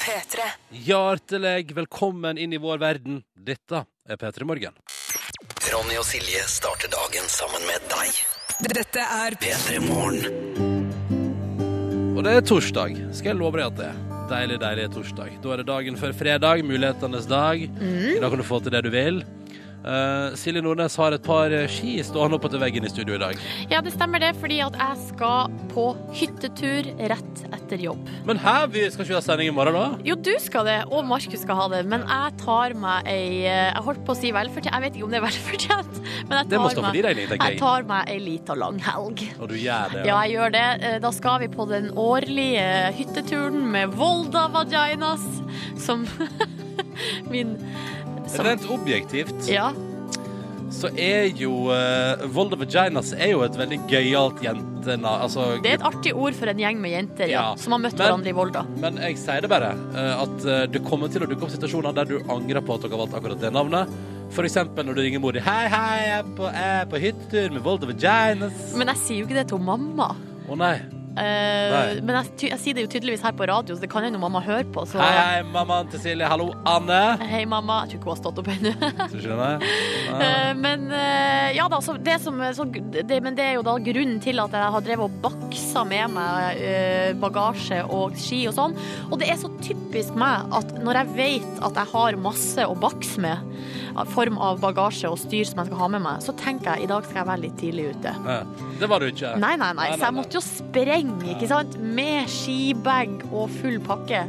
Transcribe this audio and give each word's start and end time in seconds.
P3. 0.00 0.44
Hjertelig 0.86 1.72
velkommen 1.74 2.38
inn 2.38 2.52
i 2.54 2.60
vår 2.62 2.78
verden. 2.78 3.22
Dette 3.34 3.82
er 4.06 4.20
P3 4.20 4.46
Morgen. 4.46 4.76
Ronny 5.72 5.96
og 5.98 6.06
Silje 6.06 6.44
starter 6.46 6.92
dagen 6.92 7.26
sammen 7.26 7.66
med 7.66 7.88
deg. 7.90 8.20
Dette 8.70 9.02
er 9.02 9.34
P3 9.40 9.80
Morgen. 9.82 10.22
Og 12.14 12.22
det 12.26 12.36
er 12.36 12.46
torsdag. 12.46 12.94
Skal 13.18 13.32
jeg 13.32 13.40
love 13.40 13.58
deg 13.58 13.66
at 13.66 13.78
det 13.80 13.88
er. 13.90 13.98
Deilig, 14.30 14.60
deilig 14.62 14.86
torsdag. 14.94 15.30
Da 15.42 15.50
er 15.50 15.64
det 15.64 15.68
dagen 15.72 15.98
før 15.98 16.14
fredag, 16.14 16.62
mulighetenes 16.70 17.26
dag. 17.26 17.66
Mm. 17.66 18.20
Da 18.22 18.30
kan 18.30 18.38
du 18.38 18.46
få 18.46 18.62
til 18.62 18.76
det 18.76 18.84
du 18.86 18.92
vil. 18.94 19.24
Eh, 19.80 20.34
Silje 20.36 20.60
Nordnes 20.64 20.92
har 21.00 21.14
et 21.16 21.22
par 21.24 21.52
ski 21.72 21.94
stående 22.04 22.36
oppe 22.36 22.50
til 22.52 22.60
veggen 22.60 22.84
i 22.84 22.90
studio 22.92 23.14
i 23.16 23.20
dag. 23.22 23.38
Ja, 23.72 23.80
det 23.84 23.94
stemmer 23.94 24.20
det, 24.20 24.34
fordi 24.36 24.58
at 24.64 24.76
jeg 24.76 24.98
skal 25.06 25.54
på 25.72 25.86
hyttetur 26.18 26.90
rett 27.10 27.42
etter 27.48 27.80
jobb. 27.80 28.10
Men 28.28 28.40
hæ, 28.42 28.54
vi 28.74 28.82
skal 28.92 29.06
ikke 29.06 29.16
ha 29.16 29.22
sending 29.24 29.48
i 29.48 29.54
morgen, 29.56 29.78
da? 29.78 29.86
Jo, 30.04 30.18
du 30.20 30.32
skal 30.42 30.68
det, 30.68 30.76
og 30.92 31.06
Markus 31.08 31.40
skal 31.46 31.56
ha 31.62 31.68
det, 31.72 31.80
men 31.88 32.04
jeg 32.04 32.36
tar 32.42 32.74
meg 32.76 33.08
ei 33.08 33.24
eh, 33.48 33.70
Jeg 33.70 33.84
holdt 33.86 34.04
på 34.04 34.12
å 34.12 34.18
si 34.20 34.32
velfortjent, 34.36 34.74
jeg 34.76 34.84
vet 34.84 34.98
ikke 34.98 35.08
om 35.08 35.14
det 35.14 35.20
er 35.22 35.26
velfortjent, 35.28 36.00
men 36.28 36.36
jeg 36.42 36.50
tar, 36.52 36.82
meg, 36.84 37.00
deg, 37.08 37.22
jeg 37.24 37.40
jeg. 37.40 37.58
tar 37.62 37.88
meg 37.88 38.12
ei 38.12 38.18
lita 38.20 38.56
langhelg. 38.58 39.24
Og 39.40 39.48
du 39.52 39.56
gjør 39.56 39.96
det, 39.96 40.04
Ja, 40.10 40.20
jeg 40.26 40.36
gjør 40.36 40.54
det. 40.58 40.66
Eh, 40.90 40.98
Da 41.00 41.10
skal 41.16 41.40
vi 41.40 41.48
på 41.56 41.64
den 41.70 41.88
årlige 41.96 42.66
hytteturen 43.00 43.62
med 43.72 43.96
Volda 43.96 44.44
Vaginas, 44.52 45.24
som 45.80 46.04
min 47.32 47.56
Rent 48.38 48.66
objektivt 48.70 49.48
Ja. 49.50 49.72
så 50.70 50.86
er 50.96 51.26
jo 51.34 51.50
uh, 51.72 52.22
Volda 52.30 52.56
Vaginas 52.56 53.12
er 53.16 53.32
jo 53.32 53.40
et 53.42 53.56
veldig 53.58 53.80
gøyalt 53.90 54.38
jentenavn. 54.44 55.24
Altså, 55.26 55.48
Det 55.62 55.72
er 55.72 55.80
et 55.80 55.86
artig 55.88 56.12
ord 56.14 56.36
for 56.38 56.46
en 56.52 56.56
gjeng 56.62 56.78
med 56.80 56.92
jenter 56.94 57.26
ja, 57.28 57.40
Ja, 57.50 57.56
som 57.58 57.72
har 57.74 57.80
møtt 57.82 57.98
men- 57.98 58.06
hverandre 58.06 58.30
i 58.30 58.36
Volda. 58.38 58.62
Men 58.80 58.96
jeg 59.02 59.18
sier 59.18 59.40
det 59.42 59.50
bare, 59.50 59.72
eh, 59.94 60.22
at 60.22 60.46
eh, 60.46 60.66
det 60.70 60.84
kommer 60.86 61.10
til 61.10 61.22
å 61.26 61.28
dukke 61.28 61.42
opp 61.48 61.50
situasjoner 61.56 61.92
der 61.98 62.04
du 62.04 62.16
angrer 62.30 62.62
på 62.62 62.74
at 62.78 62.82
dere 62.86 62.94
har 62.96 63.02
valgt 63.06 63.18
akkurat 63.18 63.40
det 63.42 63.52
navnet. 63.52 63.88
For 64.30 64.46
eksempel 64.46 64.86
når 64.86 64.94
du 64.94 65.02
ringer 65.02 65.18
mor 65.20 65.32
di. 65.34 65.40
Hei, 65.42 65.66
hei, 65.68 65.96
jeg 66.06 66.18
er 66.20 66.28
på, 66.38 66.46
jeg 66.54 66.80
er 66.80 66.86
på 66.86 67.00
hyttetur 67.02 67.50
med 67.58 67.62
Volda 67.66 67.86
Vaginas. 67.90 68.62
Men 68.78 68.86
jeg 68.94 68.96
sier 69.02 69.18
jo 69.18 69.26
ikke 69.26 69.40
det 69.42 69.48
til 69.50 69.58
mamma. 69.58 70.12
Å 70.48 70.56
nei. 70.56 70.76
Nei. 71.16 72.00
men 72.06 72.16
jeg, 72.20 72.50
jeg 72.52 72.60
sier 72.62 72.76
det 72.76 72.84
jo 72.84 72.90
tydeligvis 72.92 73.24
her 73.24 73.34
på 73.36 73.46
radio, 73.50 73.74
så 73.76 73.82
det 73.82 73.90
kan 73.92 74.04
hende 74.06 74.20
mamma 74.22 74.42
hører 74.44 74.68
på. 74.72 74.84
Så 74.88 75.00
Hei, 75.02 75.10
hei, 75.16 75.40
mammaen 75.52 75.90
til 75.90 76.02
Silje. 76.02 76.28
Hallo, 76.30 76.50
Anne. 76.68 77.00
Hei, 77.26 77.42
mamma. 77.50 77.80
Jeg 77.84 77.94
tror 77.94 78.00
ikke 78.00 78.10
hun 78.10 78.14
har 78.14 78.20
stått 78.20 78.40
opp 78.42 78.50
ennå. 78.54 78.74
Nei. 79.40 80.54
men 80.64 80.86
uh, 80.92 81.48
ja 81.56 81.66
da, 81.72 81.80
så 81.84 81.96
det 81.98 82.16
som, 82.22 82.38
så, 82.56 82.66
det, 82.70 83.20
men 83.24 83.38
det 83.38 83.48
er 83.48 83.58
jo 83.58 83.66
da 83.66 83.76
grunnen 83.90 84.22
til 84.22 84.42
at 84.42 84.54
jeg 84.54 84.74
har 84.76 84.86
drevet 84.86 85.08
og 85.10 85.20
baksa 85.24 85.84
med 85.88 86.14
meg 86.14 86.64
bagasje 87.20 87.82
og 87.90 88.16
ski 88.20 88.44
og 88.50 88.56
sånn. 88.56 88.76
Og 89.10 89.18
det 89.20 89.30
er 89.32 89.40
så 89.40 89.50
typisk 89.64 90.16
meg 90.18 90.50
at 90.56 90.74
når 90.80 91.02
jeg 91.02 91.16
vet 91.18 91.62
at 91.66 91.82
jeg 91.82 91.92
har 91.94 92.20
masse 92.20 92.66
å 92.66 92.76
bakse 92.78 93.22
med, 93.22 93.42
form 94.14 94.38
av 94.38 94.60
bagasje 94.62 95.08
og 95.10 95.18
styr 95.18 95.44
som 95.48 95.60
jeg 95.62 95.66
skal 95.70 95.78
ha 95.82 95.88
med 95.96 96.02
meg, 96.02 96.22
så 96.24 96.32
tenker 96.38 96.74
jeg 96.76 96.84
i 96.86 96.90
dag 96.90 97.04
skal 97.04 97.20
jeg 97.22 97.28
være 97.30 97.40
litt 97.44 97.56
tidlig 97.60 97.88
ute. 97.96 98.14
Det 98.80 98.88
var 98.88 99.00
du 99.00 99.06
ikke. 99.10 99.34
Nei, 99.42 99.54
nei, 99.60 99.72
nei, 99.76 99.90
så 99.96 100.08
jeg 100.08 100.14
måtte 100.16 100.38
jo 100.38 100.44
sprenge, 100.46 101.34
ikke 101.36 101.48
sant? 101.50 101.76
Med 101.80 102.28
skibag 102.32 103.22
og 103.30 103.50
full 103.60 103.78
pakke. 103.84 104.24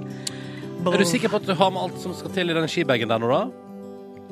Er 0.82 0.98
du 0.98 1.06
sikker 1.06 1.30
på 1.30 1.38
at 1.42 1.46
du 1.46 1.54
har 1.54 1.70
med 1.72 1.82
alt 1.84 2.00
som 2.02 2.14
skal 2.18 2.32
til 2.34 2.50
i 2.50 2.54
den 2.58 2.68
skibagen 2.72 3.12
der 3.12 3.22
nå, 3.22 3.30
da? 3.30 3.44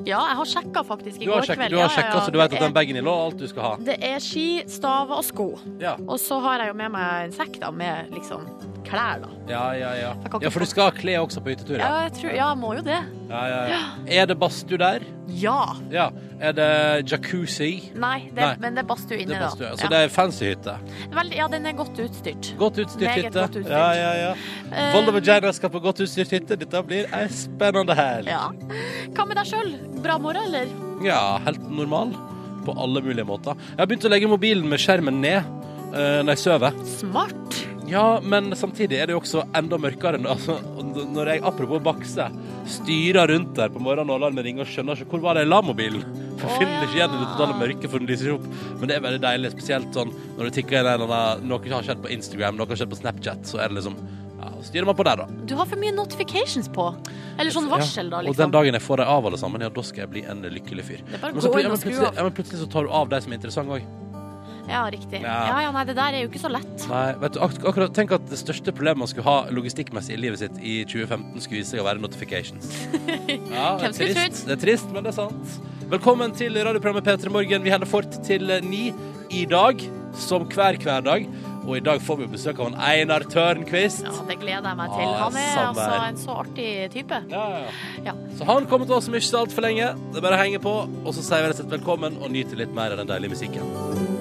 Ja, 0.00 0.22
jeg 0.30 0.36
har 0.38 0.48
sjekka 0.48 0.80
faktisk 0.88 1.20
i 1.20 1.26
går 1.28 1.42
sjekket, 1.44 1.58
kveld. 1.60 1.74
du 1.74 1.76
har 1.76 1.82
Ja, 1.84 1.88
ja, 1.90 1.94
sjekket 1.98 2.14
ja. 2.16 2.20
så 2.24 2.32
du 2.32 2.38
vet 2.40 2.54
at 2.56 2.62
den 2.64 2.72
bagen 2.72 2.96
lå, 3.04 3.12
alt 3.26 3.36
du 3.36 3.44
skal 3.50 3.62
ha? 3.66 3.72
Det 3.84 3.98
er 4.00 4.18
ski, 4.24 4.46
staver 4.66 5.18
og 5.20 5.26
sko. 5.28 5.48
Ja, 5.82 5.92
Og 6.08 6.16
så 6.22 6.38
har 6.40 6.62
jeg 6.64 6.72
jo 6.72 6.76
med 6.80 6.90
meg 6.94 7.26
en 7.26 7.34
sekk 7.36 7.58
da, 7.60 7.68
med 7.70 8.08
liksom 8.14 8.46
klær, 8.88 9.20
da. 9.26 9.28
ja, 9.50 9.64
ja. 9.76 9.90
Ja, 10.00 10.14
ja 10.40 10.50
for 10.50 10.64
du 10.64 10.66
skal 10.70 10.88
ha 10.88 10.94
klær 10.96 11.20
også 11.26 11.42
på 11.44 11.52
hyttetur? 11.52 11.76
Ja, 11.78 11.84
Ja. 11.84 12.00
jeg 12.08 12.12
tror, 12.16 12.32
ja, 12.34 12.48
må 12.54 12.72
jo 12.78 12.82
det. 12.82 12.96
Ja, 13.28 13.42
ja, 13.52 13.60
ja. 13.74 13.80
Er 14.08 14.26
det 14.26 14.38
badstue 14.40 14.80
der? 14.80 15.04
Ja. 15.30 15.76
Ja. 15.92 16.08
Er 16.40 16.54
det 16.56 16.68
jacuzzi? 17.10 17.90
Nei, 18.00 18.30
det, 18.32 18.40
Nei. 18.40 18.52
men 18.62 18.76
det 18.76 18.82
er 18.84 18.88
badstue 18.88 19.18
inne, 19.20 19.38
da. 19.42 19.50
Så 19.52 19.90
det 19.92 19.98
er 20.06 20.12
fancy 20.12 20.48
hytte? 20.50 20.76
Vel, 21.12 21.32
ja, 21.36 21.48
den 21.52 21.68
er 21.68 21.76
godt 21.76 22.00
utstyrt. 22.00 22.52
Godt 22.60 22.80
utstyrt 22.80 23.06
Meget 23.06 23.26
hytte. 23.28 23.44
godt 23.44 23.58
utstyrt. 23.60 23.76
Ja, 23.76 23.90
ja, 23.98 24.12
ja. 24.16 24.32
Eh, 24.70 24.94
Volda 24.96 25.14
Vagina 25.16 25.52
skal 25.56 25.72
på 25.74 25.82
godt 25.84 26.00
utstyrt 26.06 26.32
hytte. 26.36 26.56
Dette 26.60 26.82
blir 26.88 27.08
ei 27.16 27.26
spennende 27.34 27.96
helg. 27.98 28.30
Ja. 28.32 28.48
Hva 29.16 29.28
med 29.28 29.40
deg 29.40 29.50
sjøl? 29.52 29.74
Bra 30.00 30.16
morgen, 30.22 30.48
eller? 30.48 30.72
Ja, 31.04 31.38
helt 31.46 31.64
normal. 31.70 32.14
På 32.64 32.74
alle 32.76 33.00
mulige 33.04 33.24
måter. 33.28 33.56
Jeg 33.72 33.80
har 33.82 33.88
begynt 33.88 34.04
å 34.08 34.12
legge 34.12 34.28
mobilen 34.28 34.68
med 34.68 34.80
skjermen 34.82 35.20
ned 35.22 35.40
uh, 35.94 36.20
når 36.24 36.34
jeg 36.34 36.42
sover. 36.46 36.80
Smart. 36.98 37.60
Ja, 37.90 38.20
men 38.22 38.52
samtidig 38.56 39.00
er 39.00 39.08
det 39.10 39.16
jo 39.16 39.20
også 39.20 39.42
enda 39.58 39.78
mørkere. 39.80 40.20
Altså, 40.30 40.56
når 41.10 41.32
jeg, 41.34 41.42
apropos 41.50 41.82
bakse, 41.82 42.26
styrer 42.70 43.32
rundt 43.32 43.56
der 43.58 43.72
på 43.74 43.82
morgenen 43.82 44.12
og 44.12 44.20
alarmen 44.20 44.46
ringer 44.46 44.62
og 44.66 44.70
skjønner 44.70 45.00
ikke 45.00 45.16
hvor 45.16 45.24
var 45.24 45.38
det 45.38 45.44
jeg 45.46 45.50
la 45.50 45.60
mobilen. 45.66 46.04
For 46.40 46.46
jeg 46.46 46.62
finner 46.62 46.86
ikke 46.86 46.96
igjen 47.00 47.16
i 47.16 47.20
det 47.20 47.28
totale 47.34 47.58
mørket, 47.60 47.88
for 47.90 48.00
den 48.02 48.10
lyser 48.10 48.32
opp. 48.36 48.46
Men 48.80 48.90
det 48.90 48.96
er 48.96 49.04
veldig 49.04 49.22
deilig, 49.26 49.52
spesielt 49.56 49.98
sånn 49.98 50.14
når 50.38 50.48
du 50.48 50.56
tikker 50.60 50.78
inn 50.78 50.88
en 50.88 51.04
eller 51.04 51.14
annen 51.16 51.50
Noe 51.50 51.72
har 51.74 51.86
skjedd 51.88 52.02
på 52.04 52.12
Instagram, 52.14 52.56
noe 52.60 52.70
har 52.70 52.80
skjedd 52.80 52.92
på 52.94 53.00
Snapchat, 53.00 53.42
så 53.50 53.60
er 53.60 53.72
det 53.72 53.80
liksom 53.80 53.98
Ja, 54.40 54.48
styrer 54.64 54.86
man 54.88 54.96
på 54.96 55.04
der, 55.04 55.20
da. 55.20 55.26
Du 55.50 55.52
har 55.58 55.66
for 55.68 55.76
mye 55.76 55.92
notifications 55.92 56.70
på. 56.72 56.86
Eller 57.36 57.52
sånn 57.52 57.66
varsel, 57.68 58.08
da, 58.08 58.22
liksom. 58.24 58.32
Og 58.32 58.38
den 58.38 58.54
dagen 58.54 58.78
jeg 58.78 58.84
får 58.86 59.02
dem 59.02 59.10
av 59.12 59.26
alle 59.28 59.40
sammen, 59.42 59.60
ja, 59.66 59.68
da 59.68 59.84
skal 59.84 60.06
jeg 60.06 60.12
bli 60.14 60.22
en 60.32 60.40
lykkelig 60.54 60.86
fyr. 60.86 61.02
Men, 61.10 61.42
så, 61.42 61.50
ja, 61.60 61.68
men, 61.68 61.76
plutselig, 61.76 62.14
ja, 62.16 62.24
men 62.24 62.32
plutselig 62.38 62.62
så 62.62 62.70
tar 62.72 62.88
du 62.88 62.94
av 63.02 63.10
de 63.12 63.20
som 63.20 63.34
er 63.34 63.40
interessante 63.40 63.76
òg. 63.76 63.84
Ja, 64.70 64.84
riktig. 64.92 65.20
Ja. 65.24 65.36
Ja, 65.50 65.56
ja, 65.66 65.70
nei, 65.74 65.82
det 65.88 65.96
der 65.98 66.16
er 66.16 66.24
jo 66.24 66.30
ikke 66.30 66.42
så 66.42 66.50
lett. 66.52 66.86
Nei, 66.90 67.04
vet 67.24 67.34
du, 67.36 67.40
ak 67.44 67.58
akkurat 67.66 67.94
Tenk 67.96 68.14
at 68.16 68.28
det 68.30 68.38
største 68.40 68.72
problemet 68.74 69.02
man 69.02 69.10
skulle 69.10 69.26
ha 69.26 69.50
logistikkmessig 69.50 70.14
i 70.14 70.20
livet 70.22 70.42
sitt 70.44 70.56
i 70.62 70.76
2015, 70.86 71.42
skulle 71.42 71.60
vise 71.64 71.74
seg 71.74 71.82
å 71.82 71.88
være 71.90 72.02
notifications. 72.04 72.70
Ja, 73.50 73.74
Hvem 73.80 73.92
skulle 73.94 74.14
trist, 74.16 74.46
det 74.48 74.56
er 74.56 74.62
trist, 74.62 74.90
men 74.94 75.04
det 75.06 75.12
er 75.12 75.18
sant. 75.20 75.58
Velkommen 75.90 76.32
til 76.38 76.54
radioprogrammet 76.54 77.06
P3 77.06 77.32
Morgen. 77.34 77.64
Vi 77.66 77.72
holder 77.74 77.90
fort 77.90 78.14
til 78.26 78.50
eh, 78.50 78.62
ni 78.62 78.90
i 79.34 79.44
dag, 79.50 79.82
som 80.18 80.46
hver 80.50 80.78
hver 80.82 81.02
dag. 81.06 81.26
Og 81.60 81.76
i 81.76 81.82
dag 81.84 82.00
får 82.02 82.16
vi 82.22 82.28
besøk 82.32 82.58
av 82.62 82.70
en 82.70 82.78
Einar 82.82 83.26
Tørnquist. 83.30 84.06
Ja, 84.06 84.14
det 84.30 84.38
gleder 84.40 84.70
jeg 84.70 84.78
meg 84.78 84.94
til. 84.94 85.04
Ah, 85.04 85.18
Han 85.26 85.36
er 85.38 85.50
samme 85.52 85.84
altså 85.84 86.06
en 86.08 86.20
så 86.22 86.38
artig 86.42 86.70
type. 86.94 87.20
Ja, 87.30 87.42
ja, 87.52 87.60
ja. 87.66 88.06
Ja. 88.10 88.14
Så 88.38 88.48
han 88.48 88.66
kommer 88.70 88.88
til 88.88 88.96
oss 88.96 89.10
om 89.10 89.18
ikke 89.18 89.28
så 89.28 89.42
altfor 89.44 89.66
lenge. 89.66 89.92
Det 90.10 90.22
er 90.22 90.26
bare 90.26 90.38
å 90.40 90.42
henge 90.42 90.62
på, 90.64 90.72
og 90.88 91.12
så 91.14 91.26
sier 91.26 91.44
vi 91.44 91.50
rett 91.52 91.58
og 91.58 91.62
slett 91.62 91.76
velkommen 91.76 92.18
og 92.22 92.32
nyter 92.32 92.64
litt 92.64 92.74
mer 92.74 92.96
av 92.96 93.02
den 93.02 93.12
deilige 93.12 93.36
musikken. 93.36 94.18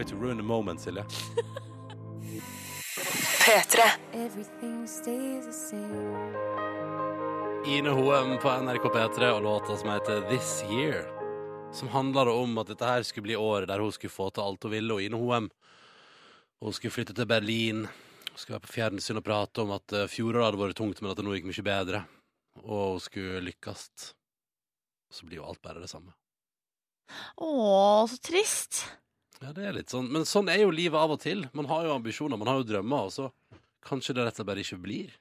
Way 0.00 0.06
to 0.06 0.16
ruin 0.16 0.36
the 0.36 0.42
moment, 0.42 0.80
Silje. 0.80 1.04
P3. 3.44 3.80
Everything 4.12 4.86
stays 4.86 5.46
the 5.46 5.52
same. 5.52 6.34
Ine 7.66 7.90
Hoem 7.90 8.38
på 8.38 8.48
NRK 8.48 8.82
P3 8.94 9.28
og 9.30 9.42
låta 9.42 9.76
som 9.76 9.90
heter 9.90 10.20
This 10.30 10.62
Year. 10.72 11.04
Som 11.72 11.88
handler 11.88 12.28
om 12.28 12.58
at 12.58 12.66
dette 12.72 12.84
her 12.88 13.02
skulle 13.02 13.26
bli 13.28 13.36
året 13.36 13.68
der 13.68 13.78
hun 13.84 13.92
skulle 13.92 14.10
få 14.14 14.30
til 14.30 14.40
alt 14.42 14.62
hun 14.64 14.72
ville. 14.72 14.94
Og 14.94 15.02
Ine 15.04 15.20
Hoem 15.20 15.50
hun 16.64 16.72
skulle 16.72 16.96
flytte 16.96 17.12
til 17.12 17.28
Berlin. 17.28 17.84
Hun 17.84 18.38
skulle 18.40 18.56
være 18.56 18.68
på 18.70 18.72
fjernsyn 18.78 19.20
og 19.20 19.26
prate 19.28 19.60
om 19.66 19.74
at 19.76 19.92
eh, 19.92 20.08
fjoråret 20.08 20.48
hadde 20.48 20.62
vært 20.62 20.80
tungt, 20.80 21.04
men 21.04 21.12
at 21.12 21.20
det 21.20 21.26
nå 21.28 21.36
gikk 21.36 21.50
mye 21.50 21.66
bedre. 21.68 22.00
Og 22.64 22.96
hun 22.96 23.04
skulle 23.04 23.44
lykkes. 23.50 23.84
Så 25.12 25.28
blir 25.28 25.42
jo 25.42 25.52
alt 25.52 25.60
bare 25.60 25.84
det 25.84 25.92
samme. 25.92 26.16
Å, 27.36 27.52
så 28.08 28.16
trist. 28.24 28.80
Ja, 29.40 29.54
det 29.56 29.64
er 29.64 29.76
litt 29.78 29.92
sånn. 29.92 30.10
Men 30.12 30.26
sånn 30.28 30.50
er 30.52 30.60
jo 30.66 30.72
livet 30.74 31.00
av 31.00 31.14
og 31.14 31.22
til. 31.22 31.46
Man 31.56 31.68
har 31.70 31.86
jo 31.86 31.94
ambisjoner, 31.96 32.36
man 32.40 32.50
har 32.50 32.60
jo 32.60 32.68
drømmer, 32.68 33.08
og 33.08 33.14
så 33.14 33.30
kanskje 33.86 34.12
det 34.16 34.24
rett 34.26 34.34
og 34.34 34.40
slett 34.42 34.48
bare 34.50 34.62
ikke 34.64 34.78
blir. 34.82 35.12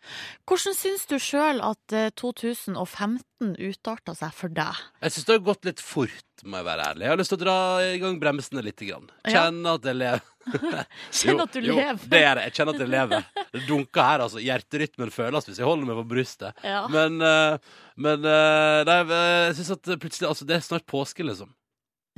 Hvordan 0.50 0.76
syns 0.76 1.06
du 1.08 1.16
sjøl 1.22 1.62
at 1.64 1.96
eh, 1.96 2.10
2015 2.20 3.54
utarta 3.56 4.16
seg 4.18 4.34
for 4.36 4.52
deg? 4.52 4.82
Jeg 5.00 5.16
syns 5.16 5.28
det 5.30 5.38
har 5.38 5.46
gått 5.48 5.70
litt 5.70 5.84
fort, 5.84 6.26
må 6.44 6.60
jeg 6.60 6.68
være 6.68 6.88
ærlig. 6.92 7.06
Jeg 7.06 7.14
har 7.14 7.22
lyst 7.22 7.34
til 7.34 7.40
å 7.40 7.44
dra 7.46 7.56
i 7.86 8.02
gang 8.02 8.18
bremsene 8.20 8.64
litt. 8.66 8.84
Grann. 8.90 9.08
Kjenne 9.28 9.76
at 9.80 9.88
jeg 9.88 10.00
lever. 10.00 10.28
Kjenn 11.20 11.44
at 11.46 11.56
du 11.56 11.60
jo, 11.62 11.78
lever. 11.78 12.04
det 12.12 12.22
er 12.26 12.40
det. 12.40 12.46
Jeg 12.50 12.58
kjenner 12.58 12.76
at 12.76 12.84
jeg 12.84 12.92
lever. 12.92 13.30
Det 13.54 13.64
dunker 13.70 14.06
her, 14.10 14.26
altså. 14.26 14.44
Hjerterytmen 14.44 15.14
føles 15.16 15.48
hvis 15.48 15.62
jeg 15.62 15.68
holder 15.70 15.90
meg 15.92 16.02
på 16.02 16.08
brystet. 16.12 16.64
Ja. 16.68 16.84
Men, 16.92 17.20
eh, 17.24 17.80
men 18.00 18.28
eh, 18.28 18.82
nei, 18.92 19.00
jeg 19.08 19.58
syns 19.62 19.74
at 19.78 19.94
plutselig 20.04 20.30
Altså, 20.32 20.48
det 20.48 20.60
er 20.60 20.68
snart 20.68 20.88
påske, 20.90 21.24
liksom. 21.28 21.56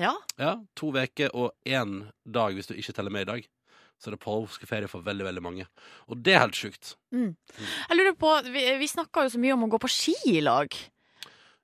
Ja. 0.01 0.13
Ja, 0.41 0.55
To 0.81 0.91
uker 0.95 1.31
og 1.37 1.51
én 1.65 2.07
dag, 2.25 2.53
hvis 2.57 2.67
du 2.71 2.73
ikke 2.75 2.93
teller 2.97 3.13
med 3.13 3.27
i 3.27 3.31
dag. 3.31 3.47
Så 4.01 4.09
er 4.09 4.15
det 4.15 4.23
påskeferie 4.23 4.89
for 4.89 5.03
veldig, 5.05 5.27
veldig 5.27 5.41
mange. 5.45 5.67
Og 6.09 6.17
det 6.25 6.33
er 6.33 6.39
helt 6.41 6.57
sjukt. 6.57 6.95
Jeg 7.13 7.97
lurer 7.99 8.15
på, 8.17 8.31
Vi, 8.49 8.63
vi 8.81 8.87
snakka 8.89 9.27
jo 9.27 9.33
så 9.35 9.41
mye 9.43 9.53
om 9.53 9.67
å 9.67 9.69
gå 9.75 9.77
på 9.83 9.89
ski 9.93 10.15
i 10.33 10.41
lag. 10.41 10.73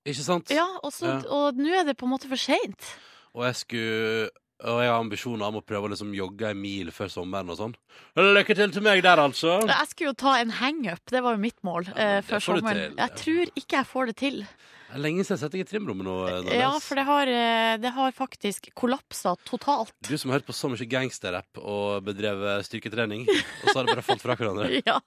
Ikke 0.08 0.24
sant? 0.24 0.52
Ja, 0.54 0.68
og, 0.84 0.94
Ja. 1.02 1.18
og 1.34 1.58
nå 1.58 1.74
er 1.74 1.84
det 1.90 1.98
på 1.98 2.06
en 2.06 2.14
måte 2.14 2.30
for 2.30 2.38
seint. 2.38 2.92
Og 3.34 3.44
jeg 3.50 3.56
skulle 3.64 4.30
Og 4.58 4.80
jeg 4.82 4.90
har 4.90 4.98
ambisjoner 5.00 5.46
om 5.52 5.60
å 5.60 5.62
prøve 5.62 5.86
å 5.86 5.90
liksom 5.92 6.16
jogge 6.18 6.48
en 6.50 6.58
mil 6.58 6.88
før 6.90 7.12
sommeren 7.14 7.52
og 7.54 7.58
sånn. 7.60 7.76
Lykke 8.18 8.56
til 8.58 8.72
til 8.74 8.82
meg 8.82 9.04
der, 9.06 9.20
altså. 9.22 9.60
Jeg 9.70 9.88
skulle 9.92 10.10
jo 10.10 10.14
ta 10.18 10.32
en 10.42 10.50
hangup, 10.50 11.04
det 11.14 11.22
var 11.22 11.36
jo 11.36 11.42
mitt 11.44 11.60
mål 11.64 11.86
Ja, 11.92 11.94
eh, 12.18 12.22
før 12.26 12.42
sommeren. 12.42 12.96
Jeg 12.98 13.12
tror 13.22 13.52
ikke 13.54 13.78
jeg 13.78 13.86
får 13.86 14.06
det 14.08 14.16
til. 14.18 14.48
Lenge 14.96 15.26
siden 15.26 15.36
jeg 15.36 15.42
setter 15.42 15.58
deg 15.58 15.66
i 15.66 15.68
trimrommet 15.68 16.08
nå. 16.08 16.16
Nordnes. 16.30 16.56
Ja, 16.56 16.70
for 16.80 17.00
det 17.00 17.04
har, 17.10 17.28
eh, 17.28 17.74
det 17.84 17.92
har 17.92 18.14
faktisk 18.16 18.70
kollapsa 18.78 19.34
totalt. 19.48 19.92
Du 20.08 20.14
som 20.18 20.32
har 20.32 20.40
hørt 20.40 20.48
på 20.48 20.56
så 20.56 20.70
mye 20.72 20.88
gangsterrapp 20.88 21.60
og 21.60 22.06
bedrevet 22.08 22.64
styrketrening, 22.70 23.26
og 23.28 23.68
så 23.68 23.76
har 23.80 23.88
det 23.88 23.98
bare 23.98 24.06
falt 24.08 24.24
fra 24.24 24.38
hverandre. 24.40 24.70
Ja. 24.88 25.02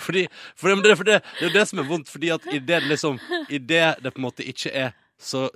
Fordi, 0.00 0.24
for 0.58 0.72
det, 0.74 0.96
for 0.98 1.06
det, 1.06 1.20
det 1.38 1.44
er 1.44 1.50
jo 1.50 1.54
det 1.54 1.66
som 1.68 1.78
er 1.82 1.86
vondt, 1.86 2.08
fordi 2.10 2.32
at 2.34 2.46
i 2.50 2.58
det 2.58 2.80
liksom 2.88 3.20
I 3.52 3.60
det 3.62 3.84
det 4.02 4.10
på 4.14 4.18
en 4.18 4.26
måte 4.26 4.46
ikke 4.46 4.72
er 4.74 4.96
så 5.20 5.46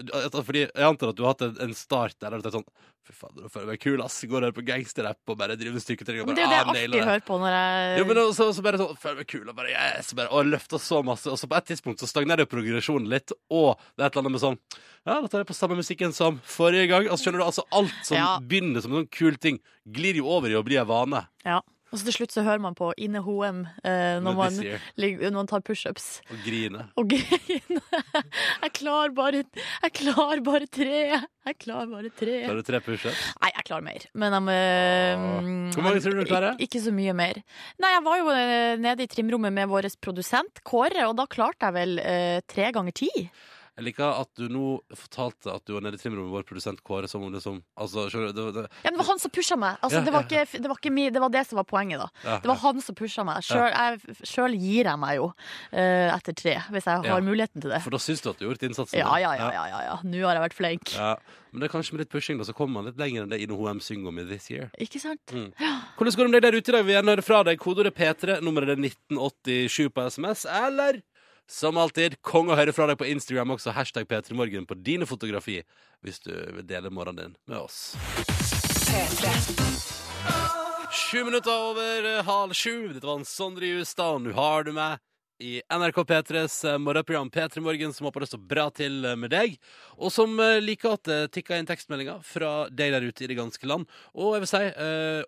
Fordi 0.45 0.67
jeg 0.67 0.85
antar 0.85 1.11
at 1.15 1.17
du 1.17 1.23
har 1.25 1.33
hatt 1.35 1.45
en, 1.47 1.55
en 1.65 1.73
start 1.79 2.19
der 2.21 2.35
der 2.35 2.43
du 2.43 2.45
tenker 2.45 2.61
sånn 2.61 2.91
Fy 3.05 3.13
faen, 3.13 3.35
nå 3.37 3.51
føler 3.53 3.67
jeg 3.67 3.69
meg 3.69 3.81
kul, 3.83 4.01
ass. 4.01 4.15
Går 4.25 4.45
her 4.47 4.53
på 4.57 4.63
gangsterrapp 4.65 5.29
og 5.29 5.37
bare 5.37 5.59
driver 5.61 5.75
med 5.77 5.83
styrketrening. 5.85 6.25
Men 6.25 6.39
det 6.39 6.45
er 6.47 6.47
jo 6.47 6.49
det 6.49 6.55
jeg 6.57 6.65
alltid 6.65 6.85
alltid 6.95 7.09
hører 7.11 7.25
på 7.27 7.37
når 7.43 7.53
jeg 7.57 7.99
Jo, 7.99 8.05
men 8.09 8.21
så, 8.39 8.47
så 8.57 8.65
bare 8.65 8.81
sånn 8.81 9.01
Føler 9.03 9.19
meg 9.19 9.29
kul 9.29 9.51
og 9.53 9.59
bare 9.59 9.75
yes, 9.75 10.15
bare, 10.17 10.31
Og 10.33 10.49
løfter 10.49 10.81
så 10.81 11.03
masse. 11.05 11.29
Og 11.29 11.37
så 11.37 11.51
på 11.51 11.59
et 11.59 11.69
tidspunkt 11.69 12.01
så 12.01 12.09
stagnerer 12.09 12.49
progresjonen 12.49 13.11
litt, 13.13 13.35
og 13.53 13.75
det 13.93 14.07
er 14.07 14.09
et 14.09 14.17
eller 14.17 14.25
annet 14.25 14.37
med 14.39 14.45
sånn 14.47 14.57
Ja, 15.05 15.19
da 15.21 15.29
tar 15.29 15.43
jeg 15.45 15.51
på 15.53 15.59
samme 15.59 15.77
musikken 15.77 16.17
som 16.17 16.41
forrige 16.49 16.89
gang. 16.95 17.11
Altså 17.11 17.27
skjønner 17.27 17.43
du, 17.45 17.47
altså 17.51 17.67
alt 17.77 17.93
som 18.09 18.17
Ja. 18.17 18.31
begynner 18.41 18.81
som 18.81 18.95
en 18.97 19.03
sånn 19.03 19.13
kul 19.13 19.37
ting, 19.37 19.61
glir 19.85 20.17
jo 20.23 20.31
over 20.33 20.49
i 20.49 20.57
å 20.57 20.65
bli 20.65 20.81
en 20.81 20.89
vane. 20.89 21.27
Ja. 21.45 21.61
Og 21.95 22.01
så 22.01 22.09
til 22.09 22.17
slutt 22.19 22.35
så 22.35 22.43
hører 22.43 22.59
man 22.65 22.75
på 22.75 22.89
Inne 22.99 23.23
Hoem 23.23 23.63
eh, 23.87 24.19
når, 24.19 24.35
man, 24.35 24.57
ligger- 24.99 25.31
når 25.31 25.37
man 25.39 25.51
tar 25.53 25.63
pushups. 25.63 26.09
Og 26.35 26.41
griner. 26.45 26.89
Og 26.99 27.07
griner. 27.15 27.81
Jeg 28.65 28.73
klarer 28.81 29.15
bare 29.15 29.45
Jeg 29.47 29.95
klarer 30.01 30.43
bare 30.45 30.67
tre. 30.67 30.99
Jeg 31.47 31.59
klarer 31.63 31.87
bare 31.93 32.11
tre. 32.19 32.37
Tar 32.49 32.59
du 32.61 32.65
tre 32.67 32.81
pushups? 32.85 33.23
Nei, 33.41 33.53
jeg 33.55 33.67
klarer 33.69 33.87
mer. 33.87 34.07
Men 34.19 34.35
jeg 34.35 34.59
eh, 34.59 35.25
Hvor 35.77 35.87
mange 35.87 36.03
tror 36.05 36.19
du 36.19 36.25
du 36.25 36.29
klarer? 36.33 36.59
Ik 36.59 36.75
ikke 36.75 36.83
så 36.89 36.93
mye 36.97 37.15
mer. 37.15 37.39
Nei, 37.79 37.91
jeg 37.95 38.03
var 38.09 38.19
jo 38.19 38.31
eh, 38.35 38.75
nede 38.83 39.05
i 39.07 39.11
trimrommet 39.15 39.55
med 39.55 39.71
vår 39.71 39.87
produsent 40.03 40.59
Kåre, 40.67 41.05
og 41.07 41.15
da 41.21 41.29
klarte 41.31 41.69
jeg 41.69 41.77
vel 41.77 42.01
eh, 42.03 42.41
tre 42.51 42.73
ganger 42.75 42.97
ti. 43.05 43.11
Jeg 43.75 43.89
liker 43.89 44.07
at 44.07 44.31
du 44.39 44.45
nå 44.53 44.67
fortalte 44.95 45.51
at 45.51 45.65
du 45.67 45.75
var 45.75 45.83
nede 45.83 45.99
i 45.99 46.01
trimrommet 46.01 46.29
med 46.29 46.37
vår 46.37 46.47
produsent 46.47 46.83
Kåre 46.87 47.09
som 47.11 47.25
om 47.27 47.33
det 47.35 47.41
som 47.43 47.57
Altså, 47.81 48.07
skjønner 48.13 48.31
du? 48.31 48.39
Det, 48.39 48.63
det, 48.63 48.83
Ja, 48.85 48.93
det 48.93 49.01
var 49.01 49.09
han 49.09 49.23
som 49.23 49.33
pusha 49.35 49.59
meg. 49.59 49.81
Altså, 49.83 50.03
det, 50.07 50.13
var 50.15 50.29
ikke, 50.29 50.45
det, 50.53 50.71
var 50.71 50.79
ikke 50.79 50.93
mi, 50.95 51.09
det 51.11 51.23
var 51.23 51.33
det 51.35 51.43
som 51.49 51.59
var 51.59 51.67
poenget, 51.67 52.05
da. 52.05 52.39
Det 52.45 52.51
var 52.51 52.61
han 52.63 52.83
som 52.85 52.99
pusha 52.99 53.25
meg. 53.27 53.43
Sjøl 53.43 54.55
gir 54.55 54.91
jeg 54.91 55.01
meg 55.03 55.19
jo 55.19 55.31
uh, 55.31 56.09
etter 56.15 56.37
tre, 56.39 56.59
hvis 56.71 56.87
jeg 56.91 57.09
har 57.11 57.25
muligheten 57.27 57.65
til 57.65 57.75
det. 57.75 57.81
For 57.85 57.95
da 57.95 58.03
syns 58.03 58.23
du 58.23 58.31
at 58.31 58.39
du 58.39 58.47
har 58.47 58.53
gjort 58.55 58.69
innsatsen? 58.71 59.01
Ja, 59.01 59.17
ja, 59.23 59.33
ja. 59.41 59.65
ja. 59.89 59.97
Nå 60.07 60.23
har 60.23 60.39
jeg 60.39 60.47
vært 60.47 60.59
flink. 60.61 60.95
Ja. 60.95 61.17
Men 61.55 61.63
det 61.63 61.69
er 61.69 61.75
kanskje 61.77 61.95
med 61.95 62.03
litt 62.03 62.11
pushing 62.11 62.39
da, 62.41 62.47
så 62.47 62.55
kommer 62.57 62.81
man 62.81 62.89
litt 62.91 62.99
lenger 62.99 63.23
enn 63.23 63.31
det 63.31 63.39
Ine 63.45 63.55
HM 63.55 63.79
synger 63.83 64.11
om 64.11 64.17
i 64.19 64.25
This 64.27 64.49
Year. 64.51 64.73
Ikke 64.83 64.99
sant? 64.99 65.23
Mm. 65.31 65.53
Hvordan 65.99 66.17
går 66.19 66.27
det 66.27 66.33
med 66.33 66.39
deg 66.41 66.47
der 66.49 66.59
ute 66.59 66.73
i 66.73 66.75
dag? 66.75 66.83
Vi 66.83 66.91
vil 66.91 66.97
gjerne 66.97 67.15
høre 67.15 67.27
fra 67.27 67.43
deg. 67.47 67.61
Kodeordet 67.63 67.95
P3, 67.95 68.41
nummeret 68.43 68.75
er 68.75 68.81
1987 68.83 69.93
på 69.95 70.07
SMS. 70.11 70.43
Eller 70.51 70.99
som 71.51 71.77
alltid, 71.77 72.17
kong 72.25 72.51
å 72.53 72.59
høre 72.59 72.73
fra 72.73 72.87
deg 72.89 72.99
på 73.01 73.09
Instagram 73.09 73.55
også. 73.57 73.75
Hashtag 73.77 74.09
P3morgen 74.09 74.69
på 74.69 74.79
dine 74.81 75.09
fotografi 75.09 75.61
hvis 76.05 76.23
du 76.25 76.33
vil 76.33 76.67
dele 76.69 76.93
morgenen 76.93 77.35
din 77.35 77.37
med 77.49 77.59
oss. 77.65 77.95
Sju 80.95 81.25
minutter 81.25 81.51
over 81.51 82.07
eh, 82.07 82.23
halv 82.25 82.53
sju. 82.55 82.93
Dette 82.93 83.07
var 83.07 83.19
en 83.19 83.27
Sondre 83.27 83.67
Justad, 83.67 84.15
og 84.15 84.23
nå 84.23 84.35
har 84.37 84.65
du 84.67 84.71
meg 84.77 85.03
i 85.43 85.57
NRK 85.67 85.99
P3s 86.07 86.57
eh, 86.71 86.79
morgenprogram 86.79 87.33
P3 87.35 87.63
Morgen, 87.65 87.93
som 87.93 88.07
håper 88.07 88.23
det 88.23 88.29
står 88.31 88.43
bra 88.53 88.69
til 88.71 89.01
eh, 89.03 89.17
med 89.19 89.33
deg, 89.35 89.57
og 89.99 90.13
som 90.15 90.39
liker 90.63 90.95
at 90.95 91.11
det 91.11 91.19
tikker 91.35 91.59
inn 91.59 91.69
tekstmeldinger 91.69 92.23
fra 92.25 92.53
deg 92.71 92.95
der 92.95 93.09
ute 93.09 93.27
i 93.27 93.31
det 93.33 93.39
ganske 93.41 93.71
land. 93.71 93.91
Og 94.15 94.37
jeg 94.37 94.45
vil 94.45 94.53
si, 94.53 94.63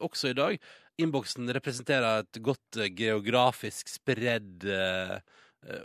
også 0.06 0.30
i 0.30 0.38
dag, 0.38 0.60
innboksen 1.02 1.50
representerer 1.58 2.22
et 2.22 2.40
godt 2.46 2.84
geografisk 2.94 3.90
spredd 3.90 4.70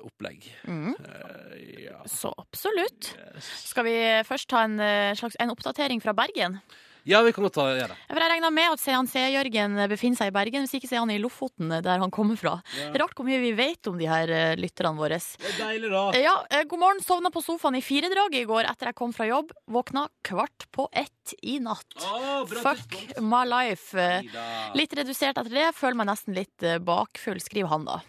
opplegg. 0.05 0.45
Mm. 0.67 0.93
Eh, 0.99 1.83
ja. 1.87 2.01
Så 2.09 2.33
absolutt. 2.37 3.13
Yes. 3.35 3.49
Skal 3.71 3.87
vi 3.87 3.97
først 4.27 4.49
ta 4.51 4.65
en 4.67 4.79
eh, 4.79 5.11
slags 5.17 5.39
en 5.39 5.53
oppdatering 5.53 6.01
fra 6.03 6.13
Bergen? 6.17 6.61
ja, 7.03 7.21
vi 7.25 7.31
kan 7.33 7.45
godt 7.45 7.55
ta 7.57 7.63
gjøre 7.71 7.89
det. 7.89 7.97
For 8.11 8.21
Jeg 8.21 8.31
regner 8.35 8.53
med 8.53 8.73
at 8.75 8.83
han 8.93 9.07
C-Jørgen 9.09 9.79
befinner 9.89 10.19
seg 10.19 10.29
i 10.29 10.35
Bergen, 10.35 10.65
hvis 10.65 10.75
ikke 10.77 10.89
så 10.89 10.99
er 10.99 11.03
han 11.03 11.13
i 11.13 11.17
Lofoten, 11.21 11.73
der 11.81 12.03
han 12.03 12.13
kommer 12.13 12.37
fra. 12.37 12.59
Ja. 12.77 12.91
Rart 13.01 13.15
hvor 13.17 13.25
mye 13.25 13.39
vi 13.41 13.53
vet 13.57 13.89
om 13.89 13.97
de 13.97 14.09
her 14.09 14.29
eh, 14.29 14.53
lytterne 14.59 14.93
våre. 14.99 15.17
Det 15.17 15.49
er 15.49 15.57
deilig, 15.63 15.89
da. 15.93 16.03
Ja, 16.21 16.35
eh, 16.53 16.65
god 16.69 16.83
morgen. 16.83 17.01
Sovna 17.01 17.33
på 17.33 17.41
sofaen 17.41 17.79
i 17.79 17.83
firedraget 17.85 18.43
i 18.43 18.49
går 18.49 18.69
etter 18.69 18.91
jeg 18.91 18.99
kom 19.01 19.15
fra 19.17 19.25
jobb. 19.29 19.49
Våkna 19.71 20.05
kvart 20.27 20.67
på 20.75 20.87
ett 20.93 21.33
i 21.41 21.57
natt. 21.63 21.89
Oh, 22.05 22.43
bra 22.49 22.61
Fuck 22.69 23.17
my 23.17 23.43
life. 23.49 23.97
Eh, 23.97 24.21
Neida. 24.21 24.45
Litt 24.77 24.93
redusert 25.01 25.41
etter 25.41 25.51
det. 25.57 25.67
Føler 25.77 26.03
meg 26.03 26.11
nesten 26.13 26.37
litt 26.37 26.67
eh, 26.67 26.77
bakfull, 26.77 27.41
skriver 27.41 27.73
han 27.73 27.89
da. 27.89 28.01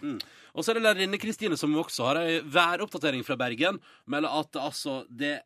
Og 0.53 0.65
så 0.65 0.73
er 0.73 0.79
det 0.79 0.85
lærerinne 0.85 1.21
Kristine 1.21 1.57
som 1.57 1.75
også 1.81 2.11
har 2.11 2.23
ei 2.23 2.41
væroppdatering 2.45 3.25
fra 3.25 3.39
Bergen. 3.41 3.81
Melder 4.07 4.41
at 4.43 4.61
altså 4.61 5.03
det 5.09 5.39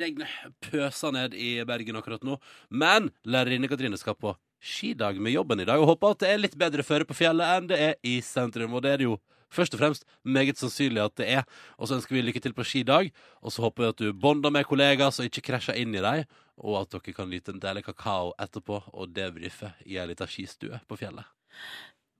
regner 0.00 0.28
pøser 0.60 1.12
ned 1.14 1.34
i 1.34 1.54
Bergen 1.68 1.96
akkurat 1.96 2.24
nå. 2.26 2.38
Men 2.70 3.10
lærerinne 3.24 3.70
Katrine 3.70 4.00
skal 4.00 4.18
på 4.18 4.34
skidag 4.62 5.18
med 5.18 5.34
jobben 5.34 5.60
i 5.60 5.66
dag, 5.66 5.80
og 5.80 5.94
håper 5.94 6.14
at 6.14 6.22
det 6.22 6.30
er 6.30 6.42
litt 6.42 6.58
bedre 6.58 6.84
føre 6.86 7.06
på 7.08 7.16
fjellet 7.18 7.56
enn 7.56 7.70
det 7.72 7.78
er 7.82 7.94
i 8.06 8.20
sentrum. 8.22 8.76
Og 8.76 8.84
det 8.84 8.92
er 8.92 9.02
det 9.02 9.08
jo 9.08 9.18
først 9.52 9.74
og 9.76 9.82
fremst 9.82 10.06
meget 10.22 10.60
sannsynlig 10.60 11.02
at 11.02 11.16
det 11.18 11.28
er. 11.40 11.48
Og 11.78 11.88
så 11.88 11.98
ønsker 11.98 12.16
vi 12.16 12.24
lykke 12.24 12.42
til 12.44 12.54
på 12.56 12.66
skidag, 12.66 13.10
og 13.42 13.52
så 13.52 13.66
håper 13.66 13.84
vi 13.84 13.90
at 13.90 14.00
du 14.00 14.12
bonder 14.12 14.54
med 14.54 14.68
kollegaer 14.68 15.12
så 15.14 15.26
ikke 15.26 15.44
krasjer 15.50 15.80
inn 15.82 15.96
i 15.96 16.04
deg, 16.04 16.24
og 16.62 16.82
at 16.82 16.94
dere 16.94 17.16
kan 17.16 17.30
nyte 17.32 17.54
en 17.54 17.62
deilig 17.62 17.86
kakao 17.88 18.34
etterpå 18.40 18.82
og 18.92 19.14
debrife 19.16 19.72
i 19.88 19.98
ei 19.98 20.08
lita 20.08 20.28
skistue 20.30 20.80
på 20.88 21.00
fjellet. 21.00 21.26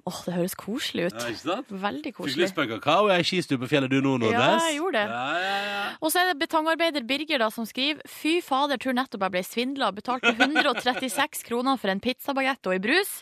Åh, 0.05 0.17
det 0.27 0.33
høres 0.35 0.55
koselig 0.59 1.05
ut. 1.13 1.15
ikke 1.15 1.39
sant? 1.39 1.69
Veldig 1.71 2.11
Fikk 2.11 2.17
koselig. 2.17 2.41
lyst 2.43 2.57
på 2.57 2.65
en 2.65 2.71
kakao 2.73 3.07
i 3.07 3.13
ei 3.15 3.23
skistue 3.23 3.59
på 3.63 3.69
fjellet 3.71 3.91
du 3.93 4.01
nå, 4.03 4.17
Nordnes? 4.19 4.35
Ja, 4.35 4.67
jeg 4.67 4.81
gjorde 4.81 4.99
det. 4.99 5.05
Ja, 5.15 5.27
ja, 5.39 5.59
ja. 5.69 5.83
Og 6.03 6.11
så 6.11 6.19
er 6.25 6.33
det 6.33 6.41
betongarbeider 6.41 7.05
Birger 7.07 7.39
da 7.39 7.51
som 7.55 7.69
skriver 7.69 8.03
Fy 8.11 8.41
fader, 8.43 8.81
tror 8.83 8.97
nettopp 8.99 9.23
jeg 9.29 9.35
ble 9.37 9.43
svindla. 9.47 9.93
Betalte 9.95 10.33
136 10.35 11.45
kroner 11.47 11.79
for 11.79 11.93
en 11.93 12.01
pizzabagett 12.03 12.67
og 12.67 12.75
i 12.75 12.81
brus. 12.83 13.13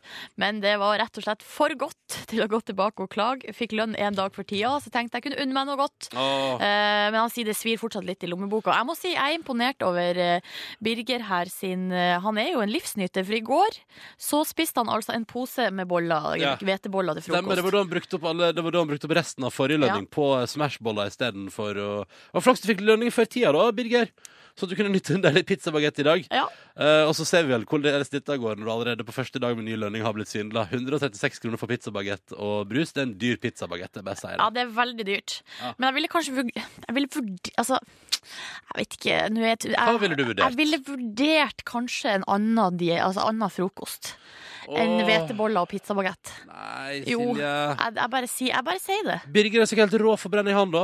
Men 0.40 0.62
det 0.64 0.78
var 0.80 0.96
rett 1.02 1.20
og 1.20 1.26
slett 1.26 1.44
for 1.44 1.74
godt 1.76 2.16
til 2.30 2.40
å 2.44 2.48
gå 2.48 2.62
tilbake 2.70 3.04
og 3.04 3.12
klage. 3.12 3.52
Fikk 3.56 3.74
lønn 3.76 3.92
en 4.00 4.16
dag 4.16 4.32
for 4.32 4.48
tida, 4.48 4.72
så 4.80 4.88
tenkte 4.94 5.20
jeg 5.20 5.28
kunne 5.28 5.40
unne 5.44 5.56
meg 5.56 5.68
noe 5.68 5.76
godt. 5.82 6.08
Oh. 6.16 6.56
Eh, 6.56 7.10
men 7.12 7.18
han 7.20 7.30
sier 7.32 7.44
det 7.50 7.58
svir 7.58 7.76
fortsatt 7.80 8.08
litt 8.08 8.24
i 8.24 8.30
lommeboka. 8.32 8.72
Jeg 8.72 8.88
må 8.88 8.96
si 8.96 9.12
jeg 9.12 9.20
er 9.20 9.36
imponert 9.36 9.84
over 9.84 10.16
eh, 10.16 10.40
Birger 10.80 11.26
her 11.28 11.50
sin 11.52 11.90
eh, 11.92 12.16
Han 12.24 12.38
er 12.40 12.54
jo 12.54 12.64
en 12.64 12.72
livsnyter, 12.72 13.26
for 13.26 13.36
i 13.36 13.44
går 13.44 13.78
så 14.16 14.40
spiste 14.48 14.80
han 14.80 14.88
altså 14.92 15.12
en 15.12 15.28
pose 15.28 15.68
med 15.74 15.88
boller, 15.90 16.36
Ja. 16.40 16.56
Hveteboller 16.70 17.18
til 17.20 17.28
Stemmer, 17.28 17.58
det 17.58 17.64
var 17.66 17.70
frokost. 17.70 17.76
da 17.76 17.84
han 17.84 17.92
brukte 17.92 18.18
opp, 18.18 18.26
alle, 18.32 18.50
det 18.56 18.64
var 18.66 18.76
da 18.76 18.84
han 18.84 18.90
brukte 18.94 19.10
opp 19.10 19.16
resten 19.20 19.46
av 19.46 19.54
forrige 19.54 19.82
lønning 19.82 20.10
på 20.10 20.26
eh, 20.38 20.48
Smashboller 20.50 21.10
istedenfor 21.10 21.80
å 21.84 21.92
Og 22.06 22.44
flaks 22.44 22.62
du 22.62 22.70
fikk 22.70 22.84
lønning 22.86 23.12
før 23.14 23.28
tida, 23.28 23.54
da, 23.56 23.70
Birger. 23.74 24.12
Så 24.58 24.66
du 24.66 24.74
kunne 24.76 24.90
nytte 24.92 25.14
en 25.16 25.22
del 25.24 25.40
pizzabagett 25.46 26.02
i 26.02 26.04
dag. 26.04 26.26
Ja. 26.34 26.44
Uh, 26.74 27.06
og 27.08 27.14
så 27.16 27.24
ser 27.28 27.46
vi 27.46 27.54
vel 27.54 27.64
hvordan 27.68 28.02
dette 28.02 28.36
går 28.42 28.58
når 28.58 28.66
du 28.66 28.72
allerede 28.72 29.06
på 29.06 29.14
første 29.14 29.40
dag 29.42 29.56
med 29.56 29.66
ny 29.68 29.76
lønning 29.78 30.04
har 30.04 30.14
blitt 30.16 30.30
svindla. 30.30 30.66
136 30.68 31.40
kroner 31.44 31.60
for 31.60 31.70
pizzabagett 31.70 32.34
og 32.36 32.68
brus. 32.70 32.92
Det 32.92 33.04
er 33.04 33.08
en 33.08 33.16
dyr 33.20 33.40
pizzabagett, 33.40 33.92
det 33.94 34.02
er 34.02 34.08
best 34.10 34.26
å 34.26 34.28
si 34.28 34.36
Ja, 34.36 34.50
det. 34.50 34.58
det 34.58 34.66
er 34.66 34.74
veldig 34.76 35.08
dyrt. 35.08 35.38
Ja. 35.62 35.72
Men 35.78 35.90
jeg 35.90 35.98
ville 35.98 36.12
kanskje 36.12 36.46
Jeg 36.50 36.96
ville 36.98 37.12
vurdert, 37.14 37.52
Altså, 37.60 37.80
jeg 37.80 38.76
vet 38.82 38.98
ikke 38.98 39.16
jeg, 39.16 39.72
Hva 39.78 39.96
ville 40.02 40.18
du 40.18 40.24
vurdert? 40.26 40.44
Jeg 40.44 40.58
ville 40.60 40.82
vurdert 40.86 41.64
kanskje 41.68 42.18
en 42.18 42.28
annen, 42.28 42.80
altså 43.00 43.24
annen 43.26 43.52
frokost. 43.52 44.14
Enn 44.68 44.98
hveteboller 45.06 45.62
og 45.62 45.70
pizzabagett. 45.70 46.32
Nei, 46.50 46.98
Jo. 47.08 47.20
Silje. 47.30 47.52
Jeg, 47.80 47.94
jeg, 47.96 48.10
bare 48.16 48.28
sier, 48.30 48.50
jeg 48.54 48.66
bare 48.66 48.82
sier 48.82 49.06
det. 49.08 49.18
Birger 49.32 49.62
er 49.64 49.70
sikkert 49.70 49.90
helt 49.94 50.02
rå 50.02 50.16
for 50.20 50.28
å 50.28 50.34
brenne 50.34 50.52
i 50.52 50.58
hånda. 50.58 50.82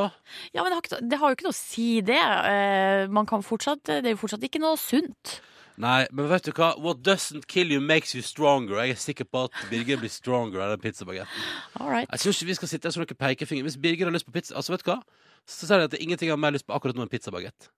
Ja, 0.54 0.62
men 0.62 0.70
det 0.72 0.78
har, 0.78 0.84
ikke, 0.86 1.02
det 1.10 1.18
har 1.20 1.32
jo 1.32 1.38
ikke 1.38 1.48
noe 1.48 1.56
å 1.56 1.60
si, 1.60 1.88
det. 2.06 2.22
Eh, 2.22 3.06
Man 3.12 3.28
kan 3.28 3.44
fortsatt, 3.44 3.84
det 3.84 4.04
er 4.04 4.14
jo 4.16 4.22
fortsatt 4.22 4.46
ikke 4.48 4.62
noe 4.62 4.78
sunt. 4.80 5.38
Nei, 5.76 6.06
men 6.16 6.28
vet 6.30 6.46
du 6.48 6.54
hva? 6.56 6.70
What 6.80 7.02
doesn't 7.04 7.44
kill 7.52 7.68
you 7.74 7.82
makes 7.84 8.14
you 8.16 8.22
stronger. 8.24 8.78
Jeg 8.80 8.94
er 8.96 9.00
sikker 9.02 9.26
på 9.28 9.42
at 9.44 9.58
Birger 9.68 10.00
blir 10.00 10.08
stronger 10.12 10.62
av 10.64 10.72
den 10.72 10.80
pizzabagetten. 10.80 11.48
Right. 11.82 12.08
Jeg 12.14 12.22
synes 12.24 12.40
ikke 12.40 12.48
vi 12.48 12.56
skal 12.62 12.70
sitte 12.72 12.88
her 12.88 12.94
som 12.96 13.04
noen 13.04 13.20
pekefinger. 13.20 13.66
Hvis 13.68 13.76
Birger 13.76 14.08
har 14.08 14.16
lyst 14.16 14.24
på 14.28 14.32
pizza, 14.32 14.56
altså 14.56 14.72
vet 14.72 14.86
du 14.86 14.92
hva? 14.94 15.02
Så 15.46 15.68
sier 15.68 15.84
jeg 15.84 15.90
at 15.90 15.92
det 15.92 16.00
er 16.00 16.06
ingenting 16.08 16.30
jeg 16.30 16.34
har 16.34 16.40
mer 16.40 16.56
lyst 16.56 16.66
på 16.66 16.74
akkurat 16.74 16.96
nå 16.96 17.04
enn 17.04 17.12
pizzabagett. 17.12 17.68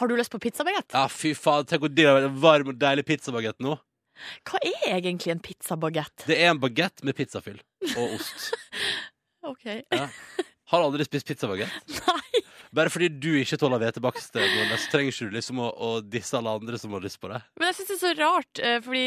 Har 0.00 0.08
du 0.10 0.16
lyst 0.18 0.32
på 0.32 0.40
pizzabagett? 0.42 0.88
Ja, 0.96 1.04
fy 1.12 1.34
faen, 1.38 1.68
tenk 1.68 1.84
det 1.94 2.08
hadde 2.08 2.30
en 2.32 2.40
varm 2.42 2.72
og 2.72 2.80
deilig 2.80 3.04
pizzabagett 3.06 3.60
nå. 3.62 3.76
Hva 4.48 4.60
er 4.64 4.96
egentlig 4.98 5.32
en 5.34 5.42
pizzabagett? 5.44 6.26
Det 6.28 6.38
er 6.40 6.52
en 6.52 6.60
bagett 6.62 7.04
med 7.04 7.16
pizzafyll 7.18 7.60
og 7.96 8.16
ost. 8.16 8.50
OK. 9.50 9.66
Har 10.72 10.80
aldri 10.80 11.04
spist 11.06 11.26
pizzabagett. 11.28 11.72
Nei. 12.06 12.42
Bare 12.74 12.90
fordi 12.90 13.06
du 13.22 13.28
ikke 13.38 13.54
tåler 13.60 13.78
hvetebakst, 13.78 14.34
så 14.34 14.78
trenger 14.90 15.12
ikke 15.12 15.26
du 15.28 15.34
liksom 15.36 15.60
å, 15.62 15.68
å 15.78 15.88
disse 16.02 16.34
alle 16.34 16.50
andre 16.56 16.78
som 16.80 16.90
har 16.96 17.04
lyst 17.04 17.20
på 17.22 17.28
det. 17.30 17.38
Men 17.60 17.68
jeg 17.68 17.76
syns 17.78 17.90
det 17.92 17.94
er 17.94 18.00
så 18.02 18.10
rart, 18.18 18.62
eh, 18.66 18.78
fordi, 18.82 19.02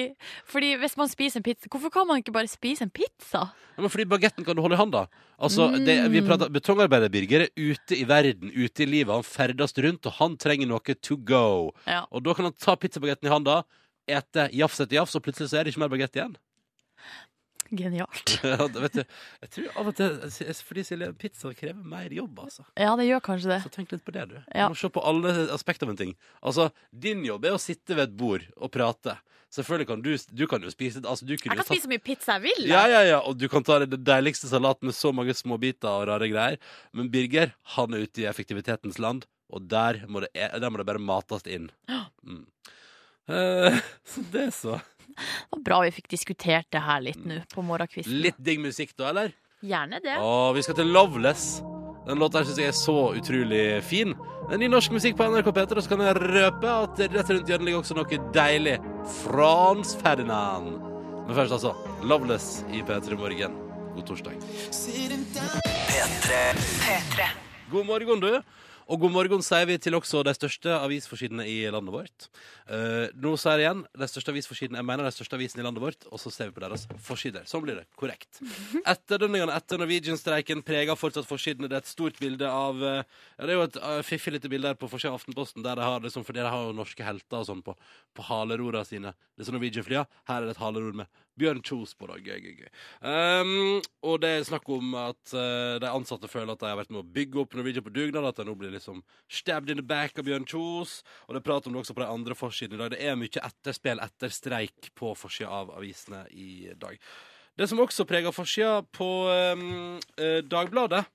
fordi 0.48 0.70
hvis 0.80 0.96
man 0.96 1.10
spiser 1.12 1.42
en 1.42 1.46
pizza 1.50 1.68
Hvorfor 1.74 1.92
kan 1.92 2.08
man 2.08 2.22
ikke 2.22 2.32
bare 2.38 2.48
spise 2.48 2.86
en 2.88 2.94
pizza? 2.96 3.42
Ja, 3.76 3.82
men 3.84 3.92
fordi 3.92 4.06
bagetten 4.08 4.48
kan 4.48 4.56
du 4.56 4.62
holde 4.64 4.78
i 4.78 4.80
hånda. 4.80 5.02
Altså, 5.36 5.68
det, 5.84 5.98
vi 6.14 6.22
Mm. 6.22 6.30
prater, 6.30 6.54
Betongarbeider 6.56 7.12
Birger 7.12 7.44
er 7.50 7.52
ute 7.60 7.98
i 8.00 8.06
verden, 8.08 8.54
ute 8.56 8.86
i 8.86 8.88
livet. 8.88 9.12
Han 9.20 9.28
ferdes 9.28 9.76
rundt, 9.84 10.08
og 10.08 10.16
han 10.22 10.38
trenger 10.40 10.72
noe 10.72 10.96
to 11.04 11.18
go. 11.20 11.44
Ja. 11.86 12.06
Og 12.10 12.24
da 12.24 12.34
kan 12.38 12.48
han 12.48 12.56
ta 12.56 12.78
pizzabagetten 12.80 13.28
i 13.28 13.34
handa, 13.36 13.60
ete 14.08 14.50
jafs 14.56 14.80
etter 14.84 15.00
jafs, 15.02 15.16
og 15.18 15.26
plutselig 15.26 15.52
så 15.52 15.60
er 15.60 15.68
det 15.68 15.74
ikke 15.74 15.84
mer 15.86 15.94
bagett 15.94 16.20
igjen. 16.20 16.38
Genialt. 17.70 18.40
Ja, 18.48 18.68
vet 18.80 18.94
du, 18.96 19.04
jeg 19.44 19.50
tror 19.52 19.80
av 19.82 19.90
og 19.92 19.96
til 19.98 20.54
Fordi 20.64 20.84
Silje, 20.88 21.10
pizza 21.20 21.52
krever 21.58 21.84
mer 21.84 22.14
jobb, 22.16 22.40
altså. 22.46 22.64
Ja, 22.80 22.94
det 23.00 23.08
gjør 23.10 23.24
kanskje 23.26 23.52
det. 23.52 23.62
Så 23.66 23.72
tenk 23.74 23.92
litt 23.92 24.06
på 24.08 24.14
det, 24.16 24.28
du. 24.32 24.38
Ja. 24.56 24.68
Du 24.68 24.76
må 24.76 24.80
se 24.80 24.92
på 24.94 25.04
alle 25.04 25.34
aspekter 25.56 25.88
av 25.88 25.96
en 25.96 26.00
ting. 26.00 26.14
Altså, 26.40 26.70
din 26.92 27.26
jobb 27.28 27.48
er 27.50 27.58
å 27.58 27.62
sitte 27.62 27.98
ved 27.98 28.08
et 28.10 28.16
bord 28.20 28.46
og 28.56 28.72
prate. 28.74 29.18
Selvfølgelig 29.54 29.88
kan 29.88 30.02
du 30.04 30.10
Du 30.36 30.44
kan 30.52 30.64
jo 30.64 30.72
spise 30.72 31.00
altså, 31.04 31.26
Jeg 31.28 31.40
jo 31.40 31.56
tatt, 31.56 31.70
spise 31.70 31.88
så 31.88 31.92
mye 31.92 32.04
pizza 32.04 32.36
jeg 32.36 32.44
vil. 32.50 32.66
ja, 32.68 32.84
ja, 32.92 33.04
ja, 33.08 33.20
og 33.24 33.38
du 33.40 33.48
kan 33.52 33.64
ta 33.64 33.80
det 33.80 34.02
deiligste 34.04 34.50
salaten 34.52 34.90
med 34.90 34.96
så 34.96 35.14
mange 35.16 35.36
småbiter 35.36 35.88
og 35.88 36.08
rare 36.10 36.28
greier. 36.32 36.60
Men 36.94 37.12
Birger, 37.12 37.56
han 37.76 37.96
er 37.96 38.04
ute 38.08 38.24
i 38.24 38.28
effektivitetens 38.28 39.00
land, 39.00 39.26
og 39.48 39.68
der 39.72 40.04
må 40.08 40.24
det, 40.24 40.34
der 40.36 40.70
må 40.70 40.82
det 40.82 40.88
bare 40.88 41.04
mates 41.04 41.48
inn. 41.48 41.70
Mm. 42.28 42.44
Eh, 43.28 43.80
så 44.12 44.24
det, 44.32 44.52
så. 44.56 44.80
Det 45.08 45.58
var 45.58 45.64
bra 45.66 45.82
vi 45.88 45.92
fikk 45.96 46.10
diskutert 46.14 46.70
det 46.72 46.84
her 46.84 47.02
litt 47.04 47.24
nå 47.26 47.42
på 47.54 47.64
morgenkvisten. 47.66 48.22
Litt 48.24 48.40
digg 48.40 48.62
musikk, 48.64 48.94
da, 48.98 49.12
eller? 49.12 49.34
Gjerne 49.66 50.00
det. 50.04 50.18
Og 50.22 50.56
vi 50.58 50.64
skal 50.66 50.78
til 50.78 50.92
Loveless. 50.94 51.58
Den 52.08 52.22
låta 52.22 52.44
syns 52.46 52.60
jeg 52.62 52.72
er 52.72 52.76
så 52.78 52.98
utrolig 53.20 53.64
fin. 53.84 54.14
Det 54.48 54.56
er 54.56 54.62
ny 54.62 54.70
norsk 54.72 54.94
musikk 54.96 55.18
på 55.20 55.26
NRK 55.28 55.50
P3, 55.52 55.76
og 55.76 55.84
så 55.84 55.92
kan 55.92 56.04
jeg 56.06 56.20
røpe 56.22 56.76
at 56.86 57.02
rett 57.04 57.32
rundt 57.34 57.50
hjørnet 57.52 57.68
ligger 57.68 57.82
også 57.82 57.98
noe 57.98 58.20
deilig. 58.38 58.78
Frans 59.26 59.92
Ferdinand. 60.00 60.78
Men 61.28 61.36
først, 61.36 61.58
altså. 61.58 61.74
Loveless 62.08 62.62
i 62.72 62.80
P3 62.88 63.18
Morgen. 63.20 63.58
God 63.98 64.08
torsdag. 64.08 64.38
P3. 66.86 67.28
God 67.74 67.90
morgen, 67.90 68.24
du. 68.24 68.40
Og 68.88 69.02
god 69.04 69.12
morgen 69.12 69.42
sier 69.44 69.66
vi 69.68 69.76
til 69.84 69.98
også 69.98 70.22
de 70.24 70.32
største 70.36 70.72
avisforsidene 70.72 71.44
i 71.44 71.58
landet 71.74 71.92
vårt. 71.92 72.28
Uh, 72.70 73.12
nå 73.20 73.34
sier 73.40 73.60
jeg 73.60 73.66
igjen 73.66 73.82
de 74.00 74.08
største 74.08 74.32
avisforsidene, 74.32 74.80
jeg 74.80 74.88
mener 74.88 75.04
de 75.04 75.12
største 75.12 75.36
avisene 75.36 75.64
i 75.64 75.66
landet 75.68 75.84
vårt, 75.84 76.08
og 76.08 76.22
så 76.24 76.32
ser 76.32 76.50
vi 76.50 76.56
på 76.56 76.64
deres 76.64 76.86
forsider. 77.04 77.44
Sånn 77.52 77.66
blir 77.66 77.82
det. 77.82 77.84
Korrekt. 78.00 78.40
Etterdønningene 78.88 79.56
etter 79.60 79.84
Norwegian-streiken 79.84 80.64
preger 80.68 81.00
fortsatt 81.00 81.28
forsidene. 81.28 81.68
Det 81.68 81.82
er 81.82 81.84
et 81.84 81.92
stort 81.92 82.20
bilde 82.24 82.48
av 82.48 82.80
uh, 82.80 83.04
Det 83.42 83.52
er 83.52 83.60
jo 83.60 83.68
et 83.68 83.80
uh, 83.84 84.00
fiffig 84.08 84.38
lite 84.38 84.52
bilde 84.52 84.72
her 84.72 84.80
på 84.80 84.90
forsida 84.92 85.12
av 85.12 85.20
Aftenposten, 85.20 85.66
der 85.68 85.76
de 85.76 85.84
har 85.84 86.08
liksom, 86.08 86.24
for 86.28 86.38
dere 86.38 86.54
har 86.54 86.70
jo 86.70 86.78
norske 86.78 87.04
helter 87.04 87.42
og 87.44 87.50
sånn 87.52 87.66
på, 87.66 87.76
på 88.16 88.28
halerora 88.32 88.88
sine. 88.88 89.12
Disse 89.36 89.52
Norwegian-flya. 89.52 90.08
Her 90.32 90.42
er 90.42 90.48
det 90.48 90.56
et 90.56 90.64
haleror 90.64 90.96
med 91.04 91.12
Bjørn 91.38 91.62
Kjos 91.66 91.94
på 91.98 92.10
det. 92.10 92.20
Gøy, 92.26 92.40
gøy, 92.42 92.56
gøy. 92.64 92.72
Um, 93.02 93.80
og 94.08 94.20
det 94.24 94.34
er 94.34 94.48
snakk 94.48 94.68
om 94.74 94.98
at 95.00 95.34
uh, 95.36 95.78
de 95.84 95.92
ansatte 95.92 96.30
føler 96.32 96.54
at 96.54 96.64
de 96.64 96.70
har 96.72 96.80
vært 96.80 96.94
med 96.94 97.04
å 97.04 97.08
bygge 97.18 97.42
opp 97.44 97.56
Norwegian 97.58 97.86
på 97.86 97.94
dugnad, 97.96 98.28
at 98.30 98.42
de 98.42 98.48
nå 98.48 98.58
blir 98.60 98.74
liksom 98.74 99.04
stabbed 99.30 99.72
in 99.74 99.82
the 99.82 99.86
back 99.86 100.20
av 100.20 100.28
Bjørn 100.28 100.48
Kjos. 100.50 101.00
Og 101.28 101.38
det 101.38 101.46
prater 101.46 101.70
om 101.70 101.78
det 101.78 101.86
også 101.86 101.98
på 101.98 102.06
de 102.06 102.12
andre 102.12 102.38
forsidene 102.38 102.80
i 102.80 102.84
dag. 102.84 102.94
Det 102.96 103.02
er 103.06 103.18
mye 103.20 103.48
etterspill 103.50 104.04
etter 104.04 104.34
streik 104.34 104.94
på 104.98 105.16
forsida 105.18 105.64
av 105.64 105.74
avisene 105.78 106.26
i 106.34 106.74
dag. 106.78 107.00
Det 107.58 107.66
som 107.66 107.80
også 107.82 108.06
preger 108.06 108.34
forsida 108.36 108.84
på 108.94 109.08
um, 109.58 109.98
eh, 110.22 110.44
Dagbladet, 110.46 111.08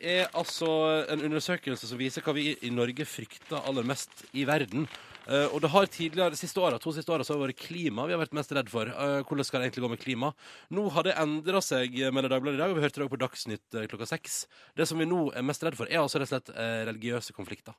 er 0.00 0.30
altså 0.32 0.70
en 1.12 1.24
undersøkelse 1.28 1.84
som 1.84 2.00
viser 2.00 2.24
hva 2.24 2.32
vi 2.32 2.54
i 2.64 2.70
Norge 2.72 3.04
frykter 3.04 3.60
aller 3.60 3.84
mest 3.84 4.24
i 4.32 4.46
verden. 4.48 4.86
Eh, 5.30 5.46
og 5.54 5.60
det 5.62 5.70
har 5.70 5.86
tidligere, 5.86 6.32
de 6.34 6.40
siste 6.40 6.58
årene, 6.58 6.80
to 6.82 6.92
siste 6.94 7.12
åra 7.14 7.24
så 7.26 7.34
har 7.34 7.42
det 7.42 7.52
vært 7.52 7.64
klima 7.68 8.06
vi 8.08 8.14
har 8.14 8.22
vært 8.22 8.34
mest 8.36 8.54
redd 8.56 8.70
for. 8.72 8.90
Uh, 8.90 9.20
hvordan 9.22 9.46
skal 9.46 9.60
det 9.60 9.68
egentlig 9.68 9.84
gå 9.84 9.90
med 9.92 10.02
klima? 10.02 10.32
Nå 10.74 10.88
har 10.94 11.06
det 11.06 11.16
endra 11.20 11.62
seg, 11.62 11.94
mellom 12.10 12.32
Dagbladet 12.32 12.58
i 12.58 12.62
dag, 12.62 12.72
og 12.72 12.80
vi 12.80 12.84
hørte 12.86 13.04
det 13.04 13.10
på 13.12 13.20
Dagsnytt 13.22 13.78
uh, 13.78 13.86
klokka 13.90 14.08
seks. 14.10 14.42
Det 14.78 14.88
som 14.90 14.98
vi 14.98 15.06
nå 15.06 15.28
er 15.36 15.46
mest 15.46 15.62
redd 15.62 15.78
for, 15.78 15.90
er 15.90 16.02
altså 16.02 16.22
rett 16.22 16.30
og 16.30 16.34
slett 16.34 16.52
religiøse 16.88 17.36
konflikter. 17.36 17.76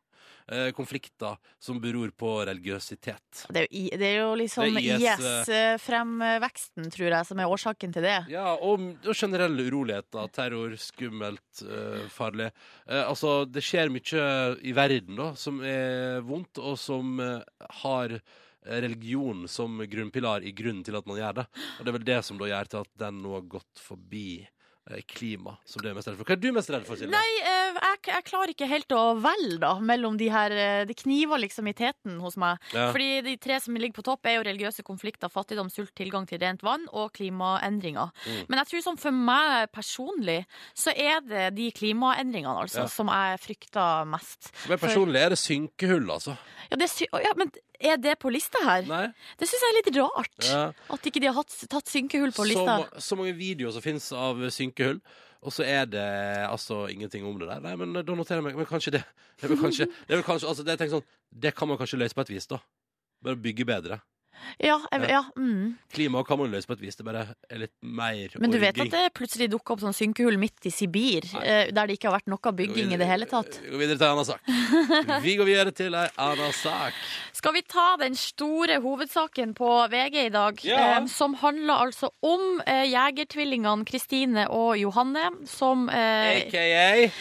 Eh, 0.51 0.73
konflikter 0.75 1.37
som 1.57 1.77
beror 1.79 2.09
på 2.19 2.43
religiøsitet. 2.45 3.45
Det 3.47 3.61
er 3.61 3.63
jo, 3.63 3.69
i- 3.79 3.95
det 3.95 4.07
er 4.09 4.17
jo 4.19 4.33
liksom 4.35 4.73
Det 4.75 4.83
er 4.91 4.97
IS, 4.99 5.21
IS-fremveksten, 5.47 6.89
tror 6.91 7.07
jeg, 7.13 7.25
som 7.29 7.39
er 7.39 7.47
årsaken 7.47 7.93
til 7.95 8.03
det. 8.03 8.17
Ja, 8.33 8.53
og, 8.59 8.83
og 9.07 9.15
generelle 9.15 9.63
uroligheter. 9.69 10.27
Terror, 10.35 10.75
skummelt, 10.75 11.63
eh, 11.63 12.03
farlig. 12.11 12.49
Eh, 12.87 13.03
altså, 13.07 13.45
det 13.49 13.63
skjer 13.63 13.87
mye 13.93 14.57
i 14.67 14.73
verden 14.75 15.15
da, 15.15 15.29
som 15.39 15.61
er 15.63 16.19
vondt, 16.27 16.59
og 16.59 16.75
som 16.77 17.19
eh, 17.23 17.39
har 17.83 18.19
religion 18.65 19.45
som 19.47 19.79
grunnpilar 19.91 20.43
i 20.47 20.51
grunnen 20.55 20.83
til 20.87 20.95
at 20.95 21.07
man 21.07 21.17
gjør 21.19 21.33
det. 21.41 21.47
Og 21.79 21.83
det 21.85 21.87
er 21.93 21.97
vel 21.97 22.05
det 22.11 22.19
som 22.27 22.37
da 22.39 22.45
gjør 22.51 22.67
til 22.71 22.79
at 22.85 22.91
den 23.07 23.23
nå 23.23 23.33
har 23.39 23.47
gått 23.59 23.79
forbi 23.83 24.27
eh, 24.43 24.49
klima, 25.07 25.55
som 25.65 25.81
du 25.81 25.87
er 25.89 25.95
mest 25.95 26.09
redd 26.09 26.17
for. 26.19 26.27
Hva 26.27 26.35
er 26.35 26.41
du 26.43 26.49
mest 26.51 26.69
redd 26.73 26.83
for, 26.87 26.99
Silje? 26.99 27.11
Nei, 27.13 27.29
eh, 27.39 27.77
jeg, 27.79 27.99
jeg 28.09 28.25
klarer 28.27 28.51
ikke 28.51 28.67
helt 28.67 28.95
å 28.97 29.03
velge 29.23 29.59
da, 29.63 29.69
mellom 29.79 30.17
de 30.19 30.27
her 30.33 30.51
eh, 30.51 30.83
Det 30.89 30.97
kniver 30.99 31.39
liksom 31.39 31.69
i 31.71 31.73
teten 31.77 32.17
hos 32.23 32.35
meg. 32.41 32.59
Ja. 32.75 32.89
Fordi 32.91 33.21
de 33.23 33.37
tre 33.41 33.59
som 33.63 33.77
ligger 33.79 34.01
på 34.01 34.05
topp, 34.09 34.27
er 34.27 34.37
jo 34.37 34.45
religiøse 34.49 34.83
konflikter, 34.83 35.31
fattigdom, 35.31 35.71
sult, 35.71 35.93
tilgang 35.95 36.27
til 36.29 36.41
rent 36.43 36.65
vann 36.67 36.83
og 36.91 37.13
klimaendringer. 37.15 38.11
Mm. 38.27 38.43
Men 38.51 38.61
jeg 38.61 38.71
tror 38.73 38.85
sånn 38.89 39.01
for 39.01 39.15
meg 39.15 39.71
personlig, 39.73 40.41
så 40.75 40.91
er 40.91 41.23
det 41.25 41.45
de 41.57 41.71
klimaendringene 41.71 42.67
altså, 42.67 42.83
Ja. 42.83 42.91
som 42.91 43.07
jeg 43.13 43.39
frykter 43.39 44.09
mest. 44.09 44.51
Men 44.67 44.81
personlig 44.83 45.21
er 45.23 45.29
det 45.35 45.39
synkehull, 45.39 46.09
altså. 46.11 46.35
Ja, 46.69 46.75
det 46.75 46.89
er 46.89 46.93
sy 46.93 47.07
ja, 47.23 47.31
men 47.39 47.51
er 47.83 47.97
det 48.01 48.15
på 48.21 48.31
lista 48.33 48.61
her? 48.65 48.85
Nei. 48.89 49.03
Det 49.39 49.47
syns 49.49 49.61
jeg 49.65 49.71
er 49.73 49.77
litt 49.81 49.91
rart. 49.99 50.47
Ja. 50.47 50.63
At 50.95 51.09
ikke 51.09 51.21
de 51.23 51.29
har 51.29 51.35
hatt, 51.41 51.53
tatt 51.69 51.91
synkehull 51.91 52.31
på 52.33 52.43
Så, 52.45 52.49
lista. 52.53 52.77
ma- 52.83 53.03
så 53.09 53.17
mange 53.19 53.35
videoer 53.37 53.75
som 53.75 53.83
finnes 53.85 54.07
av 54.15 54.39
synkehull, 54.55 55.01
og 55.43 55.51
så 55.51 55.65
er 55.67 55.85
det 55.91 56.05
altså 56.47 56.85
ingenting 56.89 57.25
om 57.27 57.35
det 57.41 57.49
der. 57.51 57.59
Nei, 57.65 57.75
men 57.75 57.93
da 57.99 58.15
noterer 58.15 58.39
jeg 58.39 58.47
meg 58.47 58.55
Men 58.61 58.65
kanskje 58.69 58.93
det 58.95 59.03
Det 59.41 59.49
kanskje, 59.59 59.89
det, 60.07 60.21
kanskje 60.23 60.47
altså, 60.47 60.63
det, 60.63 60.77
sånn, 60.89 61.03
det 61.35 61.51
kan 61.57 61.67
man 61.67 61.77
kanskje 61.81 61.99
løse 61.99 62.15
på 62.15 62.21
et 62.23 62.29
vis, 62.31 62.47
da. 62.47 62.61
Bare 63.23 63.35
bygge 63.35 63.65
bedre. 63.67 63.99
Ja, 64.59 64.77
jeg, 64.91 65.07
ja, 65.09 65.21
mm. 65.37 65.75
Klimaet 65.93 66.27
kan 66.27 66.39
man 66.39 66.51
løse 66.51 66.67
på 66.67 66.75
et 66.75 66.81
vis. 66.83 66.97
Det 66.99 67.05
bare 67.07 67.23
er 67.49 67.61
litt 67.63 67.73
mer 67.81 68.33
Men 68.41 68.51
du 68.53 68.57
vet 68.61 68.77
at 68.79 68.91
det 68.91 69.03
plutselig 69.15 69.47
dukker 69.53 69.75
opp 69.75 69.83
sånn 69.85 69.95
synkehull 69.95 70.37
midt 70.41 70.67
i 70.67 70.71
Sibir, 70.73 71.27
Nei. 71.33 71.43
eh, 71.47 71.71
der 71.73 71.87
det 71.89 71.97
ikke 71.97 72.09
har 72.11 72.17
vært 72.19 72.31
noe 72.33 72.53
bygging 72.57 72.93
i 72.93 72.99
det 72.99 73.07
hele 73.09 73.27
tatt. 73.29 73.59
Vi 73.63 73.71
går 73.71 73.81
videre 73.85 73.97
til 73.97 74.07
en 74.07 74.15
annen 74.17 74.29
sak. 74.29 75.21
Vi 75.23 75.35
går 75.39 75.49
videre 75.49 75.71
til 75.75 75.95
en 75.95 76.19
annen 76.27 76.53
sak. 76.57 76.97
Skal 77.33 77.55
vi 77.57 77.63
ta 77.67 77.87
den 78.01 78.15
store 78.19 78.79
hovedsaken 78.83 79.53
på 79.57 79.69
VG 79.91 80.19
i 80.27 80.33
dag, 80.33 80.59
Ja. 80.67 80.81
eh, 80.99 81.05
som 81.11 81.33
handler 81.41 81.87
altså 81.87 82.09
om 82.21 82.61
eh, 82.67 82.85
jegertvillingene 82.91 83.85
Kristine 83.89 84.47
og 84.49 84.77
Johanne, 84.79 85.29
som 85.49 85.89
eh, 85.89 86.43
AKA 86.43 87.11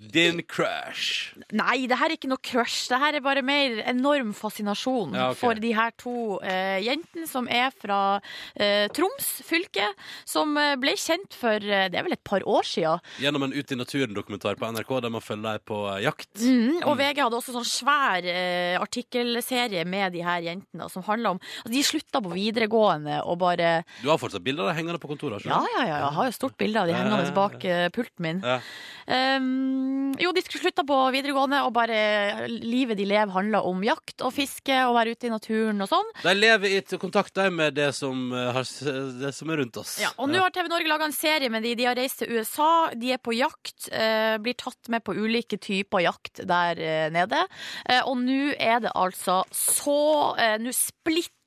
din 0.00 0.40
crush. 0.48 1.34
Nei, 1.52 1.84
det 1.90 1.98
her 2.00 2.08
er 2.08 2.16
ikke 2.16 2.30
noe 2.30 2.40
crush. 2.40 2.88
Det 2.88 2.98
her 3.02 3.18
er 3.18 3.24
bare 3.24 3.42
mer 3.44 3.82
enorm 3.90 4.32
fascinasjon 4.36 5.12
Ja, 5.12 5.30
okay. 5.30 5.40
for 5.42 5.60
de 5.60 5.72
her 5.76 5.92
to 6.00 6.14
uh, 6.40 6.78
jentene 6.80 7.28
som 7.28 7.48
er 7.52 7.68
fra 7.76 8.00
uh, 8.16 8.86
Troms 8.96 9.28
fylke, 9.44 9.84
som 10.28 10.56
eh, 10.56 10.72
ble 10.80 10.94
kjent 10.98 11.34
for 11.36 11.60
uh, 11.60 11.86
det 11.92 11.98
er 11.98 12.06
vel 12.06 12.16
et 12.16 12.24
par 12.24 12.44
år 12.48 12.64
siden. 12.66 13.04
Gjennom 13.20 13.44
en 13.44 13.56
Ut 13.60 13.72
i 13.74 13.76
naturen-dokumentar 13.76 14.56
på 14.56 14.70
NRK 14.72 14.94
der 15.04 15.12
man 15.12 15.24
følger 15.24 15.58
deg 15.58 15.64
på 15.68 15.80
jakt. 16.00 16.30
Mm, 16.40 16.80
og 16.86 16.96
VG 16.96 17.20
hadde 17.20 17.40
også 17.40 17.54
sånn 17.56 17.68
svær 17.68 18.28
artikkelserie 18.80 19.82
med 19.88 20.14
de 20.14 20.22
her 20.24 20.40
jentene, 20.46 20.88
som 20.92 21.04
handla 21.04 21.34
om 21.34 21.40
altså, 21.42 21.72
de 21.74 21.82
slutta 21.84 22.22
på 22.24 22.32
videregående 22.32 23.20
og 23.26 23.40
bare 23.42 23.72
Du 24.00 24.08
har 24.08 24.20
fortsatt 24.22 24.44
bilder 24.46 24.64
av 24.64 24.72
deg 24.72 24.80
hengende 24.80 25.02
på 25.02 25.10
kontoret? 25.10 25.44
Ja, 25.44 25.60
ja, 25.76 25.84
ja, 25.84 25.98
jeg 26.06 26.16
har 26.16 26.30
jo 26.30 26.36
stort 26.38 26.56
bilde 26.60 26.80
av 26.80 26.88
de 26.88 26.96
hengende 26.96 27.36
bak 27.36 27.58
pulten 27.96 28.24
min. 28.24 28.42
Ja. 28.46 28.60
Um, 29.10 29.89
jo, 30.20 30.32
de 30.34 30.42
slutta 30.44 30.84
på 30.86 30.96
videregående, 31.14 31.62
og 31.66 31.72
bare 31.76 32.48
livet 32.48 32.98
de 32.98 33.06
lever, 33.08 33.32
handler 33.34 33.66
om 33.66 33.82
jakt 33.84 34.24
og 34.26 34.34
fiske 34.34 34.76
og 34.86 34.96
være 34.96 35.14
ute 35.14 35.28
i 35.28 35.32
naturen 35.32 35.80
og 35.84 35.90
sånn. 35.90 36.12
De 36.24 36.34
lever 36.36 36.76
i 36.76 37.00
kontakt 37.00 37.36
med 37.54 37.74
det 37.78 37.90
som, 37.96 38.32
eh, 38.32 38.50
har, 38.54 38.68
det 39.20 39.32
som 39.36 39.50
er 39.50 39.62
rundt 39.62 39.80
oss. 39.80 39.96
Ja, 40.02 40.12
og 40.18 40.30
nå 40.30 40.42
har 40.42 40.54
TV 40.54 40.70
Norge 40.70 40.90
laga 40.90 41.08
en 41.08 41.16
serie 41.16 41.50
med 41.50 41.64
de. 41.66 41.74
De 41.78 41.88
har 41.88 41.98
reist 41.98 42.22
til 42.22 42.36
USA, 42.36 42.90
de 42.94 43.14
er 43.16 43.22
på 43.22 43.34
jakt. 43.36 43.88
Eh, 43.92 44.36
blir 44.42 44.58
tatt 44.58 44.90
med 44.92 45.04
på 45.04 45.14
ulike 45.16 45.58
typer 45.60 46.04
jakt 46.04 46.44
der 46.48 46.80
eh, 46.80 47.08
nede. 47.14 47.44
Eh, 47.88 48.02
og 48.04 48.18
nå 48.20 48.54
er 48.58 48.80
det 48.84 48.94
altså 48.94 49.42
så 49.54 50.00
eh, 50.38 50.56
Nå 50.60 50.72
splitter 50.76 51.39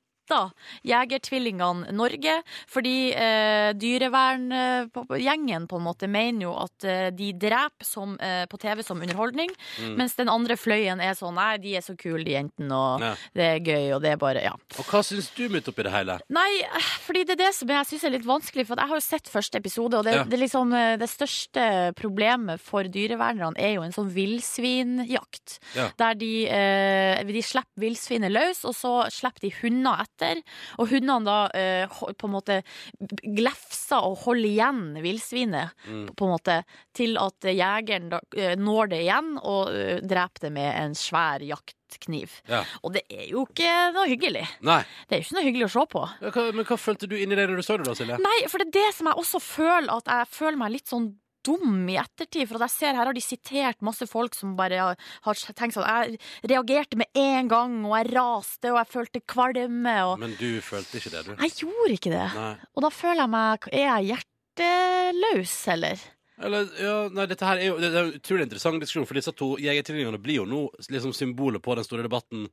Jegertvillingene 0.84 1.92
Norge, 1.94 2.42
fordi 2.70 3.12
eh, 3.14 3.72
dyreverngjengen 3.78 5.66
på 5.70 5.76
en 5.78 5.84
måte 5.86 6.08
mener 6.10 6.46
jo 6.46 6.54
at 6.64 6.84
eh, 6.88 7.08
de 7.14 7.32
dreper 7.32 7.84
som, 7.86 8.16
eh, 8.20 8.44
på 8.50 8.58
TV 8.62 8.82
som 8.84 9.00
underholdning, 9.02 9.50
Mm. 9.80 9.96
mens 9.98 10.14
den 10.14 10.28
andre 10.28 10.54
fløyen 10.56 11.00
er 11.02 11.14
sånn 11.18 11.34
Nei, 11.34 11.56
de 11.58 11.72
er 11.76 11.80
så 11.82 11.96
kule, 11.98 12.22
de 12.24 12.30
jentene, 12.36 12.70
og 12.72 13.00
Ja. 13.02 13.14
det 13.34 13.42
er 13.42 13.58
gøy, 13.60 13.94
og 13.96 14.02
det 14.02 14.12
er 14.12 14.16
bare 14.16 14.42
Ja. 14.44 14.52
Og 14.78 14.84
hva 14.86 15.00
syns 15.02 15.30
du 15.34 15.48
midt 15.48 15.66
oppi 15.68 15.82
det 15.82 15.90
hele? 15.92 16.18
Nei, 16.30 16.62
fordi 17.02 17.24
det 17.26 17.30
er 17.40 17.44
det 17.46 17.54
som 17.54 17.68
jeg 17.68 17.84
syns 17.86 18.04
er 18.04 18.10
litt 18.10 18.24
vanskelig. 18.24 18.66
For 18.66 18.76
jeg 18.76 18.88
har 18.88 18.96
jo 18.96 19.00
sett 19.00 19.24
første 19.28 19.56
episode, 19.58 19.94
og 19.98 20.04
det, 20.04 20.14
Ja. 20.14 20.22
det, 20.24 20.38
liksom, 20.38 20.72
eh, 20.74 20.96
det 20.96 21.08
største 21.08 21.92
problemet 21.94 22.60
for 22.60 22.84
dyrevernerne 22.84 23.56
er 23.58 23.74
jo 23.74 23.82
en 23.82 23.92
sånn 23.92 24.10
villsvinjakt. 24.14 25.58
Ja. 25.74 25.90
Der 25.98 26.14
de, 26.14 26.46
eh, 26.48 27.22
de 27.24 27.42
slipper 27.42 27.80
villsvinet 27.80 28.30
løs, 28.30 28.64
og 28.64 28.74
så 28.74 29.10
slipper 29.10 29.40
de 29.40 29.50
hunder 29.62 29.96
etter. 30.00 30.13
Og 30.78 30.88
hundene 30.92 31.24
da 31.26 31.38
eh, 31.56 31.88
på 32.14 32.28
en 32.28 32.32
måte 32.34 32.60
glefser 33.22 34.04
og 34.04 34.18
holder 34.24 34.48
igjen 34.50 34.82
villsvinet, 35.04 35.72
Mm. 35.84 36.06
på 36.16 36.24
en 36.26 36.32
måte, 36.32 36.54
til 36.96 37.16
at 37.20 37.40
jegeren 37.44 38.08
da 38.12 38.20
eh, 38.36 38.54
når 38.56 38.88
det 38.92 39.00
igjen 39.04 39.34
og 39.42 39.68
uh, 39.74 39.98
dreper 40.00 40.46
det 40.46 40.52
med 40.54 40.70
en 40.80 40.94
svær 40.94 41.42
jaktkniv. 41.44 42.30
Ja. 42.48 42.62
Og 42.82 42.94
det 42.94 43.02
er 43.10 43.26
jo 43.30 43.44
ikke 43.48 43.92
noe 43.94 44.06
hyggelig. 44.08 44.44
Nei. 44.64 44.80
Det 45.08 45.16
er 45.16 45.20
jo 45.20 45.26
ikke 45.26 45.38
noe 45.38 45.46
hyggelig 45.48 45.66
å 45.68 45.72
se 45.74 45.84
på. 45.92 46.04
Ja, 46.22 46.30
hva, 46.34 46.46
men 46.54 46.64
hva 46.68 46.78
følte 46.80 47.08
du 47.10 47.16
inni 47.18 47.36
det 47.38 47.48
når 47.50 47.60
du 47.60 47.66
så 47.66 47.76
det, 47.78 47.86
da, 47.88 47.94
Silje? 47.98 48.18
Nei, 48.22 48.38
for 48.48 48.62
det 48.62 48.70
er 48.70 48.78
det 48.80 48.94
som 48.96 49.10
jeg 49.10 49.20
også 49.24 49.42
føler 49.44 49.92
at 49.98 50.10
jeg 50.14 50.32
føler 50.34 50.60
meg 50.64 50.74
litt 50.78 50.90
sånn 50.90 51.10
dum 51.46 51.84
i 51.90 51.98
ettertid. 52.00 52.48
For 52.48 52.58
at 52.58 52.66
jeg 52.68 52.74
ser 52.74 52.98
her 52.98 53.10
har 53.10 53.16
de 53.16 53.24
sitert 53.24 53.84
masse 53.84 54.08
folk 54.10 54.36
som 54.38 54.54
bare 54.58 54.80
har, 54.80 55.04
har 55.26 55.42
tenkt 55.52 55.76
sånn 55.76 55.86
Jeg 55.86 56.50
reagerte 56.54 57.00
med 57.00 57.10
en 57.18 57.50
gang, 57.50 57.76
og 57.84 57.96
jeg 57.98 58.10
raste, 58.14 58.72
og 58.72 58.80
jeg 58.80 58.92
følte 58.94 59.24
kvalme, 59.34 59.96
og 60.08 60.18
Men 60.22 60.36
du 60.40 60.60
følte 60.64 61.00
ikke 61.00 61.14
det, 61.14 61.24
du? 61.28 61.34
Jeg 61.36 61.56
gjorde 61.64 61.98
ikke 61.98 62.14
det. 62.14 62.26
Nei. 62.34 62.52
Og 62.74 62.86
da 62.86 62.92
føler 62.94 63.24
jeg 63.24 63.34
meg 63.34 63.70
Er 63.72 63.86
jeg 63.86 64.10
hjerteløs, 64.12 65.56
eller? 65.74 66.10
Eller, 66.42 66.66
ja, 66.82 66.94
nei, 67.14 67.26
dette 67.30 67.46
her 67.46 67.60
er 67.60 67.68
jo 67.68 67.76
det 67.78 67.88
er 67.92 68.00
en 68.00 68.16
utrolig 68.16 68.48
interessant 68.48 68.82
diskusjon, 68.82 69.06
for 69.06 69.18
disse 69.18 69.32
to 69.38 69.52
jegertvillingene 69.62 70.18
blir 70.22 70.40
jo 70.40 70.46
nå 70.50 70.64
liksom 70.90 71.14
symbolet 71.14 71.62
på 71.62 71.76
den 71.78 71.86
store 71.86 72.06
debatten. 72.06 72.48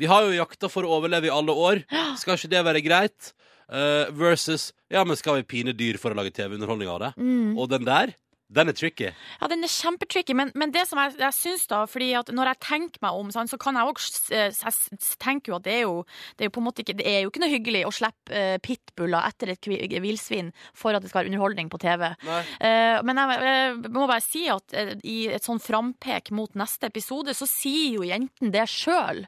Vi 0.00 0.08
har 0.08 0.24
jo 0.24 0.38
jakta 0.38 0.70
for 0.72 0.86
å 0.86 0.94
overleve 0.96 1.28
i 1.28 1.34
alle 1.34 1.52
år. 1.52 1.82
Skal 2.20 2.38
ikke 2.38 2.52
det 2.54 2.64
være 2.64 2.84
greit? 2.84 3.34
Uh, 3.66 4.06
versus 4.14 4.70
ja, 4.92 5.02
men 5.02 5.18
skal 5.18 5.40
vi 5.40 5.48
pine 5.50 5.72
dyr 5.74 5.98
for 5.98 6.14
å 6.14 6.16
lage 6.16 6.30
TV-underholdning 6.36 6.90
av 6.90 7.00
det? 7.02 7.12
Mm. 7.18 7.56
Og 7.58 7.68
den 7.72 7.86
der, 7.88 8.14
den 8.46 8.70
er 8.70 8.76
tricky. 8.78 9.08
Ja, 9.40 9.48
den 9.50 9.66
er 9.66 9.70
kjempetricky, 9.70 10.34
men, 10.38 10.52
men 10.54 10.70
det 10.74 10.84
som 10.86 11.00
jeg, 11.02 11.16
jeg 11.18 11.34
syns 11.34 11.64
da, 11.70 11.80
fordi 11.90 12.12
at 12.14 12.30
når 12.30 12.52
jeg 12.52 12.60
tenker 12.62 13.02
meg 13.02 13.18
om, 13.18 13.32
så 13.34 13.58
kan 13.58 13.74
jeg 13.74 13.94
Jeg 14.30 14.98
tenker 15.18 15.52
jo 15.52 15.56
at 15.56 15.64
det 15.66 15.72
er 15.74 15.82
jo, 15.82 16.04
det 16.36 16.44
er 16.44 16.50
jo 16.50 16.54
på 16.54 16.62
en 16.62 16.66
måte 16.68 16.84
ikke 16.84 16.96
Det 17.00 17.06
er 17.10 17.20
jo 17.24 17.32
ikke 17.32 17.42
noe 17.42 17.50
hyggelig 17.50 17.82
å 17.88 17.94
slippe 17.94 18.34
eh, 18.34 18.58
pitbuller 18.62 19.26
etter 19.26 19.50
et 19.50 19.66
villsvin 19.66 20.52
for 20.76 20.94
at 20.94 21.02
det 21.02 21.10
skal 21.10 21.24
være 21.24 21.32
underholdning 21.32 21.70
på 21.72 21.80
TV. 21.82 22.06
Nei. 22.26 22.40
Eh, 22.68 22.98
men 23.06 23.20
jeg, 23.20 23.40
jeg, 23.48 23.92
må 23.96 24.06
bare 24.06 24.24
si 24.24 24.44
at 24.52 24.76
eh, 24.78 24.94
i 25.02 25.16
et 25.34 25.46
sånn 25.46 25.62
frampek 25.62 26.30
mot 26.36 26.54
neste 26.58 26.90
episode, 26.90 27.34
så 27.34 27.48
sier 27.50 27.98
jo 27.98 28.06
jentene 28.06 28.54
det 28.54 28.66
sjøl. 28.70 29.24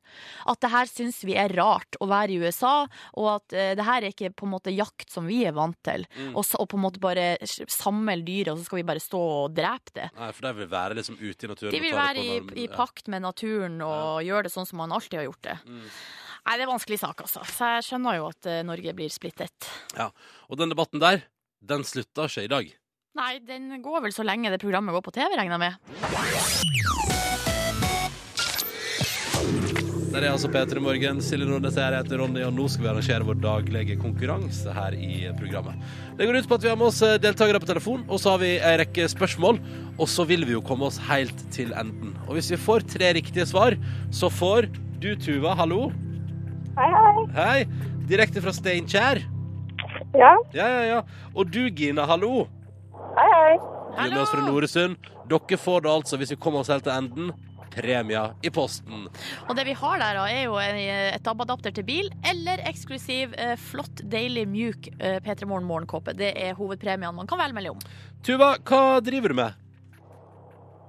At 0.47 0.63
det 0.63 0.73
her 0.73 0.91
syns 0.91 1.21
vi 1.27 1.35
er 1.39 1.57
rart 1.59 1.99
å 1.99 2.09
være 2.11 2.37
i 2.37 2.41
USA, 2.43 2.77
og 3.19 3.29
at 3.33 3.57
uh, 3.57 3.73
det 3.79 3.87
her 3.87 4.05
er 4.05 4.13
ikke 4.13 4.33
på 4.37 4.47
en 4.47 4.55
måte 4.55 4.75
jakt 4.75 5.11
som 5.13 5.27
vi 5.29 5.43
er 5.49 5.57
vant 5.57 5.79
til. 5.87 6.07
Mm. 6.17 6.33
Og, 6.35 6.45
og 6.59 6.69
på 6.71 6.79
en 6.79 6.85
måte 6.85 7.03
bare 7.03 7.31
samle 7.45 8.19
dyret, 8.23 8.53
og 8.53 8.61
så 8.61 8.69
skal 8.69 8.81
vi 8.81 8.89
bare 8.89 9.03
stå 9.09 9.21
og 9.41 9.57
drepe 9.57 9.97
det. 9.97 10.07
Nei, 10.19 10.31
for 10.37 10.49
de 10.49 10.55
vil 10.61 10.71
være 10.71 10.99
liksom 11.01 11.19
ute 11.19 11.49
i 11.49 11.51
naturen. 11.51 11.75
De 11.75 11.83
vil 11.83 11.97
være 11.97 12.25
i, 12.25 12.39
i 12.65 12.69
pakt 12.71 13.11
med 13.13 13.25
naturen 13.25 13.81
og 13.85 14.23
gjøre 14.27 14.47
det 14.49 14.55
sånn 14.55 14.69
som 14.69 14.83
man 14.83 14.95
alltid 14.95 15.23
har 15.23 15.29
gjort 15.31 15.45
det. 15.49 15.59
Mm. 15.67 15.85
Nei, 16.49 16.57
det 16.57 16.65
er 16.65 16.71
vanskelig 16.71 17.01
sak, 17.03 17.25
altså. 17.27 17.43
Så 17.45 17.73
jeg 17.75 17.87
skjønner 17.91 18.21
jo 18.21 18.29
at 18.31 18.49
eh, 18.49 18.63
Norge 18.65 18.95
blir 18.97 19.13
splittet. 19.13 19.69
Ja. 19.99 20.09
Og 20.49 20.61
den 20.61 20.73
debatten 20.73 21.03
der, 21.03 21.27
den 21.61 21.85
slutter 21.85 22.31
ikke 22.31 22.47
i 22.47 22.53
dag. 22.55 22.71
Nei, 23.19 23.33
den 23.45 23.83
går 23.83 24.07
vel 24.07 24.15
så 24.15 24.25
lenge 24.25 24.53
det 24.55 24.63
programmet 24.63 24.95
går 24.97 25.05
på 25.05 25.17
TV, 25.19 25.37
regner 25.37 25.59
jeg 25.59 25.65
med. 25.67 27.18
Der 30.19 30.25
er 30.27 30.33
altså 30.35 30.49
P3 30.51 30.81
Morgen, 30.83 31.21
Silje 31.23 31.47
Nordnes 31.47 31.77
her, 31.79 31.95
jeg 31.95 32.03
heter 32.03 32.19
Ronny, 32.19 32.41
og 32.43 32.51
nå 32.57 32.65
skal 32.67 32.83
vi 32.83 32.89
arrangere 32.91 33.27
vår 33.29 33.37
daglige 33.39 33.95
konkurranse 34.01 34.73
her 34.75 34.97
i 34.99 35.29
programmet. 35.39 35.79
Det 36.19 36.27
går 36.27 36.41
ut 36.41 36.49
på 36.51 36.57
at 36.59 36.65
vi 36.67 36.71
har 36.73 36.79
med 36.81 36.89
oss 36.89 36.99
eh, 37.07 37.21
deltakere 37.23 37.61
på 37.63 37.69
telefon, 37.69 38.03
og 38.11 38.19
så 38.19 38.33
har 38.33 38.41
vi 38.43 38.49
en 38.57 38.75
rekke 38.81 39.07
spørsmål, 39.13 39.61
og 39.95 40.11
så 40.11 40.27
vil 40.27 40.43
vi 40.49 40.57
jo 40.57 40.65
komme 40.67 40.89
oss 40.91 40.99
helt 41.07 41.45
til 41.55 41.71
enden. 41.71 42.17
Og 42.27 42.35
hvis 42.35 42.51
vi 42.51 42.59
får 42.59 42.89
tre 42.97 43.13
riktige 43.15 43.47
svar, 43.47 43.79
så 44.11 44.27
får 44.27 44.67
du, 44.99 45.13
Tuva, 45.23 45.55
hallo. 45.61 45.93
Hei, 46.81 46.91
hei. 46.97 47.27
Hei. 47.39 47.89
Direkte 48.11 48.43
fra 48.43 48.59
Steinkjer. 48.59 49.23
Ja, 50.19 50.35
Ja, 50.51 50.67
ja, 50.67 50.85
ja. 50.97 51.03
Og 51.31 51.47
du, 51.47 51.69
Gina, 51.71 52.11
hallo. 52.11 52.49
hei, 53.15 53.31
hei. 53.37 53.59
Du 53.95 54.03
er 54.03 54.17
med 54.17 54.25
oss 54.25 54.35
fra 54.35 54.43
Noresund. 54.43 54.99
Dere 55.31 55.67
får 55.69 55.87
det 55.87 55.95
altså, 55.95 56.19
hvis 56.19 56.35
vi 56.35 56.43
kommer 56.43 56.67
oss 56.67 56.75
helt 56.75 56.91
til 56.91 56.99
enden, 56.99 57.31
premier 57.79 58.35
i 58.43 58.51
posten. 58.55 59.07
Og 59.47 59.55
det 59.59 59.67
vi 59.69 59.77
har 59.79 60.03
der, 60.03 60.19
da, 60.19 60.27
er 60.31 60.45
jo 60.47 60.59
et 60.59 61.25
DAB-adapter 61.27 61.75
til 61.77 61.87
bil, 61.89 62.11
eller 62.27 62.63
eksklusiv, 62.69 63.37
eh, 63.39 63.55
flott, 63.71 64.03
deilig, 64.13 64.47
mjuk 64.51 64.91
eh, 64.99 65.19
P3 65.25 65.49
Morgen 65.49 65.69
morgenkåpe. 65.69 66.17
Det 66.19 66.35
er 66.37 66.59
hovedpremiene 66.59 67.15
man 67.17 67.31
kan 67.31 67.41
velge 67.41 67.59
mellom. 67.59 67.81
Tuva, 68.27 68.57
hva 68.69 68.99
driver 69.05 69.33
du 69.33 69.39
med? 69.39 69.65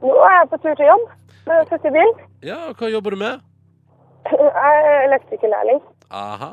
Nå 0.03 0.15
er 0.25 0.35
jeg 0.37 0.49
på 0.51 0.57
tur 0.63 0.75
til 0.79 0.87
jobb 0.87 1.01
Jeg 1.49 1.65
sitter 1.67 1.89
i 1.89 1.95
bil. 1.97 2.11
Ja, 2.47 2.59
hva 2.77 2.91
jobber 2.91 3.15
du 3.15 3.19
med? 3.19 3.41
Jeg 4.29 4.83
er 4.85 5.01
elektrikerlærling. 5.07 5.81
Aha. 6.13 6.51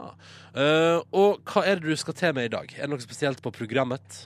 Uh, 0.57 0.99
og 1.13 1.43
hva 1.49 1.63
er 1.69 1.79
det 1.79 1.91
du 1.91 1.99
skal 2.01 2.17
til 2.17 2.35
med 2.37 2.49
i 2.49 2.53
dag? 2.53 2.71
Er 2.77 2.87
det 2.87 2.93
noe 2.93 3.05
spesielt 3.05 3.43
på 3.45 3.53
programmet? 3.53 4.23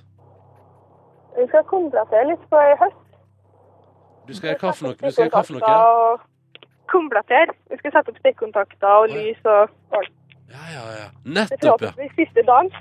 Vi 1.37 1.46
skal 1.50 1.66
komplettere 1.70 2.28
litt 2.30 2.42
på 2.50 2.61
i 2.62 2.76
høst. 2.80 3.09
Du 4.28 4.35
skal 4.37 4.52
gjøre 4.52 4.61
hva 4.62 4.72
for 4.76 4.88
noe? 4.88 4.96
Du 4.98 5.11
skal 5.11 5.26
gjøre 5.26 5.35
hva 5.37 5.44
for 5.46 5.59
noe? 5.59 6.18
Komplettere. 6.90 7.54
Vi 7.70 7.78
skal 7.80 7.94
sette 7.94 8.12
opp 8.12 8.18
stikkontakter 8.22 9.04
og 9.04 9.14
lys 9.14 9.38
og 9.46 9.70
alt. 9.98 10.16
Ja, 10.50 10.64
ja, 10.74 10.83
ja. 10.98 11.09
Nettopp, 11.24 11.62
ja. 11.62 11.76
forhåpentligvis 11.76 12.16
siste 12.18 12.42
dagen. 12.46 12.72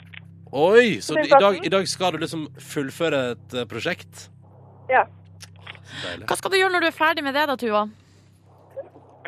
Oi, 0.50 0.98
så 1.06 1.14
i 1.22 1.30
dag, 1.30 1.60
i 1.66 1.70
dag 1.70 1.88
skal 1.88 2.16
du 2.16 2.24
liksom 2.24 2.48
fullføre 2.72 3.20
et 3.36 3.54
eh, 3.54 3.68
prosjekt? 3.70 4.30
Ja. 4.90 5.04
Deilig. 6.02 6.26
Hva 6.26 6.38
skal 6.40 6.54
du 6.54 6.58
gjøre 6.58 6.74
når 6.74 6.86
du 6.86 6.90
er 6.90 6.98
ferdig 6.98 7.26
med 7.26 7.38
det, 7.38 7.46
da, 7.52 7.58
Tuva? 7.62 7.86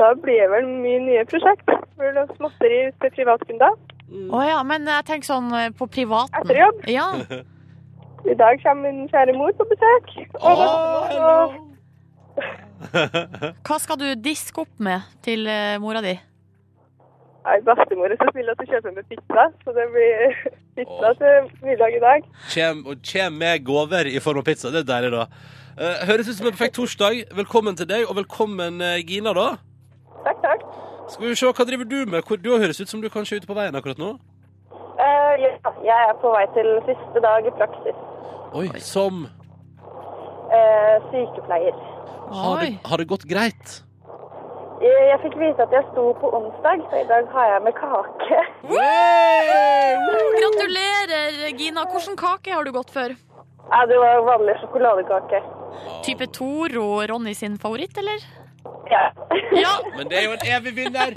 Da 0.01 0.11
blir 0.17 0.41
det 0.41 0.49
vel 0.49 0.69
mye 0.81 0.99
nye 1.05 1.25
prosjekt. 1.29 1.69
Blir 1.99 2.15
det 2.17 2.25
småtteri 2.39 2.83
til 3.03 3.13
privatkunder. 3.19 3.77
Å 4.11 4.43
ja, 4.43 4.59
men 4.67 4.89
jeg 4.89 5.07
tenker 5.07 5.29
sånn 5.29 5.51
eh, 5.55 5.69
på 5.77 5.87
privaten. 5.93 6.41
Etter 6.41 6.57
jobb. 6.63 6.81
Ja. 6.89 7.07
I 8.31 8.37
dag 8.37 8.61
kommer 8.63 8.89
min 8.89 9.05
kjære 9.11 9.37
mor 9.37 9.53
på 9.57 9.67
besøk. 9.69 10.09
Og 10.41 10.49
Å, 10.49 10.65
bestemor, 10.65 11.29
og 11.29 11.59
Hva 13.67 13.77
skal 13.81 13.99
du 14.01 14.07
diske 14.17 14.63
opp 14.63 14.81
med 14.81 15.05
til 15.25 15.47
eh, 15.49 15.77
mora 15.81 16.01
di? 16.03 16.15
Nei, 17.41 17.55
bestemor 17.65 18.13
er 18.13 18.19
så 18.21 18.27
snill 18.29 18.51
at 18.53 18.59
hun 18.61 18.69
kjøper 18.69 18.93
med 18.93 19.07
pizza, 19.09 19.47
så 19.65 19.73
det 19.73 19.87
blir 19.93 20.35
pizza 20.77 21.09
Åh. 21.09 21.15
til 21.21 21.65
middag 21.65 21.95
i 21.97 22.01
dag. 22.03 22.27
Kjem, 22.53 22.83
og 22.85 23.01
kjem 23.01 23.39
med 23.41 23.65
gaver 23.65 24.09
i 24.11 24.21
form 24.21 24.43
av 24.43 24.47
pizza. 24.49 24.69
Det 24.73 24.83
er 24.83 24.89
deilig, 24.91 25.11
da. 25.15 25.25
Eh, 25.77 26.05
høres 26.09 26.29
ut 26.29 26.37
som 26.37 26.49
en 26.51 26.53
perfekt 26.53 26.77
torsdag. 26.77 27.23
Velkommen 27.37 27.77
til 27.79 27.89
deg, 27.89 28.05
og 28.09 28.17
velkommen, 28.19 28.81
eh, 28.85 29.01
Gina, 29.07 29.33
da. 29.33 29.47
Takk, 30.27 30.43
takk. 30.45 30.67
Skal 31.09 31.27
vi 31.27 31.35
se, 31.35 31.49
Hva 31.49 31.65
driver 31.65 31.89
du 31.89 32.05
med? 32.05 32.21
Hvor, 32.27 32.37
du 32.37 32.53
høres 32.57 32.81
ut 32.81 32.89
som 32.89 33.01
du 33.01 33.09
kanskje 33.09 33.39
er 33.39 33.41
ute 33.41 33.49
på 33.49 33.57
veien 33.57 33.75
akkurat 33.75 33.97
nå. 33.99 34.13
Eh, 35.01 35.33
ja, 35.41 35.51
jeg 35.81 36.09
er 36.11 36.17
på 36.21 36.29
vei 36.35 36.45
til 36.53 36.75
siste 36.85 37.23
dag 37.25 37.47
i 37.49 37.53
praksis. 37.57 38.01
Oi, 38.53 38.67
som 38.79 39.25
Eh, 40.51 40.95
sykepleier. 41.11 41.75
Har 42.31 42.61
det, 42.61 42.73
har 42.85 43.01
det 43.01 43.07
gått 43.09 43.25
greit? 43.29 43.79
Jeg, 44.81 45.17
fikk 45.21 45.35
vite 45.37 45.61
at 45.61 45.73
jeg 45.75 45.85
sto 45.91 46.07
på 46.17 46.29
onsdag, 46.33 46.81
så 46.89 47.01
i 47.03 47.07
dag 47.09 47.27
har 47.35 47.49
jeg 47.51 47.63
med 47.67 47.75
kake. 47.77 48.39
Gratulerer, 50.39 51.35
Gina. 51.59 51.85
Hvilken 51.91 52.17
kake 52.17 52.55
har 52.55 52.65
du 52.65 52.71
gått 52.73 52.89
for? 52.93 53.13
Ja, 53.71 53.81
det 53.87 53.99
var 54.01 54.23
vanlig 54.25 54.57
sjokoladekake. 54.63 55.41
Type 56.05 56.27
Toro, 56.33 56.87
Ronny 57.07 57.35
sin 57.37 57.59
favoritt, 57.61 57.97
eller? 57.97 58.25
Ja. 58.89 59.05
Ja. 59.55 59.77
Men 59.97 60.09
det 60.09 60.17
er 60.17 60.25
jo 60.29 60.35
en 60.35 60.47
evig 60.57 60.73
vinner! 60.75 61.13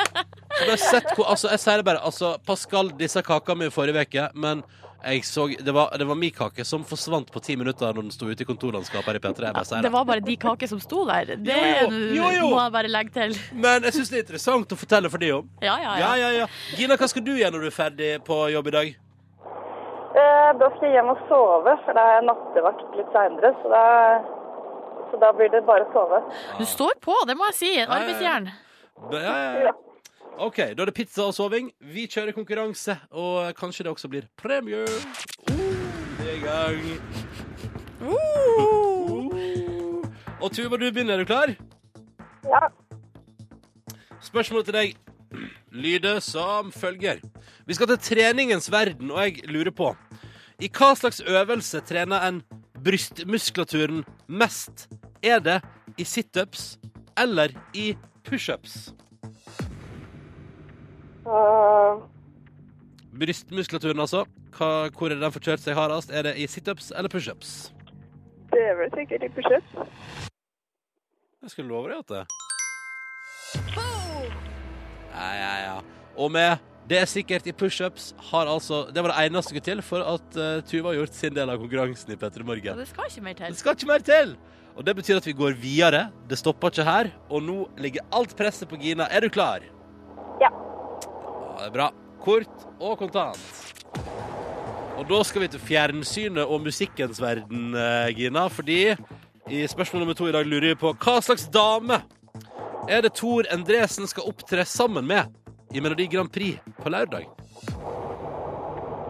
Så 0.54 0.64
du 0.64 0.70
har 0.70 0.80
sett 0.80 1.08
hvor, 1.16 1.26
altså, 1.32 1.48
jeg 1.54 1.62
sier 1.64 1.80
det 1.80 1.86
bare, 1.88 2.04
altså, 2.04 2.36
Pascal 2.46 2.92
disse 2.98 3.22
kakene 3.26 3.64
mi 3.64 3.72
forrige 3.74 4.04
uke, 4.06 4.28
men 4.38 4.62
jeg 5.04 5.24
så, 5.28 5.46
det 5.60 5.74
var, 5.74 5.90
det 5.98 6.06
var 6.08 6.16
min 6.18 6.32
kake 6.34 6.64
som 6.64 6.84
forsvant 6.88 7.30
på 7.34 7.40
ti 7.44 7.56
minutter 7.60 7.92
når 7.92 8.06
den 8.06 8.14
sto 8.14 8.26
ute 8.30 8.42
i 8.44 8.48
kontorlandskapet 8.48 9.06
her 9.12 9.18
i 9.20 9.22
P3. 9.24 9.50
Ja, 9.52 9.80
Det 9.84 9.92
var 9.92 10.04
bare 10.08 10.24
de 10.24 10.36
kaker 10.40 10.70
som 10.70 10.80
sto 10.80 11.04
der. 11.08 11.34
Det 11.36 11.56
Jo, 11.56 11.90
jo, 11.90 12.14
jo, 12.14 12.30
jo. 12.40 12.48
må 12.54 12.60
jeg 12.62 12.72
bare 12.78 12.88
legge 12.92 13.14
til. 13.16 13.36
Men 13.52 13.82
jeg 13.88 13.96
syns 13.98 14.10
det 14.12 14.18
er 14.18 14.24
interessant 14.26 14.72
å 14.72 14.78
fortelle 14.80 15.10
for 15.12 15.18
de 15.22 15.32
om. 15.36 15.48
Ja, 15.62 15.76
ja, 15.82 15.96
Ja, 15.98 16.12
ja. 16.16 16.28
ja, 16.28 16.30
ja. 16.44 16.46
Gina, 16.78 16.96
hva 16.96 17.08
skal 17.10 17.24
du 17.26 17.32
gjøre 17.36 17.52
når 17.56 17.66
du 17.66 17.70
er 17.72 17.76
ferdig 17.78 18.10
på 18.26 18.40
jobb 18.54 18.72
i 18.72 18.76
dag? 18.78 18.94
Eh, 20.14 20.50
da 20.60 20.68
skal 20.76 20.86
jeg 20.88 20.94
hjem 20.94 21.08
og 21.10 21.22
sove, 21.28 21.72
for 21.84 21.96
da 21.96 22.02
har 22.06 22.18
jeg 22.20 22.26
nattevakt 22.28 22.98
litt 22.98 23.08
seinere, 23.16 23.50
så 23.62 23.70
da, 23.72 23.84
så 25.10 25.18
da 25.24 25.32
blir 25.34 25.50
det 25.50 25.64
bare 25.66 25.88
å 25.88 25.90
sove. 25.94 26.20
Du 26.60 26.64
står 26.70 26.94
på, 27.02 27.16
det 27.26 27.34
må 27.38 27.48
jeg 27.50 27.56
si. 27.58 27.72
ja. 27.80 27.88
Arbeidsjern. 27.90 28.46
Ja, 29.10 29.22
ja, 29.24 29.34
ja. 29.68 29.72
OK, 30.38 30.56
da 30.56 30.82
er 30.82 30.90
det 30.90 30.94
pizza 30.94 31.28
og 31.28 31.34
soving. 31.34 31.68
Vi 31.94 32.08
kjører 32.10 32.34
konkurranse, 32.34 32.96
og 33.14 33.54
kanskje 33.58 33.84
det 33.86 33.92
også 33.92 34.08
blir 34.10 34.24
premie. 34.40 34.82
Uh, 34.82 35.54
det 36.18 36.30
er 36.30 36.34
i 36.34 36.40
gang. 36.42 36.82
Uh. 38.02 38.24
Og 40.40 40.50
Tuva, 40.52 40.76
du 40.76 40.90
begynner. 40.90 41.14
Er 41.14 41.18
du 41.18 41.24
klar? 41.24 41.54
Ja. 42.44 42.66
Spørsmålet 44.20 44.66
til 44.66 44.74
deg 44.74 44.96
lyder 45.70 46.18
som 46.20 46.72
følger. 46.72 47.22
Vi 47.66 47.74
skal 47.74 47.86
til 47.92 47.98
treningens 47.98 48.70
verden, 48.72 49.10
og 49.10 49.22
jeg 49.22 49.46
lurer 49.48 49.70
på 49.70 49.94
I 50.60 50.68
hva 50.68 50.94
slags 50.98 51.20
øvelse 51.20 51.80
trener 51.86 52.26
en 52.28 52.42
brystmuskulaturen 52.84 54.04
mest? 54.28 54.88
Er 55.22 55.38
det 55.38 55.62
i 55.98 56.04
situps 56.04 56.76
eller 57.16 57.54
i 57.74 57.94
pushups? 58.24 58.92
Uh, 61.26 62.02
Brystmuskulaturen, 63.18 64.00
altså. 64.00 64.24
Hva, 64.54 64.88
hvor 64.94 65.08
er 65.08 65.16
det 65.16 65.22
den 65.24 65.32
får 65.34 65.44
kjørt 65.48 65.62
seg 65.64 65.78
hardest? 65.78 66.12
Er 66.12 66.26
det 66.28 66.36
i 66.38 66.46
situps 66.50 66.92
eller 66.94 67.10
pushups? 67.10 67.72
Det 68.52 68.62
er 68.62 68.76
vel 68.78 68.92
sikkert 68.94 69.24
i 69.26 69.30
pushups. 69.34 69.70
Jeg 71.44 71.52
skulle 71.52 71.68
love 71.68 71.90
deg 71.90 71.98
at 72.00 72.08
det 72.08 72.22
Ja, 75.14 75.30
ja, 75.38 75.52
ja. 75.64 75.74
Og 76.16 76.30
med 76.32 76.62
det 76.88 76.98
er 77.00 77.08
sikkert 77.08 77.46
i 77.48 77.52
pushups 77.56 78.10
har 78.30 78.48
altså 78.50 78.82
Det 78.92 79.00
var 79.02 79.14
det 79.14 79.26
eneste 79.26 79.42
som 79.42 79.50
skulle 79.54 79.64
til 79.64 79.82
for 79.82 80.04
at 80.04 80.36
uh, 80.36 80.60
Tuva 80.68 80.90
har 80.90 80.98
gjort 80.98 81.16
sin 81.16 81.36
del 81.36 81.52
av 81.52 81.60
konkurransen 81.62 82.12
i 82.12 82.16
Petter 82.20 82.44
i 82.44 82.48
morgen. 82.48 82.78
det 82.78 82.88
skal 82.88 83.08
ikke 83.08 83.24
mer 83.24 83.38
til. 83.38 83.46
Det 83.54 83.60
skal 83.60 83.76
ikke 83.78 83.88
mer 83.88 84.04
til! 84.04 84.36
Og 84.74 84.86
det 84.86 84.96
betyr 84.96 85.16
at 85.16 85.26
vi 85.26 85.32
går 85.32 85.54
videre. 85.62 86.08
Det 86.28 86.38
stopper 86.38 86.72
ikke 86.72 86.84
her. 86.84 87.12
Og 87.30 87.42
nå 87.42 87.68
ligger 87.78 88.02
alt 88.12 88.36
presset 88.36 88.68
på 88.68 88.76
Gina. 88.76 89.06
Er 89.10 89.20
du 89.22 89.28
klar? 89.28 89.62
Det 91.54 91.68
er 91.68 91.74
bra. 91.74 91.90
Kort 92.24 92.66
og 92.80 92.98
kontant. 92.98 93.38
Og 94.94 95.06
da 95.10 95.20
skal 95.26 95.44
vi 95.44 95.50
til 95.50 95.62
fjernsynet 95.62 96.44
og 96.46 96.62
musikkens 96.62 97.20
verden, 97.22 97.74
eh, 97.74 98.14
Gina. 98.16 98.46
Fordi 98.48 98.96
i 99.50 99.66
spørsmål 99.66 100.00
nummer 100.00 100.14
to 100.14 100.28
i 100.28 100.32
dag 100.32 100.46
lurer 100.46 100.72
vi 100.72 100.74
på 100.74 100.94
hva 100.94 101.20
slags 101.20 101.48
dame 101.52 102.00
er 102.88 103.00
det 103.00 103.14
Tor 103.16 103.46
Endresen 103.52 104.06
skal 104.06 104.28
opptre 104.28 104.64
sammen 104.64 105.06
med 105.08 105.32
i 105.72 105.80
Melodi 105.80 106.06
Grand 106.06 106.28
Prix 106.32 106.60
på 106.82 106.92
lørdag? 106.92 107.24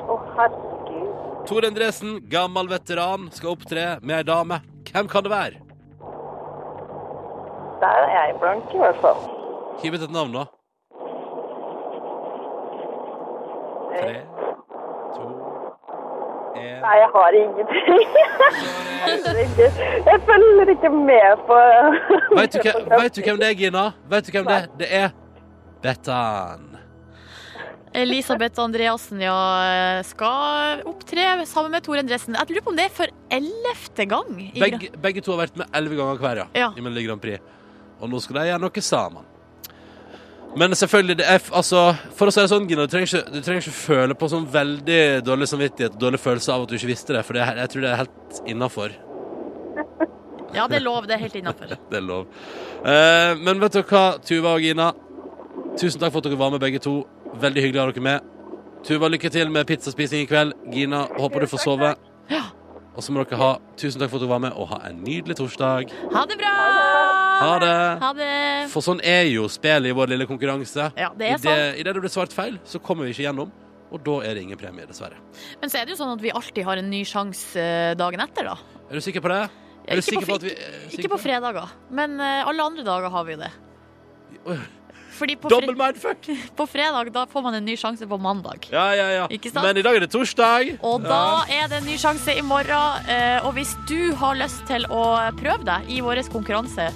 Å, 0.07 0.19
herregud. 0.37 1.25
Tor 1.49 1.67
Endresen, 1.67 2.21
gammel 2.31 2.71
veteran, 2.71 3.27
skal 3.35 3.57
opptre 3.57 3.87
med 4.01 4.21
ei 4.21 4.27
dame. 4.29 4.61
Hvem 4.93 5.11
kan 5.11 5.27
det 5.27 5.33
være? 5.35 5.59
Der 7.83 8.07
er 8.07 8.15
jeg 8.15 8.37
blank, 8.41 8.71
i 8.71 8.79
hvert 8.81 9.01
fall. 9.03 9.27
Hiv 9.83 9.99
ut 9.99 10.07
et 10.07 10.15
navn, 10.15 10.39
da. 10.39 10.47
Tre, 13.95 14.15
to, 15.15 15.27
én 16.59 16.79
Nei, 16.85 16.95
jeg 17.01 17.11
har 17.15 17.39
ingenting. 17.41 18.07
Jeg 19.05 20.21
følger 20.27 20.71
ikke 20.75 20.91
med 20.91 21.43
på 21.49 21.59
Vet 22.41 22.55
du, 22.55 22.59
du 22.63 23.21
hvem 23.23 23.41
det 23.41 23.49
er, 23.49 23.59
Gina? 23.59 23.89
Vet 24.11 24.27
du 24.27 24.33
hvem 24.37 24.47
det 24.49 24.57
er? 24.57 24.71
Det 24.79 24.89
er 25.03 25.11
Bettan. 25.85 26.71
Elisabeth 27.95 28.59
Andreassen 28.59 29.21
ja, 29.23 29.35
skal 30.03 30.83
opptre 30.91 31.29
sammen 31.47 31.71
med 31.77 31.85
Tor 31.87 32.01
Endresen. 32.01 32.35
Jeg 32.35 32.51
lurer 32.51 32.65
på 32.67 32.73
om 32.73 32.79
det 32.79 32.89
er 32.89 32.97
for 32.97 33.13
ellevte 33.31 34.09
gang. 34.11 34.33
i 34.41 34.51
Begge, 34.59 34.91
begge 34.99 35.23
to 35.23 35.37
har 35.37 35.45
vært 35.45 35.61
med 35.61 35.71
elleve 35.79 36.01
ganger 36.01 36.25
hver, 36.25 36.43
ja. 36.43 36.49
Ja. 36.65 36.73
I 36.75 36.83
Melodi 36.83 37.07
Grand 37.07 37.23
Prix. 37.23 37.39
Og 38.03 38.11
nå 38.11 38.19
skal 38.25 38.41
de 38.41 38.49
gjøre 38.51 38.65
noe 38.65 38.85
sammen. 38.85 39.31
Men 40.57 40.75
selvfølgelig, 40.79 41.17
det 41.19 41.27
er, 41.27 41.41
altså, 41.51 41.81
for 42.15 42.31
å 42.31 42.35
si 42.35 42.43
det 42.45 42.51
sånn, 42.53 42.69
Gina, 42.71 42.85
du 42.87 42.93
trenger, 42.93 43.11
ikke, 43.11 43.33
du 43.35 43.41
trenger 43.43 43.65
ikke 43.65 43.75
føle 43.75 44.15
på 44.19 44.29
sånn 44.31 44.45
veldig 44.53 45.01
dårlig 45.27 45.49
samvittighet 45.51 45.97
og 45.97 46.05
dårlig 46.05 46.21
følelse 46.23 46.55
av 46.55 46.63
at 46.63 46.71
du 46.71 46.77
ikke 46.79 46.93
visste 46.93 47.17
det, 47.17 47.25
for 47.27 47.35
det, 47.35 47.49
jeg 47.59 47.73
tror 47.73 47.83
det 47.83 47.91
er 47.91 48.01
helt 48.05 48.39
innafor. 48.53 48.95
Ja, 50.55 50.69
det 50.71 50.79
er 50.79 50.85
lov. 50.85 51.09
Det 51.11 51.17
er 51.17 51.25
helt 51.25 51.35
innafor. 51.35 51.75
Det 51.91 51.99
er 51.99 52.05
lov. 52.07 52.29
Eh, 52.87 53.33
men 53.41 53.59
vet 53.59 53.75
dere 53.75 53.89
hva, 53.91 54.05
Tuva 54.23 54.55
og 54.55 54.63
Gina? 54.63 54.93
Tusen 55.81 55.99
takk 55.99 56.15
for 56.15 56.23
at 56.23 56.29
dere 56.29 56.39
var 56.39 56.53
med, 56.55 56.63
begge 56.63 56.79
to. 56.85 57.01
Veldig 57.43 57.65
hyggelig 57.65 57.81
å 57.83 57.87
ha 57.89 57.91
dere 57.91 58.05
med. 58.07 58.31
Tuva, 58.87 59.11
lykke 59.11 59.33
til 59.35 59.51
med 59.51 59.67
pizzaspising 59.67 60.23
i 60.23 60.29
kveld. 60.31 60.55
Gina, 60.71 61.07
håper 61.19 61.43
du 61.43 61.51
får 61.51 61.65
sove. 61.65 61.95
Ja. 62.31 62.45
Og 62.95 63.03
så 63.03 63.11
må 63.11 63.25
dere 63.25 63.41
ha 63.41 63.51
tusen 63.81 63.99
takk 63.99 64.13
for 64.13 64.21
at 64.21 64.29
dere 64.29 64.35
var 64.37 64.45
med, 64.47 64.55
og 64.55 64.71
ha 64.77 64.85
en 64.91 65.03
nydelig 65.03 65.41
torsdag. 65.41 65.91
Ha 66.15 66.29
det 66.31 66.39
bra! 66.39 67.04
Ha 67.41 67.59
det! 67.63 67.75
Ha 68.03 68.13
det. 68.19 68.31
For 68.73 68.85
sånn 68.85 69.03
er 69.05 69.25
jo 69.31 69.49
spillet 69.53 69.91
i 69.91 69.97
vår 69.97 70.13
lille 70.15 70.27
konkurranse. 70.31 70.91
Ja, 70.99 71.11
det 71.19 71.29
er 71.29 71.35
I 71.37 71.43
sånn. 71.43 71.61
det, 71.81 71.85
det 71.91 72.03
blir 72.05 72.13
svart 72.13 72.35
feil, 72.37 72.59
så 72.69 72.81
kommer 72.83 73.09
vi 73.09 73.15
ikke 73.17 73.27
gjennom. 73.29 73.53
Og 73.95 74.01
da 74.03 74.15
er 74.27 74.35
det 74.35 74.43
ingen 74.47 74.59
premie, 74.59 74.87
dessverre. 74.89 75.19
Men 75.61 75.71
så 75.71 75.79
er 75.81 75.87
det 75.87 75.95
jo 75.95 76.01
sånn 76.01 76.15
at 76.17 76.23
vi 76.25 76.33
alltid 76.35 76.67
har 76.67 76.81
en 76.81 76.89
ny 76.91 77.05
sjanse 77.07 77.61
eh, 77.61 77.93
dagen 77.99 78.23
etter, 78.25 78.49
da. 78.51 78.57
Er 78.89 78.99
du 78.99 79.05
sikker 79.05 79.23
på 79.23 79.31
det? 79.31 79.43
Ja, 79.85 79.99
Ikke 80.01 80.23
på 80.25 80.27
på 80.33 80.39
vi 80.47 80.55
sikker 80.55 80.99
Ikke 81.03 81.11
på 81.13 81.19
fredager, 81.21 81.75
men 81.93 82.17
eh, 82.19 82.41
alle 82.49 82.65
andre 82.71 82.87
dager 82.87 83.13
har 83.13 83.27
vi 83.29 83.37
jo 83.37 83.43
det. 83.45 83.53
Fordi 85.15 85.37
på, 85.39 85.49
Double 85.53 85.75
mindfuck! 85.79 86.27
på 86.59 86.65
fredag 86.67 87.13
da 87.15 87.23
får 87.31 87.43
man 87.47 87.55
en 87.61 87.65
ny 87.65 87.77
sjanse 87.79 88.07
på 88.11 88.19
mandag. 88.19 88.67
Ja, 88.73 88.89
ja, 88.99 89.09
ja. 89.15 89.27
Ikke 89.31 89.51
sant? 89.53 89.63
Men 89.67 89.77
i 89.79 89.83
dag 89.87 89.95
er 89.97 90.01
det 90.05 90.11
torsdag. 90.15 90.73
Og 90.83 91.03
da 91.07 91.21
er 91.47 91.69
det 91.71 91.77
en 91.83 91.87
ny 91.89 91.97
sjanse 92.01 92.35
i 92.35 92.43
morgen. 92.43 93.07
eh, 93.09 93.39
Og 93.47 93.53
hvis 93.59 93.77
du 93.89 94.15
har 94.19 94.35
lyst 94.41 94.65
til 94.71 94.87
å 94.91 95.05
prøve 95.39 95.65
deg 95.69 95.81
i 95.95 96.01
vår 96.05 96.23
konkurranse, 96.35 96.87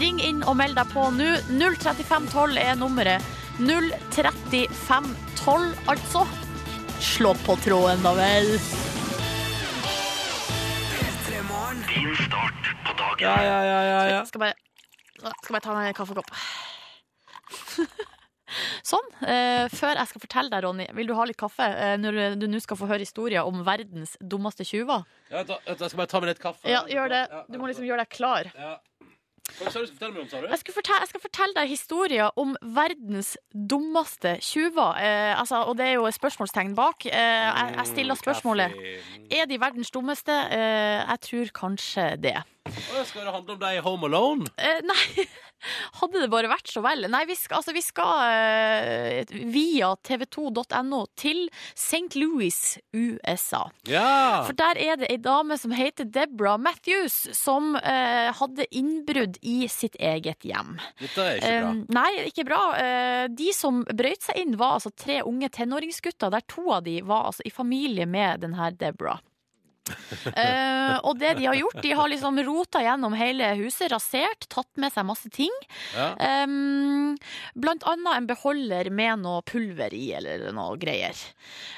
ring 0.00 0.20
inn 0.24 0.40
og 0.48 0.56
meld 0.56 0.74
deg 0.78 0.86
på 0.94 1.02
nå. 1.16 1.30
03512 1.52 2.56
er 2.64 2.74
nummeret. 2.80 3.22
03512, 3.60 5.74
altså. 5.88 6.26
Slå 7.00 7.34
på 7.44 7.56
tråden, 7.64 8.02
da 8.04 8.12
vel. 8.16 8.56
Din 11.86 12.12
start 12.16 12.54
på 12.84 12.92
dagen. 12.98 13.20
Ja, 13.24 13.36
ja, 13.42 13.58
ja, 13.64 13.80
ja, 13.84 14.00
ja. 14.10 14.20
Skal 14.28 14.40
bare, 14.42 14.54
skal 15.42 15.54
bare 15.56 15.64
ta 15.64 15.74
meg 15.76 15.88
en 15.90 15.96
kaffekopp. 15.96 16.30
Sånn. 18.86 19.06
eh, 19.26 19.66
før 19.74 19.98
jeg 19.98 20.08
skal 20.12 20.22
fortelle 20.22 20.52
deg, 20.52 20.62
Ronny, 20.64 20.86
vil 20.94 21.08
du 21.10 21.14
ha 21.18 21.24
litt 21.26 21.38
kaffe 21.40 21.66
eh, 21.66 21.96
når 21.98 22.36
du 22.38 22.46
nå 22.48 22.60
skal 22.62 22.78
få 22.78 22.86
høre 22.88 23.02
historier 23.02 23.42
om 23.46 23.64
verdens 23.66 24.14
dummeste 24.22 24.64
tjuver? 24.64 25.02
Ja, 25.32 25.42
da, 25.48 25.58
jeg 25.66 25.80
skal 25.82 25.98
bare 26.04 26.12
ta 26.12 26.20
med 26.22 26.30
litt 26.30 26.42
kaffe. 26.42 26.68
Ja, 26.70 26.84
gjør 26.86 27.10
det. 27.10 27.24
Du 27.50 27.58
må 27.58 27.66
liksom 27.70 27.88
gjøre 27.88 28.04
deg 28.06 28.14
klar. 28.14 28.52
Ja. 28.54 28.76
Hva 29.56 29.70
sa 29.70 29.78
du 29.78 29.86
skal 29.86 29.94
fortelle 29.94 30.14
meg 30.14 30.22
om, 30.24 30.28
sa 30.30 30.40
du? 30.42 30.46
Jeg 30.50 30.58
skal, 30.62 30.74
fortelle, 30.74 31.02
jeg 31.04 31.10
skal 31.12 31.22
fortelle 31.22 31.54
deg 31.58 31.68
historier 31.70 32.40
om 32.42 32.56
verdens 32.76 33.28
dummeste 33.54 34.32
tjuver. 34.42 34.98
Eh, 34.98 35.34
altså, 35.38 35.60
og 35.70 35.76
det 35.78 35.86
er 35.86 35.94
jo 36.00 36.08
et 36.08 36.16
spørsmålstegn 36.16 36.74
bak. 36.78 37.06
Eh, 37.06 37.46
jeg, 37.46 37.76
jeg 37.76 37.90
stiller 37.92 38.18
spørsmålet 38.18 38.74
Er 39.38 39.46
de 39.50 39.58
verdens 39.62 39.92
dummeste? 39.94 40.34
Eh, 40.54 40.98
jeg 41.02 41.22
tror 41.28 41.52
kanskje 41.62 42.08
det. 42.26 42.34
Å, 42.66 43.04
skal 43.06 43.22
det 43.28 43.34
handle 43.36 43.54
om 43.54 43.60
deg 43.62 43.78
i 43.78 43.84
Home 43.86 44.10
Alone? 44.10 44.50
Eh, 44.58 44.82
nei, 44.86 45.26
hadde 46.00 46.22
det 46.22 46.30
bare 46.32 46.50
vært 46.50 46.70
så 46.72 46.82
vel. 46.84 47.06
Nei, 47.12 47.24
vi 47.28 47.36
skal, 47.38 47.60
altså, 47.60 47.74
vi 47.76 47.82
skal 47.84 48.22
eh, 48.30 49.36
via 49.52 49.92
tv2.no 50.06 51.02
til 51.18 51.46
St. 51.74 52.16
Louis, 52.18 52.58
USA. 52.94 53.66
Ja! 53.88 54.44
For 54.46 54.56
der 54.58 54.80
er 54.82 55.00
det 55.00 55.10
ei 55.12 55.18
dame 55.22 55.58
som 55.60 55.74
heter 55.76 56.08
Deborah 56.08 56.58
Matthews, 56.60 57.18
som 57.36 57.74
eh, 57.80 58.32
hadde 58.36 58.68
innbrudd 58.70 59.40
i 59.42 59.58
sitt 59.72 59.98
eget 60.00 60.46
hjem. 60.46 60.76
Dette 61.00 61.26
er 61.26 61.40
ikke 61.40 61.54
bra. 61.60 61.70
Um, 61.70 61.84
nei, 61.96 62.10
ikke 62.30 62.48
bra. 62.48 62.62
Eh, 62.80 63.24
de 63.36 63.52
som 63.56 63.82
brøyt 63.86 64.26
seg 64.26 64.42
inn, 64.42 64.58
var 64.60 64.78
altså 64.78 64.92
tre 64.96 65.22
unge 65.26 65.50
tenåringsgutter, 65.52 66.32
der 66.32 66.44
to 66.50 66.68
av 66.72 66.86
de 66.86 67.00
var 67.06 67.30
altså 67.30 67.46
i 67.46 67.54
familie 67.54 68.08
med 68.08 68.44
denne 68.46 68.72
Deborah. 68.76 69.22
Eh, 70.36 70.96
og 71.06 71.18
det 71.20 71.36
de 71.38 71.46
har 71.48 71.56
gjort, 71.56 71.78
de 71.82 71.92
har 71.96 72.08
liksom 72.10 72.38
rota 72.46 72.80
gjennom 72.82 73.14
hele 73.16 73.48
huset, 73.60 73.88
rasert, 73.92 74.46
tatt 74.52 74.68
med 74.80 74.92
seg 74.92 75.06
masse 75.08 75.30
ting. 75.32 75.52
Ja. 75.94 76.08
Um, 76.44 77.14
blant 77.58 77.84
annet 77.88 78.18
en 78.20 78.28
beholder 78.28 78.90
med 78.94 79.22
noe 79.22 79.42
pulver 79.46 79.94
i, 79.96 80.10
eller 80.18 80.48
noe 80.56 80.76
greier. 80.80 81.16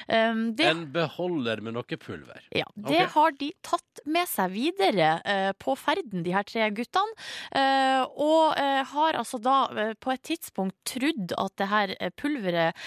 Um, 0.07 0.49
det, 0.57 0.67
En 0.71 0.85
beholder 0.93 1.63
med 1.65 1.77
noe 1.77 1.99
pulver. 2.01 2.41
ja, 2.55 2.67
det 2.75 3.03
okay. 3.03 3.11
har 3.15 3.37
de 3.39 3.51
tatt 3.65 4.03
med 4.09 4.29
seg 4.31 4.53
videre 4.55 5.11
uh, 5.23 5.51
på 5.59 5.75
ferden, 5.79 6.23
de 6.25 6.35
her 6.35 6.47
tre 6.47 6.69
guttene. 6.75 7.15
Uh, 7.53 8.03
og 8.19 8.59
har 8.93 9.17
altså 9.19 9.39
da 9.41 9.57
på 10.01 10.11
et 10.13 10.23
tidspunkt 10.25 10.75
trodd 10.87 11.33
at 11.37 11.55
det 11.59 11.67
her 11.69 11.93
pulveret 12.19 12.77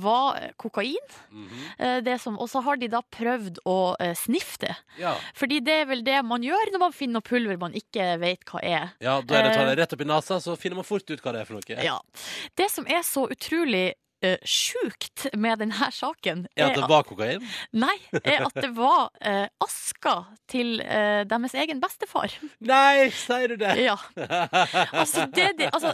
var 0.00 0.38
kokain. 0.60 1.12
Mhm. 1.30 1.62
Eh, 1.78 2.00
det 2.00 2.20
som- 2.20 2.38
og 2.38 2.48
så 2.48 2.62
har 2.62 2.76
de 2.76 2.88
da 2.88 3.00
prøvd 3.02 3.58
å 3.66 3.96
sniffe 4.16 4.53
det. 4.60 4.76
Ja. 4.98 5.14
Fordi 5.34 5.60
det 5.64 5.72
er 5.82 5.86
vel 5.86 6.04
det 6.04 6.20
man 6.24 6.42
gjør 6.42 6.72
når 6.72 6.78
man 6.80 6.92
finner 6.92 7.18
noe 7.20 7.26
pulver 7.28 7.58
man 7.58 7.72
ikke 7.74 8.18
vet 8.20 8.44
hva 8.50 8.60
er. 8.62 8.92
ja, 9.00 9.20
da 9.22 9.34
er 9.38 9.42
det 9.42 9.50
å 9.50 9.54
ta 9.54 9.62
Eh. 9.64 9.68
det 9.74 9.78
rett 9.82 9.92
opp 9.92 10.00
i 10.00 10.04
nesa, 10.04 10.40
så 10.40 10.56
finner 10.58 10.76
man 10.76 10.84
fort 10.84 11.08
ut 11.10 11.20
hva 11.22 11.32
det 11.32 11.40
er 11.40 11.44
for 11.44 11.54
noe. 11.58 11.82
Ja. 11.84 11.98
Det 12.56 12.70
som 12.70 12.86
er 12.86 13.02
så 13.02 13.26
utrolig 13.30 13.94
uh, 14.24 14.34
sjukt 14.48 15.26
med 15.36 15.60
denne 15.62 15.90
saken, 15.94 16.46
Er 16.56 16.70
at 16.70 16.78
det 16.78 16.88
var 16.90 17.04
kokain? 17.08 17.44
nei, 17.72 17.94
er 18.22 18.46
at 18.48 18.56
det 18.56 18.70
var 18.76 19.10
uh, 19.20 19.46
aska 19.64 20.14
til 20.50 20.80
uh, 20.82 21.22
deres 21.28 21.54
egen 21.60 21.82
bestefar. 21.82 22.34
Nei, 22.64 23.10
sier 23.14 23.54
du 23.54 23.56
det? 23.60 23.74
Ja. 23.84 23.96
Altså, 24.94 25.26
det, 25.34 25.46
de, 25.58 25.68
altså, 25.70 25.92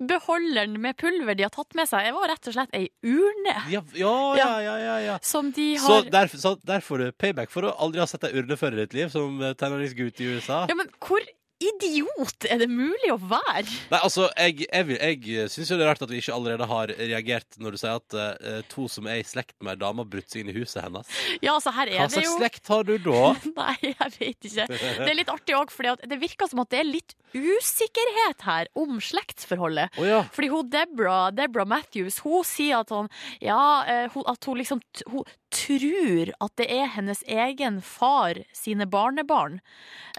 beholderen 0.00 0.76
med 0.82 0.96
pulver 1.00 1.36
de 1.36 1.46
har 1.46 1.52
tatt 1.54 1.74
med 1.78 1.88
seg, 1.90 2.08
det 2.08 2.14
var 2.16 2.30
rett 2.30 2.50
og 2.50 2.56
slett 2.56 2.76
ei 2.76 2.86
urne. 3.04 3.56
Ja, 3.72 3.82
ja, 3.98 4.16
ja, 4.38 4.50
ja, 4.64 4.74
ja, 4.82 4.96
ja. 5.08 5.18
Som 5.24 5.50
de 5.56 5.74
Så 5.80 6.02
der, 6.12 6.30
så 6.30 6.56
der 6.62 6.84
får 6.84 7.02
du 7.02 7.06
payback 7.12 7.52
for 7.52 7.66
å 7.68 7.74
aldri 7.84 8.02
ha 8.02 8.08
sett 8.10 8.26
ei 8.28 8.34
urne 8.38 8.58
før 8.60 8.76
i 8.76 8.84
ditt 8.84 8.96
liv, 8.96 9.10
som 9.12 9.40
tenåringsgutt 9.58 10.22
i 10.22 10.34
USA. 10.36 10.64
Ja, 10.70 10.76
men 10.78 10.90
hvor 11.02 11.24
idiot 11.70 12.46
er 12.50 12.60
det 12.62 12.68
mulig 12.70 13.10
å 13.12 13.18
være? 13.18 13.66
Nei, 13.90 14.00
altså, 14.00 14.28
jeg, 14.38 14.66
jeg, 14.68 14.98
jeg 15.28 15.50
syns 15.52 15.72
jo 15.72 15.78
det 15.78 15.86
er 15.86 15.92
rart 15.92 16.04
at 16.04 16.12
vi 16.12 16.20
ikke 16.22 16.36
allerede 16.36 16.68
har 16.70 16.92
reagert 16.98 17.58
når 17.60 17.76
du 17.76 17.80
sier 17.80 17.98
at 18.00 18.16
uh, 18.18 18.60
to 18.70 18.86
som 18.90 19.08
er 19.10 19.22
i 19.22 19.26
slekt 19.26 19.56
med 19.60 19.76
ei 19.76 19.82
dame, 19.82 20.04
har 20.04 20.10
brutt 20.10 20.30
seg 20.30 20.44
inn 20.44 20.52
i 20.52 20.56
huset 20.56 20.82
hennes. 20.84 21.10
Ja, 21.40 21.56
altså 21.56 21.74
her 21.74 21.90
Hva 21.92 22.06
er 22.06 22.10
det 22.12 22.16
slags 22.18 22.38
slekt 22.38 22.72
har 22.72 22.88
du 22.88 22.94
da? 23.04 23.22
Nei, 23.60 23.76
jeg 23.90 24.14
vet 24.18 24.50
ikke. 24.50 24.68
Det 24.70 25.10
er 25.10 25.18
litt 25.18 25.32
artig 25.32 25.58
òg, 25.58 25.74
for 25.74 26.04
det 26.04 26.20
virker 26.20 26.50
som 26.50 26.64
at 26.64 26.72
det 26.74 26.82
er 26.82 26.90
litt 26.90 27.16
usikkerhet 27.34 28.44
her 28.46 28.70
om 28.78 29.00
slektsforholdet. 29.02 29.94
Oh, 29.98 30.06
ja. 30.06 30.22
Fordi 30.34 30.50
hun 30.52 30.70
Deborah, 30.70 31.30
Deborah 31.34 31.68
Matthews 31.68 32.20
hun 32.24 32.44
sier 32.46 32.82
at, 32.82 32.92
han, 32.94 33.10
ja, 33.42 33.60
eh, 33.90 34.06
hun, 34.14 34.26
at 34.30 34.46
hun 34.48 34.60
liksom 34.60 34.82
hun 35.10 35.26
tror 35.54 36.32
at 36.42 36.54
det 36.58 36.66
er 36.72 36.88
hennes 36.96 37.22
egen 37.30 37.80
far 37.84 38.40
sine 38.56 38.86
barnebarn. 38.90 39.60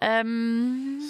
Um, 0.02 1.02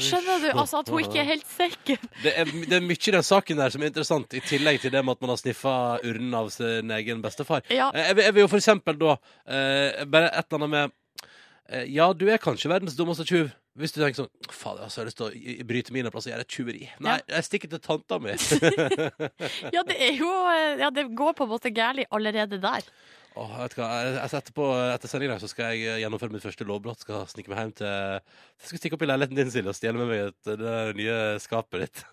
skjønner 0.00 0.42
du? 0.44 0.48
Altså 0.58 0.80
At 0.82 0.88
hun 0.92 1.02
ikke 1.04 1.20
er 1.22 1.28
helt 1.28 1.46
sikker. 1.50 2.02
Det 2.24 2.32
er, 2.40 2.50
det 2.68 2.78
er 2.78 2.84
mye 2.84 2.96
i 2.98 3.14
den 3.16 3.26
saken 3.26 3.60
der 3.60 3.70
som 3.74 3.82
er 3.84 3.90
interessant, 3.92 4.34
i 4.34 4.42
tillegg 4.44 4.80
til 4.82 4.92
det 4.94 5.02
med 5.04 5.16
at 5.18 5.24
man 5.24 5.34
har 5.34 5.40
sniffa 5.40 5.74
urnen 6.04 6.34
av 6.38 6.50
sin 6.54 6.90
egen 6.98 7.22
bestefar. 7.24 7.64
Ja. 7.70 7.90
Eh, 7.94 8.08
Jeg 8.10 8.16
vil, 8.18 8.24
jeg 8.28 8.34
vil 8.38 8.44
jo 8.46 8.52
for 8.54 8.60
eksempel 8.62 8.98
da 9.00 9.16
eh, 9.46 10.04
Bare 10.10 10.30
et 10.32 10.46
eller 10.48 10.60
annet 10.60 10.72
med 10.76 10.94
eh, 11.70 11.84
Ja, 11.94 12.12
du 12.12 12.26
er 12.30 12.40
kanskje 12.42 12.70
verdens 12.72 12.96
dummeste 12.98 13.26
tjuv. 13.28 13.52
Hvis 13.74 13.90
du 13.90 13.96
tenker 13.98 14.20
sånn 14.22 14.52
Fader, 14.54 14.84
altså, 14.86 15.00
jeg 15.00 15.02
har 15.02 15.08
lyst 15.10 15.18
til 15.18 15.64
å 15.64 15.66
bryte 15.66 15.94
min 15.96 16.06
plass 16.14 16.28
og 16.28 16.30
gjøre 16.30 16.44
et 16.46 16.52
tjuveri. 16.54 16.84
Nei, 17.02 17.16
jeg 17.26 17.46
stikker 17.48 17.72
til 17.72 17.80
tanta 17.82 18.20
mi. 18.22 18.36
Ja, 19.74 19.82
det 19.82 19.96
er 19.98 20.14
jo 20.14 20.30
eh, 20.52 20.78
Ja, 20.84 20.92
det 20.94 21.08
går 21.18 21.34
på 21.38 21.46
en 21.48 21.50
måte 21.56 21.72
galt 21.74 22.06
allerede 22.14 22.60
der. 22.62 22.86
Åh, 23.34 23.54
vet 23.64 23.74
du 23.74 23.80
hva, 23.80 23.88
jeg, 23.98 24.14
jeg 24.14 24.30
setter 24.30 24.54
på 24.54 24.66
Etter 24.78 25.10
sending 25.10 25.26
i 25.26 25.32
dag 25.32 25.40
så 25.42 25.50
skal 25.50 25.74
jeg 25.74 25.88
eh, 25.90 26.00
gjennomføre 26.04 26.34
mitt 26.36 26.44
første 26.44 26.66
lovbrott. 26.68 27.02
Skal 27.02 27.26
snike 27.30 27.50
meg 27.50 27.64
hjem 27.64 27.76
til 27.80 27.90
Jeg 27.90 28.68
skal 28.70 28.82
stikke 28.82 28.98
opp 28.98 29.06
i 29.06 29.10
leiligheten 29.10 29.40
din, 29.40 29.50
Silje, 29.50 29.72
og 29.72 29.78
stjele 29.78 29.98
med 29.98 30.12
meg 30.12 30.26
et, 30.28 30.52
det 30.60 30.76
nye 31.00 31.16
skapet 31.42 31.86
ditt. 31.86 32.04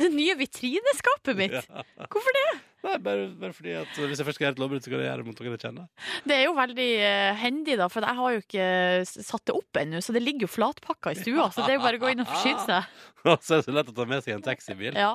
Det 0.00 0.08
nye 0.14 0.34
vitrineskapet 0.38 1.36
mitt. 1.36 1.56
Ja. 1.58 1.82
Hvorfor 2.06 2.36
det? 2.36 2.50
Nei, 2.80 2.94
bare, 3.04 3.26
bare 3.36 3.52
fordi 3.52 3.74
at 3.76 3.98
Hvis 3.98 4.22
jeg 4.22 4.24
først 4.24 4.38
skal 4.38 4.46
gjøre 4.46 4.54
et 4.54 4.60
lovbrudd, 4.62 4.84
så 4.84 4.88
kan 4.88 5.02
jeg 5.02 5.08
gjøre 5.10 5.20
det 5.20 5.26
mot 5.26 5.40
noen 5.42 5.52
jeg 5.52 5.62
kjenner. 5.66 5.88
Det 6.24 6.36
er 6.36 6.46
jo 6.46 6.54
veldig 6.56 6.88
eh, 7.04 7.32
hendig, 7.42 7.76
da, 7.76 7.88
for 7.92 8.06
jeg 8.08 8.18
har 8.20 8.36
jo 8.36 8.40
ikke 8.40 8.68
satt 9.10 9.44
det 9.50 9.56
opp 9.58 9.80
ennå. 9.82 10.00
Så 10.04 10.14
det 10.16 10.22
ligger 10.24 10.46
jo 10.46 10.52
flatpakka 10.54 11.12
i 11.12 11.18
stua, 11.20 11.50
så 11.52 11.66
det 11.66 11.74
er 11.74 11.76
jo 11.76 11.84
bare 11.84 12.00
å 12.00 12.02
gå 12.06 12.14
inn 12.14 12.24
og 12.24 12.30
forsyne 12.30 12.64
seg. 12.64 12.96
Så 13.44 13.52
er 13.52 13.60
det 13.60 13.64
så 13.66 13.72
lett 13.76 13.88
å 13.92 13.92
ta 13.92 14.06
med 14.08 14.24
seg 14.24 14.32
en 14.32 14.44
taxibil. 14.46 14.96
Ja, 14.96 15.10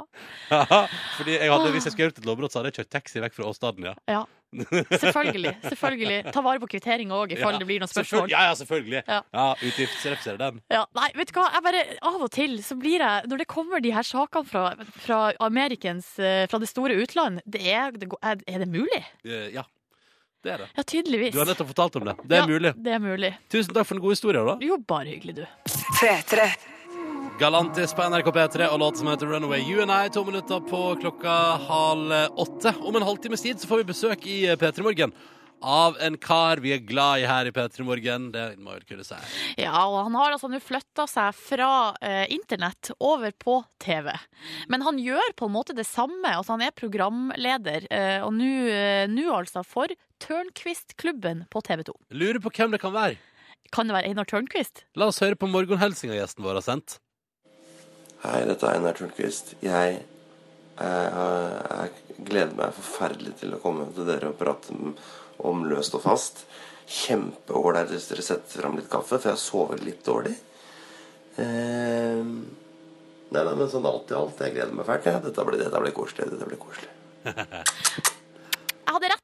Fordi 1.17 1.39
jeg 1.39 1.49
hadde, 1.49 1.71
Hvis 1.73 1.87
jeg 1.87 1.95
skulle 1.95 2.11
gjort 2.11 2.19
et 2.21 2.27
lovbrudd, 2.29 2.53
så 2.53 2.59
hadde 2.59 2.69
jeg 2.69 2.83
kjørt 2.83 2.91
taxi 2.99 3.23
vekk 3.23 3.33
fra 3.39 3.47
åstedet. 3.49 3.87
Ja. 3.87 3.95
ja. 4.13 4.19
Selvfølgelig. 5.05 5.53
selvfølgelig 5.65 6.33
Ta 6.35 6.43
vare 6.45 6.61
på 6.63 6.69
kvitteringa 6.71 7.17
òg, 7.17 7.33
i 7.35 7.39
fall 7.39 7.55
Ja, 7.55 7.61
det 7.61 7.67
blir 7.69 7.83
noen 7.83 7.91
spørsmål. 7.91 8.29
Ja, 8.31 8.45
ja, 8.49 8.55
selvfølgelig. 8.59 9.01
Ja. 9.07 9.19
Ja, 9.35 9.45
Utgiftsrefser 9.69 10.39
den. 10.41 10.59
Ja, 10.73 10.83
nei, 10.97 11.09
vet 11.17 11.31
du 11.31 11.39
hva? 11.39 11.47
Jeg 11.55 11.65
bare, 11.67 11.83
av 12.11 12.25
og 12.27 12.31
til 12.35 12.57
så 12.65 12.77
blir 12.79 13.03
jeg 13.03 13.29
Når 13.31 13.43
det 13.43 13.47
kommer 13.51 13.83
de 13.83 13.93
her 13.95 14.05
sakene 14.07 14.49
fra, 14.49 14.65
fra 15.05 15.21
Amerikens 15.43 16.13
eh, 16.19 16.45
Fra 16.51 16.59
det 16.61 16.69
store 16.71 16.97
utland, 17.01 17.41
det 17.45 17.63
er, 17.71 17.95
det 17.95 18.11
er, 18.21 18.43
det 18.63 18.69
mulig? 18.69 19.01
Eh, 19.25 19.49
Ja, 19.55 19.65
det 20.45 20.53
er 20.53 20.63
det. 20.65 20.69
Ja, 20.77 20.83
tydeligvis. 20.85 21.33
Du 21.33 21.41
har 21.41 21.49
nettopp 21.49 21.71
fortalt 21.73 21.95
om 21.97 22.05
det. 22.05 22.15
Det 22.23 22.37
er 22.37 22.45
ja, 22.45 22.47
mulig. 22.49 22.75
Det 22.85 22.93
er 22.93 23.01
mulig. 23.01 23.33
Tusen 23.49 23.73
takk 23.73 23.87
for 23.89 23.97
den 23.97 24.05
gode 24.05 24.17
historien, 24.17 24.45
da. 24.45 24.57
Jo, 24.61 24.77
bare 24.77 25.09
hyggelig, 25.09 25.41
du. 25.41 25.45
P3. 25.97 26.49
Galantis 27.39 27.93
på 27.93 28.03
NRK 28.07 28.29
P3 28.31 28.67
og 28.71 28.79
låt 28.79 28.97
som 28.97 29.07
heter 29.11 29.27
Runaway 29.27 29.59
You 29.59 29.81
and 29.83 29.91
I. 29.91 30.09
To 30.09 30.23
minutter 30.23 30.59
på 30.63 30.95
klokka 31.01 31.33
halv 31.67 32.13
åtte. 32.39 32.71
Om 32.79 32.95
en 32.95 33.03
halvtimes 33.03 33.41
tid 33.43 33.59
så 33.59 33.67
får 33.67 33.81
vi 33.81 33.87
besøk 33.89 34.27
i 34.31 34.37
P3 34.55 34.85
Morgen 34.85 35.11
av 35.59 35.97
en 35.99 36.15
kar 36.17 36.61
vi 36.63 36.71
er 36.75 36.83
glad 36.87 37.19
i 37.19 37.27
her 37.27 37.49
i 37.49 37.51
P3 37.51 37.83
Morgen. 37.83 38.29
Det 38.31 38.45
må 38.63 38.77
jeg 38.77 38.87
kunne 38.87 39.03
si. 39.03 39.19
Ja, 39.59 39.83
og 39.83 39.97
han 40.05 40.15
har 40.15 40.31
altså 40.31 40.47
nå 40.51 40.61
flytta 40.63 41.09
seg 41.11 41.35
fra 41.35 41.69
eh, 41.99 42.23
internett 42.31 42.93
over 43.03 43.35
på 43.35 43.59
TV. 43.83 44.13
Men 44.71 44.87
han 44.87 45.03
gjør 45.03 45.35
på 45.35 45.49
en 45.49 45.55
måte 45.57 45.75
det 45.75 45.87
samme. 45.89 46.31
Altså, 46.31 46.55
han 46.55 46.63
er 46.63 46.75
programleder, 46.77 47.89
eh, 47.91 48.19
og 48.23 48.31
nå 48.39 48.51
eh, 48.71 49.05
nå 49.11 49.27
altså 49.35 49.65
for 49.67 49.91
Tørnquist-klubben 50.23 51.49
på 51.51 51.67
TV 51.67 51.83
2. 51.91 51.99
Lurer 52.15 52.39
på 52.43 52.55
hvem 52.55 52.77
det 52.77 52.83
kan 52.85 52.95
være. 52.95 53.19
Kan 53.75 53.89
det 53.89 53.97
være 53.97 54.13
Einar 54.13 54.29
Tørnquist? 54.29 54.85
La 54.95 55.09
oss 55.11 55.19
høre 55.19 55.35
på 55.35 55.49
morgenhelsinga 55.51 56.15
gjesten 56.15 56.45
vår 56.45 56.61
har 56.61 56.71
sendt. 56.71 57.01
Hei, 58.25 58.41
dette 58.49 58.65
er 58.65 58.79
Einar 58.79 58.95
Tørnquist. 58.97 59.51
Jeg, 59.63 59.99
jeg, 60.79 61.09
jeg 61.13 62.25
gleder 62.25 62.55
meg 62.57 62.73
forferdelig 62.77 63.35
til 63.41 63.53
å 63.53 63.59
komme 63.61 63.85
til 63.93 64.07
dere 64.07 64.31
og 64.31 64.39
prate 64.39 64.73
om- 64.73 65.65
løst 65.69 65.93
og 65.97 66.01
fast. 66.05 66.45
Kjempeålreit 66.89 67.89
hvis 67.91 68.07
dere 68.09 68.23
setter 68.25 68.61
fram 68.61 68.77
litt 68.79 68.89
kaffe, 68.89 69.19
for 69.19 69.29
jeg 69.33 69.41
sover 69.41 69.81
litt 69.83 70.03
dårlig. 70.05 70.33
Eh, 71.37 72.23
nei, 72.23 73.43
nei, 73.43 73.55
men 73.59 73.69
sånn 73.69 73.85
alt 73.89 74.09
i 74.13 74.17
alt, 74.17 74.41
jeg 74.41 74.55
gleder 74.55 74.73
meg 74.73 74.87
fælt. 74.89 75.09
Dette 75.27 75.45
blir, 75.45 75.61
dette 75.61 75.81
blir 75.85 75.95
koselig. 75.97 76.29
Dette 76.31 76.49
blir 76.49 76.61
koselig. 76.61 76.91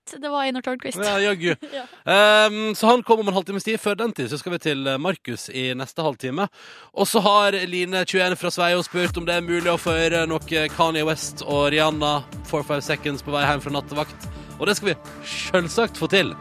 Rett, 0.09 0.21
det 0.21 0.29
var 0.29 0.41
Einar 0.43 0.61
Tørnquist. 0.61 0.97
Ja, 0.97 1.19
jaggu. 1.19 1.55
Ja. 1.71 2.47
Um, 2.47 2.75
så 2.75 2.87
han 2.87 3.03
kom 3.03 3.19
om 3.19 3.27
en 3.27 3.33
halvtimes 3.33 3.63
tid. 3.63 3.79
Før 3.79 3.95
den 3.95 4.13
tid 4.13 4.29
så 4.29 4.37
skal 4.37 4.51
vi 4.51 4.59
til 4.59 4.87
eh, 4.87 4.97
Markus 4.97 5.49
i 5.49 5.73
neste 5.77 6.01
halvtime. 6.01 6.47
Og 6.93 7.07
så 7.07 7.21
har 7.21 7.53
Line21 7.53 8.35
fra 8.35 8.51
Sveio 8.51 8.83
spurt 8.83 9.17
om 9.17 9.25
det 9.25 9.37
er 9.37 9.45
mulig 9.45 9.71
å 9.71 9.79
få 9.79 9.95
høre 9.95 10.25
noe 10.29 10.67
Kanye 10.75 11.05
West 11.07 11.45
og 11.45 11.71
Rihanna 11.71 12.21
45 12.49 12.81
Seconds 12.89 13.25
på 13.25 13.33
vei 13.35 13.45
hjem 13.45 13.63
fra 13.63 13.77
nattevakt. 13.77 14.40
Og 14.61 14.67
det 14.69 14.75
skal 14.77 14.91
vi 14.91 14.93
selvsagt 15.25 15.97
få 15.97 16.05
til. 16.11 16.35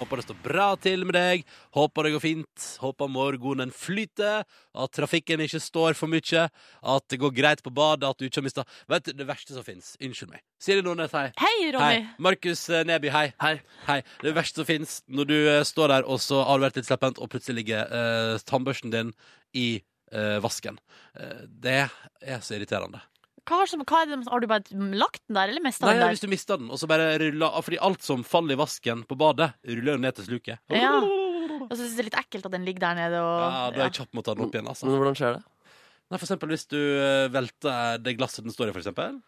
Håper 0.00 0.18
det 0.18 0.24
står 0.24 0.38
bra 0.42 0.64
til 0.82 1.04
med 1.06 1.14
deg. 1.14 1.44
Håper 1.76 2.08
det 2.08 2.10
går 2.16 2.22
fint. 2.24 2.64
Håper 2.82 3.12
morgenen 3.14 3.70
flyter. 3.70 4.42
At 4.74 4.90
trafikken 4.96 5.44
ikke 5.44 5.60
står 5.62 5.94
for 5.94 6.10
mye. 6.10 6.48
At 6.82 7.06
det 7.14 7.20
går 7.22 7.34
greit 7.36 7.62
på 7.62 7.70
badet. 7.70 8.10
At 8.10 8.18
du 8.18 8.26
ikke 8.26 8.40
har 8.40 8.46
mista 8.48 8.64
Vet 8.90 9.06
du, 9.06 9.12
det 9.20 9.28
verste 9.28 9.54
som 9.54 9.62
fins. 9.62 9.92
Unnskyld 10.02 10.32
meg. 10.32 10.42
Siri 10.58 10.82
Nordnes, 10.82 11.14
hei. 11.14 11.28
Hei, 11.38 11.70
Ronny. 11.76 12.00
Hei. 12.00 12.02
Markus 12.26 12.64
eh, 12.74 12.82
Neby, 12.90 13.12
hei. 13.14 13.54
Hei. 13.86 14.00
Det 14.24 14.34
verste 14.34 14.64
som 14.64 14.70
fins, 14.72 14.96
når 15.06 15.30
du 15.30 15.36
eh, 15.38 15.60
står 15.68 15.94
der 15.94 16.10
og 16.10 16.18
så 16.24 16.42
har 16.48 16.58
du 16.58 16.66
vært 16.66 16.80
litt 16.80 16.90
slepphendt, 16.90 17.22
og 17.22 17.30
plutselig 17.30 17.62
ligger 17.62 17.86
uh, 17.86 18.42
tannbørsten 18.50 18.90
din 18.90 19.14
i 19.54 19.68
uh, 20.10 20.42
vasken. 20.42 20.82
Uh, 21.14 21.46
det 21.46 21.84
er 21.86 22.42
så 22.42 22.58
irriterende. 22.58 23.04
Hva 23.48 23.62
har, 23.62 23.70
som, 23.70 23.82
hva 23.86 24.02
er 24.02 24.10
det, 24.10 24.18
har 24.28 24.42
du 24.42 24.46
bare 24.50 24.80
lagt 24.98 25.22
den 25.26 25.38
der, 25.38 25.52
eller 25.52 25.64
mista 25.64 25.88
den 25.88 26.00
der? 26.02 26.12
hvis 26.14 26.22
du 26.24 26.28
mista 26.30 26.58
den, 26.60 26.68
og 26.70 26.80
så 26.80 26.88
bare 26.90 27.12
ruller 27.22 27.62
Fordi 27.66 27.78
alt 27.88 28.04
som 28.06 28.24
faller 28.26 28.56
i 28.56 28.60
vasken 28.60 29.04
på 29.08 29.18
badet, 29.18 29.52
ruller 29.68 29.96
jo 29.96 30.02
ned 30.04 30.18
til 30.18 30.28
sluket. 30.28 30.60
Ja. 30.74 30.92
Og 31.00 31.72
så 31.72 31.82
syns 31.82 31.94
jeg 31.94 31.96
det 31.98 32.04
er 32.04 32.08
litt 32.10 32.20
ekkelt 32.20 32.46
at 32.50 32.54
den 32.56 32.66
ligger 32.68 32.84
der 32.88 33.00
nede. 33.00 33.22
Og, 33.22 33.40
Ja, 33.40 33.64
da 33.74 33.82
er 33.82 33.88
jeg 33.88 33.98
kjapp 34.00 34.14
med 34.14 34.22
å 34.22 34.26
ta 34.28 34.36
den 34.36 34.46
opp 34.46 34.54
igjen, 34.56 34.70
altså. 34.70 34.86
Men 34.88 35.00
hvordan 35.00 35.18
skjer 35.18 35.36
det? 35.38 35.42
Nei, 36.10 36.18
for 36.18 36.26
eksempel 36.26 36.50
hvis 36.50 36.66
du 36.70 36.78
eh, 36.80 37.26
velter 37.30 38.00
det 38.02 38.16
glasset 38.18 38.46
den 38.46 38.54
står 38.54 38.70
i, 38.70 38.74
for 38.74 38.82
eksempel. 38.82 39.20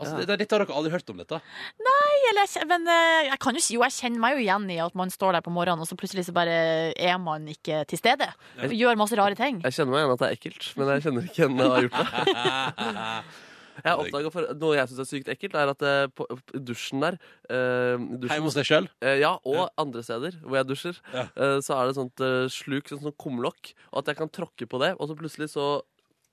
Altså, 0.00 0.16
det, 0.18 0.26
det, 0.26 0.36
dette 0.42 0.56
har 0.56 0.64
dere 0.64 0.74
aldri 0.74 0.90
hørt 0.90 1.10
om 1.12 1.20
dette? 1.22 1.38
Nei, 1.86 2.14
eller, 2.32 2.48
jeg 2.50 2.66
men 2.66 2.88
eh, 2.90 3.28
jeg 3.28 3.38
kan 3.44 3.54
jo 3.54 3.62
si 3.62 3.76
jo, 3.76 3.82
jeg 3.86 3.94
kjenner 3.94 4.22
meg 4.24 4.34
jo 4.34 4.42
igjen 4.42 4.66
i 4.74 4.78
at 4.82 4.96
man 4.98 5.12
står 5.14 5.36
der 5.38 5.44
på 5.46 5.52
morgenen, 5.54 5.84
og 5.84 5.86
så 5.86 5.94
plutselig 6.00 6.24
så 6.26 6.34
bare 6.34 6.56
er 6.98 7.18
man 7.22 7.46
ikke 7.52 7.84
til 7.90 8.00
stede. 8.00 8.26
Gjør 8.74 8.98
masse 8.98 9.14
rare 9.20 9.38
ting. 9.38 9.60
Jeg 9.62 9.76
kjenner 9.78 9.94
meg 9.94 10.02
igjen 10.02 10.14
at 10.16 10.22
det 10.24 10.28
er 10.32 10.38
ekkelt, 10.40 10.70
men 10.80 10.90
jeg 10.96 11.04
kjenner 11.06 11.28
ikke 11.30 11.40
igjen 11.44 11.60
at 11.60 11.64
jeg 11.64 11.74
har 11.74 11.88
gjort 11.88 11.98
det. 12.00 13.24
Jeg 13.74 13.90
har 13.90 13.98
oppdaget 14.04 14.30
for 14.30 14.46
Noe 14.54 14.76
jeg 14.76 14.86
syns 14.86 15.00
er 15.02 15.06
sykt 15.08 15.30
ekkelt, 15.32 15.56
er 15.58 15.70
at 15.72 15.80
eh, 15.82 16.04
på, 16.14 16.22
dusjen 16.62 17.02
der 17.02 17.16
eh, 17.50 17.96
dusjen, 17.98 18.28
Hjemme 18.30 18.46
hos 18.46 18.54
deg 18.54 18.68
sjøl? 18.68 18.86
eh, 19.02 19.16
Ja, 19.18 19.32
og 19.50 19.64
andre 19.82 20.04
steder 20.06 20.36
hvor 20.44 20.60
jeg 20.60 20.68
dusjer, 20.68 21.00
Ja. 21.10 21.24
eh, 21.34 21.56
så 21.58 21.74
er 21.80 21.90
det 21.90 21.96
sånt 21.98 22.22
eh, 22.22 22.44
sluk, 22.54 22.86
sånn, 22.92 23.02
sånn 23.02 23.16
kumlokk, 23.18 23.72
og 23.90 23.98
at 24.04 24.12
jeg 24.12 24.20
kan 24.20 24.30
tråkke 24.30 24.68
på 24.70 24.78
det, 24.78 24.92
og 24.94 25.10
så 25.10 25.16
plutselig 25.18 25.50
så 25.56 25.66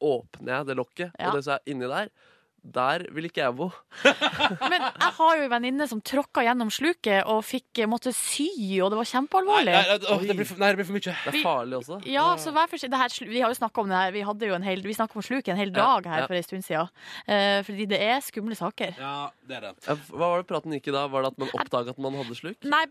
åpner 0.06 0.54
jeg 0.60 0.70
det 0.70 0.78
lokket, 0.84 1.12
Ja. 1.18 1.32
og 1.32 1.40
det 1.40 1.44
som 1.48 1.58
er 1.58 1.66
inni 1.74 1.90
der, 1.90 2.14
der 2.62 3.08
vil 3.10 3.26
ikke 3.26 3.42
jeg 3.42 3.56
bo. 3.58 3.72
Men 4.72 4.84
jeg 4.84 5.14
har 5.18 5.38
jo 5.38 5.46
en 5.48 5.52
venninne 5.52 5.88
som 5.90 6.02
tråkka 6.06 6.44
gjennom 6.46 6.70
sluket 6.74 7.26
og 7.30 7.42
fikk 7.46 7.82
eh, 7.82 7.90
måtte 7.90 8.14
sy, 8.14 8.48
og 8.84 8.92
det 8.94 9.00
var 9.00 9.10
kjempealvorlig. 9.10 9.74
nei, 9.74 9.82
nei, 9.90 10.12
åh, 10.14 10.22
det 10.30 10.36
blir 10.38 10.48
for, 10.48 10.62
nei, 10.62 10.70
det 10.70 10.80
blir 10.80 10.88
for 10.92 10.98
mye. 10.98 11.16
Det 11.26 11.32
er 11.32 11.38
farlig 11.42 11.80
også. 11.80 11.98
Ja, 12.06 12.28
så 12.42 12.54
vær 12.54 12.70
forsiktig. 12.70 13.00
Her, 13.02 13.16
vi 13.32 13.42
har 13.42 13.54
jo 13.54 13.58
snakka 13.58 13.82
om 13.82 13.90
det 13.90 13.98
her. 13.98 14.14
Vi 14.14 14.26
hadde 14.28 14.52
jo 14.52 14.58
en 14.58 14.68
hel, 14.68 14.84
vi 14.86 14.98
om 15.02 15.26
sluket 15.26 15.56
en 15.56 15.60
hel 15.60 15.74
dag 15.74 16.06
her 16.06 16.24
ja. 16.24 16.28
for 16.30 16.38
en 16.38 16.46
stund 16.46 16.66
siden. 16.68 16.92
Uh, 17.26 17.60
fordi 17.66 17.88
det 17.90 18.02
er 18.06 18.22
skumle 18.24 18.58
saker. 18.58 18.94
Ja, 19.02 19.16
det 19.50 19.58
er 19.58 19.68
det. 19.72 19.98
Hva 20.12 20.22
var 20.22 20.44
det 20.44 20.48
praten 20.52 20.78
gikk 20.78 20.92
i 20.92 20.96
da? 20.96 21.08
Var 21.12 21.26
det 21.26 21.34
at 21.34 21.42
man 21.42 21.54
oppdaga 21.58 21.96
at 21.96 22.04
man 22.06 22.20
hadde 22.20 22.38
sluk? 22.38 22.70
Nei, 22.70 22.84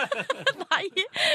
Nei. 0.70 0.82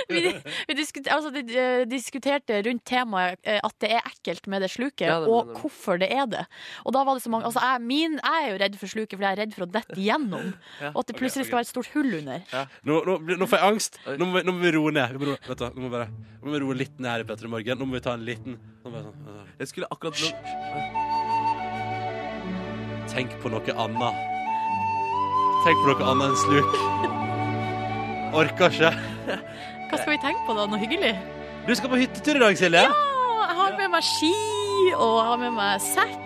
Vi, 0.09 0.21
vi 0.69 0.77
diskuter, 0.77 1.11
altså, 1.11 1.33
de, 1.35 1.43
eh, 1.51 1.83
diskuterte 1.89 2.61
rundt 2.65 2.85
temaet 2.88 3.41
at 3.43 3.75
det 3.83 3.91
er 3.97 4.07
ekkelt 4.07 4.47
med 4.51 4.63
det 4.63 4.71
sluket, 4.73 5.07
Ja, 5.09 5.19
det 5.21 5.29
og 5.29 5.51
hvorfor 5.59 5.99
det 5.99 6.09
er 6.13 6.25
det. 6.29 6.45
Og 6.88 6.95
da 6.95 7.03
var 7.05 7.17
det 7.17 7.25
så 7.25 7.31
mange 7.33 7.49
altså, 7.49 7.64
jeg, 7.65 7.82
min, 7.89 8.15
jeg 8.21 8.45
er 8.45 8.51
jo 8.54 8.60
redd 8.62 8.75
for 8.82 8.91
sluket, 8.91 9.15
for 9.17 9.25
jeg 9.25 9.36
er 9.36 9.39
redd 9.43 9.54
for 9.58 9.65
å 9.65 9.69
dette 9.75 9.97
igjennom. 9.99 10.51
Ja. 10.86 10.89
Og 10.93 10.99
at 11.04 11.08
det 11.12 11.15
plutselig 11.19 11.45
skal 11.47 11.58
være 11.62 11.65
et 11.67 11.71
stort 11.71 11.89
hull 11.95 12.12
under. 12.19 12.41
Nå, 12.86 12.97
nå, 13.08 13.13
nå 13.39 13.45
får 13.47 13.62
jeg 13.62 13.69
angst. 13.73 13.99
Nå 14.19 14.25
må, 14.28 14.38
vi- 14.39 14.45
nå 14.47 14.56
må 14.58 14.63
vi 14.65 14.71
roe 14.75 14.91
ned. 14.95 15.13
Vi 15.15 15.21
må 15.21 15.30
roe, 15.32 15.38
vet 15.47 15.62
du, 15.62 15.65
nå 15.71 15.82
må 15.82 15.88
vi 15.88 15.93
bare, 15.97 16.08
nå 16.41 16.49
må 16.49 16.56
vi 16.58 16.63
roe 16.65 16.78
litt 16.82 16.99
ned 16.99 17.12
her 17.13 17.23
i 17.23 17.28
Petter 17.30 17.47
i 17.47 17.51
morgen. 17.56 17.80
Nå 17.80 17.88
må 17.89 17.97
vi 17.97 18.04
ta 18.06 18.13
en 18.17 18.25
liten 18.28 18.58
nå 18.60 18.91
må 18.91 18.95
vi, 18.97 19.04
sånn, 19.08 19.45
Jeg 19.62 19.71
skulle 19.71 19.88
akkurat 19.93 20.15
Tenk 23.15 23.32
på 23.41 23.49
noe 23.54 23.75
annet. 23.86 24.23
Tenk 25.65 25.80
på 25.86 25.93
noe 25.93 26.10
annet 26.12 26.28
enn 26.34 26.39
sluk. 26.41 26.75
Orker 28.36 28.73
ikke. 28.73 28.91
Hva 29.89 29.99
skal 30.01 30.12
vi 30.12 30.19
tenke 30.25 30.43
på 30.47 30.56
da? 30.58 30.65
Noe 30.69 30.82
hyggelig? 30.82 31.13
Du 31.65 31.71
skal 31.78 31.89
på 31.93 31.99
hyttetur 32.01 32.38
i 32.38 32.43
dag, 32.43 32.58
Silje? 32.60 32.82
Ja, 32.84 32.91
jeg 33.45 33.56
har 33.62 33.78
med 33.80 33.93
meg 33.95 34.04
ski, 34.06 34.34
og 34.97 35.13
jeg 35.15 35.28
har 35.30 35.39
med 35.41 35.56
meg 35.56 35.82
sekk, 35.86 36.17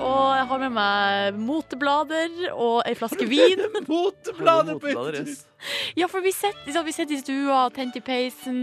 og 0.00 0.36
jeg 0.36 0.46
har 0.50 0.60
med 0.62 0.72
meg 0.74 1.36
moteblader 1.40 2.32
og 2.52 2.82
ei 2.88 2.94
flaske 2.98 3.26
vin. 3.30 3.62
Moteblader 3.88 4.78
på 4.82 4.90
hyttetur. 4.90 5.30
Ja, 5.98 6.08
for 6.08 6.24
vi 6.24 6.32
sitter, 6.32 6.62
liksom, 6.66 6.88
i 6.88 7.18
stua, 7.20 7.60
tent 7.74 7.96
i 7.98 8.00
peisen, 8.04 8.60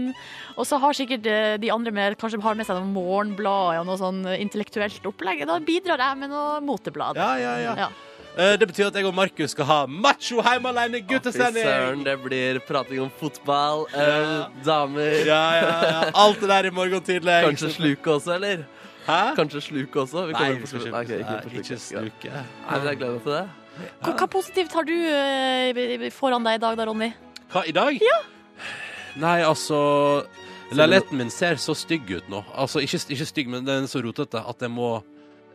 og 0.56 0.66
så 0.66 0.80
har 0.82 0.96
sikkert 0.98 1.26
eh, 1.30 1.54
de 1.62 1.70
andre 1.70 1.92
med, 1.94 2.18
kanskje 2.18 2.40
har 2.42 2.58
med 2.58 2.66
seg 2.66 2.80
noen 2.80 2.92
morgenblad 2.96 3.78
og 3.80 3.86
noe 3.88 3.98
sånn 4.00 4.20
intellektuelt 4.36 5.06
opplegg. 5.06 5.44
Da 5.48 5.58
bidrar 5.62 6.02
jeg 6.02 6.20
med 6.24 6.32
noe 6.34 6.58
moteblad. 6.66 7.18
Ja, 7.20 7.36
ja, 7.38 7.54
ja. 7.62 7.74
Ja. 7.86 7.88
Eh, 8.38 8.56
Det 8.58 8.68
betyr 8.70 8.90
at 8.90 8.98
jeg 8.98 9.06
og 9.08 9.14
Markus 9.14 9.54
skal 9.54 9.66
ha 9.70 9.78
macho 9.86 10.42
hjemme 10.42 10.70
alene 10.74 11.00
guttesending. 11.06 11.64
søren, 11.66 12.02
det 12.06 12.18
blir 12.22 12.58
prating 12.66 13.00
om 13.06 13.10
fotball, 13.20 13.86
øl, 13.94 14.34
damer. 14.66 15.22
Ja, 15.26 15.44
ja, 15.62 15.70
ja. 15.92 16.02
Alt 16.14 16.42
det 16.42 16.50
der 16.50 16.68
i 16.70 16.74
morgen 16.74 17.00
tidlig. 17.02 17.40
Kanskje 17.46 17.72
sluke 17.74 18.18
også, 18.18 18.34
eller? 18.38 18.66
Hæ? 19.08 19.20
Kanskje 19.38 19.62
sluke 19.64 20.02
også? 20.04 20.26
Vi 20.28 20.36
Nei, 20.36 20.50
vi 20.60 20.66
skal 20.68 20.82
ikke, 20.84 20.98
Ok, 20.98 21.08
ikke 21.08 21.30
Nei, 21.30 21.38
på 21.42 21.52
ikke 21.54 21.78
sluke. 21.80 21.80
sluke. 21.86 22.32
Nei, 22.34 22.78
men 22.78 22.88
jeg 22.90 23.00
gleder 23.00 23.14
meg 23.14 23.22
til 23.24 23.32
det. 23.32 23.46
Hva, 24.02 24.12
hva 24.18 24.26
positivt 24.32 24.74
har 24.74 24.84
du 24.88 24.94
eh, 24.94 26.08
foran 26.12 26.44
deg 26.44 26.58
i 26.58 26.62
dag 26.66 26.76
da, 26.80 26.86
Ronny? 26.90 27.12
Hva, 27.52 27.62
i 27.64 27.72
dag? 27.72 28.00
Ja. 28.04 28.18
Nei, 29.18 29.38
altså 29.46 29.78
Leiligheten 30.74 31.16
min 31.16 31.30
ser 31.32 31.56
så 31.56 31.72
stygg 31.78 32.10
ut 32.12 32.26
nå. 32.28 32.42
Altså, 32.52 32.82
ikke, 32.84 33.00
ikke 33.14 33.26
stygg, 33.30 33.48
men 33.48 33.64
den 33.64 33.86
er 33.86 33.90
så 33.90 34.02
rotete 34.04 34.42
at 34.44 34.60
jeg 34.60 34.70
må 34.74 34.98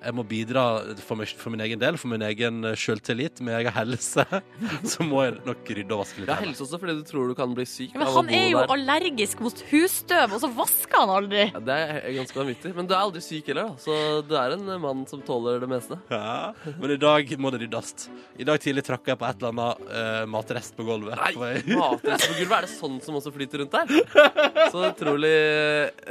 jeg 0.04 0.18
må 0.18 0.26
bidra 0.28 0.66
for, 1.04 1.20
meg, 1.20 1.32
for 1.39 1.54
min 1.54 1.63
egen 1.66 1.82
del, 1.82 1.98
for 2.02 2.12
min 2.12 2.26
egen 2.28 2.62
sjøltillit, 2.76 3.04
selvtillit, 3.04 3.42
min 3.42 3.54
egen 3.56 3.74
helse. 3.74 4.26
Så 4.92 5.04
må 5.06 5.24
jeg 5.26 5.38
nok 5.46 5.70
rydde 5.78 5.96
og 5.96 6.02
vaske 6.04 6.22
litt. 6.22 6.32
Ja, 6.32 6.38
helse 6.42 6.63
også 6.66 6.80
fordi 6.82 6.96
du 7.00 7.04
tror 7.08 7.30
du 7.30 7.36
kan 7.38 7.54
bli 7.56 7.66
syk 7.68 7.96
Men 7.96 8.06
av 8.08 8.12
å 8.13 8.22
han 8.22 8.30
bo 8.30 8.38
er 8.38 8.48
jo 8.52 8.62
der. 8.62 8.74
allergisk 8.76 9.44
mot 9.44 9.63
husstøv, 9.72 10.36
og 10.36 10.44
så 10.44 10.50
vasker 10.58 11.04
han 11.04 11.13
aldri. 11.13 11.46
Ja, 11.52 11.62
det 11.70 11.78
er 11.84 12.08
ganske 12.20 12.39
vanvittig. 12.39 12.74
Men 12.78 12.89
du 12.89 12.96
er 12.96 13.02
aldri 13.02 13.24
syk 13.24 13.52
heller, 13.52 13.72
da. 13.72 13.84
Så 13.84 13.98
du 14.28 14.36
er 14.39 14.56
en 14.58 14.74
mann 14.84 15.06
som 15.10 15.24
tåler 15.26 15.62
det 15.63 15.70
meste. 15.72 16.00
Ja, 16.13 16.54
men 16.80 16.96
i 16.96 17.00
dag 17.02 17.34
må 17.39 17.54
det 17.54 17.63
ryddes. 17.66 18.08
I 18.39 18.48
dag 18.48 18.62
tidlig 18.63 18.86
trakk 18.88 19.12
jeg 19.12 19.20
på 19.20 19.28
et 19.28 19.39
eller 19.42 19.54
annet 19.54 19.84
uh, 19.94 20.24
matrest 20.32 20.76
på 20.78 20.88
gulvet. 20.88 21.20
Nei, 21.20 21.34
På 21.38 21.89
på 22.04 22.38
gulvet, 22.39 22.58
er 22.58 22.68
det 22.68 22.72
sånn 22.74 23.00
som 23.04 23.20
også 23.20 23.34
flyter 23.36 23.63
rundt 23.63 23.76
der? 23.76 23.92
Så 24.74 24.84
utrolig 24.88 25.34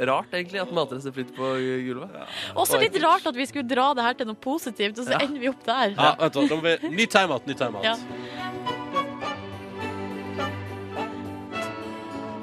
rart, 0.07 0.31
egentlig, 0.33 0.61
at 0.63 0.71
matrester 0.75 1.13
flyter 1.15 1.35
på 1.37 1.53
gulvet. 1.87 2.19
Også 2.59 2.79
litt 2.81 2.97
rart 3.03 3.27
at 3.29 3.37
vi 3.37 3.47
skulle 3.49 3.67
dra 3.69 3.82
det 3.97 4.03
her 4.05 4.13
til 4.19 4.29
noe 4.29 4.39
positivt, 4.39 4.99
og 4.99 5.05
så 5.07 5.11
Ja. 5.17 5.19
ender 5.25 5.39
vi 5.43 5.49
opp 5.51 5.63
der. 5.67 5.93
Ja, 5.97 6.13
vent, 6.19 6.33
da 6.33 6.55
må 6.55 6.61
vi 6.61 6.95
Ny 6.95 7.05
timeout, 7.05 7.47
ny 7.47 7.53
timeout. 7.53 7.83
Ja. 7.83 7.95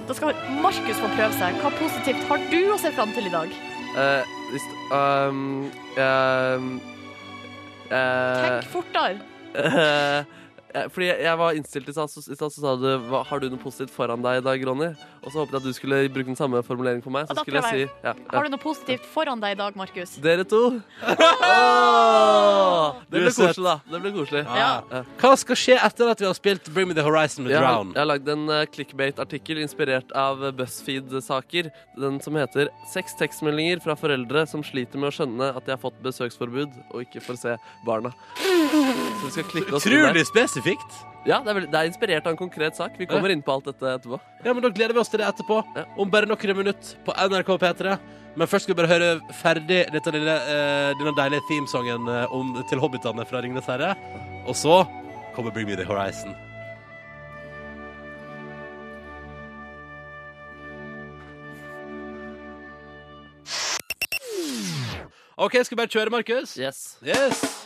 Da 0.09 0.15
skal 0.19 0.35
Markus 0.63 0.99
få 0.99 1.09
prøve 1.15 1.33
seg. 1.39 1.59
Hva 1.63 1.71
positivt 1.79 2.25
har 2.29 2.41
du 2.51 2.59
å 2.75 2.79
se 2.83 2.91
fram 2.97 3.13
til 3.15 3.29
i 3.31 3.33
dag? 3.35 3.53
Uh, 3.95 4.23
hvis, 4.51 4.67
um, 4.91 5.71
um, 5.99 6.67
uh, 7.91 8.41
Tenk 8.41 8.71
fortere. 8.75 9.21
Eh, 9.51 10.25
fordi 10.71 11.09
jeg, 11.09 11.37
var 11.41 11.57
innstilt 11.59 11.89
i 11.91 11.93
stad, 11.93 12.11
så, 12.13 12.23
så 12.23 12.49
sa 12.53 12.75
du 12.79 12.87
hva, 13.11 13.25
Har 13.27 13.41
du 13.43 13.49
noe 13.51 13.59
positivt 13.59 13.91
foran 13.95 14.23
deg 14.23 14.39
i 14.39 14.45
dag, 14.45 14.63
Ronny? 14.69 14.93
Og 15.21 15.33
så 15.33 15.41
håpet 15.41 15.57
jeg 15.57 15.61
at 15.61 15.67
du 15.67 15.77
skulle 15.77 15.99
bruke 16.15 16.31
den 16.31 16.39
samme 16.39 16.61
formuleringen 16.65 17.03
for 17.03 17.15
meg. 17.15 17.27
Så 17.29 17.43
skulle 17.43 17.61
jeg 17.61 17.71
si 17.75 18.07
ja, 18.07 18.13
ja. 18.13 18.15
Har 18.31 18.47
du 18.47 18.55
noe 18.55 18.63
positivt 18.63 19.09
foran 19.11 19.43
deg 19.43 19.57
i 19.57 19.59
dag, 19.59 19.77
Markus? 19.79 20.15
Dere 20.23 20.47
to. 20.49 20.63
Oh! 21.51 23.01
det 23.11 23.25
ble 23.25 23.33
koselig, 23.35 23.65
da. 23.67 23.75
Det 23.91 24.01
ble 24.05 24.13
koselig. 24.15 24.45
Ja. 24.47 24.69
Ja. 24.93 25.03
Hva 25.21 25.33
skal 25.43 25.59
skje 25.59 25.77
etter 25.81 26.13
at 26.13 26.23
vi 26.23 26.29
har 26.29 26.37
spilt 26.39 26.71
Bring 26.75 26.91
Me 26.91 26.97
The 26.97 27.05
Horizon 27.07 27.47
med 27.47 27.57
Drown? 27.57 27.93
jeg 27.97 28.01
har 28.01 28.09
lagd 28.09 28.31
en 28.31 28.47
uh, 28.53 28.63
clickbait-artikkel 28.71 29.61
inspirert 29.65 30.15
av 30.17 30.45
BuzzFeed-saker. 30.59 31.73
Den 31.99 32.21
som 32.23 32.39
heter 32.39 32.71
'Seks 32.93 33.19
tekstmeldinger 33.19 33.83
fra 33.83 33.99
foreldre 33.99 34.47
som 34.47 34.63
sliter 34.67 35.03
med 35.03 35.11
å 35.11 35.15
skjønne 35.19 35.51
at 35.57 35.67
de 35.67 35.75
har 35.75 35.83
fått 35.83 35.99
besøksforbud 36.05 36.79
og 36.95 37.03
ikke 37.03 37.25
får 37.27 37.43
se 37.43 37.59
barna'. 37.87 38.15
Så 38.39 39.27
vi 39.27 39.35
skal 39.35 39.51
klikke 39.51 39.75
oss. 39.75 39.87
Utrolig 39.91 40.27
spesifikt. 40.31 40.60
Ja, 41.29 41.43
det 41.45 41.51
er, 41.53 41.57
vel, 41.59 41.67
det 41.69 41.77
er 41.77 41.89
inspirert 41.91 42.25
av 42.25 42.33
en 42.33 42.39
konkret 42.41 42.79
sak. 42.79 42.95
Vi 42.97 43.07
kommer 43.09 43.33
inn 43.33 43.43
på 43.45 43.53
alt 43.53 43.67
dette 43.69 43.91
etterpå. 43.99 44.21
Ja, 44.45 44.55
men 44.55 44.65
Da 44.65 44.71
gleder 44.73 44.97
vi 44.97 45.03
oss 45.03 45.13
til 45.13 45.21
det 45.21 45.29
etterpå. 45.29 45.61
Ja. 45.77 45.85
Om 46.01 46.11
bare 46.13 46.29
noen 46.29 46.57
minutter 46.57 46.97
på 47.05 47.13
NRK 47.13 47.53
P3. 47.61 47.99
Men 48.39 48.49
først 48.49 48.65
skal 48.65 48.77
vi 48.77 48.81
bare 48.81 48.93
høre 48.93 49.35
ferdig 49.35 49.81
dette 49.93 50.13
lille, 50.15 50.37
eh, 50.49 50.93
denne 50.97 51.13
deilige 51.19 51.43
themesongen 51.51 52.09
eh, 52.09 52.33
om, 52.33 52.55
til 52.71 52.81
hobbitene 52.81 53.27
fra 53.27 53.43
Ringenes 53.43 53.67
herre. 53.69 53.97
Og 54.47 54.57
så 54.57 54.85
kommer 55.35 55.51
Bring 55.53 55.69
Me 55.69 55.77
The 55.77 55.85
Horizon. 55.85 56.33
OK, 65.41 65.57
skal 65.65 65.77
vi 65.77 65.81
bare 65.81 65.89
kjøre, 65.89 66.11
Markus? 66.11 66.57
Yes. 66.61 66.99
Yes. 67.03 67.61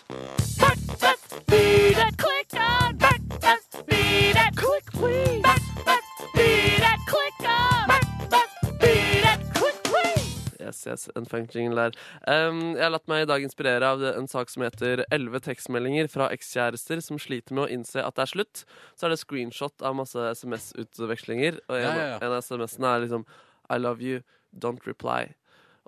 Yes, 10.64 10.86
yes, 10.86 11.08
en 11.16 11.26
funking 11.26 11.74
der. 11.76 11.92
Um, 12.30 12.60
jeg 12.76 12.82
har 12.86 12.92
latt 12.94 13.08
meg 13.10 13.24
i 13.24 13.28
dag 13.28 13.42
inspirere 13.44 13.90
av 13.94 14.02
en 14.14 14.28
sak 14.30 14.48
som 14.52 14.64
heter 14.64 15.02
11 15.12 15.42
tekstmeldinger 15.44 16.08
fra 16.12 16.30
ekskjærester 16.32 17.02
som 17.04 17.18
sliter 17.20 17.56
med 17.56 17.66
å 17.66 17.72
innse 17.74 18.00
at 18.00 18.16
det 18.16 18.24
er 18.24 18.32
slutt. 18.32 18.62
Så 18.96 19.06
er 19.08 19.14
det 19.14 19.20
screenshot 19.20 19.84
av 19.84 19.96
masse 19.98 20.24
SMS-utvekslinger, 20.40 21.58
og 21.68 21.76
en, 21.76 21.82
Ja, 21.84 21.94
ja, 21.98 22.06
ja. 22.14 22.18
en 22.22 22.32
av 22.32 22.40
SMS-ene 22.46 22.94
er 22.94 23.04
liksom 23.04 23.26
I 23.74 23.78
love 23.82 24.00
you, 24.02 24.22
don't 24.56 24.86
reply. 24.88 25.34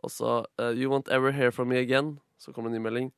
Og 0.05 0.11
så 0.12 0.42
uh, 0.61 0.72
You 0.74 0.90
won't 0.92 1.09
ever 1.09 1.33
hear 1.33 1.50
from 1.55 1.68
me 1.72 1.79
again. 1.81 2.18
Så 2.38 2.52
kommer 2.52 2.68
en 2.70 2.76
ny 2.76 2.83
melding. 2.83 3.12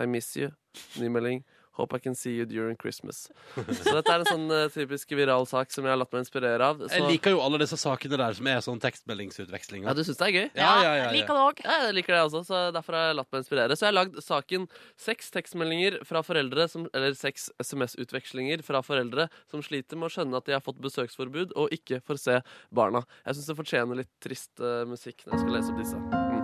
I 0.00 0.06
miss 0.06 0.34
you. 0.36 0.50
Ny 0.98 1.08
melding. 1.08 1.44
Hope 1.74 1.96
I 1.96 1.98
can 1.98 2.14
see 2.14 2.36
you 2.38 2.46
during 2.46 2.76
Christmas. 2.78 3.24
Så 3.56 3.94
dette 3.96 4.12
er 4.12 4.22
en 4.22 4.28
sånn 4.28 4.46
uh, 4.52 4.66
typisk 4.70 5.10
viral 5.18 5.46
sak 5.50 5.72
som 5.74 5.86
jeg 5.86 5.90
har 5.90 5.98
latt 5.98 6.12
meg 6.14 6.22
inspirere 6.22 6.68
av. 6.70 6.82
Så, 6.84 6.90
Jeg 6.94 7.16
liker 7.16 7.34
jo 7.34 7.40
alle 7.42 7.58
disse 7.62 7.78
sakene 7.80 8.18
der 8.20 8.36
som 8.38 8.50
er 8.50 8.60
sånn 8.62 8.78
tekstmeldingsutvekslinger. 8.82 9.88
ja, 9.90 9.94
du 9.96 10.04
syns 10.06 10.20
det 10.20 10.28
er 10.28 10.34
gøy? 10.36 10.46
Ja, 10.54 10.68
ja, 10.68 10.84
ja, 10.84 10.92
ja. 11.00 11.08
Liker 11.16 11.34
det 11.34 11.46
òg. 11.48 11.62
Ja, 11.66 11.78
jeg 11.88 11.96
liker 11.98 12.16
det 12.16 12.20
også, 12.28 12.44
så 12.46 12.60
derfor 12.74 12.98
har 12.98 13.08
jeg 13.08 13.18
latt 13.18 13.30
meg 13.34 13.42
inspirere. 13.42 13.78
Så 13.78 13.86
jeg 13.86 13.90
har 13.90 13.98
lagd 13.98 14.20
saken 14.22 14.68
seks 15.08 15.32
tekstmeldinger 15.34 15.98
fra 16.06 16.22
foreldre 16.26 16.68
som, 16.70 16.86
Eller 16.94 17.16
seks 17.18 17.48
SMS-utvekslinger 17.62 18.62
fra 18.66 18.82
foreldre 18.86 19.26
som 19.50 19.64
sliter 19.64 19.98
med 19.98 20.10
å 20.10 20.14
skjønne 20.14 20.38
at 20.38 20.46
de 20.46 20.54
har 20.54 20.62
fått 20.64 20.78
besøksforbud 20.84 21.56
og 21.58 21.74
ikke 21.74 21.98
får 22.06 22.22
se 22.22 22.38
barna. 22.74 23.02
Jeg 23.26 23.40
syns 23.40 23.50
det 23.50 23.58
fortjener 23.58 24.02
litt 24.04 24.12
trist 24.22 24.62
uh, 24.62 24.84
musikk 24.86 25.26
når 25.26 25.36
jeg 25.36 25.44
skal 25.44 25.58
lese 25.58 25.74
opp 25.74 25.82
disse. 25.82 25.98
Mm. 25.98 26.40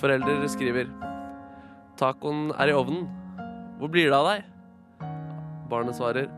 Foreldre 0.00 0.50
skriver 0.52 0.90
Tacoen 1.96 2.50
er 2.60 2.72
i 2.72 2.76
ovnen. 2.76 3.06
Hvor 3.80 3.90
blir 3.92 4.08
det 4.10 4.16
av 4.16 4.26
deg? 4.30 4.44
Barnet 5.70 5.96
svarer 5.98 6.28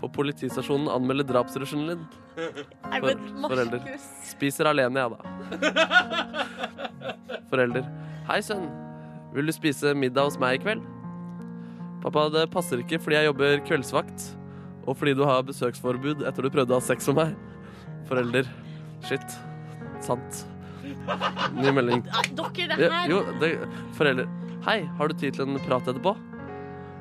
På 0.00 0.08
politistasjonen 0.12 0.88
anmelder 0.90 1.26
drapstrusselen 1.28 1.86
din. 1.92 2.06
For- 2.34 3.20
forelder. 3.48 3.84
Spiser 4.26 4.68
alene, 4.68 5.04
jeg, 5.04 5.10
da. 5.14 5.18
Forelder. 7.52 7.86
Hei, 8.28 8.40
sønn. 8.44 8.66
Vil 9.34 9.48
du 9.48 9.54
spise 9.54 9.94
middag 9.96 10.28
hos 10.28 10.38
meg 10.42 10.58
i 10.58 10.62
kveld? 10.64 10.82
Pappa, 12.04 12.26
det 12.34 12.48
passer 12.52 12.82
ikke 12.82 12.98
fordi 13.00 13.16
jeg 13.20 13.28
jobber 13.30 13.62
kveldsvakt, 13.64 14.26
og 14.84 14.98
fordi 14.98 15.14
du 15.16 15.22
har 15.24 15.46
besøksforbud 15.48 16.26
etter 16.28 16.44
du 16.44 16.50
prøvde 16.52 16.74
å 16.74 16.80
ha 16.82 16.84
sex 16.84 17.06
med 17.12 17.16
meg. 17.22 17.30
Forelder. 18.10 18.50
Shit. 19.08 19.38
Sant. 20.04 20.42
Ny 21.56 21.70
melding. 21.72 22.02
Dere, 22.36 22.76
det 22.76 22.90
her 22.92 23.08
jo, 23.14 23.22
det, 23.40 23.54
forelder. 23.96 24.28
Hei, 24.66 24.82
har 24.98 25.08
du 25.08 25.16
tid 25.22 25.38
til 25.38 25.46
en 25.48 25.62
prat 25.64 25.86
etterpå? 25.88 26.12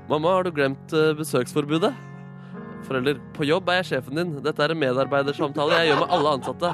Mamma, 0.09 0.33
har 0.35 0.43
du 0.43 0.51
glemt 0.51 0.93
eh, 0.93 1.13
besøksforbudet? 1.15 1.93
Forelder. 2.83 3.19
På 3.35 3.45
jobb 3.47 3.69
er 3.71 3.79
jeg 3.79 3.93
sjefen 3.93 4.19
din. 4.19 4.33
Dette 4.43 4.63
er 4.65 4.73
en 4.73 4.81
medarbeidersamtale 4.81 5.77
jeg 5.79 5.91
gjør 5.91 6.01
med 6.01 6.15
alle 6.17 6.33
ansatte. 6.37 6.71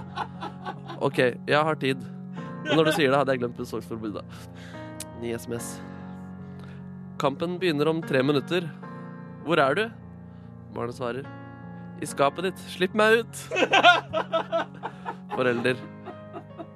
OK, 1.06 1.20
jeg 1.48 1.62
har 1.70 1.78
tid. 1.80 2.02
Men 2.66 2.74
når 2.80 2.90
du 2.90 2.92
sier 2.98 3.12
det, 3.12 3.20
hadde 3.22 3.36
jeg 3.36 3.44
glemt 3.44 3.60
besøksforbudet. 3.60 4.24
Ny 5.22 5.36
SMS. 5.38 5.76
Kampen 7.22 7.58
begynner 7.62 7.92
om 7.92 8.02
tre 8.02 8.24
minutter. 8.26 8.66
Hvor 9.46 9.62
er 9.62 9.78
du? 9.78 9.84
Barnet 10.74 10.98
svarer. 10.98 11.30
I 12.02 12.08
skapet 12.10 12.50
ditt. 12.50 12.66
Slipp 12.74 12.98
meg 12.98 13.22
ut! 13.22 13.44
Forelder. 15.36 15.78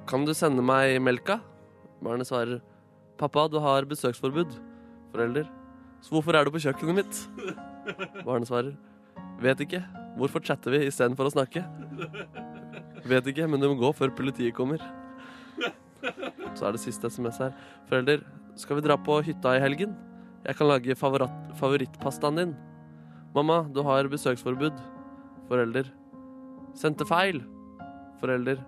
Kan 0.08 0.26
du 0.28 0.34
sende 0.36 0.62
meg 0.64 1.00
melka? 1.02 1.40
Barnet 2.04 2.28
svarer. 2.28 2.62
Pappa, 3.18 3.48
du 3.50 3.58
har 3.64 3.86
besøksforbud. 3.88 4.54
Forelder. 5.12 5.48
Så 6.04 6.12
hvorfor 6.12 6.36
er 6.36 6.44
du 6.44 6.52
på 6.52 6.60
kjøkkenet 6.60 6.98
mitt? 6.98 7.20
Barnet 8.26 8.50
svarer. 8.50 8.74
Vet 9.40 9.62
ikke. 9.64 9.80
Hvorfor 10.18 10.44
chatter 10.44 10.74
vi 10.74 10.82
istedenfor 10.90 11.30
å 11.30 11.32
snakke? 11.32 11.64
Vet 13.08 13.30
ikke, 13.32 13.48
men 13.48 13.62
du 13.62 13.70
må 13.70 13.78
gå 13.80 13.90
før 13.96 14.12
politiet 14.16 14.54
kommer. 14.56 14.84
Så 16.54 16.68
er 16.68 16.76
det 16.76 16.82
siste 16.84 17.08
SMS 17.08 17.40
her. 17.40 17.56
Forelder, 17.88 18.20
skal 18.60 18.78
vi 18.78 18.84
dra 18.84 18.98
på 19.00 19.16
hytta 19.24 19.56
i 19.56 19.64
helgen? 19.64 19.96
Jeg 20.44 20.58
kan 20.58 20.68
lage 20.68 20.96
favoritt, 21.00 21.56
favorittpastaen 21.56 22.40
din. 22.42 22.54
Mamma, 23.34 23.62
du 23.72 23.80
har 23.86 24.12
besøksforbud. 24.12 24.76
Forelder. 25.48 25.88
Sendte 26.76 27.08
feil. 27.08 27.40
Forelder. 28.20 28.60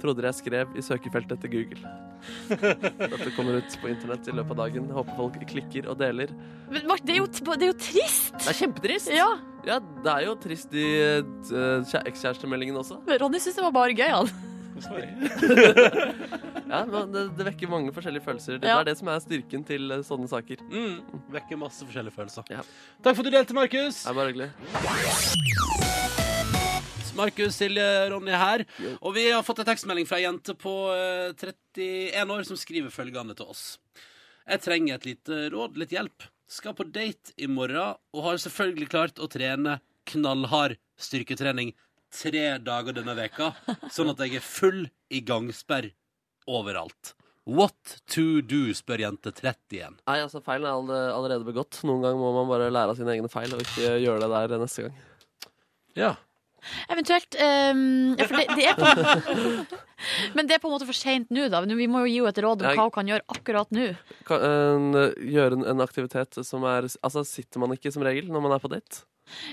trodde 0.00 0.24
jeg 0.24 0.34
skrev 0.34 0.78
i 0.80 0.82
søkefeltet 0.82 1.42
til 1.42 1.50
Google. 1.52 2.09
Dette 2.50 3.30
kommer 3.36 3.58
ut 3.60 3.76
på 3.82 3.88
internett 3.92 4.28
i 4.28 4.34
løpet 4.36 4.50
av 4.56 4.60
dagen. 4.64 4.90
Håper 4.94 5.16
folk 5.18 5.38
klikker 5.50 5.88
og 5.92 5.98
deler. 6.00 6.28
Men 6.70 6.86
Mark, 6.90 7.02
det 7.06 7.16
er 7.16 7.22
jo, 7.22 7.26
det 7.30 7.62
er 7.66 7.70
jo 7.72 7.78
trist! 7.80 8.34
Det 8.40 8.50
er 8.54 8.58
kjempetrist! 8.64 9.10
Ja, 9.14 9.30
Ja, 9.66 9.76
det 9.80 10.08
er 10.12 10.22
jo 10.24 10.34
trist 10.40 10.72
i 10.72 10.84
uh, 11.20 11.96
ekskjærestemeldingen 12.06 12.78
også. 12.80 12.96
men 13.04 13.18
Ronny 13.20 13.36
syns 13.44 13.58
det 13.58 13.64
var 13.66 13.74
bare 13.76 13.92
gøy, 13.92 14.08
han. 14.08 14.30
Ja, 16.70 16.84
men 16.86 17.10
det, 17.12 17.24
det 17.36 17.44
vekker 17.50 17.68
mange 17.68 17.92
forskjellige 17.92 18.24
følelser. 18.24 18.60
Det 18.62 18.70
Ja. 18.70 18.78
er 18.80 18.84
det 18.88 18.96
som 19.00 19.08
er 19.12 19.18
styrken 19.20 19.64
til 19.66 19.90
eh, 19.92 20.04
sånne 20.06 20.28
saker. 20.30 20.62
Mm, 20.70 21.00
vekker 21.34 21.58
masse 21.60 21.84
forskjellige 21.84 22.14
følelser. 22.16 22.46
Ja. 22.54 22.62
Takk 23.02 23.18
for 23.18 23.26
at 23.26 23.28
du 23.28 23.36
delte, 23.36 23.58
Markus. 23.58 24.04
Det 24.04 24.10
er 24.14 24.16
bare 24.16 24.32
hyggelig. 24.32 26.08
Markus, 27.20 27.58
Silje, 27.60 27.86
Ronny 28.12 28.34
her. 28.34 28.64
Og 29.00 29.14
vi 29.16 29.28
har 29.30 29.44
fått 29.46 29.62
en 29.62 29.68
tekstmelding 29.70 30.08
fra 30.08 30.18
ei 30.20 30.26
jente 30.26 30.56
på 30.58 30.74
eh, 30.94 31.30
31 31.36 32.34
år 32.36 32.48
som 32.48 32.58
skriver 32.58 32.92
følgende 32.94 33.36
til 33.38 33.52
oss. 33.52 33.64
Jeg 34.48 34.64
trenger 34.64 34.96
et 34.96 35.08
lite 35.12 35.44
råd, 35.54 35.78
litt 35.78 35.94
hjelp. 35.94 36.26
Skal 36.50 36.74
på 36.74 36.88
date 36.90 37.36
i 37.38 37.46
morgen 37.46 37.94
og 38.16 38.24
har 38.26 38.40
selvfølgelig 38.42 38.90
klart 38.90 39.20
å 39.22 39.28
trene 39.30 39.78
knallhard 40.10 40.74
styrketrening 40.98 41.70
tre 42.10 42.58
dager 42.58 42.96
denne 42.96 43.14
veka, 43.14 43.52
sånn 43.94 44.10
at 44.10 44.22
jeg 44.24 44.40
er 44.40 44.44
full 44.44 44.84
i 45.14 45.20
gangsperr 45.22 45.92
overalt. 46.50 47.14
What 47.50 47.96
to 48.12 48.42
do, 48.46 48.68
spør 48.76 49.04
jente 49.06 49.32
31. 49.32 50.00
Nei, 50.06 50.18
altså 50.20 50.42
Feilen 50.44 50.90
er 50.92 51.14
allerede 51.14 51.46
begått. 51.46 51.80
Noen 51.88 52.02
ganger 52.04 52.20
må 52.20 52.32
man 52.36 52.50
bare 52.50 52.68
lære 52.70 52.92
av 52.92 52.98
sine 52.98 53.14
egne 53.14 53.30
feil 53.32 53.54
og 53.56 53.62
ikke 53.64 53.94
gjøre 54.02 54.26
det 54.26 54.42
der 54.52 54.60
neste 54.60 54.84
gang. 54.86 54.98
Ja. 55.98 56.12
Eventuelt 56.92 57.38
Um, 57.40 58.16
ja, 58.18 58.26
for 58.28 58.36
det, 58.36 58.46
det 58.58 58.66
er 58.68 58.76
på, 58.78 59.76
Men 60.36 60.48
det 60.48 60.56
er 60.56 60.62
på 60.62 60.68
en 60.68 60.74
måte 60.74 60.88
for 60.88 60.96
seint 60.96 61.30
nå, 61.32 61.46
da. 61.52 61.62
Vi 61.64 61.88
må 61.90 62.02
jo 62.04 62.10
gi 62.10 62.18
henne 62.18 62.32
et 62.34 62.40
råd 62.44 62.64
om 62.64 62.74
hva 62.74 62.86
hun 62.86 62.94
kan 62.94 63.10
gjøre 63.10 63.26
akkurat 63.36 63.72
nå. 63.74 63.86
Kan, 64.28 64.44
uh, 64.96 65.06
gjøre 65.24 65.60
en, 65.60 65.66
en 65.74 65.84
aktivitet 65.84 66.40
som 66.46 66.66
er 66.68 66.88
Altså, 67.00 67.24
sitter 67.28 67.62
man 67.62 67.76
ikke 67.76 67.92
som 67.94 68.04
regel 68.06 68.28
når 68.32 68.44
man 68.44 68.56
er 68.56 68.62
på 68.62 68.72
date? 68.72 69.04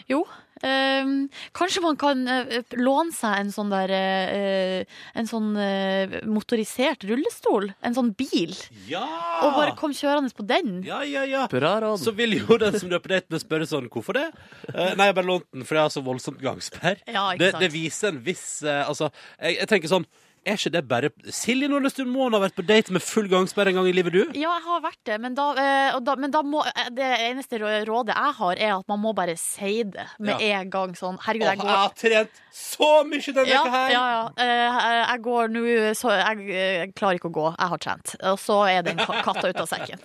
Jo. 0.09 0.23
Um, 0.57 1.27
kanskje 1.53 1.83
man 1.83 1.97
kan 2.01 2.23
uh, 2.25 2.53
låne 2.81 3.13
seg 3.13 3.43
en 3.43 3.51
sånn 3.53 3.69
der 3.69 3.91
uh, 3.93 4.95
En 5.13 5.27
sånn 5.29 5.51
uh, 5.53 6.15
motorisert 6.25 7.05
rullestol. 7.05 7.69
En 7.85 7.97
sånn 7.97 8.09
bil. 8.17 8.55
Ja! 8.89 9.05
Og 9.45 9.53
bare 9.59 9.75
kom 9.77 9.93
kjørende 9.93 10.33
på 10.33 10.47
den. 10.49 10.79
Ja, 10.87 11.03
ja, 11.05 11.27
ja. 11.29 11.45
Bra 11.51 11.75
råd. 11.83 12.01
Så 12.01 12.15
vil 12.17 12.39
jo 12.39 12.57
den 12.57 12.77
som 12.79 12.89
du 12.89 12.97
er 12.97 13.03
på 13.03 13.13
date 13.13 13.29
med, 13.33 13.43
spørre 13.43 13.69
sånn 13.69 13.91
Hvorfor 13.93 14.17
det? 14.17 14.27
Nei, 14.73 15.09
jeg 15.09 15.17
bare 15.17 15.29
lånte 15.29 15.53
den 15.53 15.67
fordi 15.67 15.79
jeg 15.79 15.87
har 15.87 15.93
så 15.93 16.05
voldsomt 16.05 16.41
gangsperr. 16.41 17.03
Ja, 17.05 17.29
Det, 17.37 17.53
det 17.61 17.69
viser 17.73 18.11
en 18.11 18.23
viss 18.25 18.47
Altså, 18.65 19.11
jeg, 19.37 19.59
jeg 19.61 19.69
tenker 19.69 19.91
sånn 19.91 20.07
Er 20.47 20.55
ikke 20.55 20.71
det 20.71 20.81
bare 20.87 21.09
Silje 21.35 21.67
Nordløstuen 21.67 22.07
må 22.07 22.27
ha 22.31 22.39
vært 22.39 22.55
på 22.55 22.63
date 22.63 22.93
med 22.95 23.03
full 23.03 23.27
gangsperre 23.31 23.73
en 23.73 23.79
gang 23.81 23.89
i 23.89 23.93
livet, 23.95 24.15
du? 24.15 24.21
Ja, 24.37 24.53
jeg 24.55 24.63
har 24.67 24.83
vært 24.85 24.99
det, 25.09 25.17
men 25.23 25.35
da, 25.35 25.47
eh, 25.59 25.97
da, 26.07 26.15
men 26.15 26.31
da 26.31 26.41
må 26.47 26.61
eh, 26.69 26.87
Det 26.95 27.07
eneste 27.27 27.59
rådet 27.59 28.15
jeg 28.15 28.33
har, 28.39 28.61
er 28.69 28.73
at 28.77 28.87
man 28.87 29.01
må 29.03 29.11
bare 29.17 29.35
si 29.39 29.81
det 29.83 30.05
med 30.23 30.39
en 30.45 30.71
gang. 30.71 30.93
Sånn, 30.97 31.17
herregud, 31.25 31.49
jeg 31.49 31.59
Åh, 31.59 31.67
jeg 31.67 31.81
har 31.81 31.97
trent 31.99 32.39
så 32.57 32.91
mye 33.05 33.33
denne 33.35 33.51
ja, 33.51 33.59
uka 33.65 33.73
her! 33.73 33.91
ja, 33.93 34.03
ja. 34.13 34.21
Eh, 34.41 34.77
jeg 35.11 35.21
går 35.27 35.51
nå 35.53 35.65
så 35.99 36.13
jeg, 36.15 36.47
jeg 36.53 36.93
klarer 36.97 37.19
ikke 37.19 37.29
å 37.29 37.35
gå. 37.35 37.45
Jeg 37.51 37.71
har 37.73 37.83
trent. 37.83 38.15
Og 38.31 38.39
så 38.41 38.57
er 38.71 38.87
den 38.87 39.01
ka- 39.03 39.19
katta 39.27 39.51
ut 39.51 39.61
av 39.65 39.67
sekken. 39.69 40.01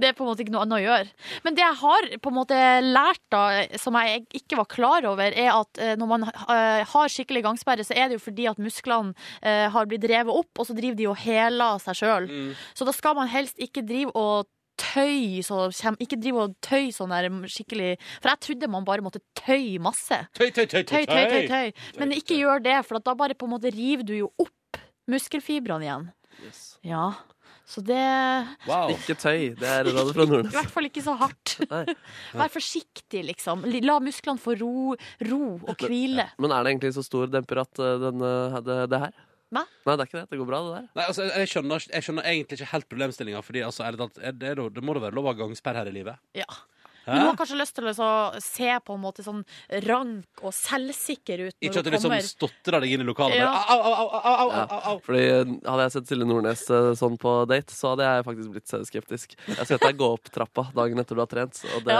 Det 0.00 0.10
er 0.10 0.16
på 0.18 0.26
en 0.26 0.30
måte 0.32 0.42
ikke 0.44 0.54
noe 0.56 0.66
annet 0.66 0.80
å 0.80 0.82
gjøre. 0.82 1.14
Men 1.46 1.56
det 1.56 1.64
jeg 1.64 1.78
har 1.84 2.10
på 2.26 2.32
en 2.32 2.38
måte 2.40 2.58
lært, 2.84 3.22
da, 3.32 3.44
som 3.80 3.96
jeg 4.02 4.26
ikke 4.42 4.58
var 4.60 4.68
klar 4.72 5.08
over, 5.08 5.30
er 5.30 5.52
at 5.54 5.80
når 6.00 6.10
man 6.10 6.26
har 6.26 7.12
skikkelig 7.12 7.44
gangsperre, 7.46 7.86
så 7.86 7.94
er 7.96 8.10
det 8.10 8.18
jo 8.18 8.24
fordi 8.26 8.48
at 8.50 8.60
musklene 8.62 9.14
eh, 9.42 9.70
har 9.76 9.88
blitt 9.88 10.04
drevet 10.04 10.32
opp, 10.32 10.52
og 10.58 10.68
så 10.68 10.76
driver 10.76 10.98
de 10.98 11.08
og 11.10 11.18
heler 11.22 11.80
seg 11.84 12.00
sjøl. 12.00 12.28
Mm. 12.30 12.52
Så 12.76 12.88
da 12.88 12.94
skal 12.96 13.16
man 13.18 13.30
helst 13.32 13.60
ikke 13.62 13.84
drive 13.86 14.14
og 14.16 14.50
tøy 14.76 15.40
så 15.40 15.70
Ikke 16.02 16.18
drive 16.20 16.42
og 16.42 16.56
tøy 16.64 16.90
sånn 16.92 17.12
der 17.14 17.30
skikkelig 17.48 17.94
For 18.20 18.28
jeg 18.28 18.40
trodde 18.44 18.68
man 18.68 18.84
bare 18.84 19.04
måtte 19.04 19.22
tøye 19.38 19.80
masse. 19.82 20.18
Tøy, 20.36 20.50
tøy, 20.50 20.66
tøy, 20.68 20.82
Tøy, 20.84 21.06
tøy, 21.08 21.24
tøy, 21.32 21.46
tøy. 21.48 21.72
Men 22.00 22.12
ikke 22.16 22.36
gjør 22.36 22.60
det, 22.64 22.76
for 22.84 23.00
at 23.00 23.06
da 23.06 23.16
bare 23.16 23.36
på 23.38 23.48
en 23.48 23.54
måte 23.56 23.72
river 23.72 24.04
du 24.06 24.12
jo 24.18 24.28
opp 24.42 24.80
muskelfibrene 25.10 25.86
igjen. 25.86 26.06
Yes. 26.44 26.62
Ja. 26.84 27.08
Så 27.66 27.82
det 27.82 27.98
Wow. 28.68 28.92
Ikke 28.94 29.16
tøy. 29.18 29.54
Det 29.58 29.66
er 29.66 29.88
rådet 29.88 30.14
fra 30.14 30.26
Nordnes. 30.28 30.54
hvert 30.58 30.72
fall 30.74 30.88
ikke 30.90 31.02
så 31.02 31.16
hardt. 31.18 31.56
Vær 32.40 32.52
forsiktig, 32.52 33.24
liksom. 33.32 33.64
La 33.82 33.98
musklene 34.02 34.42
få 34.42 34.54
ro, 34.60 34.94
ro 35.30 35.40
og 35.56 35.86
hvile. 35.86 36.28
Men 36.38 36.54
er 36.54 36.62
det 36.62 36.74
egentlig 36.74 36.92
så 36.98 37.06
stor 37.06 37.32
demper 37.32 37.64
at 37.64 37.82
eh, 37.82 37.96
denne, 38.04 38.34
det, 38.66 38.78
det 38.92 39.02
her? 39.06 39.16
Hva? 39.54 39.62
Nei, 39.62 39.94
det 39.94 40.02
er 40.02 40.08
ikke 40.08 40.18
det. 40.18 40.28
Det 40.32 40.38
går 40.40 40.48
bra, 40.48 40.62
det 40.64 40.72
der. 40.74 40.86
Nei, 40.98 41.04
altså, 41.06 41.26
jeg, 41.30 41.50
skjønner, 41.52 41.84
jeg 41.92 42.06
skjønner 42.06 42.30
egentlig 42.30 42.58
ikke 42.58 42.70
helt 42.72 42.88
problemstillinga. 42.90 43.42
Fordi 43.46 43.62
altså, 43.66 43.90
det, 43.94 44.08
er 44.18 44.40
det, 44.40 44.54
det 44.74 44.82
må 44.84 44.96
da 44.96 45.04
være 45.06 45.18
lov 45.18 45.28
å 45.28 45.34
ha 45.34 45.38
gangsperre 45.38 45.84
her 45.84 45.90
i 45.92 45.94
livet? 45.94 46.22
Ja. 46.38 46.48
Hæ? 47.06 47.12
Men 47.14 47.22
du 47.22 47.26
har 47.30 47.36
kanskje 47.38 47.58
lyst 47.60 47.74
til 47.78 47.86
å 47.86 48.10
se 48.42 48.70
på 48.86 48.94
en 48.96 49.02
måte 49.02 49.22
sånn 49.24 49.44
rank 49.86 50.42
og 50.42 50.52
selvsikker 50.56 51.44
ut 51.46 51.54
når 51.54 51.68
Ikke 51.70 51.78
at 51.78 51.84
du 51.86 51.90
du 51.90 51.94
liksom 51.94 52.10
kommer. 52.10 52.26
stotrer 52.26 52.80
deg 52.82 52.92
inn 52.96 53.04
i 53.04 53.06
lokalet 53.06 53.36
Ja. 53.38 53.46
bare 53.52 53.76
au, 53.76 53.80
au, 53.80 53.94
au, 53.94 54.08
au, 54.16 54.34
au, 54.42 54.50
au, 54.50 54.80
au. 54.92 54.98
Fordi 55.06 55.22
Hadde 55.66 55.86
jeg 55.86 55.92
sett 55.96 56.10
Silje 56.10 56.26
Nordnes 56.26 56.64
eh, 56.70 56.90
sånn 56.98 57.16
på 57.22 57.36
date, 57.50 57.70
så 57.74 57.92
hadde 57.94 58.08
jeg 58.10 58.26
faktisk 58.26 58.50
blitt 58.56 58.74
eh, 58.74 58.84
skeptisk. 58.90 59.36
Jeg 59.46 59.66
skal 59.70 59.78
deg 59.86 59.96
gå 60.02 60.10
opp 60.16 60.30
trappa 60.34 60.66
dagen 60.74 60.98
etter 60.98 61.14
du 61.14 61.22
har 61.22 61.30
trent, 61.30 61.62
og 61.76 61.86
det, 61.86 61.96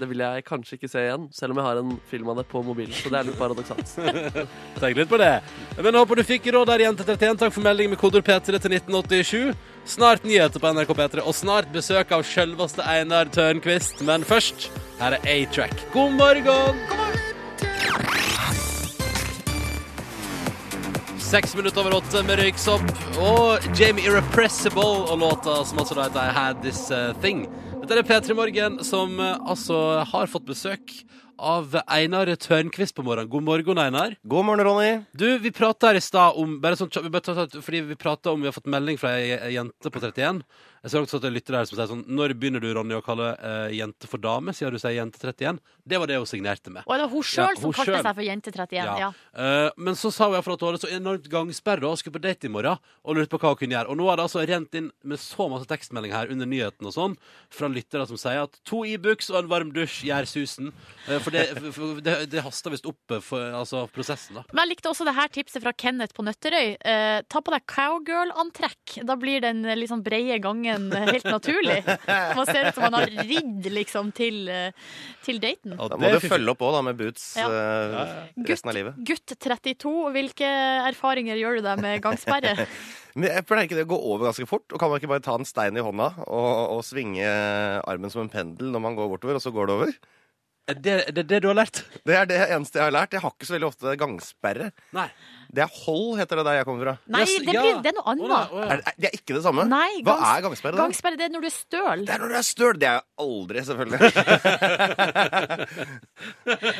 det 0.00 0.08
vil 0.10 0.24
jeg 0.26 0.44
kanskje 0.50 0.76
ikke 0.80 0.90
se 0.90 1.06
igjen. 1.06 1.28
Selv 1.32 1.54
om 1.54 1.60
jeg 1.62 1.68
har 1.70 1.80
en 1.84 1.94
film 2.10 2.28
av 2.34 2.40
det 2.42 2.46
på 2.50 2.62
mobilen. 2.66 2.92
Så 2.96 3.10
det 3.12 3.20
er 3.22 3.30
litt 3.30 3.38
paradoksalt. 3.38 3.94
Tenk 4.82 4.96
litt 4.98 5.10
på 5.10 5.18
det. 5.20 5.32
Men 5.78 5.92
jeg 5.94 6.00
håper 6.02 6.20
du 6.20 6.24
fikk 6.26 6.50
råd 6.54 6.66
der, 6.72 6.84
jente 6.88 7.06
31. 7.06 7.38
Takk 7.44 7.54
for 7.54 7.62
melding 7.64 7.90
med 7.94 8.00
kodord 8.00 8.26
P3 8.26 8.58
til 8.58 8.74
1987. 8.76 9.54
Snart 9.84 10.24
nyheter 10.24 10.60
på 10.60 10.70
NRK 10.72 10.92
P3, 10.94 11.22
og 11.24 11.34
snart 11.34 11.70
besøk 11.72 12.12
av 12.12 12.22
selveste 12.26 12.84
Einar 12.84 13.30
Tørnquist. 13.32 14.02
Men 14.06 14.24
først, 14.28 14.68
her 15.00 15.16
er 15.16 15.24
A-Track. 15.24 15.72
God 15.94 16.18
morgen! 16.18 16.82
Seks 21.30 21.54
minutter 21.54 21.84
over 21.84 21.94
åtte 22.00 22.24
med 22.26 22.40
røyksopp 22.42 22.88
og 23.22 23.66
Jamie 23.78 24.08
Irrepressible 24.08 24.82
og 24.82 25.20
låta 25.22 25.60
som 25.62 25.78
altså 25.78 25.94
da 25.94 26.08
heter 26.08 26.24
I 26.26 26.32
Had 26.34 26.62
This 26.64 26.88
uh, 26.90 27.12
Thing. 27.22 27.44
Dette 27.84 28.00
er 28.02 28.08
P3 28.08 28.34
Morgen 28.34 28.80
som 28.84 29.14
uh, 29.22 29.36
altså 29.46 30.02
har 30.10 30.30
fått 30.32 30.48
besøk 30.48 30.90
av 31.40 31.74
Einar 31.86 32.28
Tørnquist 32.36 32.94
på 32.94 33.02
morgenen. 33.02 33.30
God 33.32 33.46
morgen, 33.46 33.78
Einar. 33.80 34.16
God 34.22 34.44
morgen, 34.44 34.64
Ronny. 34.66 34.90
Du, 35.16 35.26
vi 35.40 35.50
prata 35.50 35.88
her 35.90 35.98
i 35.98 36.02
stad 36.04 36.36
om 36.36 36.58
bare 36.60 36.76
sånn, 36.76 36.92
vi 37.02 37.12
bare 37.12 37.46
Fordi 37.56 37.80
vi 37.88 37.96
prata 37.96 38.32
om 38.34 38.40
Vi 38.40 38.50
har 38.50 38.56
fått 38.56 38.68
melding 38.68 39.00
fra 39.00 39.16
ei 39.18 39.54
jente 39.54 39.90
på 39.90 40.02
31. 40.02 40.42
Jeg 40.80 40.92
ser 40.94 41.04
også 41.04 41.18
at 41.18 41.24
det 41.26 41.28
er 41.28 41.34
lyttere 41.34 41.58
her 41.60 41.66
som 41.68 41.76
sier 41.76 41.88
sånn 41.90 42.04
Når 42.08 42.32
begynner 42.40 42.62
du, 42.62 42.70
Ronny, 42.72 42.94
å 42.96 43.02
kalle 43.04 43.34
eh, 43.36 43.74
jente 43.76 44.08
for 44.08 44.22
dame, 44.22 44.54
siden 44.56 44.72
du 44.72 44.80
sier 44.80 44.94
jente 44.96 45.20
31? 45.20 45.58
Det 45.90 45.98
var 46.00 46.08
det 46.08 46.16
hun 46.16 46.28
signerte 46.30 46.72
med. 46.72 46.86
Og 46.86 46.94
det 46.96 47.04
var 47.04 47.10
hun 47.12 47.26
sjøl 47.26 47.50
Ja, 47.50 47.58
som 47.58 47.68
hun 47.68 47.74
kalte 47.76 47.96
selv. 47.98 48.06
seg 48.06 48.16
for 48.16 48.24
Jente 48.24 48.52
31. 48.54 48.88
Ja. 49.02 49.08
Eh, 49.44 49.68
men 49.76 49.98
så 49.98 50.12
sa 50.14 50.28
hun 50.30 50.36
iallfall 50.38 50.56
at 50.56 50.64
hun 50.64 50.70
hadde 50.70 50.80
så 50.84 50.90
enormt 50.96 51.28
gangsperre 51.32 51.88
og 51.90 51.98
skulle 52.00 52.16
på 52.16 52.22
date 52.24 52.48
i 52.48 52.52
morgen, 52.54 52.78
og 53.04 53.18
lurte 53.18 53.32
på 53.34 53.40
hva 53.42 53.52
hun 53.52 53.60
kunne 53.60 53.76
gjøre. 53.76 53.90
Og 53.92 53.98
nå 54.00 54.06
har 54.08 54.20
det 54.20 54.24
altså 54.28 54.44
rent 54.48 54.78
inn 54.80 54.88
med 55.04 55.20
så 55.20 55.48
masse 55.52 55.68
tekstmelding 55.68 56.14
her 56.16 56.32
under 56.32 56.48
nyheten 56.48 56.88
og 56.88 56.94
sånn, 56.96 57.16
fra 57.52 57.68
lyttere 57.72 58.06
som 58.08 58.20
sier 58.20 58.44
at 58.46 58.56
to 58.64 58.80
Ibux 58.88 59.28
og 59.34 59.40
en 59.42 59.50
varm 59.52 59.74
dusj 59.76 60.04
gjør 60.08 60.30
susen. 60.30 60.72
Eh, 61.08 61.18
for 61.20 61.34
det, 61.36 61.44
for 61.76 62.00
det, 62.06 62.16
det 62.32 62.46
haster 62.46 62.72
visst 62.72 62.88
opp 62.88 63.16
eh, 63.18 63.20
for 63.24 63.52
altså, 63.60 63.84
prosessen, 63.92 64.38
da. 64.40 64.46
Men 64.54 64.64
jeg 64.64 64.76
likte 64.76 64.94
også 64.94 65.08
det 65.08 65.16
her 65.18 65.28
tipset 65.34 65.64
fra 65.66 65.74
Kenneth 65.76 66.16
på 66.16 66.24
Nøtterøy. 66.24 66.76
Eh, 66.80 67.20
ta 67.28 67.44
på 67.44 67.52
deg 67.52 67.66
cowgirl-antrekk. 67.68 69.00
Da 69.08 69.16
blir 69.20 69.42
den 69.44 69.64
eh, 69.66 69.76
liksom 69.78 70.04
breie 70.06 70.38
gangen 70.40 70.69
eh, 70.78 71.06
helt 71.10 71.26
naturlig. 71.26 71.78
Man 72.36 72.46
ser 72.46 72.68
ut 72.68 72.76
som 72.76 72.84
man 72.86 72.96
har 73.00 73.10
ridd 73.26 73.66
liksom 73.74 74.12
til, 74.16 74.38
eh, 74.48 74.70
til 75.26 75.40
daten. 75.42 75.74
Da 75.76 75.98
må 76.00 76.12
du 76.14 76.20
følge 76.22 76.52
opp 76.54 76.62
òg, 76.66 76.72
da, 76.78 76.82
med 76.86 76.98
boots 77.00 77.24
Ja. 77.40 77.48
eh, 77.50 78.44
resten 78.48 78.70
av 78.70 78.76
livet. 78.78 79.00
Gutt 79.08 79.34
32, 79.40 79.94
hvilke 80.14 80.50
erfaringer 80.90 81.36
gjør 81.40 81.58
du 81.60 81.66
deg 81.66 81.82
med 81.82 82.02
gangsperre? 82.06 82.54
Men 83.18 83.26
jeg 83.32 83.46
pleier 83.48 83.66
ikke 83.66 83.78
det 83.80 83.88
å 83.88 83.90
gå 83.90 83.98
over 84.12 84.28
ganske 84.30 84.46
fort? 84.46 84.68
Og 84.70 84.78
kan 84.78 84.88
man 84.92 85.00
ikke 85.00 85.10
bare 85.10 85.24
ta 85.26 85.34
en 85.34 85.48
stein 85.48 85.74
i 85.76 85.82
hånda 85.82 86.12
og, 86.28 86.76
og 86.76 86.84
svinge 86.86 87.26
armen 87.82 88.12
som 88.12 88.22
en 88.22 88.30
pendel 88.30 88.70
når 88.70 88.84
man 88.84 88.94
går 88.98 89.10
bortover, 89.16 89.40
og 89.40 89.42
så 89.42 89.50
går 89.54 89.66
det 89.66 89.74
over? 89.80 89.92
Er 90.70 90.76
det 90.78 90.92
er 91.08 91.14
det, 91.16 91.24
det 91.26 91.40
du 91.42 91.48
har 91.50 91.56
lært? 91.58 91.80
Det 92.06 92.14
er 92.14 92.28
det 92.30 92.36
eneste 92.54 92.78
jeg 92.78 92.86
har 92.86 92.94
lært. 92.94 93.14
Jeg 93.16 93.24
har 93.24 93.32
ikke 93.34 93.48
så 93.48 93.56
veldig 93.56 93.66
ofte 93.72 93.94
gangsperre. 93.98 94.68
Nei. 94.94 95.08
Det 95.50 95.62
er 95.64 95.70
hold, 95.84 96.12
heter 96.20 96.36
det 96.38 96.44
der 96.46 96.54
jeg 96.60 96.66
kommer 96.68 96.84
fra. 96.86 96.92
Nei, 97.10 97.20
Yes, 97.26 97.32
det, 97.42 97.54
ja. 97.56 97.62
blir, 97.64 97.80
det 97.82 97.90
er 97.90 97.96
noe 97.96 98.06
Å, 98.06 98.12
annet. 98.12 98.28
nei, 98.30 98.44
å, 98.46 98.54
ja. 98.60 98.66
Er, 98.70 98.76
det- 98.84 98.94
det 99.02 99.06
er 99.10 99.14
ikke 99.18 99.34
det 99.34 99.42
samme? 99.42 99.64
Nei, 99.66 99.92
Hva 100.06 100.14
gangs- 100.14 100.30
er 100.30 100.40
gangsperre? 100.46 100.74
da? 100.76 100.80
Gangsperre 100.84 101.16
det 101.18 101.24
er 101.26 101.32
når 101.34 101.40
du 101.40 101.46
er 101.50 101.56
støl. 101.56 101.98
Det 102.06 102.12
er 102.14 102.18
når 102.22 102.28
du 102.30 102.36
er 102.38 102.46
støl. 102.46 102.74
Det 102.78 102.86
er 102.86 102.94
jeg 102.94 103.02
aldri, 103.26 103.58
selvfølgelig. 103.70 104.00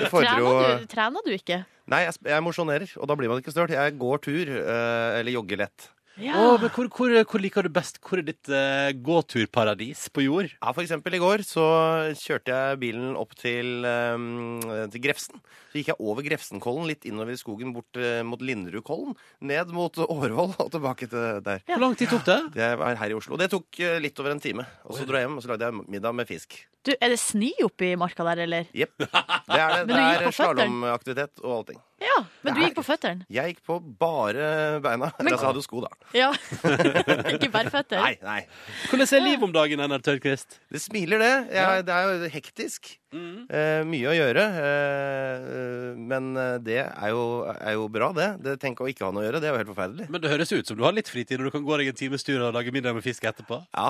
det 0.00 0.08
fordrer 0.10 0.38
jo 0.38 0.50
Trener 0.54 0.78
du, 0.80 0.86
trener 0.94 1.20
du 1.26 1.30
ikke? 1.34 1.58
Nei, 1.90 2.00
jeg, 2.06 2.14
sp- 2.14 2.28
jeg 2.30 2.42
mosjonerer, 2.46 2.90
og 3.02 3.08
da 3.10 3.16
blir 3.18 3.30
man 3.32 3.40
ikke 3.42 3.50
støl. 3.54 3.72
Jeg 3.74 3.96
går 3.98 4.20
tur, 4.22 4.46
eh, 4.60 5.18
eller 5.20 5.32
jogger 5.34 5.58
lett. 5.64 5.88
Ja. 6.18 6.34
Å, 6.34 6.56
men 6.58 6.72
hvor, 6.74 6.88
hvor, 6.90 7.12
hvor 7.30 7.42
liker 7.42 7.64
du 7.64 7.70
best? 7.72 8.00
Hvor 8.02 8.20
er 8.20 8.26
ditt 8.26 8.50
uh, 8.50 8.90
gåturparadis 9.06 10.08
på 10.12 10.24
jord? 10.26 10.50
Ja, 10.56 10.72
for 10.74 10.82
eksempel 10.82 11.16
i 11.16 11.20
går 11.22 11.44
så 11.46 11.64
kjørte 12.18 12.56
jeg 12.56 12.80
bilen 12.82 13.14
opp 13.20 13.36
til, 13.38 13.86
um, 13.86 14.58
til 14.90 15.04
Grefsen. 15.04 15.38
Så 15.70 15.78
gikk 15.78 15.92
jeg 15.92 16.02
over 16.02 16.26
Grefsenkollen, 16.26 16.88
litt 16.90 17.06
innover 17.08 17.36
i 17.36 17.40
skogen, 17.40 17.72
bort 17.76 18.00
uh, 18.00 18.20
mot 18.26 18.42
Linderudkollen. 18.42 19.14
Ned 19.46 19.70
mot 19.76 20.02
Årvoll 20.02 20.56
og 20.56 20.74
tilbake 20.74 21.08
til 21.10 21.40
der. 21.46 21.62
Hvor 21.70 21.84
lang 21.86 21.96
tid 22.00 22.12
tok 22.12 22.26
det? 22.26 22.40
Det 22.58 22.72
var 22.82 22.98
her 23.00 23.14
i 23.14 23.16
Oslo. 23.16 23.38
Det 23.40 23.48
tok 23.54 23.80
uh, 23.84 23.96
litt 24.02 24.20
over 24.20 24.34
en 24.34 24.42
time. 24.42 24.66
Og 24.90 24.98
så 24.98 25.06
dro 25.08 25.20
jeg 25.20 25.28
hjem 25.28 25.38
og 25.38 25.46
så 25.46 25.54
lagde 25.54 25.70
jeg 25.70 25.86
middag 25.86 26.18
med 26.18 26.28
fisk. 26.28 26.58
Du, 26.86 26.94
er 26.96 27.12
det 27.12 27.18
snø 27.20 27.50
oppi 27.66 27.90
marka 28.00 28.24
der, 28.30 28.40
eller? 28.46 28.68
Jepp. 28.72 28.94
Det 29.00 29.08
er 29.12 29.74
det. 29.74 29.80
Men 29.86 29.90
du 29.90 29.94
Det 30.00 30.28
er 30.30 30.36
slalåmaktivitet 30.36 31.42
og 31.44 31.56
allting. 31.58 31.80
Ja, 32.00 32.14
men 32.40 32.56
du 32.56 32.62
gikk 32.62 32.78
på 32.78 32.84
føttene? 32.86 33.26
Jeg 33.28 33.52
gikk 33.52 33.58
på 33.68 33.74
bare 34.00 34.44
beina. 34.80 35.10
Men... 35.18 35.34
altså, 35.34 35.34
jeg 35.34 35.48
hadde 35.50 35.60
jo 35.60 35.64
sko, 35.66 35.82
da. 35.84 35.90
Ja. 36.16 36.30
Ikke 37.34 37.50
bare 37.52 37.72
føtter? 37.74 38.00
Nei, 38.00 38.14
nei. 38.24 38.38
Hvordan 38.88 39.12
er 39.18 39.24
livet 39.26 39.44
om 39.44 39.52
dagen, 39.52 39.82
Einar 39.84 40.00
Tørnquist? 40.06 40.56
Det 40.72 40.80
smiler, 40.80 41.20
det. 41.20 41.34
Jeg, 41.58 41.84
Det 41.84 41.98
er 41.98 42.08
jo 42.08 42.30
hektisk. 42.32 42.94
Eh, 43.10 43.80
mye 43.88 44.10
å 44.10 44.14
gjøre. 44.14 44.42
Eh, 44.62 45.96
men 45.98 46.30
eh, 46.38 46.56
det 46.62 46.78
er 46.84 47.10
jo, 47.10 47.42
er 47.50 47.74
jo 47.74 47.88
bra, 47.92 48.10
det. 48.14 48.28
det. 48.44 48.54
Tenk 48.62 48.82
å 48.82 48.88
ikke 48.90 49.08
ha 49.08 49.14
noe 49.14 49.24
å 49.24 49.26
gjøre. 49.26 49.40
Det 49.42 49.48
er 49.50 49.54
jo 49.54 49.60
helt 49.60 49.72
forferdelig. 49.72 50.06
Men 50.14 50.22
det 50.22 50.30
høres 50.30 50.52
ut 50.54 50.70
som 50.70 50.78
du 50.78 50.84
har 50.86 50.94
litt 50.94 51.10
fritid 51.10 51.40
når 51.40 51.50
du 51.50 51.54
kan 51.56 51.66
gå 51.66 51.80
deg 51.80 51.90
en 51.90 51.98
times 51.98 52.26
tur 52.26 52.44
og 52.46 52.54
lage 52.54 52.74
middag 52.74 52.94
med 52.94 53.04
fisk 53.06 53.26
etterpå. 53.26 53.58
Ja, 53.74 53.88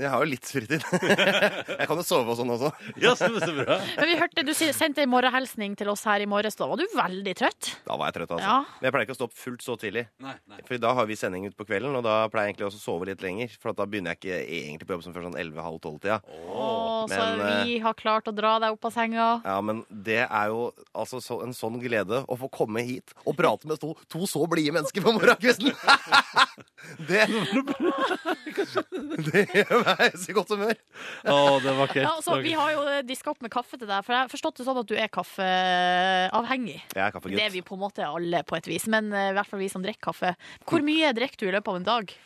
jeg 0.00 0.12
har 0.12 0.24
jo 0.24 0.30
litt 0.30 0.48
fritid. 0.48 0.86
jeg 1.80 1.88
kan 1.90 2.00
jo 2.00 2.06
sove 2.06 2.32
og 2.32 2.40
sånn 2.40 2.54
også. 2.56 2.72
Ja, 3.00 3.14
så, 3.16 3.28
så 3.40 3.52
bra. 3.54 3.78
Men 3.96 4.08
vi 4.10 4.16
hørte 4.18 4.42
Du 4.44 4.52
sendte 4.54 5.02
en 5.04 5.12
morgenhilsning 5.12 5.76
til 5.78 5.88
oss 5.92 6.02
her 6.08 6.22
i 6.24 6.28
morges. 6.28 6.56
Da 6.58 6.68
var 6.68 6.80
du 6.80 6.86
veldig 6.96 7.34
trøtt. 7.38 7.70
Da 7.86 7.96
var 8.00 8.10
jeg 8.10 8.20
trøtt, 8.20 8.34
altså. 8.36 8.46
Ja. 8.48 8.56
Men 8.80 8.88
jeg 8.88 8.94
pleier 8.96 9.08
ikke 9.08 9.16
å 9.16 9.20
stå 9.20 9.28
opp 9.28 9.36
fullt 9.36 9.64
så 9.64 9.76
tidlig. 9.80 10.06
Nei, 10.24 10.34
nei. 10.50 10.60
For 10.68 10.80
da 10.80 10.92
har 10.96 11.08
vi 11.08 11.16
sending 11.18 11.46
ut 11.48 11.56
på 11.56 11.68
kvelden, 11.68 11.96
og 11.96 12.04
da 12.06 12.16
pleier 12.32 12.50
jeg 12.50 12.56
egentlig 12.56 12.68
også 12.70 12.80
å 12.80 12.84
sove 12.84 13.10
litt 13.10 13.24
lenger. 13.24 13.52
For 13.60 13.72
at 13.72 13.80
da 13.80 13.86
begynner 13.88 14.16
jeg 14.16 14.20
ikke 14.20 14.40
egentlig 14.60 14.88
på 14.88 14.96
jobb 14.96 15.06
som 15.06 15.16
før 15.16 15.28
sånn 15.28 15.38
11-halv-12-tida. 15.40 16.20
Oh, 16.50 17.06
så 17.10 17.20
eh, 17.20 17.54
vi 17.64 17.78
har 17.84 17.96
klart 17.98 18.28
å 18.28 18.29
dra 18.36 18.56
deg 18.62 18.76
opp 18.76 18.88
av 18.88 18.94
senga. 18.94 19.28
Ja, 19.44 19.58
men 19.64 19.82
det 19.90 20.22
er 20.26 20.50
jo 20.52 20.70
altså 20.92 21.20
så, 21.24 21.40
en 21.44 21.54
sånn 21.56 21.78
glede 21.82 22.22
å 22.26 22.38
få 22.40 22.50
komme 22.52 22.84
hit 22.86 23.14
og 23.24 23.36
prate 23.38 23.68
med 23.70 23.80
to, 23.82 23.94
to 24.10 24.26
så 24.30 24.44
blide 24.50 24.74
mennesker 24.76 25.04
på 25.04 25.14
morgenkvisten! 25.16 25.74
det, 27.08 27.26
det 29.30 29.44
gjør 29.54 29.84
meg 29.84 30.16
så 30.20 30.36
godt 30.36 30.54
humør. 30.54 30.78
Å, 31.24 31.36
det 31.62 31.72
er 31.72 31.78
vakkert. 31.78 32.02
Ja, 32.04 32.14
altså, 32.16 32.38
vi 32.44 32.54
har 32.56 32.74
jo 32.74 32.86
diska 33.08 33.34
opp 33.34 33.44
med 33.44 33.52
kaffe 33.52 33.78
til 33.78 33.88
deg, 33.88 34.00
for 34.06 34.16
jeg 34.16 34.24
har 34.24 34.32
forstått 34.32 34.60
det 34.60 34.68
sånn 34.68 34.80
at 34.82 34.90
du 34.90 34.96
er 34.96 35.12
kaffeavhengig. 35.12 36.80
Jeg 36.94 37.04
er 37.04 37.14
kaffegutt. 37.14 37.38
Det 37.38 37.46
er 37.46 37.54
vi 37.54 37.64
på 37.66 37.76
en 37.78 37.84
måte 37.84 38.06
alle, 38.06 38.42
på 38.46 38.58
et 38.58 38.70
vis. 38.70 38.88
Men 38.90 39.12
eh, 39.12 39.30
i 39.32 39.36
hvert 39.36 39.50
fall 39.50 39.62
vi 39.62 39.70
som 39.72 39.84
drikker 39.84 40.10
kaffe. 40.10 40.34
Hvor 40.68 40.84
mye 40.84 41.12
drikker 41.16 41.44
du 41.44 41.50
i 41.50 41.54
løpet 41.56 41.72
av 41.72 41.80
en 41.80 41.88
dag? 41.88 42.18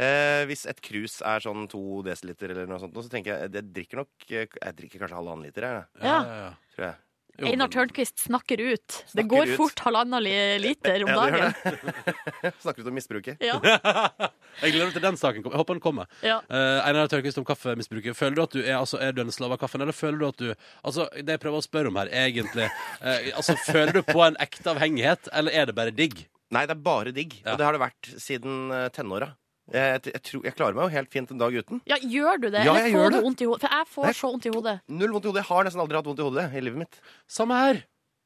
Eh, 0.00 0.42
hvis 0.48 0.64
et 0.70 0.80
krus 0.80 1.18
er 1.20 1.42
sånn 1.44 1.66
to 1.68 2.00
desiliter 2.06 2.54
eller 2.54 2.68
noe 2.70 2.80
sånt, 2.80 2.96
så 2.96 3.10
tenker 3.12 3.34
jeg 3.34 3.52
jeg 3.52 3.72
drikker 3.76 3.98
nok 4.00 4.28
Jeg 4.30 4.76
drikker 4.78 5.02
kanskje 5.02 5.18
halvannen 5.18 5.44
liter, 5.44 5.66
jeg, 5.68 5.88
Ja. 6.00 6.18
ja. 6.24 6.52
tror 6.74 6.86
jeg. 6.88 7.00
Jo, 7.40 7.46
Einar 7.48 7.68
Tørnquist 7.72 8.18
snakker 8.26 8.60
ut. 8.60 8.96
det 9.16 9.22
går 9.24 9.48
ut. 9.48 9.56
fort 9.56 9.80
halvannen 9.86 10.20
liter 10.60 11.02
om 11.04 11.08
Ja, 11.08 11.16
dagen. 11.16 11.54
Snakker 12.60 12.82
ut 12.84 12.90
om 12.90 12.94
misbruket. 12.94 13.40
Ja. 13.40 13.56
Jeg 14.60 14.74
gleder 14.74 14.90
meg 14.90 14.92
til 14.98 15.04
den 15.06 15.16
saken. 15.16 15.46
Jeg 15.46 15.56
håper 15.56 15.78
den 15.78 15.80
kommer. 15.80 16.10
Ja. 16.20 16.42
Uh, 16.52 16.84
Einar 16.84 17.08
Tørnquist 17.08 17.40
om 17.40 17.46
kaffemisbruket. 17.48 18.12
Føler 18.18 18.36
du 18.36 18.42
at 18.44 18.52
du 18.52 18.60
er, 18.60 18.76
altså, 18.76 19.00
er 19.00 19.16
du 19.16 19.22
en 19.24 19.32
slave 19.32 19.56
av 19.56 19.62
kaffen, 19.64 19.80
eller 19.80 19.96
føler 19.96 20.20
du 20.20 20.26
at 20.28 20.42
du 20.42 20.50
Altså, 20.84 21.08
det 21.16 21.38
jeg 21.38 21.40
prøver 21.40 21.62
å 21.62 21.64
spørre 21.64 21.88
om 21.88 21.96
her, 22.02 22.12
egentlig 22.12 22.68
uh, 22.68 23.30
Altså, 23.32 23.56
føler 23.64 23.96
du 23.96 24.02
på 24.12 24.20
en 24.28 24.36
ekte 24.36 24.74
avhengighet, 24.74 25.32
eller 25.32 25.56
er 25.56 25.72
det 25.72 25.76
bare 25.80 25.94
digg? 25.96 26.26
Nei, 26.52 26.66
det 26.68 26.76
er 26.76 26.84
bare 26.84 27.14
digg. 27.16 27.38
Ja. 27.40 27.54
Og 27.54 27.62
det 27.62 27.64
har 27.64 27.72
det 27.72 27.80
vært 27.80 28.08
siden 28.20 28.68
eh, 28.76 28.90
tenåra. 28.92 29.30
Jeg, 29.70 30.02
jeg, 30.02 30.12
jeg, 30.16 30.22
tror- 30.26 30.44
jeg 30.44 30.54
klarer 30.58 30.74
meg 30.74 30.82
jo 30.88 30.92
helt 30.96 31.10
fint 31.12 31.30
en 31.30 31.38
dag 31.38 31.54
uten. 31.54 31.80
ja, 31.86 31.96
gjør 32.02 32.40
du 32.42 32.48
det? 32.50 32.64
Ja, 32.66 32.72
Eller 32.74 32.88
jeg 32.88 32.92
får 32.96 33.10
du 33.10 33.16
det. 33.16 33.22
vondt 33.24 33.40
i 33.40 33.46
hodet? 33.46 33.60
For 33.62 33.68
jeg 33.78 33.86
får 33.94 34.04
Nei. 34.08 34.12
så 34.18 34.30
vondt 34.32 34.46
i 34.46 34.52
hodet. 34.56 34.74
Null 34.88 35.12
vondt 35.14 35.24
i 35.24 35.28
hodet. 35.30 35.42
Jeg 35.44 35.48
har 35.52 35.64
nesten 35.68 35.80
aldri 35.84 35.96
hatt 36.00 36.06
vondt 36.10 36.18
i 36.18 36.26
hodet 36.26 36.46
i 36.52 36.60
livet 36.66 36.78
mitt. 36.82 37.00
Samme 37.30 37.54
her. 37.62 37.82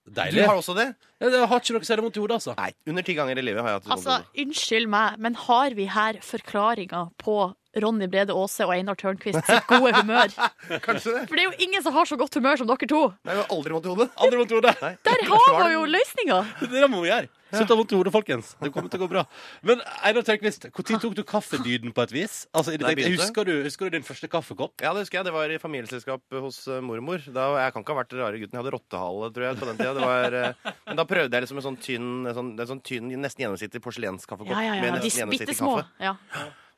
Du 0.06 0.20
har 0.38 0.54
også 0.54 0.72
det? 0.78 0.86
Jeg 1.20 1.46
har 1.50 1.58
ikke 1.60 1.74
noe 1.74 1.82
særlig 1.88 2.04
vondt 2.06 2.16
i 2.16 2.20
hodet, 2.22 2.36
altså. 2.38 2.54
Nei, 2.56 2.70
under 2.86 3.02
ti 3.02 3.14
ganger 3.18 3.36
i 3.38 3.42
livet 3.42 3.60
har 3.60 3.68
jeg 3.72 3.80
hatt 3.80 3.86
vondt 3.88 3.90
i 3.90 3.96
Altså, 3.98 4.16
hodet. 4.22 4.46
unnskyld 4.46 4.88
meg, 4.88 5.18
men 5.18 5.34
har 5.34 5.74
vi 5.74 5.86
her 5.90 6.20
forklaringa 6.22 7.00
på 7.18 7.36
Ronny 7.82 8.08
Brede 8.10 8.34
Aase 8.36 8.66
og 8.66 8.72
Einar 8.74 8.98
Tørnquist 8.98 9.42
sitt 9.44 9.66
gode 9.70 9.92
humør? 9.98 10.32
Kanskje 10.86 11.14
det? 11.16 11.24
For 11.28 11.36
det 11.36 11.44
er 11.44 11.48
jo 11.50 11.66
ingen 11.68 11.84
som 11.84 11.96
har 11.96 12.08
så 12.08 12.18
godt 12.20 12.38
humør 12.38 12.60
som 12.60 12.70
dere 12.70 12.90
to. 12.90 13.02
Nei, 13.28 13.38
aldri 13.44 13.76
vondt 13.76 13.88
i 13.88 13.92
hodet. 13.94 14.10
Aldri 14.16 14.40
vondt 14.42 14.54
i 14.54 14.58
hodet. 14.60 14.76
Nei. 14.84 14.92
Der 15.06 15.26
har 15.30 15.58
man 15.60 15.74
jo 15.74 15.88
løsninga! 15.96 16.44
Det 16.76 16.88
må 16.92 17.02
vi 17.04 17.12
gjøre. 17.12 17.32
Slutt 17.46 17.70
å 17.70 17.76
ha 17.76 17.78
vondt 17.78 17.92
i 17.94 17.98
hodet, 18.00 18.12
folkens. 18.12 18.48
Det 18.58 18.70
kommer 18.74 18.90
til 18.90 18.98
å 18.98 19.04
gå 19.04 19.08
bra. 19.12 19.22
Men 19.66 19.82
Einar 20.04 20.24
Tørnquist, 20.26 20.66
når 20.66 20.98
tok 21.04 21.14
du 21.14 21.22
kaffedyden 21.26 21.94
på 21.94 22.02
et 22.02 22.14
vis? 22.14 22.34
Altså, 22.50 22.74
Da 22.80 22.90
jeg 22.90 23.12
husker, 23.14 23.46
du, 23.46 23.62
husker 23.64 23.86
du 23.86 23.96
din 23.96 24.06
første 24.06 24.28
kaffekopp? 24.32 24.74
Ja, 24.82 24.90
det 24.96 25.04
husker 25.04 25.20
jeg. 25.20 25.28
Det 25.28 25.34
var 25.36 25.54
i 25.54 25.60
familieselskap 25.62 26.36
hos 26.42 26.64
eh, 26.66 26.82
mormor. 26.84 27.22
Da, 27.30 27.46
jeg 27.62 27.76
kan 27.76 27.86
ikke 27.86 27.94
ha 27.94 28.00
vært 28.02 28.12
den 28.12 28.22
rare 28.24 28.42
gutten. 28.42 28.58
Jeg 28.58 28.64
hadde 28.64 28.74
rottehale, 28.74 29.30
tror 29.36 29.46
jeg, 29.46 29.60
på 29.62 29.70
den 29.70 29.80
tida. 29.80 29.94
Det 29.94 30.10
var, 30.10 30.38
eh, 30.42 30.76
men 30.90 31.00
da 31.00 31.06
prøvde 31.14 31.38
jeg 31.38 31.46
liksom 31.46 31.62
en 31.62 31.68
sånn 31.70 31.80
tynn, 31.86 32.12
en 32.26 32.38
sånn, 32.40 32.52
en 32.58 32.70
sånn 32.74 32.84
tynn 32.90 33.14
nesten 33.14 33.46
gjennomsnittlig 33.46 33.84
porselenskaffekopp. 33.86 34.54
Ja, 34.56 34.66
ja, 34.66 34.78
ja. 34.82 34.94
med 34.96 35.06
De 35.06 35.28
bitte 35.36 35.54
små. 35.54 35.78
Ja. 36.02 36.16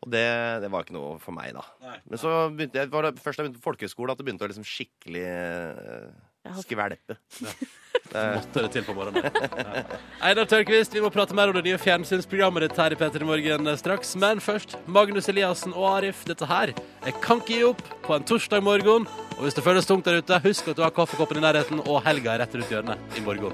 Og 0.05 0.13
det, 0.15 0.25
det 0.63 0.71
var 0.71 0.87
ikke 0.87 0.95
noe 0.95 1.17
for 1.23 1.35
meg, 1.35 1.51
da. 1.57 1.65
Nei. 1.83 1.97
Men 2.07 2.21
så 2.23 2.35
begynte 2.55 2.79
jeg, 2.79 2.91
var 2.93 3.09
det 3.09 3.19
først 3.19 3.41
da 3.41 3.43
jeg 3.43 3.49
begynte 3.49 3.63
på 3.63 3.71
folkehøyskole 3.73 4.15
at 4.15 4.21
det 4.21 4.27
begynte 4.29 4.47
å 4.47 4.51
liksom 4.53 4.67
skikkelig 4.67 5.25
eh, 5.27 6.09
Ja. 6.47 6.55
Måtte 8.09 8.63
det 8.65 8.71
til 8.73 8.85
på 8.87 8.95
morgenen. 8.97 9.27
Ja. 9.27 9.99
Einar 10.31 10.47
Tørkvist, 10.49 10.95
vi 10.97 11.03
må 11.05 11.11
prate 11.13 11.37
mer 11.37 11.51
om 11.51 11.57
det 11.59 11.65
nye 11.67 11.81
fjernsynsprogrammet 11.83 12.65
ditt 12.65 12.79
her 12.81 12.95
i 12.95 12.99
P3 13.01 13.27
Morgen 13.29 13.69
straks. 13.77 14.15
Men 14.17 14.41
først, 14.41 14.79
Magnus 14.89 15.29
Eliassen 15.29 15.75
og 15.75 15.85
Arif. 15.91 16.23
Dette 16.29 16.49
her 16.49 16.73
Jeg 16.73 17.19
kan 17.25 17.43
ikke 17.43 17.59
gi 17.59 17.67
opp 17.69 17.83
på 18.07 18.17
en 18.17 18.25
torsdag 18.25 18.65
morgen. 18.65 19.05
Og 19.37 19.43
hvis 19.45 19.59
det 19.59 19.67
føles 19.67 19.87
tungt 19.89 20.09
der 20.09 20.23
ute, 20.23 20.41
husk 20.47 20.71
at 20.73 20.79
du 20.79 20.87
har 20.87 20.95
kaffekoppen 20.95 21.43
i 21.43 21.45
nærheten, 21.45 21.83
og 21.85 22.01
helga 22.07 22.33
er 22.37 22.47
rett 22.47 22.57
rundt 22.57 22.73
hjørnet 22.73 23.19
i 23.19 23.27
morgen. 23.27 23.53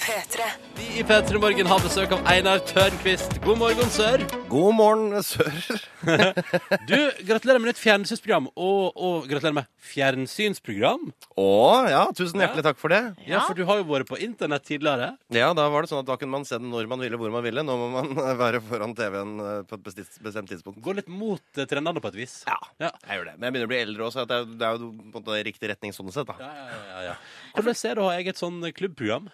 P3. 0.00 0.69
Vi 0.80 1.00
i 1.00 1.02
P3 1.04 1.36
Morgen 1.42 1.68
har 1.68 1.80
besøk 1.84 2.12
av 2.16 2.22
Einar 2.30 2.60
Tørnquist. 2.64 3.34
God 3.44 3.58
morgen, 3.60 3.88
sør. 3.92 4.22
God 4.48 4.74
morgen, 4.78 5.18
sør. 5.24 5.52
Du, 6.88 6.94
gratulerer 7.28 7.60
med 7.60 7.68
nytt 7.68 7.80
fjernsynsprogram, 7.82 8.46
og, 8.56 8.96
og 8.96 9.26
gratulerer 9.28 9.58
med 9.58 9.68
fjernsynsprogram. 9.90 11.10
Å 11.40 11.48
ja, 11.92 12.00
tusen 12.16 12.40
hjertelig 12.40 12.64
takk 12.64 12.78
for 12.80 12.94
det. 12.94 13.00
Ja, 13.28 13.42
for 13.44 13.58
du 13.58 13.66
har 13.68 13.82
jo 13.82 13.86
vært 13.90 14.08
på 14.08 14.16
internett 14.24 14.64
tidligere. 14.70 15.10
Ja, 15.36 15.50
da 15.56 15.66
var 15.72 15.84
det 15.84 15.90
sånn 15.92 16.00
at 16.00 16.08
da 16.08 16.16
kunne 16.20 16.32
man 16.38 16.46
se 16.48 16.56
den 16.56 16.72
når 16.72 16.88
man 16.88 17.04
ville, 17.04 17.20
hvor 17.20 17.34
man 17.34 17.44
ville. 17.44 17.64
Nå 17.66 17.76
må 17.82 17.90
man 17.98 18.14
være 18.40 18.62
foran 18.64 18.96
TV-en 18.96 19.34
eh, 19.44 19.52
på 19.68 19.76
et 19.76 19.84
bestemt, 19.90 20.48
tidspunkt. 20.54 20.80
Gå 20.86 20.96
litt 20.96 21.12
mot 21.12 21.60
eh, 21.60 21.68
trendene 21.68 22.00
på 22.00 22.12
et 22.14 22.18
vis. 22.22 22.38
Ja, 22.48 22.56
Ja. 22.86 22.94
jeg 23.04 23.20
gjør 23.20 23.28
det. 23.32 23.36
Men 23.36 23.50
jeg 23.50 23.56
begynner 23.58 23.68
å 23.68 23.74
bli 23.74 23.82
eldre 23.84 24.08
også, 24.08 24.24
så 24.24 24.30
det 24.32 24.40
er, 24.40 24.48
det 24.64 24.70
er 24.70 24.80
jo 24.80 24.90
på 24.96 25.20
en 25.20 25.20
måte 25.20 25.42
riktig 25.50 25.72
retning 25.74 25.92
sånn 25.96 26.08
sett. 26.16 26.32
da. 26.32 26.40
Ja, 26.40 26.50
ja, 26.72 26.80
ja, 26.94 27.04
ja. 27.10 27.18
Hvordan 27.58 27.76
ser 27.84 28.00
du 28.00 28.06
å 28.06 28.08
ha 28.08 28.16
eget 28.16 28.40
sånn 28.40 28.62
klubbprogram? 28.80 29.28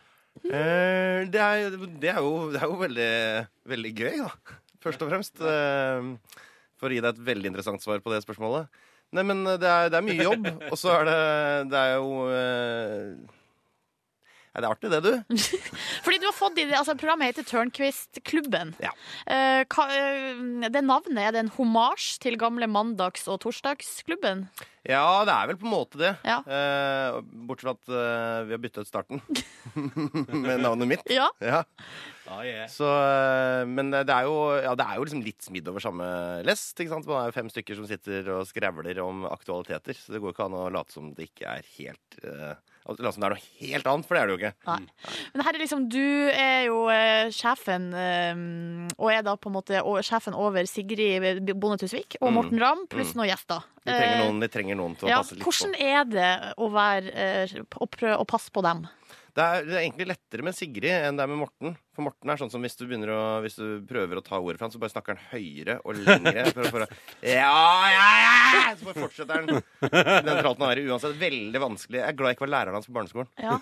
Eh, 0.46 1.26
det, 1.32 1.42
er, 1.42 1.76
det, 2.00 2.10
er 2.12 2.20
jo, 2.22 2.50
det 2.54 2.60
er 2.60 2.70
jo 2.70 2.80
veldig, 2.80 3.12
veldig 3.72 3.94
gøy, 3.96 4.18
da. 4.24 4.58
Først 4.84 5.02
og 5.02 5.10
fremst. 5.10 5.40
Uh, 5.42 6.14
for 6.76 6.92
å 6.92 6.96
gi 6.96 7.02
deg 7.02 7.14
et 7.14 7.24
veldig 7.30 7.50
interessant 7.50 7.82
svar 7.82 8.02
på 8.04 8.12
det 8.12 8.20
spørsmålet. 8.24 8.68
Nei, 9.16 9.24
men 9.26 9.42
det 9.46 9.66
er, 9.70 9.88
det 9.90 9.98
er 9.98 10.04
mye 10.04 10.26
jobb, 10.26 10.46
og 10.66 10.76
så 10.78 10.92
er 10.96 11.04
det 11.06 11.18
Det 11.70 11.78
er 11.78 11.92
jo 11.94 12.24
eh, 12.26 13.35
Nei, 14.56 14.62
det 14.64 14.68
er 14.70 14.72
artig, 14.72 14.88
det, 14.88 15.00
du. 15.04 15.36
Fordi 16.06 16.16
du 16.22 16.24
har 16.30 16.32
fått 16.32 16.56
i 16.56 16.64
det, 16.64 16.78
altså 16.78 16.94
Programmet 16.96 17.28
heter 17.28 17.44
Tørnquist-klubben. 17.44 18.70
Ja. 18.80 18.94
Eh, 19.28 19.64
hva- 19.68 19.90
eh, 19.92 20.70
det 20.72 20.80
navnet, 20.80 21.18
er 21.20 21.34
det 21.36 21.42
en 21.44 21.50
homasj 21.58 22.14
til 22.24 22.38
gamle 22.40 22.64
mandags- 22.64 23.26
og 23.28 23.42
torsdagsklubben? 23.44 24.46
Ja, 24.86 25.24
det 25.28 25.34
er 25.34 25.48
vel 25.50 25.58
på 25.60 25.66
en 25.66 25.74
måte 25.74 25.98
det. 26.00 26.12
Ja. 26.24 26.38
Eh, 26.46 27.18
bortsett 27.44 27.66
fra 27.66 27.74
at 27.76 27.90
eh, 28.00 28.44
vi 28.48 28.54
har 28.56 28.62
bytta 28.64 28.80
ut 28.86 28.88
starten 28.88 29.20
med 30.46 30.62
navnet 30.64 30.88
mitt. 30.94 31.04
Ja. 31.12 31.26
Ja. 31.42 31.64
Ah, 32.30 32.40
yeah. 32.46 32.64
Så, 32.72 32.86
eh, 32.88 33.64
men 33.68 33.90
det 33.92 34.06
er, 34.08 34.24
jo, 34.30 34.38
ja, 34.62 34.72
det 34.78 34.86
er 34.86 34.96
jo 34.96 35.04
liksom 35.04 35.24
litt 35.26 35.44
smidd 35.44 35.68
over 35.68 35.84
samme 35.84 36.06
lest. 36.48 36.72
ikke 36.80 36.94
sant? 36.94 37.10
Man 37.10 37.26
er 37.26 37.28
jo 37.28 37.36
fem 37.36 37.50
stykker 37.52 37.76
som 37.76 37.90
sitter 37.90 38.30
og 38.38 38.46
skrevler 38.48 39.02
om 39.04 39.26
aktualiteter. 39.28 39.98
Så 40.00 40.14
det 40.16 40.22
går 40.24 40.32
ikke 40.32 40.48
an 40.48 40.56
å 40.62 40.64
late 40.72 40.96
som 40.96 41.12
det 41.18 41.28
ikke 41.28 41.50
er 41.58 41.68
helt 41.76 42.18
uh, 42.24 42.54
Late 42.86 43.12
som 43.12 43.22
det 43.24 43.26
er 43.28 43.34
noe 43.34 43.44
helt 43.60 43.86
annet, 43.90 44.06
for 44.06 44.14
det 44.16 44.20
er 44.22 44.26
det 44.30 44.34
jo 44.34 44.38
ikke. 44.40 44.52
Nei. 44.68 45.14
Men 45.34 45.44
her 45.46 45.54
er 45.56 45.62
liksom, 45.64 45.86
du 45.90 46.02
er 46.30 46.60
jo 46.68 46.76
eh, 46.94 47.30
sjefen, 47.34 47.88
eh, 47.98 48.42
og 48.96 49.10
er 49.12 49.24
da 49.26 49.34
på 49.36 49.50
en 49.50 49.56
måte 49.58 49.80
og, 49.82 49.98
sjefen 50.06 50.36
over 50.38 50.68
Sigrid 50.70 51.42
Bonde 51.56 51.80
Tusvik 51.82 52.18
og 52.20 52.28
Mm. 52.30 52.36
Morten 52.38 52.60
Ramm, 52.62 52.84
pluss 52.92 53.14
noen 53.18 53.30
gjester. 53.32 53.64
De 53.86 53.90
trenger 53.90 54.16
Eh, 54.16 54.24
noen, 54.26 54.40
de 54.42 54.48
trenger 54.48 54.76
noen 54.78 54.94
til 54.98 55.06
å 55.08 55.10
ja, 55.10 55.18
passe 55.22 55.34
litt 55.34 55.44
hvordan 55.46 55.74
på. 55.74 55.82
er 55.86 56.04
det 56.04 56.54
å, 56.58 56.70
være, 56.74 57.12
eh, 57.14 57.56
å 57.80 57.86
prøve 57.90 58.16
å 58.22 58.26
passe 58.28 58.50
på 58.54 58.62
dem? 58.66 58.86
Det 59.36 59.44
er, 59.44 59.66
det 59.68 59.74
er 59.74 59.82
egentlig 59.82 60.06
lettere 60.08 60.44
med 60.46 60.56
Sigrid 60.56 60.94
enn 60.94 61.18
det 61.18 61.24
er 61.26 61.28
med 61.28 61.42
Morten. 61.42 61.74
For 61.92 62.04
Morten 62.06 62.30
er 62.32 62.38
sånn 62.40 62.52
som 62.52 62.62
hvis 62.64 62.78
du 62.78 62.86
å 62.88 63.20
Hvis 63.44 63.58
du 63.58 63.82
prøver 63.88 64.16
å 64.16 64.22
ta 64.24 64.38
ordet 64.40 64.56
fra 64.56 64.64
han, 64.64 64.72
så 64.72 64.80
bare 64.80 64.94
snakker 64.94 65.16
han 65.16 65.28
høyere 65.34 65.76
og 65.84 66.00
lengre. 66.00 66.46
For 66.56 66.70
for 66.72 66.86
ja, 67.20 67.58
ja, 67.92 68.06
ja! 68.22 68.72
Så 68.78 68.88
bare 68.88 69.04
fortsetter 69.04 69.36
han 69.36 69.50
den 69.52 70.40
praten 70.40 70.64
han 70.64 70.70
er 70.70 70.80
i 70.80 70.86
uansett. 70.88 71.18
Veldig 71.20 71.62
vanskelig. 71.66 72.00
Jeg 72.00 72.08
er 72.08 72.16
glad 72.16 72.32
jeg 72.32 72.38
ikke 72.38 72.46
var 72.46 72.52
læreren 72.54 72.78
hans 72.78 72.88
på 72.88 72.96
barneskolen. 72.96 73.28
Ja. 73.36 73.60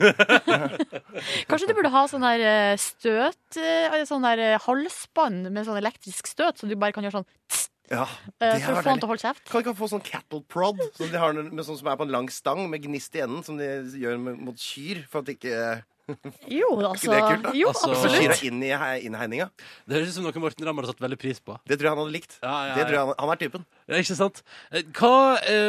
Kanskje 1.51 1.70
du 1.70 1.75
burde 1.75 1.95
ha 1.97 2.07
sånn 2.11 2.27
der 2.27 2.47
eh, 2.47 2.79
støt 2.81 3.59
eh, 3.59 4.01
Sånn 4.07 4.27
der 4.27 4.43
eh, 4.43 4.62
halsbånd 4.62 5.51
med 5.51 5.66
sånn 5.66 5.83
elektrisk 5.83 6.31
støt, 6.31 6.61
så 6.61 6.70
du 6.70 6.79
bare 6.79 6.95
kan 6.95 7.07
gjøre 7.07 7.18
sånn 7.18 7.31
tss, 7.51 7.74
Ja, 7.93 8.07
eh, 8.41 8.55
det 8.55 8.62
for 8.64 8.78
å 8.78 8.82
få 8.82 8.93
han 8.95 9.01
til 9.01 9.07
å 9.07 9.11
holde 9.12 9.24
kjeft. 9.26 9.43
Kan 9.51 9.61
ikke 9.61 9.74
ikke 9.74 9.80
få 9.82 9.89
sånn 9.93 10.05
cattle 10.05 10.41
prod 10.49 10.80
som 10.97 11.11
de 11.12 11.20
har 11.20 11.35
med 11.37 11.64
sånn 11.66 11.76
som 11.80 11.91
er 11.93 11.99
på 12.01 12.07
en 12.07 12.14
lang 12.14 12.30
stang 12.32 12.62
med 12.72 12.87
gnist 12.87 13.16
i 13.18 13.24
enden, 13.24 13.43
som 13.45 13.59
de 13.61 13.68
gjør 14.01 14.22
med, 14.22 14.41
mot 14.47 14.61
kyr? 14.61 15.03
For 15.12 15.20
at 15.20 15.35
ikke 15.35 15.82
Jo, 16.52 16.68
altså. 16.84 17.11
det 17.11 17.16
er 17.18 17.26
kult, 17.30 17.44
da? 17.46 17.52
Jo, 17.57 17.68
Altså- 17.72 17.90
absolutt. 17.94 18.42
inn 18.44 18.62
i 18.62 18.70
innhegninga. 19.07 19.46
Det 19.88 19.96
høres 19.96 20.11
ut 20.12 20.16
som 20.18 20.26
noe 20.26 20.42
Morten 20.42 20.66
Ramm 20.66 20.76
hadde 20.80 20.90
satt 20.92 21.00
veldig 21.05 21.18
pris 21.20 21.40
på. 21.40 21.57
Det 21.64 21.78
tror 21.78 21.88
jeg 21.88 21.94
han 21.94 22.02
hadde 22.02 22.14
likt. 22.16 22.38
Ja, 22.42 22.57
ja, 22.68 22.74
Det 22.74 22.84
tror 22.86 22.96
jeg 22.98 23.07
han, 23.07 23.14
han 23.18 23.32
er 23.34 23.40
typen. 23.40 23.64
Ja, 23.88 24.00
ikke 24.02 24.16
sant? 24.18 24.42
Eh, 24.70 24.82
Hva, 24.92 25.14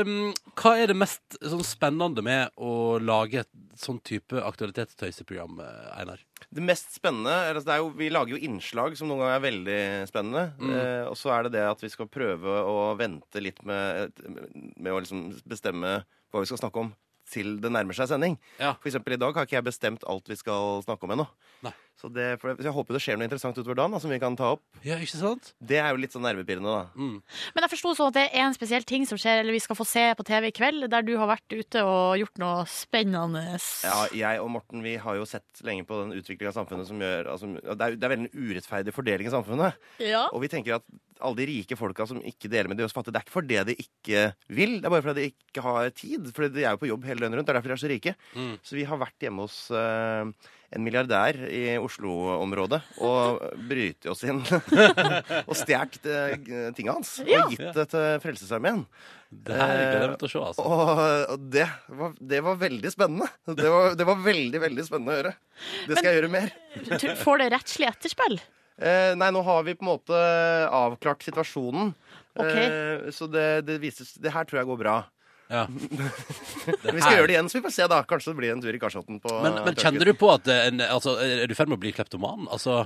um, 0.03 0.33
hva 0.59 0.73
er 0.81 0.87
det 0.91 0.97
mest 0.99 1.37
sånn 1.41 1.63
spennende 1.67 2.23
med 2.25 2.51
å 2.59 2.99
lage 2.99 3.45
et 3.45 3.51
sånn 3.79 4.01
type 4.03 4.39
aktualitetstøyseprogram, 4.39 5.59
eh, 5.63 6.01
Einar? 6.01 6.19
Det 6.51 6.63
mest 6.63 6.91
spennende 6.95 7.31
er, 7.31 7.55
altså, 7.55 7.65
det 7.65 7.73
er 7.75 7.81
jo, 7.83 7.89
Vi 7.95 8.09
lager 8.11 8.35
jo 8.35 8.43
innslag 8.43 8.95
som 8.99 9.07
noen 9.07 9.23
ganger 9.23 9.35
er 9.39 9.45
veldig 9.47 9.79
spennende. 10.11 10.45
Mm. 10.59 10.75
Eh, 10.75 11.05
og 11.09 11.15
så 11.19 11.31
er 11.31 11.43
det 11.47 11.55
det 11.55 11.63
at 11.69 11.81
vi 11.83 11.89
skal 11.89 12.07
prøve 12.11 12.59
å 12.67 12.95
vente 12.99 13.41
litt 13.43 13.63
med, 13.65 14.11
med 14.77 14.91
å 14.91 14.99
liksom 14.99 15.29
bestemme 15.47 16.03
hva 16.31 16.43
vi 16.43 16.45
skal 16.51 16.59
snakke 16.59 16.83
om 16.83 16.93
til 17.29 17.55
det 17.61 17.71
nærmer 17.73 17.97
seg 17.97 18.09
sending. 18.11 18.37
Ja. 18.59 18.75
For 18.81 18.91
eksempel 18.91 19.15
i 19.15 19.19
dag 19.21 19.35
har 19.35 19.47
ikke 19.47 19.57
jeg 19.59 19.67
bestemt 19.67 20.05
alt 20.09 20.29
vi 20.29 20.37
skal 20.39 20.81
snakke 20.85 21.07
om 21.07 21.15
ennå. 21.15 21.27
Nei. 21.65 21.73
Så, 21.95 22.09
det, 22.11 22.25
for 22.41 22.59
jeg 22.59 22.73
håper 22.75 22.97
det 22.97 23.01
skjer 23.05 23.19
noe 23.19 23.27
interessant 23.29 23.55
utover 23.55 23.77
dagen 23.79 23.95
da, 23.95 24.01
som 24.03 24.11
vi 24.11 24.19
kan 24.19 24.35
ta 24.35 24.49
opp. 24.57 24.63
Ja, 24.83 24.97
ikke 24.99 25.15
sant? 25.15 25.53
Det 25.63 25.77
er 25.79 25.93
jo 25.93 26.01
litt 26.01 26.15
sånn 26.15 26.25
nervepirrende, 26.27 26.73
da. 26.73 26.89
Mm. 26.99 27.21
Men 27.55 27.65
jeg 27.65 27.71
forsto 27.71 27.93
sånn 27.95 28.11
at 28.11 28.17
det 28.17 28.25
er 28.27 28.43
en 28.43 28.57
spesiell 28.57 28.83
ting 28.87 29.07
som 29.07 29.19
skjer, 29.21 29.39
eller 29.43 29.55
vi 29.55 29.61
skal 29.63 29.79
få 29.79 29.87
se 29.87 30.03
på 30.19 30.25
TV 30.27 30.49
i 30.49 30.55
kveld, 30.55 30.89
der 30.91 31.07
du 31.07 31.13
har 31.21 31.31
vært 31.31 31.55
ute 31.55 31.85
og 31.87 32.17
gjort 32.19 32.43
noe 32.43 32.67
spennende. 32.67 33.45
Ja, 33.87 33.97
jeg 34.11 34.43
og 34.43 34.51
Morten 34.57 34.83
vi 34.83 34.97
har 34.99 35.19
jo 35.19 35.29
sett 35.29 35.63
lenge 35.65 35.87
på 35.87 36.01
den 36.03 36.13
utviklinga 36.19 36.51
av 36.51 36.59
samfunnet 36.59 36.91
som 36.91 36.99
gjør 36.99 37.31
altså, 37.31 37.53
det, 37.55 37.79
er, 37.79 37.95
det 37.95 38.07
er 38.07 38.15
veldig 38.17 38.27
en 38.27 38.51
urettferdig 38.51 38.95
fordeling 38.95 39.31
i 39.31 39.35
samfunnet. 39.37 39.81
Ja. 40.03 40.27
Og 40.35 40.43
vi 40.43 40.51
tenker 40.51 40.81
at 40.81 40.87
alle 41.23 41.39
de 41.39 41.47
rike 41.47 41.77
folka 41.79 42.05
som 42.09 42.19
ikke 42.27 42.49
deler 42.51 42.69
med 42.69 42.79
de 42.79 42.85
oss 42.85 42.95
fattige, 42.95 43.15
det 43.15 43.21
er 43.21 43.27
ikke 43.27 43.37
fordi 43.37 43.61
de 43.69 43.75
ikke 43.85 44.25
vil, 44.57 44.77
det 44.81 44.89
er 44.89 44.93
bare 44.93 45.05
fordi 45.05 45.21
de 45.21 45.31
ikke 45.31 45.63
har 45.63 45.89
tid. 45.95 46.29
For 46.35 46.51
de 46.51 46.65
er 46.65 46.75
jo 46.75 46.81
på 46.81 46.89
jobb 46.91 47.07
hele 47.07 47.23
døgnet 47.23 47.39
rundt. 47.39 47.47
Det 47.47 47.53
er 47.53 47.59
derfor 47.59 47.71
de 47.71 47.77
er 47.77 47.83
så 47.85 47.91
rike. 47.91 48.15
Mm. 48.35 48.53
Så 48.65 48.77
vi 48.77 48.85
har 48.89 48.99
vært 49.01 49.25
hjemme 49.25 49.45
hos 49.45 49.59
eh, 49.71 50.51
en 50.75 50.83
milliardær 50.83 51.37
i 51.47 51.77
Oslo-området 51.79 52.81
og 53.03 53.43
brytet 53.69 54.09
oss 54.11 54.23
inn 54.27 54.41
og 55.49 55.53
stjålet 55.55 56.09
uh, 56.09 56.71
tinga 56.75 56.97
hans 56.97 57.17
og 57.23 57.53
gitt 57.53 57.69
det 57.77 57.87
til 57.93 58.19
Frelsesarmeen. 58.23 58.83
Det 59.35 59.55
her 59.57 59.71
gleder 59.73 60.03
jeg 60.03 60.11
meg 60.11 60.19
til 60.21 60.27
å 60.27 60.31
se, 60.31 60.41
altså. 60.49 60.65
Og, 61.33 61.47
det, 61.51 61.65
var, 61.99 62.11
det 62.33 62.41
var 62.45 62.59
veldig 62.61 62.91
spennende. 62.93 63.27
Det 63.47 63.71
var, 63.71 63.95
det 63.97 64.07
var 64.07 64.21
veldig, 64.23 64.61
veldig 64.63 64.85
spennende 64.87 65.15
å 65.15 65.17
gjøre. 65.17 65.33
Det 65.89 65.97
skal 65.97 66.09
jeg 66.09 66.19
gjøre 66.19 66.33
mer. 66.35 66.53
Får 67.23 67.41
det 67.41 67.49
rettslig 67.55 67.89
etterspill? 67.89 68.37
Eh, 68.75 69.11
nei, 69.17 69.31
nå 69.35 69.41
har 69.47 69.65
vi 69.67 69.75
på 69.75 69.85
en 69.85 69.91
måte 69.93 70.21
avklart 70.69 71.25
situasjonen. 71.25 71.91
Ok. 72.35 72.55
Eh, 72.61 73.09
så 73.15 73.27
det, 73.31 73.65
det 73.67 73.79
vises 73.79 74.17
Det 74.19 74.31
her 74.35 74.47
tror 74.47 74.61
jeg 74.61 74.69
går 74.71 74.81
bra. 74.83 74.95
Ja. 75.51 75.65
Vi 76.95 77.01
skal 77.01 77.19
gjøre 77.19 77.29
det 77.29 77.35
igjen, 77.35 77.49
så 77.51 77.59
vi 77.59 77.65
får 77.67 77.73
se, 77.75 77.87
da. 77.91 78.01
Kanskje 78.09 78.33
det 78.33 78.39
blir 78.39 78.53
en 78.55 78.61
tur 78.63 78.73
i 78.73 78.81
Karsotten 78.81 79.19
på 79.21 79.33
Men, 79.45 79.59
men 79.65 79.75
kjenner 79.77 80.09
du 80.09 80.15
på 80.17 80.29
at 80.33 80.47
er 80.49 80.71
en, 80.71 80.81
altså, 80.81 81.19
Er 81.21 81.45
du 81.45 81.53
i 81.53 81.57
ferd 81.57 81.69
med 81.69 81.77
å 81.77 81.83
bli 81.83 81.91
kleptoman? 81.93 82.47
Altså, 82.53 82.79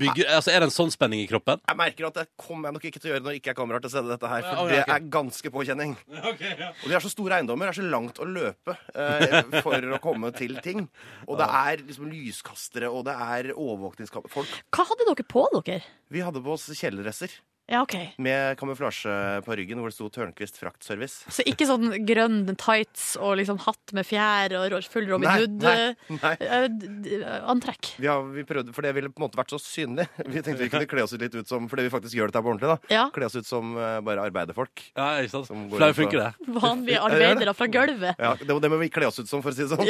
bygger, 0.00 0.30
altså, 0.38 0.52
er 0.54 0.62
det 0.62 0.68
en 0.70 0.74
sånn 0.74 0.92
spenning 0.94 1.20
i 1.24 1.26
kroppen? 1.28 1.60
Jeg 1.68 1.78
merker 1.78 2.08
at 2.08 2.20
det 2.20 2.24
kommer 2.40 2.70
jeg 2.70 2.76
nok 2.78 2.86
ikke 2.88 3.02
til 3.02 3.10
å 3.10 3.12
gjøre 3.14 3.24
når 3.26 3.36
ikke 3.38 3.52
jeg 3.52 3.58
kommer 3.58 3.76
her 3.76 3.84
til 3.84 3.90
å 3.90 3.94
se 3.94 4.02
dette 4.08 4.30
her. 4.32 4.46
For 4.46 4.72
Ja, 4.72 4.86
det 4.86 4.94
er 4.96 5.10
ganske 5.16 5.52
påkjenning. 5.52 5.92
Og 6.82 6.86
vi 6.86 6.94
har 6.96 7.04
så 7.04 7.12
store 7.12 7.40
eiendommer, 7.40 7.68
det 7.68 7.74
er 7.74 7.80
så 7.82 7.90
langt 7.96 8.22
å 8.22 8.28
løpe 8.30 8.76
eh, 8.94 9.60
for 9.66 9.90
å 9.98 10.00
komme 10.04 10.32
til 10.36 10.56
ting. 10.64 10.86
Og 11.26 11.36
det 11.40 11.50
er 11.60 11.84
liksom 11.84 12.08
lyskastere, 12.12 12.88
og 12.92 13.04
det 13.10 13.18
er 13.26 13.52
overvåkningskamera. 13.52 14.32
Folk 14.32 14.56
Hva 14.72 14.88
hadde 14.88 15.10
dere 15.10 15.28
på 15.36 15.44
dere? 15.58 15.82
Vi 16.12 16.24
hadde 16.24 16.40
på 16.44 16.56
oss 16.56 16.70
kjeledresser 16.72 17.36
Ja, 17.66 17.80
OK. 17.82 17.96
med 18.22 18.54
kamuflasje 18.60 19.12
på 19.42 19.56
ryggen 19.58 19.80
hvor 19.82 19.90
det 19.90 19.96
sto 19.96 20.06
Tørnquist 20.14 20.60
fraktservice. 20.60 21.24
Så 21.34 21.42
ikke 21.50 21.66
sånn 21.66 21.96
grønn 22.06 22.44
tights 22.54 23.16
og 23.18 23.36
liksom 23.40 23.58
hatt 23.64 23.90
med 23.96 24.06
fjær 24.06 24.54
og 24.60 24.76
full 24.86 25.08
Robin 25.10 25.26
Nei, 25.26 25.48
nei, 25.50 26.18
nei. 26.20 26.34
Hood-antrekk. 26.46 27.96
Vi 27.98 28.12
vi 28.36 28.44
prøvde, 28.46 28.74
for 28.76 28.86
det 28.86 28.92
ville 28.94 29.10
på 29.10 29.18
en 29.20 29.26
måte 29.26 29.38
vært 29.40 29.50
så 29.54 29.58
synlig. 29.62 30.06
Vi 30.36 30.42
tenkte 30.44 30.62
vi 30.62 30.70
kunne 30.70 30.86
kle 30.90 31.02
oss 31.04 31.14
litt 31.18 31.34
ut 31.34 31.48
som 31.48 31.66
Fordi 31.70 31.86
vi 31.86 31.90
faktisk 31.92 32.16
gjør 32.18 32.30
dette 32.30 32.42
på 32.44 32.50
ordentlig. 32.52 32.68
da 32.70 32.94
Ja. 32.94 33.04
Kle 33.14 33.26
oss 33.28 33.36
ut 33.38 33.46
som 33.48 33.74
eh, 33.78 33.98
bare 34.04 34.24
arbeiderfolk. 34.28 34.82
Ja, 34.96 35.06
ikke 35.22 35.32
sant? 35.32 35.48
Som 35.48 35.66
For 35.72 35.82
det 35.82 35.96
funker, 35.96 36.22
det. 36.22 36.48
Vanlige 36.60 37.00
arbeidere 37.02 37.54
fra 37.56 37.68
gulvet. 37.72 38.20
Ja, 38.20 38.34
det, 38.40 38.56
det 38.62 38.70
må 38.72 38.78
vi 38.82 38.88
kle 38.92 39.08
oss 39.10 39.18
ut 39.20 39.28
som, 39.30 39.42
for 39.44 39.50
å 39.50 39.56
si 39.56 39.64
det 39.64 39.72
sånn. 39.72 39.86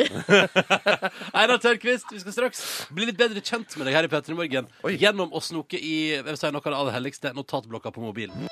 Einar 1.41 1.61
Tørnquist, 1.63 2.09
vi 2.13 2.23
skal 2.23 2.37
straks 2.37 2.63
bli 2.95 3.09
litt 3.11 3.19
bedre 3.21 3.43
kjent 3.45 3.77
med 3.79 3.89
deg 3.91 3.97
her 3.99 4.09
i 4.09 4.13
P3 4.13 4.37
Morgen 4.39 4.69
Oi. 4.87 4.95
gjennom 5.01 5.33
å 5.37 5.43
snoke 5.45 5.79
i 5.81 5.95
jeg 6.17 6.25
vil 6.27 6.39
si, 6.39 6.51
noe 6.55 6.63
av 6.63 6.71
det 6.73 6.79
aller 6.81 6.97
helligste, 6.99 7.33
notatblokka 7.67 7.91
på 7.91 8.01
mobilen. 8.01 8.49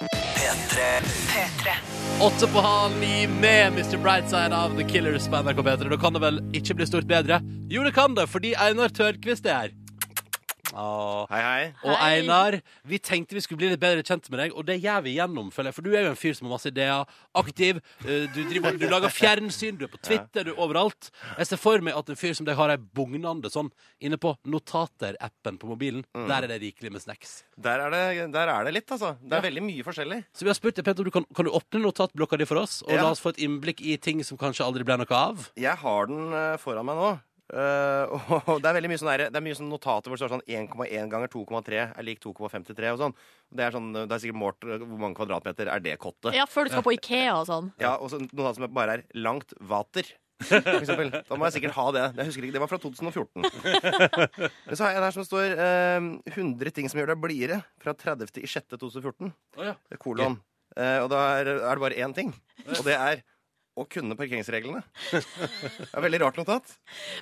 Åtte 2.22 2.46
på 2.46 2.60
halv 2.60 3.00
ni 3.00 3.28
med 3.40 3.72
Mr. 3.72 3.96
Brightside 4.02 4.56
av 4.56 4.76
The 4.76 4.88
Killers 4.88 5.28
på 5.28 5.36
NRK 5.36 5.58
P3. 5.58 5.88
Da 5.90 5.96
kan 5.96 6.12
det 6.12 6.20
vel 6.20 6.40
ikke 6.54 6.74
bli 6.74 6.86
stort 6.86 7.06
bedre? 7.06 7.40
Jo, 7.70 7.82
det 7.82 7.94
kan 7.94 8.14
det, 8.14 8.26
fordi 8.26 8.54
Einar 8.54 8.88
Tørnquist 8.88 9.46
er 9.46 9.54
her. 9.54 9.83
Åh. 10.74 11.26
Hei, 11.30 11.40
hei. 11.44 11.66
Og 11.86 11.94
Hei. 12.00 12.08
Einar, 12.20 12.56
vi 12.84 12.98
tenkte 12.98 13.36
vi 13.36 13.42
skulle 13.44 13.60
bli 13.60 13.68
litt 13.70 13.80
bedre 13.82 14.02
kjent 14.02 14.26
med 14.32 14.40
deg, 14.42 14.54
og 14.58 14.66
det 14.66 14.80
gjør 14.82 15.04
vi 15.06 15.12
gjennom, 15.16 15.52
føler 15.54 15.70
jeg. 15.70 15.76
For 15.76 15.86
du 15.86 15.92
er 15.94 16.02
jo 16.08 16.10
en 16.14 16.18
fyr 16.18 16.34
som 16.34 16.48
har 16.48 16.54
masse 16.56 16.70
ideer, 16.72 17.04
aktiv. 17.38 17.78
eh, 18.04 18.26
Du, 18.34 18.40
driver, 18.50 18.76
du 18.80 18.86
lager 18.90 19.12
fjernsyn, 19.14 19.78
du 19.78 19.84
er 19.86 19.92
på 19.92 20.00
Twitter, 20.02 20.44
du 20.48 20.50
er 20.54 20.58
overalt. 20.64 21.10
Jeg 21.38 21.46
ser 21.52 21.60
for 21.62 21.78
meg 21.84 21.94
at 21.94 22.10
en 22.10 22.18
fyr 22.18 22.34
som 22.34 22.46
deg 22.48 22.56
har 22.58 22.74
ei 22.74 22.76
bugnende 22.78 23.50
sånn 23.54 23.70
inne 24.02 24.18
på 24.18 24.34
Notater-appen 24.44 25.58
på 25.62 25.68
mobilen. 25.70 26.04
Der 26.14 26.42
er 26.44 26.50
det 26.50 26.60
rikelig 26.62 26.92
med 26.92 27.02
snacks. 27.04 27.44
Der 27.56 27.80
er, 27.86 27.90
det, 27.94 28.32
der 28.34 28.48
er 28.50 28.64
det 28.66 28.74
litt, 28.74 28.90
altså. 28.90 29.14
Det 29.22 29.38
er 29.38 29.46
veldig 29.46 29.62
mye 29.64 29.84
forskjellig. 29.86 30.20
Så 30.34 30.42
vi 30.46 30.50
har 30.50 30.58
spurt 30.58 30.74
deg, 30.80 30.84
Peter, 30.88 31.04
du 31.06 31.10
kan, 31.14 31.24
kan 31.34 31.46
du 31.46 31.52
åpne 31.54 31.82
notatblokka 31.84 32.38
di 32.40 32.48
for 32.50 32.62
oss, 32.64 32.80
og 32.82 32.90
Ja. 32.94 33.02
la 33.02 33.10
oss 33.14 33.20
få 33.22 33.30
et 33.34 33.38
innblikk 33.46 33.80
i 33.80 33.96
ting 33.96 34.22
som 34.24 34.38
kanskje 34.38 34.64
aldri 34.66 34.84
ble 34.84 34.96
noe 34.98 35.14
av? 35.14 35.48
Jeg 35.56 35.76
har 35.80 36.06
den 36.10 36.32
eh, 36.32 36.56
foran 36.58 36.86
meg 36.86 36.96
nå. 36.98 37.12
Eh, 37.52 38.14
og 38.48 38.62
det 38.64 38.70
er 38.70 38.76
veldig 38.78 38.88
mye 38.88 39.00
sånn 39.02 39.10
Det 39.20 39.36
er 39.36 39.44
mye 39.44 39.56
sånn 39.58 39.68
notater 39.68 40.08
hvor 40.08 40.16
det 40.16 40.22
står 40.22 40.32
sånn 40.32 40.46
1,1 40.48 41.10
ganger 41.12 41.28
2,3 41.28 41.82
er 41.84 42.06
lik 42.06 42.22
2,53 42.24 42.92
og 42.94 43.02
sånn. 43.02 43.16
Det 43.52 43.66
er 43.66 43.74
sånn, 43.76 43.92
det 43.94 44.08
er 44.08 44.22
sikkert 44.22 44.40
målt 44.40 44.66
eh, 44.66 44.80
hvor 44.80 45.00
mange 45.02 45.18
kvadratmeter 45.18 45.70
er 45.72 45.84
det 45.84 45.98
kottet. 46.02 46.32
Ja, 46.36 46.48
før 46.48 46.68
du 46.68 46.74
skal 46.74 46.86
på 46.86 46.94
Ikea 46.96 47.36
og 47.42 47.48
sånn. 47.50 47.72
Ja, 47.82 47.96
og 47.98 48.12
så 48.12 48.22
noe 48.24 48.54
som 48.56 48.68
bare 48.74 48.98
er 48.98 49.08
langt 49.18 49.52
vater. 49.60 50.08
For 50.44 50.80
eksempel. 50.80 51.12
Da 51.14 51.36
må 51.38 51.46
jeg 51.46 51.56
sikkert 51.58 51.76
ha 51.76 51.84
det. 51.94 52.06
Jeg 52.18 52.28
husker 52.28 52.46
ikke, 52.46 52.56
Det 52.56 52.62
var 52.64 52.70
fra 52.72 52.80
2014. 52.82 53.44
Men 54.66 54.74
så 54.74 54.84
har 54.84 54.90
jeg 54.90 54.98
en 54.98 55.06
her 55.06 55.14
som 55.14 55.28
står 55.28 55.54
eh, 55.66 56.08
100 56.34 56.74
ting 56.74 56.90
som 56.90 57.00
gjør 57.00 57.12
deg 57.12 57.22
blidere 57.22 57.60
fra 57.80 57.94
30. 57.94 58.26
Oh, 58.26 58.48
6. 58.56 58.74
2014. 58.74 59.30
Å 59.60 59.68
ja. 59.70 59.76
Kolon. 60.02 60.40
Eh, 60.74 60.98
og 61.04 61.08
da 61.12 61.22
er, 61.38 61.52
er 61.54 61.70
det 61.70 61.84
bare 61.84 62.00
én 62.02 62.16
ting. 62.16 62.34
Og 62.66 62.82
det 62.86 62.96
er 62.98 63.22
å 63.74 63.84
kunne 63.90 64.14
parkeringsreglene. 64.18 64.82
Det 65.10 65.90
er 65.90 66.04
veldig 66.04 66.20
rart 66.22 66.38
notat. 66.38 66.76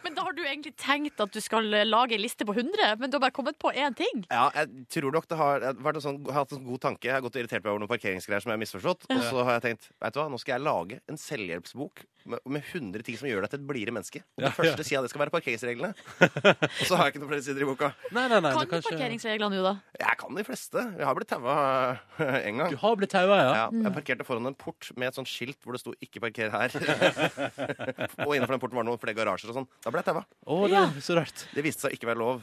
Men 0.04 0.16
da 0.16 0.26
har 0.26 0.36
du 0.36 0.42
egentlig 0.44 0.74
tenkt 0.80 1.20
at 1.22 1.32
du 1.32 1.40
skal 1.42 1.68
eh, 1.72 1.86
lage 1.88 2.16
en 2.16 2.22
liste 2.22 2.46
på 2.48 2.54
100, 2.54 2.98
men 3.00 3.10
du 3.10 3.16
har 3.16 3.24
bare 3.24 3.34
kommet 3.36 3.58
på 3.62 3.72
én 3.72 3.96
ting. 3.96 4.24
Ja, 4.28 4.50
jeg 4.56 4.86
tror 4.92 5.16
nok 5.16 5.28
det 5.30 5.38
har 5.40 5.64
vært 5.80 6.00
en 6.00 6.04
sånn, 6.04 6.20
jeg 6.20 6.34
har 6.34 6.44
hatt 6.44 6.56
en 6.56 6.66
god 6.68 6.84
tanke. 6.84 7.08
Jeg 7.08 7.16
har 7.16 7.24
gått 7.24 7.38
og 7.38 7.44
irritert 7.44 7.64
meg 7.64 7.72
over 7.72 7.84
noen 7.84 7.92
parkeringsgreier 7.92 8.44
som 8.44 8.52
jeg 8.52 8.58
har 8.58 8.64
misforstått. 8.64 9.08
Og 9.08 9.22
så 9.28 9.46
har 9.48 9.58
jeg 9.58 9.66
tenkt 9.70 9.88
vet 9.92 10.16
du 10.16 10.20
hva, 10.20 10.28
nå 10.32 10.40
skal 10.42 10.56
jeg 10.56 10.66
lage 10.66 11.00
en 11.08 11.20
selvhjelpsbok 11.20 12.04
med, 12.28 12.44
med 12.44 12.62
100 12.62 13.06
ting 13.06 13.16
som 13.18 13.28
gjør 13.30 13.46
deg 13.46 13.54
til 13.54 13.62
et 13.62 13.66
blidere 13.66 13.94
menneske. 13.96 14.22
Og 14.36 14.44
det 14.44 14.52
første 14.54 14.86
sida 14.86 15.02
det 15.04 15.10
skal 15.12 15.24
være 15.24 15.34
parkeringsreglene. 15.34 15.90
Og 16.82 16.84
så 16.86 16.98
har 16.98 17.08
jeg 17.08 17.14
ikke 17.14 17.22
noen 17.24 17.32
flere 17.32 17.46
sider 17.48 17.64
i 17.64 17.68
boka. 17.68 17.92
Nei, 18.12 18.26
nei, 18.30 18.38
nei. 18.44 18.52
Kan 18.54 18.68
du 18.68 18.74
kanskje... 18.76 18.92
parkeringsreglene 18.92 19.56
nå, 19.56 19.64
da? 19.64 19.74
Jeg 20.04 20.20
kan 20.20 20.38
de 20.38 20.46
fleste. 20.46 20.84
Jeg 21.00 21.08
har 21.08 21.18
blitt 21.18 21.32
taua 21.32 21.56
en 22.20 22.62
gang. 22.62 22.70
Du 22.70 22.78
har 22.84 23.00
blitt 23.00 23.14
taua, 23.14 23.40
ja? 23.40 23.52
Ja, 23.62 23.66
jeg 23.88 23.94
parkerte 23.96 24.28
foran 24.28 24.52
en 24.52 24.58
port 24.58 24.92
med 24.96 25.10
et 25.10 25.18
sånt 25.18 25.30
skilt 25.30 25.58
hvor 25.64 25.76
det 25.76 25.82
sto 25.82 25.94
'ikke 25.98 26.22
parker 26.22 26.41
her'. 26.50 26.74
og 28.26 28.34
innenfor 28.34 28.56
den 28.56 28.62
porten 28.62 28.76
var 28.76 28.82
det 28.82 28.90
noen 28.90 29.02
flere 29.02 29.16
garasjer 29.16 29.52
og 29.52 29.60
sånn. 29.60 29.68
Da 29.84 29.92
ble 29.92 30.02
jeg 30.02 30.08
taua. 30.10 30.24
Oh, 30.46 30.66
det 30.66 30.78
er 30.80 31.00
så 31.04 31.16
rart. 31.18 31.46
Det 31.54 31.62
viste 31.62 31.86
seg 31.86 31.94
å 31.94 31.98
ikke 31.98 32.10
være 32.10 32.22
lov. 32.22 32.42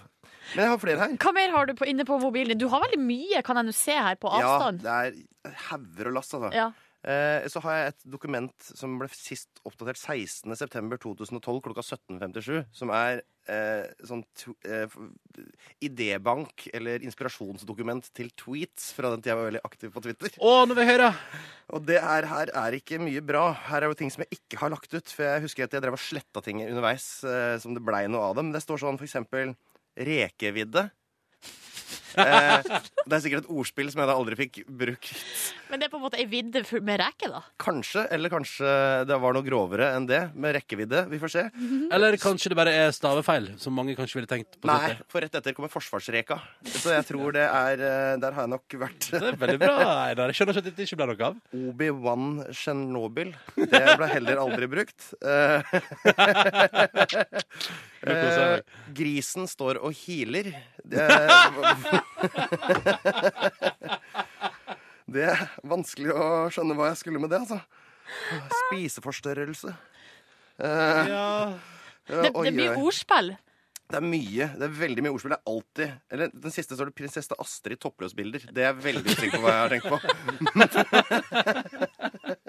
Men 0.56 0.64
jeg 0.64 0.74
har 0.74 0.82
flere 0.82 1.04
her. 1.04 1.16
Hva 1.22 1.34
mer 1.36 1.56
har 1.56 1.70
du 1.70 1.74
på, 1.78 1.88
inne 1.90 2.06
på 2.08 2.20
mobilen 2.22 2.54
din? 2.54 2.62
Du 2.62 2.70
har 2.72 2.84
veldig 2.86 3.02
mye, 3.04 3.42
kan 3.46 3.60
jeg 3.60 3.68
nå 3.68 3.76
se 3.76 3.98
her 3.98 4.16
på 4.22 4.32
avstand. 4.32 4.86
Ja, 4.86 5.02
det 5.12 5.52
er 5.52 5.58
hauger 5.70 6.12
og 6.12 6.16
lass, 6.20 6.32
altså. 6.38 6.54
Ja. 6.56 6.70
Eh, 7.00 7.48
så 7.48 7.62
har 7.64 7.78
jeg 7.78 7.92
et 7.94 8.08
dokument 8.12 8.72
som 8.76 8.98
ble 9.00 9.08
sist 9.14 9.62
oppdatert 9.68 10.00
16.9.2012 10.02 11.62
klokka 11.70 11.86
17.57, 11.86 12.66
som 12.76 12.92
er 12.92 13.24
eh, 13.50 13.86
sånn 14.06 14.22
eh, 14.70 14.98
idébank 15.86 16.68
eller 16.76 17.04
inspirasjonsdokument 17.06 18.12
til 18.16 18.30
tweets 18.38 18.92
fra 18.96 19.12
den 19.14 19.24
tida 19.24 19.34
jeg 19.34 19.40
var 19.40 19.50
veldig 19.50 19.64
aktiv 19.68 19.94
på 19.94 20.04
Twitter. 20.06 20.36
Å, 20.38 20.54
nå 20.70 20.78
vil 20.78 20.86
jeg 20.86 20.94
høre! 20.94 21.10
Og 21.76 21.84
det 21.86 22.00
her, 22.02 22.26
her 22.30 22.52
er 22.64 22.78
ikke 22.78 23.02
mye 23.02 23.22
bra. 23.26 23.50
Her 23.68 23.86
er 23.86 23.92
jo 23.92 23.98
ting 24.00 24.14
som 24.14 24.24
jeg 24.26 24.40
ikke 24.40 24.62
har 24.62 24.74
lagt 24.74 24.94
ut. 24.94 25.12
For 25.14 25.26
jeg 25.28 25.46
husker 25.46 25.68
at 25.68 25.76
jeg 25.76 25.86
drev 25.86 25.98
og 25.98 26.02
sletta 26.02 26.44
ting 26.46 26.64
underveis 26.66 27.10
eh, 27.28 27.58
som 27.62 27.76
det 27.78 27.84
blei 27.86 28.06
noe 28.10 28.32
av 28.32 28.40
dem. 28.40 28.54
Det 28.56 28.64
står 28.64 28.82
sånn 28.86 29.00
for 29.02 29.10
eksempel 29.10 29.56
rekevidde. 30.10 30.90
Eh, 32.20 32.66
det 32.66 33.16
er 33.16 33.22
sikkert 33.22 33.46
et 33.46 33.52
ordspill 33.54 33.92
som 33.94 34.02
jeg 34.02 34.10
da 34.10 34.16
aldri 34.18 34.36
fikk 34.36 34.58
brukt. 34.66 35.12
Men 35.70 35.82
det 35.82 35.86
er 35.86 35.92
på 35.94 36.00
en 36.00 36.06
måte 36.08 36.18
ei 36.18 36.26
vidde 36.30 36.64
med 36.82 36.98
reke, 37.02 37.28
da. 37.30 37.40
Kanskje, 37.62 38.02
eller 38.16 38.32
kanskje 38.34 38.70
det 39.06 39.18
var 39.22 39.36
noe 39.36 39.46
grovere 39.46 39.92
enn 39.96 40.08
det, 40.10 40.22
med 40.34 40.56
rekkevidde. 40.58 41.04
Vi 41.12 41.20
får 41.22 41.34
se. 41.36 41.44
Eller 41.94 42.18
kanskje 42.22 42.50
det 42.54 42.58
bare 42.58 42.74
er 42.74 42.94
stavefeil, 42.96 43.52
som 43.62 43.76
mange 43.78 43.94
kanskje 43.98 44.20
ville 44.20 44.30
tenkt 44.30 44.58
på 44.58 44.70
Nei, 44.70 44.96
for 45.12 45.22
rett 45.22 45.36
etter 45.38 45.54
kommer 45.58 45.70
forsvarsreka. 45.74 46.40
Så 46.66 46.94
jeg 46.96 47.06
tror 47.10 47.36
det 47.38 47.46
er 47.46 47.84
eh, 47.86 48.16
Der 48.22 48.36
har 48.36 48.48
jeg 48.48 48.54
nok 48.56 48.78
vært. 48.82 49.10
Det 49.14 49.22
er 49.34 49.38
veldig 49.44 49.60
bra, 49.62 49.76
Einar. 50.08 50.32
Jeg 50.34 50.40
skjønner 50.40 50.58
ikke 50.58 50.66
at 50.66 50.70
dette 50.72 50.88
ikke 50.88 51.00
ble 51.02 51.10
noe 51.12 51.30
av. 51.30 51.38
Obi-Wan 51.60 52.26
Chernobyl. 52.56 53.32
Det 53.60 53.84
ble 54.00 54.10
heller 54.16 54.44
aldri 54.46 54.72
brukt. 54.74 55.12
Eh, 58.00 58.16
eh, 58.16 58.62
grisen 58.96 59.44
står 59.52 59.76
og 59.84 59.92
hiler. 59.92 60.48
Det, 60.88 61.04
det 65.14 65.26
er 65.32 65.44
vanskelig 65.68 66.12
å 66.14 66.26
skjønne 66.54 66.76
hva 66.78 66.90
jeg 66.92 67.00
skulle 67.02 67.20
med 67.22 67.30
det, 67.34 67.40
altså. 67.44 67.60
Spiseforstørrelse. 68.70 69.76
Eh, 70.60 71.04
Ja. 71.10 71.54
Det, 72.10 72.32
det 72.34 72.52
blir 72.56 72.74
ordspill. 72.82 73.36
Det 73.90 73.98
er 73.98 74.06
mye. 74.06 74.48
Det 74.58 74.66
er 74.66 74.74
veldig 74.80 75.04
mye 75.06 75.12
ordspill. 75.14 75.34
Det 75.34 75.38
er 75.40 75.50
alltid 75.52 75.90
Eller 76.14 76.32
den 76.34 76.54
siste 76.54 76.76
står 76.78 76.86
det 76.90 76.96
'Prinsesse 76.98 77.34
Astrid 77.42 77.80
toppløsbilder'. 77.82 78.50
Det 78.54 78.62
er 78.64 78.70
jeg 78.74 78.84
veldig 78.84 79.16
trygg 79.18 79.32
på 79.34 79.42
hva 79.42 79.50
jeg 79.54 79.62
har 79.62 79.70
tenkt 79.70 79.90
på. 79.90 79.98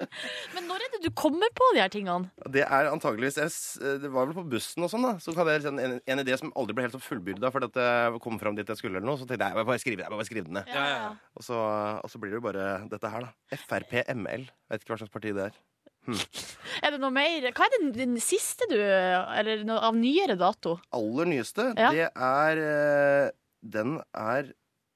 Men 0.55 0.67
når 0.67 0.83
er 0.85 0.91
det 0.95 0.99
du 1.05 1.09
kommer 1.15 1.49
på 1.55 1.67
de 1.75 1.81
her 1.81 1.91
tingene? 1.93 2.29
Det 2.51 2.63
er 2.65 2.89
antageligvis 2.91 3.37
Det 3.79 4.11
var 4.11 4.27
vel 4.27 4.35
på 4.35 4.43
bussen 4.51 4.83
og 4.83 4.91
sånn, 4.91 5.05
da. 5.07 5.13
Så 5.23 5.33
hadde 5.37 5.55
jeg 5.55 5.63
liksom 5.63 5.79
en, 5.79 5.97
en 6.05 6.21
idé 6.23 6.37
som 6.39 6.51
aldri 6.59 6.75
ble 6.77 6.85
helt 6.87 6.97
så 6.97 7.01
fullbyrda 7.03 7.51
fordi 7.53 7.69
at 7.71 7.79
jeg 7.83 8.21
kom 8.25 8.39
fram 8.41 8.57
dit 8.59 8.67
jeg 8.67 8.77
skulle 8.81 8.99
eller 8.99 9.07
noe. 9.07 9.19
Så 9.21 9.25
tenkte 9.29 9.47
jeg 9.47 9.55
jeg 9.55 9.61
må 9.61 9.67
bare 9.71 9.83
skrive, 9.83 10.03
jeg 10.05 10.11
må 10.13 10.19
bare 10.21 10.29
skrive 10.29 10.47
den 10.49 10.57
ned. 10.59 10.71
Ja, 10.75 10.85
ja. 10.91 11.09
Og 11.39 11.45
så, 11.47 11.57
og 12.03 12.11
så 12.11 12.21
blir 12.21 12.33
det 12.35 12.41
jo 12.41 12.45
bare 12.49 12.69
dette 12.91 13.11
her, 13.15 13.27
da. 13.29 13.59
Frp 13.65 13.93
ML. 14.17 14.47
Vet 14.71 14.83
ikke 14.83 14.95
hva 14.95 15.01
slags 15.03 15.13
parti 15.15 15.33
det 15.37 15.49
er. 15.51 15.59
Er 16.81 16.95
det 16.95 16.99
noe 17.03 17.13
mer? 17.13 17.43
Hva 17.53 17.65
er 17.67 17.73
den, 17.75 17.91
den 17.93 18.15
siste 18.23 18.65
du 18.71 18.77
Eller 18.79 19.61
noe 19.67 19.77
av 19.85 19.93
nyere 19.93 20.33
dato? 20.39 20.79
Aller 20.97 21.27
nyeste, 21.29 21.67
Ja. 21.77 21.91
det 21.93 22.07
er 22.09 22.61
eh, 22.65 23.27
Den 23.61 23.99
er 24.17 24.49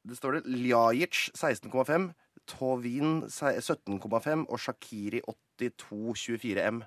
Det 0.08 0.18
står 0.18 0.40
det 0.40 0.56
Ljajic 0.66 1.28
16,5, 1.38 2.08
Tovin 2.50 3.24
17,5 3.30 4.46
og 4.46 4.60
Shakiri 4.62 5.22
82,24 5.62 6.68
M. 6.70 6.84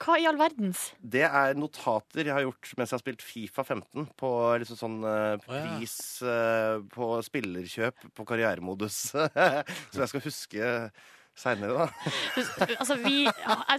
Hva 0.00 0.16
i 0.16 0.24
all 0.24 0.38
verdens? 0.40 0.86
Det 1.04 1.26
er 1.28 1.58
notater 1.60 2.24
jeg 2.24 2.32
har 2.32 2.46
gjort 2.46 2.70
mens 2.78 2.92
jeg 2.92 2.96
har 2.96 3.02
spilt 3.02 3.24
Fifa 3.24 3.64
15 3.66 4.06
på 4.20 4.30
liksom 4.62 4.78
sånn 4.80 4.98
uh, 5.04 5.36
pris 5.44 5.96
uh, 6.24 6.80
på 6.94 7.12
spillerkjøp 7.26 8.06
på 8.16 8.28
karrieremodus. 8.28 9.02
Så 9.92 10.00
jeg 10.00 10.12
skal 10.14 10.24
huske 10.24 10.70
seinere, 11.36 11.84
da. 11.84 12.12
Altså, 12.80 12.96
vi, 13.04 13.26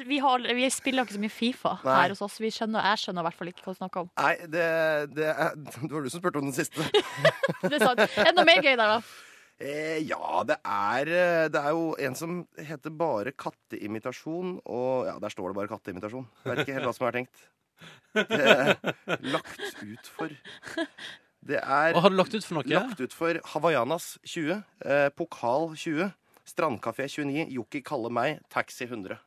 vi, 0.07 0.22
har, 0.22 0.45
vi 0.55 0.70
spiller 0.74 1.05
ikke 1.05 1.18
så 1.18 1.24
mye 1.26 1.34
Fifa 1.34 1.74
Nei. 1.82 1.97
her 2.03 2.14
hos 2.14 2.22
oss. 2.26 2.38
Vi 2.41 2.53
skjønner, 2.53 2.86
jeg 2.91 3.01
skjønner 3.01 3.26
i 3.26 3.30
hvert 3.30 3.41
fall 3.41 3.51
ikke 3.51 3.66
hva 3.66 3.74
du 3.74 3.82
snakker 3.82 4.05
om. 4.05 4.14
Nei, 4.22 4.36
det, 4.45 4.70
det 5.18 5.34
er 5.34 5.57
Det 5.82 5.91
var 5.91 6.05
du 6.05 6.14
som 6.14 6.22
spurte 6.22 6.41
om 6.41 6.49
den 6.51 6.57
siste. 6.57 6.86
Det 7.66 7.76
er 7.76 7.82
sant. 7.82 8.05
Enda 8.28 8.45
mer 8.47 8.62
gøy 8.62 8.76
der, 8.76 8.86
da? 8.86 9.01
Eh, 9.62 9.99
ja, 10.09 10.41
det 10.47 10.57
er, 10.66 11.09
eh, 11.14 11.47
det 11.53 11.59
er 11.62 11.74
jo 11.76 11.91
en 12.01 12.16
som 12.18 12.38
heter 12.57 12.93
bare 12.97 13.34
katteimitasjon, 13.38 14.55
og 14.66 15.05
ja, 15.05 15.18
der 15.22 15.34
står 15.34 15.51
det 15.51 15.57
bare 15.59 15.70
katteimitasjon. 15.70 16.26
Jeg 16.41 16.49
vet 16.51 16.62
ikke 16.64 16.78
helt 16.80 16.89
hva 16.89 16.95
som 16.97 17.07
er 17.09 17.18
tenkt. 17.20 17.43
Det 18.14 18.41
er 18.41 19.22
lagt 19.34 19.62
ut 19.82 20.09
for 20.14 20.34
Det 21.41 21.57
er 21.57 21.95
har 21.97 22.14
du 22.14 22.18
lagt 22.18 22.36
ut 22.36 22.45
for 22.45 22.59
noe? 22.59 22.68
lagt 22.70 22.99
ut 23.01 23.14
for 23.18 23.39
Havajanas 23.53 24.16
20, 24.30 24.59
eh, 24.86 25.09
Pokal 25.18 25.72
20, 25.74 26.12
Strandkafé 26.45 27.07
29, 27.09 27.47
Jokki 27.55 27.82
kaller 27.86 28.14
meg, 28.14 28.41
Taxi 28.53 28.86
100. 28.86 29.18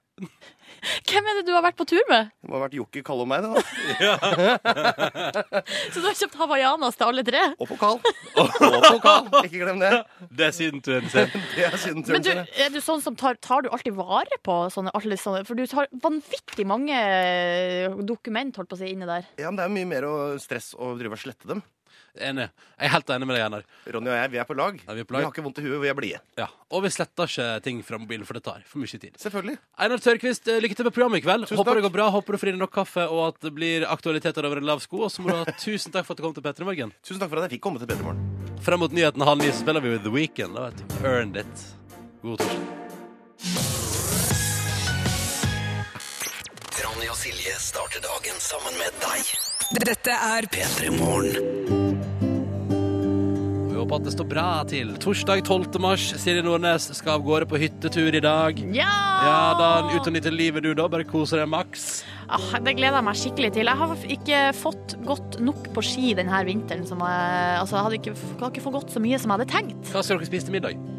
Hvem 1.09 1.27
er 1.31 1.39
det 1.39 1.43
du 1.49 1.53
har 1.55 1.63
vært 1.65 1.79
på 1.79 1.85
tur 1.89 2.03
med? 2.11 2.29
Det 2.43 2.49
må 2.51 2.59
ha 2.59 2.63
vært 2.67 2.75
Jokke 2.77 3.01
Kalle 3.07 3.25
og 3.25 3.29
meg, 3.31 3.43
det, 3.43 3.51
da. 3.55 3.63
Så 5.95 6.03
du 6.03 6.07
har 6.07 6.17
kjøpt 6.19 6.37
hawaiianas 6.39 6.99
til 7.01 7.07
alle 7.09 7.25
tre? 7.27 7.41
Og 7.57 7.71
Pokal. 7.71 7.99
Og 8.43 8.87
Pokal. 8.91 9.31
Ikke 9.47 9.63
glem 9.65 9.81
det. 9.83 9.91
Det 10.31 10.47
er 10.51 10.55
siden 10.57 10.83
turen 10.85 11.09
sin. 11.13 11.33
Det 11.57 11.67
er 11.71 11.77
siden 11.81 12.05
Men 12.15 12.27
du, 12.27 12.31
er 12.37 12.71
du 12.75 12.81
sånn 12.85 13.03
som 13.05 13.17
tar, 13.19 13.39
tar 13.43 13.65
du 13.67 13.71
alltid 13.75 13.97
vare 13.99 14.39
på 14.45 14.59
sånne, 14.75 14.93
alle 14.99 15.19
sånne 15.21 15.43
For 15.49 15.59
du 15.59 15.65
tar 15.71 15.89
vanvittig 16.05 16.67
mange 16.69 16.95
eh, 17.01 17.89
dokument 18.07 18.61
holdt 18.61 18.71
på 18.75 18.79
å 18.79 18.83
si, 18.85 18.93
inni 18.95 19.09
der. 19.09 19.27
Ja, 19.41 19.49
men 19.51 19.59
det 19.61 19.67
er 19.69 19.75
mye 19.79 19.89
mer 19.97 20.09
å- 20.09 20.21
stress 20.43 20.73
å 20.77 20.93
drive 21.01 21.17
og 21.17 21.23
slette 21.25 21.49
dem. 21.51 21.65
Enig. 22.15 22.45
Jeg 22.79 22.87
er 22.87 22.93
helt 22.93 23.09
enig 23.11 23.27
med 23.27 23.35
deg, 23.35 23.43
Einar. 23.49 23.65
Ronny 23.91 24.11
og 24.13 24.15
jeg, 24.15 24.31
vi 24.31 24.39
er 24.39 24.47
på 24.47 24.55
lag. 24.55 24.77
Ja, 24.79 24.95
vi 24.95 25.03
er 25.03 25.07
på 25.09 25.17
Vi 25.17 25.23
har 25.25 25.33
ikke 25.33 25.43
vondt 25.43 25.59
i 25.59 25.65
huet, 25.65 25.81
vi 25.83 25.89
er 25.91 25.97
blide. 25.99 26.21
Ja. 26.39 26.47
Og 26.71 26.85
vi 26.85 26.91
sletter 26.95 27.27
ikke 27.27 27.47
ting 27.65 27.81
fra 27.87 27.99
mobilen, 27.99 28.27
for 28.29 28.39
det 28.39 28.45
tar 28.47 28.63
for 28.71 28.79
mye 28.83 29.01
tid. 29.03 29.17
Selvfølgelig. 29.19 29.57
Einar 29.83 30.03
Tørkvist, 30.05 30.47
eh, 30.47 30.61
lykke 30.63 30.79
til 30.79 30.87
med 30.87 30.95
programmet 30.95 31.19
i 31.19 31.25
kveld. 31.27 31.49
Tusen 31.49 31.59
Håper 31.59 31.81
det 31.81 31.85
går 31.89 31.95
bra, 31.97 32.07
håper 32.15 32.37
du 32.37 32.39
får 32.39 32.53
i 32.53 32.55
deg 32.55 32.63
nok 32.63 32.75
kaffe, 32.75 33.09
og 33.11 33.23
at 33.33 33.41
det 33.43 33.53
blir 33.57 33.87
aktualiteter 33.91 34.47
over 34.47 34.63
en 34.63 34.69
lav 34.71 34.79
sko. 34.85 35.03
Og 35.09 35.11
så 35.11 35.23
må 35.25 35.33
du 35.33 35.37
ha 35.43 35.57
tusen 35.67 35.91
takk 35.91 36.07
for 36.07 36.15
at 36.15 36.23
du 36.23 36.27
kom 36.29 36.35
til 36.39 36.47
P3 36.47 36.69
Morgen. 36.71 36.95
Tusen 37.03 37.19
takk 37.19 37.35
for 37.35 37.43
at 37.43 37.49
jeg 37.51 37.59
fikk 37.59 37.67
komme 37.67 37.83
til 37.83 37.91
Petermorgen. 37.91 38.23
Frem 38.63 38.79
mot 38.81 38.95
nyheten 38.95 39.27
halv 39.27 39.43
ni 39.43 39.51
så 39.51 39.65
spiller 39.65 39.83
vi 39.83 39.91
with 39.97 40.07
The 40.07 40.15
Weekend. 40.15 40.55
Da, 40.55 40.71
vet 40.71 40.79
du. 40.79 41.03
Earned 41.03 41.37
it. 41.43 41.67
God 42.23 42.39
torsdag. 42.39 43.75
Ronny 46.85 47.09
og 47.11 47.17
Silje 47.19 47.57
starter 47.59 48.03
dagen 48.05 48.39
sammen 48.43 48.79
med 48.79 48.95
deg. 49.03 49.35
Dette 49.85 50.15
er 50.15 50.47
P3 50.53 50.91
Morgen. 50.99 51.64
Håper 53.85 54.01
at 54.01 54.07
det 54.07 54.13
står 54.15 54.27
bra 54.31 54.45
til. 54.65 54.93
Torsdag 54.97 55.43
12. 55.45 55.75
mars. 55.85 56.07
Siri 56.17 56.41
Nordnes 56.41 56.87
skal 56.97 57.19
av 57.19 57.27
gårde 57.27 57.45
på 57.51 57.59
hyttetur 57.61 58.17
i 58.17 58.23
dag. 58.25 58.63
Ja! 58.73 58.87
Ja 59.27 59.35
da, 59.59 59.69
ut 59.93 60.09
og 60.09 60.15
nyte 60.15 60.33
livet 60.33 60.65
du, 60.65 60.71
da. 60.73 60.87
Bare 60.89 61.05
kose 61.05 61.37
deg 61.37 61.51
maks. 61.53 62.01
Ah, 62.25 62.55
det 62.65 62.79
gleder 62.79 62.97
jeg 63.03 63.07
meg 63.11 63.21
skikkelig 63.21 63.53
til. 63.59 63.69
Jeg 63.69 63.83
har 63.83 64.09
ikke 64.17 64.41
fått 64.57 64.97
gått 65.05 65.37
nok 65.45 65.69
på 65.77 65.85
ski 65.85 66.17
denne 66.17 66.41
vinteren. 66.49 66.89
Som 66.89 67.05
jeg, 67.05 67.61
altså, 67.61 67.77
jeg 67.77 67.89
hadde 67.91 68.01
ikke, 68.01 68.17
har 68.41 68.55
ikke 68.55 68.65
fått 68.71 68.81
gått 68.81 68.97
så 68.97 69.05
mye 69.05 69.21
som 69.21 69.35
jeg 69.35 69.43
hadde 69.43 69.53
tenkt. 69.53 69.93
Hva 69.93 70.01
skal 70.01 70.17
dere 70.17 70.33
spise 70.33 70.49
til 70.49 70.57
middag? 70.57 70.94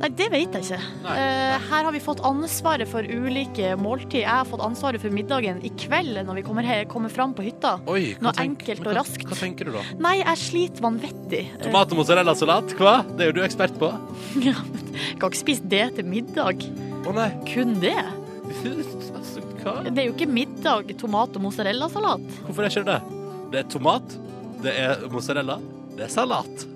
Nei, 0.00 0.08
det 0.16 0.26
vet 0.32 0.54
jeg 0.56 0.64
ikke. 0.64 0.78
Nei. 1.04 1.14
nei. 1.14 1.58
her 1.68 1.84
har 1.84 1.92
vi 1.92 2.00
fått 2.00 2.22
ansvaret 2.24 2.88
for 2.88 3.04
ulike 3.04 3.74
måltid. 3.76 4.22
Jeg 4.22 4.30
har 4.32 4.46
fått 4.48 4.62
ansvaret 4.64 5.02
for 5.02 5.12
middagen 5.12 5.58
i 5.66 5.70
kveld 5.76 6.22
når 6.24 6.38
vi 6.40 6.44
kommer, 6.46 6.64
her, 6.64 6.86
kommer 6.88 7.12
fram 7.12 7.34
på 7.36 7.44
hytta. 7.44 7.74
Oi, 7.90 8.14
Noe 8.24 8.32
tenk- 8.32 8.62
enkelt 8.64 8.80
og 8.86 8.88
hva- 8.88 8.96
raskt. 9.02 9.26
Hva 9.28 9.36
tenker 9.36 9.68
du 9.68 9.74
da? 9.76 9.82
Nei, 10.00 10.14
jeg 10.22 10.40
sliter 10.40 10.86
vanvittig. 10.86 11.42
Eh, 11.58 11.66
Tomat- 11.66 11.92
og 11.92 12.00
mozzarella-salat? 12.00 12.72
Hva? 12.80 12.94
Det 13.12 13.26
er 13.26 13.32
jo 13.32 13.36
du 13.40 13.42
ekspert 13.44 13.76
på. 13.78 13.92
Ja, 14.48 14.56
men 14.72 14.88
jeg 14.96 15.18
kan 15.20 15.28
ikke 15.30 15.42
spise 15.44 15.68
det 15.68 15.84
til 15.98 16.08
middag. 16.08 16.64
Å 17.04 17.14
nei. 17.16 17.28
Kun 17.52 17.76
det. 17.84 17.96
Altså, 18.50 19.44
hva? 19.62 19.76
Det 19.84 19.98
er 20.00 20.08
jo 20.08 20.16
ikke 20.16 20.30
middag, 20.32 20.94
tomat 21.00 21.36
og 21.36 21.44
mozzarellasalat. 21.44 22.24
Hvorfor 22.48 22.64
er 22.64 22.72
ikke 22.72 22.86
det 22.88 22.96
det? 22.96 23.22
Det 23.52 23.58
er 23.64 23.70
tomat, 23.76 24.16
det 24.64 24.74
er 24.80 25.04
mozzarella, 25.12 25.56
det 25.96 26.06
er 26.06 26.12
salat. 26.12 26.66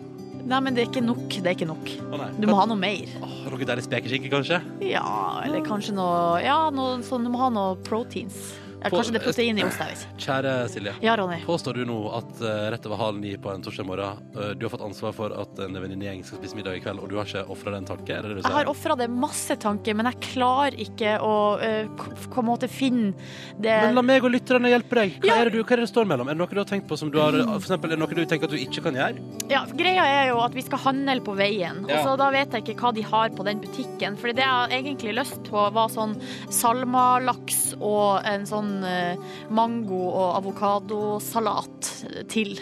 Nei, 0.44 0.58
men 0.60 0.76
det 0.76 0.82
er 0.84 0.90
ikke 0.90 1.04
nok. 1.04 1.22
Det 1.30 1.48
er 1.48 1.54
ikke 1.56 1.68
nok. 1.70 1.90
Å 2.12 2.18
nei. 2.20 2.28
Du 2.36 2.48
må 2.50 2.56
ha 2.58 2.66
noe 2.68 2.76
mer. 2.76 3.08
Åh, 3.24 3.36
noe 3.48 3.68
deilig 3.70 3.86
spekeskinke, 3.86 4.28
kanskje? 4.32 4.60
Ja, 4.84 5.04
eller 5.44 5.64
kanskje 5.64 5.96
noe 5.96 6.42
Ja, 6.44 6.58
noe, 6.74 6.98
sånn, 7.06 7.24
du 7.24 7.32
må 7.32 7.40
ha 7.40 7.48
noe 7.52 7.78
proteins. 7.86 8.52
Ja, 8.84 8.90
kanskje 8.92 9.14
det 9.14 9.20
er 9.22 9.24
protein 9.24 9.58
i 9.58 9.64
ost, 9.64 9.78
jeg 9.80 9.94
vet. 9.94 10.02
Kjære 10.20 10.52
Silje. 10.68 10.92
Ja, 11.00 11.14
Ronny. 11.16 11.38
Påstår 11.46 11.78
du 11.78 11.84
nå 11.88 11.96
at 12.18 12.32
uh, 12.44 12.48
rett 12.74 12.84
over 12.86 13.00
halv 13.00 13.18
ni 13.22 13.30
på 13.40 13.48
en 13.54 13.62
torsdag 13.64 13.86
morgen 13.88 14.18
uh, 14.36 14.50
du 14.54 14.66
har 14.66 14.72
fått 14.74 14.84
ansvar 14.84 15.14
for 15.16 15.32
at 15.40 15.58
en 15.64 15.78
venninnegjeng 15.80 16.20
skal 16.28 16.38
spise 16.42 16.58
middag 16.58 16.76
i 16.76 16.82
kveld, 16.84 17.00
og 17.00 17.08
du 17.08 17.16
har 17.16 17.24
ikke 17.30 17.46
ofra 17.54 17.72
den 17.74 17.88
tanke? 17.88 18.18
Det 18.20 18.34
det 18.34 18.42
Jeg 18.44 18.52
har 18.58 18.68
ofra 18.70 18.96
det 19.00 19.08
masse 19.10 19.56
tanker, 19.62 19.96
men 19.96 20.10
jeg 20.12 20.20
klarer 20.34 20.76
ikke 20.84 21.16
å 21.24 21.34
uh, 21.56 22.04
på 22.28 22.44
en 22.44 22.48
måte 22.50 22.68
finne 22.68 23.14
det 23.58 23.72
Men 23.88 23.96
la 23.96 24.04
meg 24.04 24.24
og 24.28 24.34
lytterne 24.34 24.68
hjelpe 24.68 25.00
deg. 25.00 25.16
Hva, 25.22 25.30
Ja. 25.32 25.38
er 25.40 25.48
det 25.50 25.56
du, 25.56 25.62
hva 25.64 25.78
er 25.78 25.84
det 25.86 25.88
står 25.88 26.04
mellom? 26.12 26.28
Er 26.28 26.36
det 26.36 26.42
noe 26.44 26.52
du 26.52 26.60
har 26.60 26.68
tenkt 26.68 26.86
på 26.90 26.98
som 27.00 27.10
du 27.10 27.18
har 27.22 27.32
For 27.32 27.64
eksempel, 27.64 27.90
er 27.92 27.96
det 27.96 28.02
noe 28.04 28.14
du 28.20 28.24
tenker 28.28 28.44
at 28.50 28.52
du 28.52 28.60
ikke 28.60 28.84
kan 28.84 28.94
gjøre? 29.00 29.24
Ja, 29.50 29.64
Greia 29.72 30.04
er 30.20 30.28
jo 30.34 30.38
at 30.44 30.52
vi 30.54 30.62
skal 30.66 30.78
handle 30.84 31.20
på 31.24 31.34
veien, 31.38 31.84
Ja. 31.88 32.02
og 32.02 32.04
så 32.04 32.16
da 32.20 32.28
vet 32.34 32.52
jeg 32.52 32.66
ikke 32.68 32.76
hva 32.84 32.92
de 32.94 33.02
har 33.08 33.32
på 33.34 33.44
den 33.48 33.60
butikken. 33.64 34.16
For 34.20 34.28
det 34.32 34.44
jeg 34.44 34.84
egentlig 34.84 35.16
lyst 35.16 35.40
på, 35.48 35.64
var 35.72 35.88
sånn 35.88 36.14
salmalaks 36.52 37.74
og 37.80 38.24
en 38.28 38.44
sånn 38.48 38.73
eh, 38.84 39.16
mango- 39.50 40.10
og 40.10 40.36
avokadosalat 40.42 42.28
til. 42.28 42.56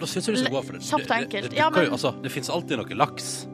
Da 0.00 0.06
syns 0.06 0.26
jeg 0.28 0.36
du 0.36 0.40
skal 0.44 0.54
gå 0.54 0.62
for 0.64 0.72
det. 0.78 0.82
Kjapt 0.82 1.02
og 1.02 1.08
Det- 1.08 1.16
enkelt. 1.24 1.42
Det, 1.42 1.50
det, 1.50 1.58
Ja, 1.58 1.70
men- 1.70 1.90
altså, 1.92 2.14
det 2.22 2.30
fins 2.32 2.48
alltid 2.48 2.76
noe 2.78 2.94
laks. 2.96 3.46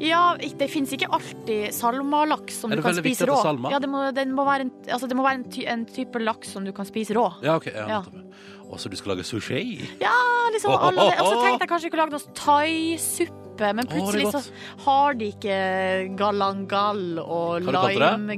Ja, 0.00 0.34
det 0.36 0.68
fins 0.70 0.90
ikke 0.92 1.06
alltid 1.08 1.72
salmalaks 1.72 2.58
som 2.60 2.70
du 2.70 2.82
kan 2.82 2.94
spise 2.94 3.24
rå. 3.26 3.70
Ja, 3.70 3.78
det 3.78 3.88
må, 3.88 4.10
må 4.34 4.44
være 4.44 4.60
en, 4.62 4.70
altså, 4.90 5.06
det 5.08 5.16
må 5.16 5.22
være 5.22 5.34
en, 5.34 5.44
ty, 5.50 5.62
en 5.66 5.86
type 5.86 6.18
laks 6.18 6.48
som 6.52 6.64
du 6.64 6.72
kan 6.72 6.84
spise 6.84 7.14
rå. 7.14 7.32
Ja, 7.42 7.54
ok. 7.56 7.66
Ja, 7.66 7.86
Ja. 7.88 8.02
Og 8.70 8.78
så 8.80 8.88
du 8.90 8.96
skal 8.96 9.14
lage 9.14 9.22
sushi? 9.24 9.86
Ja, 10.00 10.10
liksom 10.52 10.72
alle. 10.72 10.98
Og 11.20 11.26
så 11.28 11.36
åh. 11.36 11.44
tenkte 11.44 11.60
jeg 11.62 11.68
kanskje 11.68 11.82
jeg 11.84 11.92
kunne 11.92 12.06
lage 12.06 12.10
noe 12.10 12.34
thaisuppe, 12.34 13.43
men 13.60 13.86
Åh, 13.86 13.92
er 13.92 14.00
plutselig 14.00 14.32
så 14.32 14.40
har 14.84 15.14
de 15.14 15.28
ikke 15.32 16.16
galangal 16.18 17.18
og 17.22 17.62
lime, 17.62 18.36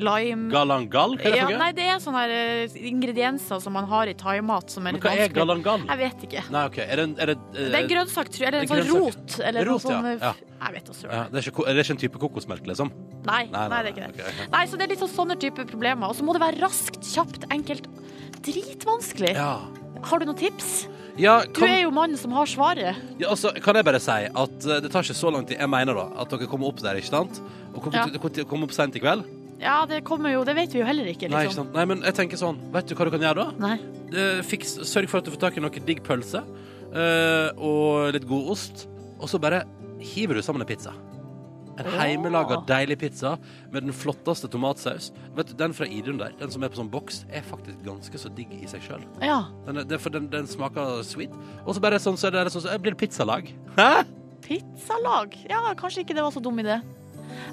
lime 0.00 0.50
Galangal? 0.50 1.16
Hva 1.18 1.24
er 1.24 1.30
det 1.30 1.38
ja, 1.38 1.46
for 1.48 1.58
Nei, 1.60 1.70
det 1.76 1.84
er 1.92 1.98
sånne 2.02 2.22
eh, 2.30 2.76
ingredienser 2.90 3.60
som 3.60 3.72
man 3.76 3.84
har 3.90 4.06
i 4.08 4.14
thaimat 4.14 4.70
som 4.70 4.86
er 4.86 4.92
Men 4.92 5.00
litt 5.00 5.04
hva 5.04 5.12
er 5.12 5.20
vanskelig. 5.24 5.36
galangal? 5.40 5.84
Jeg 5.90 5.98
vet 6.02 6.26
ikke. 6.28 6.44
Nei, 6.54 6.64
ok. 6.70 6.78
Er 6.84 6.96
det, 6.96 7.04
en- 7.08 7.16
er 7.20 7.26
det, 7.26 7.38
eh, 7.54 7.68
Det 7.68 7.74
er 7.74 7.82
en 7.82 7.88
grønnsak, 7.92 8.28
tror 8.32 8.40
jeg. 8.40 8.48
Eller 8.48 8.60
en 8.60 8.68
sånn 8.68 8.82
grønnsak. 8.84 9.00
rot. 9.04 9.40
Eller 9.44 9.64
Rot, 9.64 9.84
noe 9.84 9.92
sånn 9.92 10.04
ja. 10.04 10.16
Ja. 10.24 10.34
Jeg 10.64 10.72
vet 10.78 10.84
da 10.86 10.92
søren. 10.92 11.12
ja, 11.12 11.22
det, 11.28 11.34
er 11.36 11.42
ikke, 11.50 11.54
ko- 11.56 11.64
det 11.68 11.74
er 11.76 11.82
ikke 11.84 11.90
en 11.90 12.02
type 12.04 12.18
kokosmelk, 12.18 12.66
liksom? 12.66 12.92
Nei, 13.26 13.42
nei, 13.52 13.68
det 13.68 13.76
er 13.76 13.92
ikke 13.92 14.06
det. 14.06 14.24
ok. 14.24 14.50
Nei, 14.52 14.64
så 14.66 14.78
det 14.78 14.84
er 14.86 14.88
litt 14.94 15.02
sånn 15.04 15.12
sånne 15.12 15.36
type 15.40 15.64
problemer. 15.68 16.08
Og 16.08 16.16
så 16.16 16.22
må 16.24 16.32
det 16.32 16.40
være 16.40 16.60
raskt, 16.64 17.00
kjapt, 17.04 17.44
enkelt. 17.52 17.86
Dritvanskelig. 18.44 19.34
Ja. 19.36 19.60
Har 20.04 20.18
du 20.20 20.26
noen 20.28 20.36
tips? 20.38 20.86
Ja, 21.16 21.44
Du 21.46 21.62
er 21.64 21.82
jo 21.84 21.90
mannen 21.94 22.18
som 22.18 22.32
har 22.34 22.46
svaret. 22.50 22.96
ja, 23.18 23.28
altså, 23.30 23.52
kan 23.62 23.76
jeg 23.78 23.84
bare 23.86 24.00
si 24.02 24.10
at 24.10 24.66
eh, 24.66 24.80
det 24.82 24.90
tar 24.90 25.02
ikke 25.06 25.14
så 25.14 25.30
lang 25.32 25.46
tid 25.46 25.58
Jeg 25.60 25.70
mener 25.70 25.94
da 25.94 26.08
at 26.22 26.28
dere 26.30 26.48
kommer 26.50 26.68
opp 26.72 26.80
der, 26.82 26.96
ikke 26.98 27.12
sant? 27.12 27.40
Og 27.74 27.82
kommer 27.82 27.94
Ja. 28.00 28.06
til- 28.28 28.44
kommer 28.44 28.64
opp 28.66 28.72
sent 28.72 28.96
i 28.96 29.00
kveld? 29.00 29.24
Ja, 29.60 29.86
det 29.86 30.02
kommer 30.04 30.32
jo 30.32 30.42
Det 30.44 30.56
vet 30.56 30.72
vi 30.72 30.80
jo 30.80 30.84
heller 30.84 31.04
ikke, 31.06 31.28
Nei, 31.30 31.44
ikke 31.46 31.54
liksom. 31.54 31.64
sant? 31.70 31.74
Nei, 31.74 31.84
men 31.84 32.02
jeg 32.02 32.14
tenker 32.14 32.36
sånn 32.36 32.58
Vet 32.72 32.86
du 32.88 32.94
hva 32.96 33.04
du 33.04 33.10
kan 33.10 33.20
gjøre 33.20 33.34
da? 33.36 33.50
Nei. 33.58 33.78
Eh, 34.12 34.42
Fiks, 34.42 34.78
sørg 34.82 35.08
for 35.08 35.18
at 35.18 35.24
du 35.24 35.30
får 35.30 35.38
tak 35.40 35.56
i 35.56 35.60
noe 35.60 35.70
digg 35.70 36.02
pølse 36.02 36.42
eh, 36.94 37.50
og 37.56 38.12
litt 38.12 38.26
god 38.28 38.50
ost, 38.50 38.86
og 39.20 39.28
så 39.28 39.40
bare 39.40 39.64
hiver 40.00 40.34
du 40.34 40.42
sammen 40.42 40.60
en 40.62 40.66
pizza. 40.66 40.92
En 41.78 41.88
heimelaga, 41.98 42.60
deilig 42.68 42.98
pizza 43.00 43.32
med 43.72 43.82
den 43.82 43.92
flotteste 43.92 44.46
tomatsaus. 44.52 45.08
Vet 45.34 45.48
du, 45.50 45.54
Den 45.58 45.72
fra 45.74 45.86
Idun 45.90 46.18
der, 46.20 46.30
den 46.38 46.50
som 46.54 46.62
er 46.62 46.68
på 46.70 46.78
sånn 46.78 46.90
boks, 46.92 47.24
er 47.34 47.42
faktisk 47.42 47.80
ganske 47.86 48.20
så 48.22 48.30
digg 48.36 48.52
i 48.62 48.66
seg 48.70 48.84
sjøl. 48.86 49.02
Ja. 49.24 49.40
Den, 49.66 49.78
er- 49.82 49.84
det 49.90 49.96
er 49.98 50.02
for 50.04 50.10
den, 50.14 50.28
den 50.30 50.46
smaker 50.46 51.02
sweet. 51.02 51.34
Og 51.66 51.74
så 51.74 51.82
bare 51.82 51.98
sånn, 51.98 52.16
så 52.20 52.28
er 52.30 52.36
det 52.44 52.52
sånn, 52.54 52.62
så 52.68 52.78
blir 52.78 52.94
det 52.94 53.00
pizzalag. 53.02 53.50
Hæ? 53.78 54.04
Pizzalag. 54.44 55.34
Ja, 55.50 55.64
kanskje 55.74 56.04
ikke 56.04 56.14
det 56.14 56.22
var 56.22 56.30
så 56.34 56.42
dum 56.44 56.58
idé. 56.62 56.78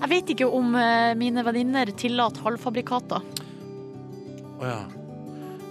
Jeg 0.02 0.10
vet 0.12 0.30
ikke 0.36 0.48
om 0.54 0.76
eh, 0.78 1.14
mine 1.18 1.42
venninner 1.48 1.90
tillater 1.98 2.44
halvfabrikater. 2.46 3.24
Å 4.62 4.68
ja. 4.68 4.82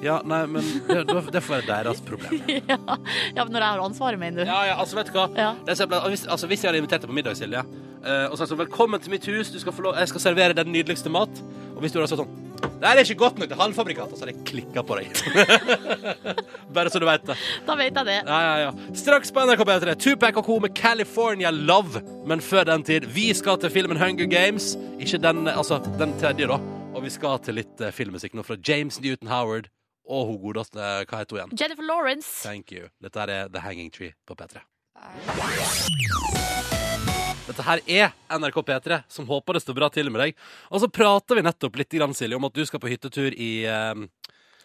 Ja, 0.00 0.16
nei, 0.24 0.40
men 0.48 0.64
det, 0.88 1.02
det 1.32 1.42
får 1.44 1.60
være 1.60 1.66
deres 1.68 2.00
problem. 2.04 2.40
ja. 2.72 2.78
ja, 3.36 3.44
men 3.44 3.52
når 3.52 3.60
jeg 3.60 3.68
har 3.68 3.82
ansvaret, 3.84 4.20
mener 4.20 4.42
du? 4.42 4.48
Ja, 4.48 4.60
ja, 4.70 4.76
altså, 4.80 4.96
vet 4.96 5.10
du 5.12 5.16
hva? 5.18 5.26
Ja. 5.36 5.52
Det 5.66 5.76
er 5.76 6.06
hvis, 6.08 6.24
altså, 6.24 6.48
hvis 6.48 6.64
jeg 6.64 6.70
hadde 6.70 6.80
invitert 6.80 7.04
deg 7.04 7.12
på 7.12 7.16
middag, 7.16 7.36
Silje, 7.36 7.64
eh, 8.00 8.26
og 8.30 8.38
sagt 8.38 8.52
sånn 8.52 8.62
'Velkommen 8.62 9.02
til 9.02 9.12
mitt 9.12 9.26
hus, 9.28 9.52
du 9.52 9.58
skal 9.60 9.76
få 9.76 9.84
lov, 9.84 9.98
jeg 10.00 10.08
skal 10.08 10.24
servere 10.24 10.56
den 10.56 10.72
nydeligste 10.72 11.12
mat', 11.12 11.42
og 11.74 11.84
hvis 11.84 11.92
du 11.92 12.00
hadde 12.00 12.08
sagt 12.14 12.22
sånn 12.22 12.48
'Det 12.80 12.88
er 12.88 13.02
ikke 13.04 13.18
godt 13.20 13.38
nok 13.38 13.48
til 13.48 13.60
halvfabrikat', 13.60 14.16
så 14.16 14.24
hadde 14.24 14.36
jeg 14.36 14.46
klikka 14.48 14.82
på 14.88 14.96
deg. 14.96 15.12
Bare 16.74 16.88
så 16.88 17.00
du 17.00 17.04
veit 17.04 17.26
det. 17.26 17.36
Da 17.66 17.76
vet 17.76 17.92
jeg 17.94 18.06
det. 18.06 18.20
Ja, 18.24 18.40
ja, 18.40 18.56
ja. 18.64 18.72
Straks 18.94 19.32
på 19.32 19.44
NRK 19.44 19.64
P3, 19.68 19.96
Tupac 20.00 20.36
og 20.36 20.44
co. 20.44 20.58
med 20.58 20.74
California 20.74 21.50
Love. 21.50 22.00
Men 22.26 22.40
før 22.40 22.64
den 22.64 22.82
tid, 22.82 23.04
vi 23.04 23.32
skal 23.34 23.58
til 23.58 23.70
filmen 23.70 24.00
Hunger 24.00 24.28
Games. 24.28 24.76
Ikke 24.98 25.18
den, 25.18 25.48
altså 25.48 25.80
den 25.98 26.16
tredje, 26.20 26.48
da. 26.48 26.60
Og 26.94 27.04
vi 27.04 27.10
skal 27.10 27.38
til 27.38 27.60
litt 27.60 27.80
eh, 27.80 27.92
filmmusikk 27.92 28.34
nå 28.34 28.42
fra 28.42 28.56
James 28.56 29.00
Newton 29.00 29.28
Howard 29.28 29.68
og 30.08 30.26
hun 30.30 30.38
godeste 30.42 30.78
Hva 30.80 31.20
heter 31.22 31.36
hun 31.36 31.40
igjen? 31.42 31.58
Jennifer 31.60 31.86
Lawrence. 31.86 32.30
Thank 32.42 32.72
you. 32.72 32.88
Dette 33.02 33.20
her 33.20 33.28
er 33.28 33.48
The 33.52 33.60
Hanging 33.64 33.90
Tree 33.90 34.14
på 34.26 34.34
P3. 34.38 34.62
Dette 37.50 37.64
her 37.66 37.80
er 37.90 38.12
NRK 38.38 38.60
P3, 38.66 39.00
som 39.10 39.26
håper 39.26 39.56
det 39.56 39.62
står 39.64 39.74
bra 39.78 39.88
til 39.90 40.10
med 40.12 40.22
deg. 40.22 40.36
Og 40.70 40.82
så 40.84 40.88
prater 40.92 41.38
vi 41.38 41.42
nettopp 41.46 41.78
litt, 41.80 41.90
grann, 41.98 42.14
Silje, 42.14 42.38
om 42.38 42.46
at 42.46 42.54
du 42.54 42.62
skal 42.68 42.82
på 42.82 42.90
hyttetur 42.92 43.34
i, 43.34 43.64
eh, 43.66 44.04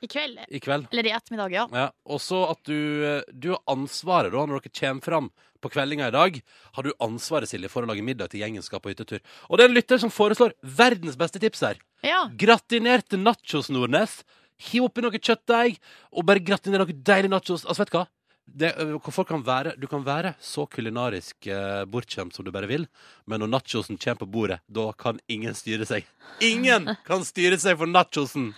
I 0.05 0.07
kveld. 0.11 0.43
i 0.49 0.59
kveld. 0.61 0.86
Eller 0.91 1.09
i 1.09 1.13
ettermiddag, 1.15 1.55
ja. 1.55 1.65
Ja, 1.73 1.88
og 2.05 2.21
så 2.21 2.43
at 2.51 2.61
du, 2.69 2.77
eh, 3.05 3.23
du 3.33 3.49
har 3.55 3.61
ansvaret 3.67 4.31
da, 4.31 4.45
når 4.45 4.61
dere 4.61 4.75
kommer 4.79 5.01
fram 5.01 5.31
på 5.63 5.71
kveldinga 5.73 6.09
i 6.11 6.13
dag, 6.13 6.41
har 6.75 6.83
du 6.83 6.93
ansvaret, 7.01 7.49
Silje, 7.49 7.69
for 7.69 7.81
å 7.81 7.89
lage 7.89 8.05
middag 8.05 8.29
til 8.29 8.41
gjengen 8.41 8.61
skal 8.61 8.79
på 8.79 8.93
hyttetur. 8.93 9.19
Og 9.49 9.57
det 9.57 9.65
er 9.65 9.69
en 9.69 9.75
lytter 9.79 9.97
som 9.97 10.11
foreslår 10.13 10.53
verdens 10.61 11.17
beste 11.17 11.39
tips 11.41 11.61
her. 11.65 11.77
Ja. 12.03 12.27
Gratinerte 12.38 13.17
nachos, 13.17 13.71
Nordnes. 13.73 14.23
Hiv 14.70 14.88
oppi 14.88 15.03
noe 15.03 15.20
kjøttdeig, 15.20 15.80
og 16.16 16.28
bare 16.28 16.43
gratinere 16.43 16.86
noe 16.86 16.99
deilig 17.10 17.32
nachos. 17.34 17.66
Altså, 17.66 17.84
vet 17.84 17.91
du 17.91 17.97
hva? 17.99 18.06
Det, 18.45 18.69
folk 19.11 19.27
kan 19.27 19.41
være, 19.43 19.73
du 19.81 19.87
kan 19.89 20.03
være 20.05 20.35
så 20.39 20.67
kulinarisk 20.69 21.47
eh, 21.49 21.81
bortskjemt 21.89 22.35
som 22.37 22.45
du 22.45 22.51
bare 22.53 22.69
vil, 22.69 22.85
men 23.27 23.41
når 23.41 23.49
nachosen 23.51 23.97
kommer 23.97 24.21
på 24.21 24.27
bordet, 24.31 24.59
da 24.71 24.91
kan 24.93 25.17
ingen 25.27 25.57
styre 25.57 25.87
seg. 25.89 26.05
Ingen 26.45 26.91
kan 27.07 27.25
styre 27.25 27.57
seg 27.59 27.79
for 27.79 27.89
nachosen! 27.89 28.51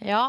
Ja. 0.00 0.28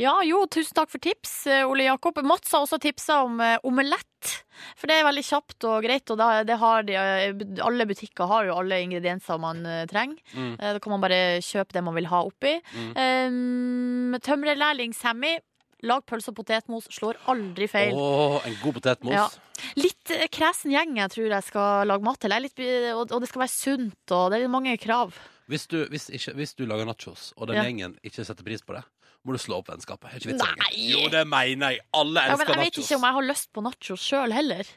ja, 0.00 0.14
jo, 0.26 0.42
tusen 0.50 0.74
takk 0.76 0.90
for 0.90 1.02
tips, 1.04 1.34
eh, 1.52 1.62
Ole 1.68 1.86
Jakob. 1.86 2.18
Mats 2.26 2.52
har 2.56 2.64
også 2.64 2.80
tipsa 2.82 3.20
om 3.28 3.38
eh, 3.44 3.58
omelett. 3.62 4.32
For 4.80 4.88
det 4.88 4.96
er 4.98 5.06
veldig 5.06 5.24
kjapt 5.28 5.66
og 5.68 5.84
greit, 5.84 6.10
og 6.10 6.20
det 6.48 6.56
har 6.58 6.86
de, 6.88 6.96
eh, 6.96 7.44
alle 7.64 7.86
butikker 7.86 8.30
har 8.30 8.48
jo 8.48 8.56
alle 8.56 8.80
ingredienser 8.86 9.38
man 9.42 9.60
eh, 9.68 9.84
trenger. 9.90 10.16
Mm. 10.32 10.54
Eh, 10.56 10.72
Da 10.76 10.80
kan 10.82 10.96
man 10.96 11.04
bare 11.04 11.20
kjøpe 11.44 11.76
det 11.76 11.84
man 11.84 11.94
vil 11.96 12.08
ha 12.10 12.24
oppi. 12.26 12.56
Um, 12.96 14.16
Tømrerlærling 14.24 14.96
Sammy. 14.96 15.36
Lag 15.84 16.06
pølse 16.08 16.32
og 16.32 16.38
potetmos. 16.38 16.86
Slår 16.94 17.18
aldri 17.28 17.68
feil. 17.68 17.92
Å, 17.92 18.40
en 18.48 18.56
god 18.62 18.78
potetmos. 18.78 19.12
Ja. 19.12 19.26
Litt 19.76 20.12
eh, 20.14 20.26
kresen 20.32 20.72
gjeng 20.72 20.96
jeg 21.02 21.12
tror 21.12 21.34
jeg 21.36 21.44
skal 21.50 21.88
lage 21.90 22.06
mat 22.06 22.20
til. 22.22 22.32
Litt, 22.40 22.60
og, 22.94 23.10
og 23.12 23.20
det 23.20 23.28
skal 23.28 23.44
være 23.44 23.52
sunt, 23.52 24.14
og 24.16 24.30
det 24.32 24.40
er 24.40 24.52
mange 24.52 24.76
krav. 24.80 25.16
Hvis 25.50 25.68
du, 25.70 25.82
hvis, 25.92 26.08
ikke, 26.10 26.32
hvis 26.40 26.56
du 26.58 26.64
lager 26.66 26.88
nachos, 26.88 27.30
og 27.36 27.48
den 27.50 27.60
Ja. 27.60 27.66
gjengen 27.68 27.98
ikke 28.02 28.24
setter 28.26 28.44
pris 28.46 28.64
på 28.66 28.74
det, 28.74 28.82
må 29.26 29.34
du 29.34 29.38
slå 29.42 29.60
opp 29.60 29.68
vennskapet. 29.70 30.24
Nei! 30.32 30.72
Jo, 30.90 31.06
det 31.10 31.24
mener 31.28 31.74
jeg. 31.76 31.84
Alle 31.94 32.24
Ja, 32.24 32.36
men 32.36 32.46
elsker 32.46 32.54
jeg 32.54 32.64
vet 32.64 32.80
ikke 32.82 32.98
om 32.98 33.06
jeg 33.08 33.16
har 33.18 33.26
lyst 33.26 33.52
på 33.52 33.62
nachos 33.66 34.02
sjøl 34.06 34.34
heller. 34.34 34.68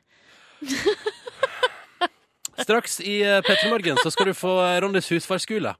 Straks 2.59 2.99
i 2.99 3.21
eh, 3.23 3.39
P3 3.45 3.69
Morgen 3.71 3.99
så 4.03 4.11
skal 4.11 4.29
du 4.29 4.33
få 4.35 4.51
eh, 4.65 4.79
Ronnys 4.83 5.07
husfarskule. 5.13 5.73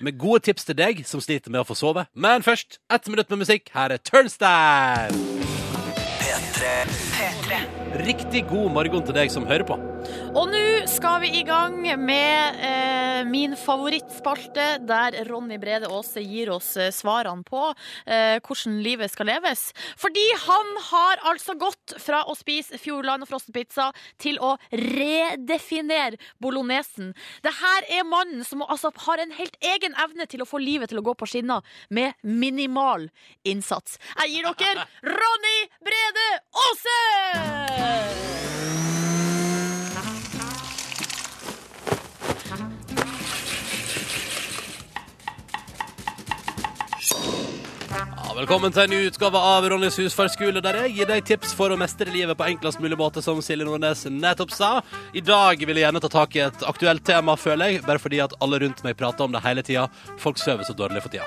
Med 0.00 0.18
gode 0.20 0.44
tips 0.48 0.68
til 0.68 0.78
deg 0.78 1.04
som 1.08 1.22
sliter 1.24 1.52
med 1.52 1.62
å 1.62 1.68
få 1.68 1.76
sove. 1.78 2.06
Men 2.14 2.44
først, 2.46 2.80
ett 2.92 3.08
minutt 3.08 3.30
med 3.30 3.44
musikk. 3.44 3.70
Her 3.74 3.96
er 3.96 4.02
Turnstile! 4.02 5.14
P3. 6.20 7.89
Riktig 8.00 8.46
god 8.48 8.70
morgen 8.72 9.02
til 9.04 9.12
deg 9.12 9.28
som 9.32 9.44
hører 9.44 9.66
på. 9.68 9.76
Og 10.32 10.46
nå 10.48 10.60
skal 10.88 11.18
vi 11.24 11.30
i 11.40 11.42
gang 11.44 11.74
med 12.00 12.60
eh, 12.64 13.18
min 13.28 13.52
favorittspalte, 13.58 14.78
der 14.88 15.18
Ronny 15.28 15.58
Brede 15.60 15.90
Aase 15.90 16.22
gir 16.24 16.52
oss 16.54 16.70
eh, 16.80 16.92
svarene 16.94 17.44
på 17.44 17.60
eh, 18.06 18.38
hvordan 18.40 18.78
livet 18.84 19.12
skal 19.12 19.28
leves. 19.28 19.66
Fordi 20.00 20.24
han 20.46 20.72
har 20.86 21.24
altså 21.32 21.58
gått 21.60 21.96
fra 22.00 22.22
å 22.24 22.36
spise 22.38 22.80
Fjordland 22.80 23.26
og 23.26 23.32
frossenpizza 23.34 23.90
til 24.22 24.40
å 24.40 24.54
redefinere 24.72 26.16
bolognesen. 26.40 27.12
Det 27.44 27.52
her 27.60 27.90
er 28.00 28.08
mannen 28.08 28.46
som 28.48 28.64
altså, 28.64 28.94
har 29.10 29.20
en 29.20 29.36
helt 29.36 29.60
egen 29.74 29.98
evne 30.00 30.28
til 30.30 30.46
å 30.46 30.48
få 30.48 30.62
livet 30.62 30.94
til 30.94 31.02
å 31.02 31.06
gå 31.10 31.18
på 31.18 31.28
skinner 31.28 31.66
med 31.92 32.16
minimal 32.24 33.10
innsats. 33.44 34.00
Jeg 34.22 34.38
gir 34.38 34.52
dere 34.64 34.88
Ronny 35.20 35.58
Brede 35.84 36.28
Aase! 36.64 37.89
Ja, 47.90 48.34
velkommen 48.36 48.70
til 48.74 48.84
en 48.84 48.92
ny 48.92 48.98
utgave 49.08 49.40
av 49.42 49.64
Ronnys 49.72 49.96
husfarskule, 49.98 50.60
der 50.62 50.76
jeg 50.84 50.92
gir 50.98 51.08
deg 51.10 51.24
tips 51.26 51.54
for 51.58 51.72
å 51.74 51.78
mestre 51.80 52.12
livet 52.12 52.38
på 52.38 52.46
enklest 52.46 52.80
mulig 52.82 52.98
måte, 53.00 53.22
som 53.24 53.40
Silje 53.42 53.66
Nordnes 53.66 54.04
nettopp 54.12 54.52
sa. 54.54 54.70
I 55.16 55.22
dag 55.24 55.58
vil 55.66 55.80
jeg 55.80 55.86
gjerne 55.86 56.02
ta 56.04 56.10
tak 56.12 56.36
i 56.38 56.42
et 56.44 56.62
aktuelt 56.68 57.02
tema, 57.06 57.34
føler 57.40 57.74
jeg, 57.74 57.82
bare 57.88 58.02
fordi 58.02 58.20
at 58.22 58.36
alle 58.44 58.60
rundt 58.62 58.84
meg 58.86 58.98
prater 59.00 59.26
om 59.26 59.34
det 59.34 59.42
hele 59.46 59.64
tida. 59.66 59.88
Folk 60.22 60.38
sover 60.38 60.68
så 60.68 60.76
dårlig 60.78 61.02
for 61.02 61.14
tida. 61.16 61.26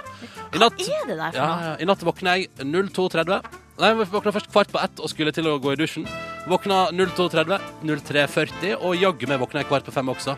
I 0.53 0.61
natt, 0.61 0.79
Hva 0.79 1.01
er 1.01 1.09
det 1.11 1.17
der 1.19 1.35
for 1.35 1.41
noe? 1.41 1.65
ja, 1.67 1.73
I 1.83 1.89
natt 1.89 2.05
våkna 2.07 2.37
jeg 2.39 2.51
02.30. 2.61 3.51
Nei, 3.81 3.89
jeg 3.89 4.11
våkna 4.13 4.35
først 4.37 4.51
kvart 4.53 4.71
på 4.71 4.83
ett 4.85 5.01
og 5.03 5.11
skulle 5.11 5.33
til 5.35 5.49
å 5.51 5.57
gå 5.59 5.73
i 5.75 5.81
dusjen. 5.83 6.07
Våkna 6.43 6.89
02.30, 6.91 7.57
03.40, 7.87 8.73
og 8.83 8.97
jaggu 8.99 9.29
meg 9.31 9.39
våkna 9.39 9.61
jeg 9.61 9.69
kvart 9.69 9.85
på 9.87 9.93
fem 9.95 10.09
også. 10.11 10.35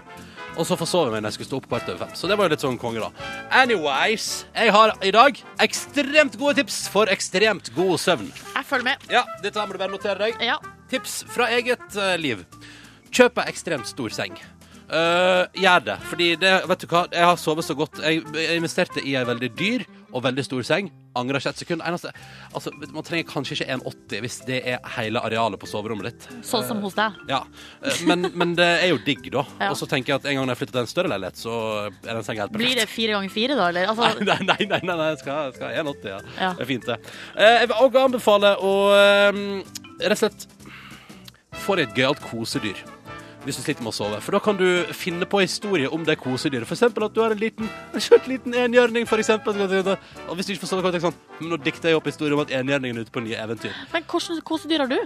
Og 0.56 0.68
så 0.70 0.78
forsov 0.80 1.08
jeg 1.08 1.16
meg 1.16 1.24
når 1.24 1.32
jeg 1.32 1.38
skulle 1.40 1.50
stå 1.50 1.58
opp 1.60 1.68
kvart 1.72 1.90
over 1.90 2.04
fem. 2.04 2.12
Så 2.16 2.30
det 2.30 2.38
var 2.38 2.48
jo 2.48 2.54
litt 2.54 2.64
sånn 2.64 2.78
konge, 2.80 3.02
da. 3.02 3.10
Anyways, 3.64 4.28
jeg 4.54 4.74
har 4.76 4.94
i 5.04 5.12
dag 5.16 5.42
ekstremt 5.66 6.38
gode 6.40 6.62
tips 6.62 6.84
for 6.94 7.10
ekstremt 7.12 7.72
god 7.76 7.98
søvn. 8.00 8.30
Jeg 8.30 8.70
følger 8.70 8.88
med. 8.92 9.08
Ja, 9.12 9.26
dette 9.42 9.60
her 9.60 9.66
må 9.66 9.76
du 9.76 9.82
bare 9.82 9.92
notere 9.92 10.28
deg. 10.28 10.38
Ja. 10.46 10.60
Tips 10.94 11.24
fra 11.34 11.50
eget 11.58 11.98
eh, 11.98 12.14
liv. 12.22 12.46
Kjøp 13.10 13.42
ei 13.42 13.50
ekstremt 13.52 13.90
stor 13.90 14.14
seng. 14.14 14.38
Eh, 14.86 15.44
gjør 15.66 15.88
det, 15.90 15.98
fordi 16.12 16.30
det, 16.38 16.54
vet 16.70 16.86
du 16.86 16.92
hva, 16.92 17.08
jeg 17.10 17.32
har 17.32 17.42
sovet 17.42 17.66
så 17.66 17.76
godt. 17.78 17.98
Jeg, 18.06 18.22
jeg 18.38 18.62
investerte 18.62 19.02
i 19.02 19.18
ei 19.18 19.26
veldig 19.26 19.50
dyr 19.58 19.88
og 20.14 20.22
veldig 20.30 20.46
stor 20.46 20.70
seng, 20.70 20.94
Angrer 21.16 21.40
ikke 21.40 21.52
et 21.56 21.62
sekund. 21.64 21.84
Eneste, 21.88 22.12
altså, 22.56 22.72
man 22.94 23.06
trenger 23.08 23.28
kanskje 23.30 23.56
ikke 23.58 23.68
1,80 23.78 24.24
hvis 24.26 24.38
det 24.48 24.60
er 24.74 24.80
hele 24.98 25.22
arealet 25.24 25.60
på 25.62 25.70
soverommet 25.70 26.10
ditt. 26.12 26.28
Sånn 26.46 26.66
som 26.68 26.82
hos 26.84 26.98
deg. 26.98 27.16
Ja, 27.32 27.42
eh, 27.82 28.02
men, 28.10 28.30
men 28.36 28.56
det 28.60 28.68
er 28.84 28.90
jo 28.94 29.00
digg, 29.06 29.30
da. 29.34 29.46
Ja. 29.66 29.70
Og 29.72 29.78
så 29.80 29.88
tenker 29.90 30.14
jeg 30.14 30.20
at 30.22 30.28
en 30.30 30.36
gang 30.40 30.46
når 30.50 30.56
jeg 30.58 30.62
flytter 30.64 30.78
til 30.78 30.84
en 30.86 30.92
større 30.92 31.12
leilighet, 31.14 31.40
så 31.40 31.54
er 31.88 32.12
den 32.12 32.26
senga 32.28 32.44
helt 32.46 32.54
perfekt. 32.54 32.66
Blir 32.66 32.82
det 32.82 32.88
fire 32.92 33.16
ganger 33.18 33.34
fire, 33.34 33.56
da? 33.60 33.70
Eller? 33.72 33.88
Altså, 33.94 34.10
Nei, 34.30 34.40
nei, 34.46 34.58
nei, 34.70 34.82
nei, 34.92 34.98
nei 35.00 35.12
skal, 35.22 35.54
skal 35.56 35.72
ha 35.72 35.86
1,80, 35.86 36.10
ja. 36.12 36.20
Ja. 36.42 36.52
Det 36.60 36.66
er 36.68 36.72
fint, 36.74 36.90
det. 36.92 37.00
Eh, 37.36 37.56
Jeg 37.62 37.72
vil 37.72 37.78
også 37.88 38.04
anbefale 38.10 38.52
å 38.60 38.74
eh, 39.00 39.40
rett 40.06 40.18
og 40.18 40.22
slett 40.26 40.48
få 41.66 41.80
deg 41.80 41.88
et 41.90 41.98
gøyalt 42.02 42.22
kosedyr. 42.30 42.82
Hvis 43.46 43.60
du 43.60 43.62
sliter 43.62 43.86
med 43.86 43.94
å 43.94 43.96
sove. 43.96 44.20
For 44.26 44.34
da 44.34 44.42
kan 44.42 44.58
du 44.58 44.66
finne 44.98 45.28
på 45.30 45.44
historier 45.44 45.94
om 45.94 46.02
det 46.06 46.18
kosedyret. 46.18 46.70
Eksempel 46.74 47.06
at 47.06 47.14
du 47.14 47.22
har 47.22 47.36
en 47.36 47.42
liten, 47.42 47.70
en 47.94 48.30
liten 48.30 48.58
enhjørning, 48.58 49.06
for 49.10 49.22
eksempel. 49.22 49.60
Og 49.62 50.34
hvis 50.34 50.50
du 50.50 50.56
ikke 50.56 50.66
får 50.66 50.74
sove, 50.74 50.86
kan 50.86 50.96
du 50.96 51.04
sånn 51.04 51.22
nå 51.46 51.60
dikter 51.62 51.92
jeg 51.92 52.00
opp 52.00 52.10
historier 52.10 52.34
om 52.34 52.42
at 52.46 52.54
enhjørningen 52.56 52.98
er 52.98 53.06
ute 53.06 53.14
på 53.14 53.24
nye 53.24 53.38
eventyr. 53.38 53.74
men 53.94 54.06
hvilket 54.08 54.44
kosedyr 54.48 54.86
har 54.86 54.92
du? 54.92 54.98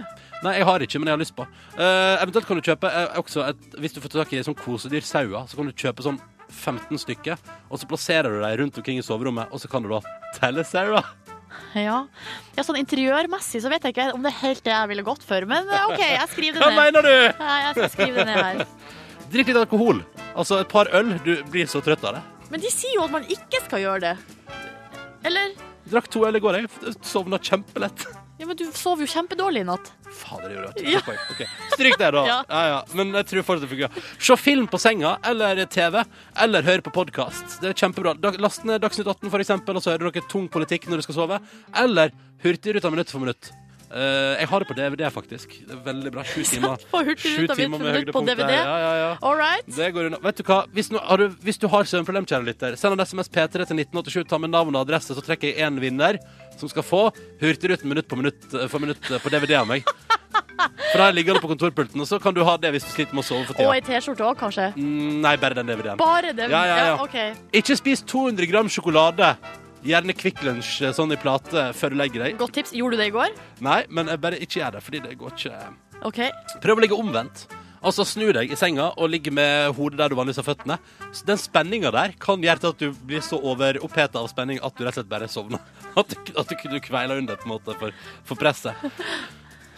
Nei, 0.44 0.56
jeg 0.56 0.68
har 0.68 0.84
ikke, 0.86 1.00
men 1.02 1.10
jeg 1.10 1.18
har 1.18 1.22
lyst 1.22 1.36
på. 1.36 1.46
Uh, 1.76 2.16
eventuelt 2.22 2.48
kan 2.48 2.60
du 2.60 2.64
kjøpe 2.64 2.90
uh, 2.90 3.18
også 3.20 3.44
et, 3.50 3.64
Hvis 3.82 3.96
du 3.96 4.00
får 4.00 4.14
tak 4.14 4.32
i 4.32 4.44
sånn 4.46 4.56
kosedyrsauer, 4.56 5.48
så 5.50 5.58
kan 5.58 5.68
du 5.68 5.74
kjøpe 5.74 6.06
sånn 6.06 6.20
15 6.50 6.98
stykker, 7.04 7.38
og 7.70 7.78
så 7.78 7.86
plasserer 7.86 8.32
du 8.32 8.40
dem 8.42 8.56
rundt 8.62 8.78
omkring 8.80 8.98
i 8.98 9.04
soverommet, 9.06 9.52
og 9.52 9.62
så 9.62 9.70
kan 9.70 9.84
du 9.84 9.90
da 9.92 10.00
telle 10.38 10.64
sauer. 10.66 11.06
Ja. 11.78 11.98
ja, 12.56 12.64
sånn 12.66 12.80
interiørmessig 12.80 13.60
så 13.62 13.70
vet 13.70 13.84
jeg 13.86 13.94
ikke 13.94 14.08
om 14.16 14.24
det 14.26 14.32
er 14.32 14.38
helt 14.40 14.62
det 14.66 14.72
jeg 14.74 14.90
ville 14.90 15.04
gått 15.06 15.22
for, 15.26 15.46
men 15.50 15.68
eh, 15.70 15.84
OK, 15.86 16.00
jeg 16.02 16.30
skriver 16.32 16.58
det 16.58 16.66
ned. 16.66 16.78
Hva 16.78 16.86
mener 16.88 17.06
du? 17.06 17.42
Nei, 17.44 17.58
jeg 17.66 17.76
skal 17.76 17.92
skrive 17.94 18.16
det 18.18 18.26
ned 18.30 18.40
her. 18.42 18.64
Drikk 19.30 19.52
litt 19.52 19.60
alkohol. 19.60 20.02
Altså 20.34 20.58
et 20.64 20.70
par 20.72 20.90
øl. 20.96 21.12
Du 21.22 21.32
blir 21.52 21.68
så 21.70 21.82
trøtt 21.84 22.02
av 22.08 22.18
det. 22.18 22.22
Men 22.50 22.62
de 22.64 22.70
sier 22.74 22.96
jo 22.96 23.04
at 23.06 23.12
man 23.14 23.28
ikke 23.30 23.60
skal 23.66 23.84
gjøre 23.84 24.00
det. 24.08 24.16
Eller? 25.30 25.54
Drakk 25.90 26.08
to 26.10 26.24
øl 26.26 26.38
i 26.38 26.42
går, 26.42 26.58
jeg. 26.62 26.96
Sovna 27.06 27.38
kjempelett. 27.38 28.08
Ja, 28.40 28.46
men 28.48 28.56
du 28.56 28.64
sov 28.72 29.02
jo 29.02 29.06
kjempedårlig 29.10 29.60
i 29.60 29.66
natt. 29.68 29.90
Fader, 30.16 30.48
det 30.48 30.54
gjorde 30.56 30.92
Ja. 30.94 31.00
Okay. 31.34 31.46
Stryk 31.74 31.98
det, 32.00 32.10
da. 32.16 32.22
Ja. 32.26 32.38
Ja, 32.48 32.60
ja. 32.70 32.78
Men 32.96 33.12
jeg 33.12 33.26
tror 33.28 33.44
fortsatt 33.44 33.66
det 33.68 33.72
fungerer. 33.74 34.06
Se 34.16 34.36
film 34.40 34.66
på 34.66 34.80
senga, 34.80 35.18
eller 35.28 35.60
TV, 35.68 36.00
eller 36.40 36.64
hør 36.64 36.80
på 36.86 36.94
podkast. 36.94 37.58
Det 37.60 37.74
er 37.74 37.76
kjempebra. 37.76 38.16
Last 38.40 38.64
ned 38.64 38.80
Dagsnytt 38.80 39.06
18, 39.12 39.28
for 39.28 39.44
eksempel, 39.44 39.76
og 39.76 39.84
så 39.84 39.92
hører 39.92 40.08
dere 40.08 40.24
tung 40.32 40.48
politikk 40.48 40.88
når 40.88 41.02
du 41.02 41.08
skal 41.10 41.18
sove. 41.20 41.40
Eller 41.84 42.16
Hurtigruta 42.40 42.90
minutt 42.90 43.12
for 43.12 43.20
minutt. 43.20 43.52
Eh, 43.90 44.36
jeg 44.38 44.46
har 44.46 44.62
det 44.62 44.68
på 44.68 44.74
DVD, 44.78 45.08
faktisk. 45.10 45.54
Det 45.66 45.74
er 45.74 45.80
veldig 45.84 46.12
bra. 46.14 46.22
Sju 46.22 46.42
timer. 46.52 46.84
Sju 47.18 47.46
timer 47.50 47.80
med 47.82 47.96
høydepunkt. 47.96 48.38
Ja, 48.38 48.50
ja, 48.54 48.92
ja. 49.00 49.08
All 49.26 49.34
right. 49.38 49.66
Det 49.66 49.88
går 49.96 50.10
unna. 50.10 50.20
Vet 50.22 50.38
du 50.38 50.44
hva? 50.46 50.60
Hvis, 50.76 50.92
har 50.94 51.18
du, 51.18 51.26
hvis 51.42 51.58
du 51.58 51.66
har 51.72 51.88
søvnproblem, 51.90 52.28
kjære 52.30 52.46
lytter, 52.46 52.76
send 52.78 52.94
en 52.94 53.02
SMS 53.06 53.30
P3 53.34 53.50
til 53.66 53.82
1987, 53.82 54.28
ta 54.30 54.38
med 54.38 54.54
navn 54.54 54.78
og 54.78 54.84
adresse, 54.86 55.16
så 55.16 55.24
trekker 55.26 55.50
jeg 55.50 55.66
én 55.66 55.80
vinner 55.82 56.20
som 56.60 56.70
skal 56.70 56.84
få 56.86 57.02
Hurtigruten 57.40 57.88
minutt 57.90 58.06
på 58.10 58.18
minutt 58.20 58.46
eh, 58.54 58.68
for 58.70 58.78
minutt 58.84 59.10
eh, 59.10 59.18
på 59.22 59.32
DVD 59.32 59.58
av 59.58 59.66
meg. 59.70 59.82
For 60.60 61.00
der 61.00 61.14
ligger 61.16 61.34
det 61.34 61.40
på 61.42 61.48
kontorpulten, 61.48 62.02
og 62.02 62.06
så 62.06 62.18
kan 62.20 62.34
du 62.36 62.42
ha 62.44 62.54
det 62.60 62.70
hvis 62.74 62.84
du 62.84 62.90
sliter 62.92 63.16
med 63.16 63.24
å 63.24 63.26
sove 63.26 63.46
for 63.48 63.56
Og 63.56 63.72
tida. 63.72 63.74
ei 63.78 63.80
T-skjorte 63.86 64.26
òg, 64.28 64.36
kanskje. 64.42 64.66
Mm, 64.76 65.18
nei, 65.24 65.32
bare 65.40 65.56
den 65.56 65.70
DVD-en. 65.72 65.98
Bare 66.00 66.34
det. 66.36 66.50
Ja, 66.52 66.60
ja, 66.68 66.76
ja. 66.90 66.96
OK. 67.00 67.16
Ikke 67.56 67.76
spis 67.80 68.02
200 68.06 68.46
gram 68.50 68.68
sjokolade. 68.70 69.32
Gjerne 69.86 70.12
Kvikk 70.16 70.42
Lunsj 70.44 70.82
eh, 70.84 70.92
sånn 70.96 71.14
i 71.14 71.18
plate 71.20 71.70
før 71.76 71.94
du 71.94 72.00
legger 72.00 72.26
deg. 72.26 72.36
Godt 72.40 72.58
tips. 72.58 72.74
Gjorde 72.76 72.98
du 72.98 73.02
det 73.02 73.08
i 73.10 73.14
går? 73.14 73.32
Nei, 73.64 73.80
men 73.88 74.10
jeg 74.12 74.20
bare 74.20 74.40
ikke 74.42 74.60
gjør 74.60 74.76
det, 74.76 74.84
fordi 74.84 75.00
det 75.06 75.16
går 75.20 75.34
ikke 75.36 75.62
OK. 76.10 76.20
Prøv 76.60 76.78
å 76.80 76.84
ligge 76.84 76.98
omvendt. 77.00 77.46
Altså 77.80 78.04
Snu 78.04 78.26
deg 78.36 78.50
i 78.52 78.58
senga 78.60 78.90
og 79.00 79.08
ligge 79.08 79.32
med 79.32 79.70
hodet 79.78 79.96
der 80.02 80.12
du 80.12 80.18
vanligvis 80.18 80.42
har 80.42 80.48
føttene. 80.50 80.76
Så 81.16 81.24
Den 81.28 81.40
spenninga 81.40 81.92
der 81.94 82.12
kan 82.20 82.44
gjøre 82.44 82.60
til 82.60 82.74
at 82.74 82.82
du 82.82 83.04
blir 83.08 83.24
så 83.24 83.40
overoppheta 83.40 84.20
av 84.20 84.28
spenning 84.32 84.60
at 84.60 84.76
du 84.76 84.84
rett 84.84 84.92
og 84.92 85.00
slett 85.00 85.12
bare 85.12 85.30
sovner. 85.32 85.64
At 85.98 86.12
du, 86.12 86.28
at 86.38 86.46
du, 86.46 86.54
du 86.70 86.76
kveiler 86.78 87.18
under 87.18 87.34
på 87.34 87.48
en 87.48 87.50
måte 87.56 87.74
for, 87.80 87.90
for 88.28 88.38
presset. 88.38 88.78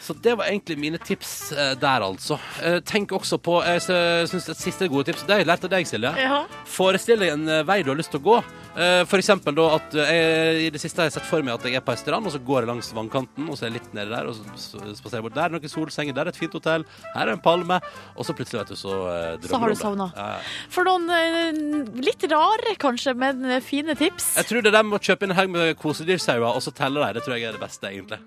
Så 0.02 0.16
det 0.18 0.32
var 0.34 0.48
egentlig 0.50 0.74
mine 0.82 0.98
tips 0.98 1.52
eh, 1.54 1.74
der, 1.78 2.02
altså. 2.02 2.34
Eh, 2.66 2.80
tenk 2.82 3.12
også 3.14 3.38
på 3.38 3.60
Jeg 3.62 3.84
syns 3.86 4.48
et 4.50 4.58
siste 4.58 4.88
gode 4.90 5.06
tips 5.12 5.22
Det 5.28 5.36
har 5.36 5.42
jeg 5.44 5.46
lært 5.46 5.66
av 5.68 5.70
deg, 5.70 5.86
Silje. 5.86 6.10
Ja. 6.18 6.40
Forestill 6.66 7.22
deg 7.22 7.30
en 7.36 7.44
eh, 7.46 7.60
vei 7.68 7.76
du 7.86 7.92
har 7.92 7.98
lyst 8.00 8.10
til 8.10 8.18
å 8.18 8.24
gå. 8.26 8.36
Eh, 8.74 9.02
For 9.06 9.22
eksempel 9.22 9.54
da 9.54 9.68
at 9.76 9.94
eh, 9.94 10.10
jeg, 10.10 10.56
I 10.66 10.72
det 10.74 10.80
siste 10.82 11.02
har 11.04 11.06
jeg 11.10 11.14
sett 11.20 11.28
for 11.28 11.46
meg 11.46 11.54
at 11.54 11.68
jeg 11.68 11.78
er 11.78 11.84
på 11.86 11.94
ei 11.94 12.00
strand, 12.00 12.26
og 12.26 12.34
så 12.34 12.40
går 12.42 12.64
jeg 12.64 12.70
langs 12.72 12.90
vannkanten, 12.98 13.46
og 13.46 13.54
så 13.58 13.66
er 13.68 13.70
jeg 13.70 13.76
litt 13.78 13.94
nede 13.94 14.10
der, 14.10 14.32
og 14.32 14.34
så 14.34 14.82
spaserer 14.96 15.20
jeg 15.20 15.26
bort. 15.28 15.36
Der 15.38 15.44
er 15.46 15.54
noen 15.54 15.72
solsenger, 15.76 16.16
der 16.18 16.26
er 16.30 16.32
et 16.34 16.40
fint 16.42 16.58
hotell, 16.58 16.86
her 17.14 17.22
er 17.28 17.34
en 17.36 17.44
palme, 17.46 17.78
og 18.16 18.26
så 18.26 18.34
plutselig, 18.34 18.64
vet 18.64 18.74
du, 18.74 18.80
så 18.82 18.90
drømmer 18.96 19.38
drømmer 19.38 19.54
Så 19.54 19.62
har 19.62 19.74
du 19.76 19.80
sovna. 19.84 20.10
Ja. 20.18 20.28
For 20.72 20.88
noen 20.88 21.06
eh, 21.14 21.62
litt 22.02 22.26
rare, 22.32 22.74
kanskje, 22.82 23.14
men 23.22 23.46
eh, 23.46 23.62
fine 23.62 23.94
tips. 24.02 24.32
Jeg 24.40 24.50
tror 24.50 24.66
det 24.66 24.72
er 24.74 24.80
dem 24.80 24.98
å 24.98 25.02
kjøpe 25.02 25.28
inn 25.28 25.36
en 25.36 25.38
haug 25.44 25.54
med 25.54 25.72
kosedyrsauer, 25.78 26.50
og 26.50 26.62
så 26.66 26.74
telle 26.74 26.98
dem, 27.06 27.18
det 27.20 27.26
tror 27.26 27.38
jeg 27.38 27.52
er 27.52 27.58
det 27.60 27.62
beste, 27.62 27.92
egentlig. 27.92 28.18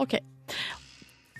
OK. 0.00 0.20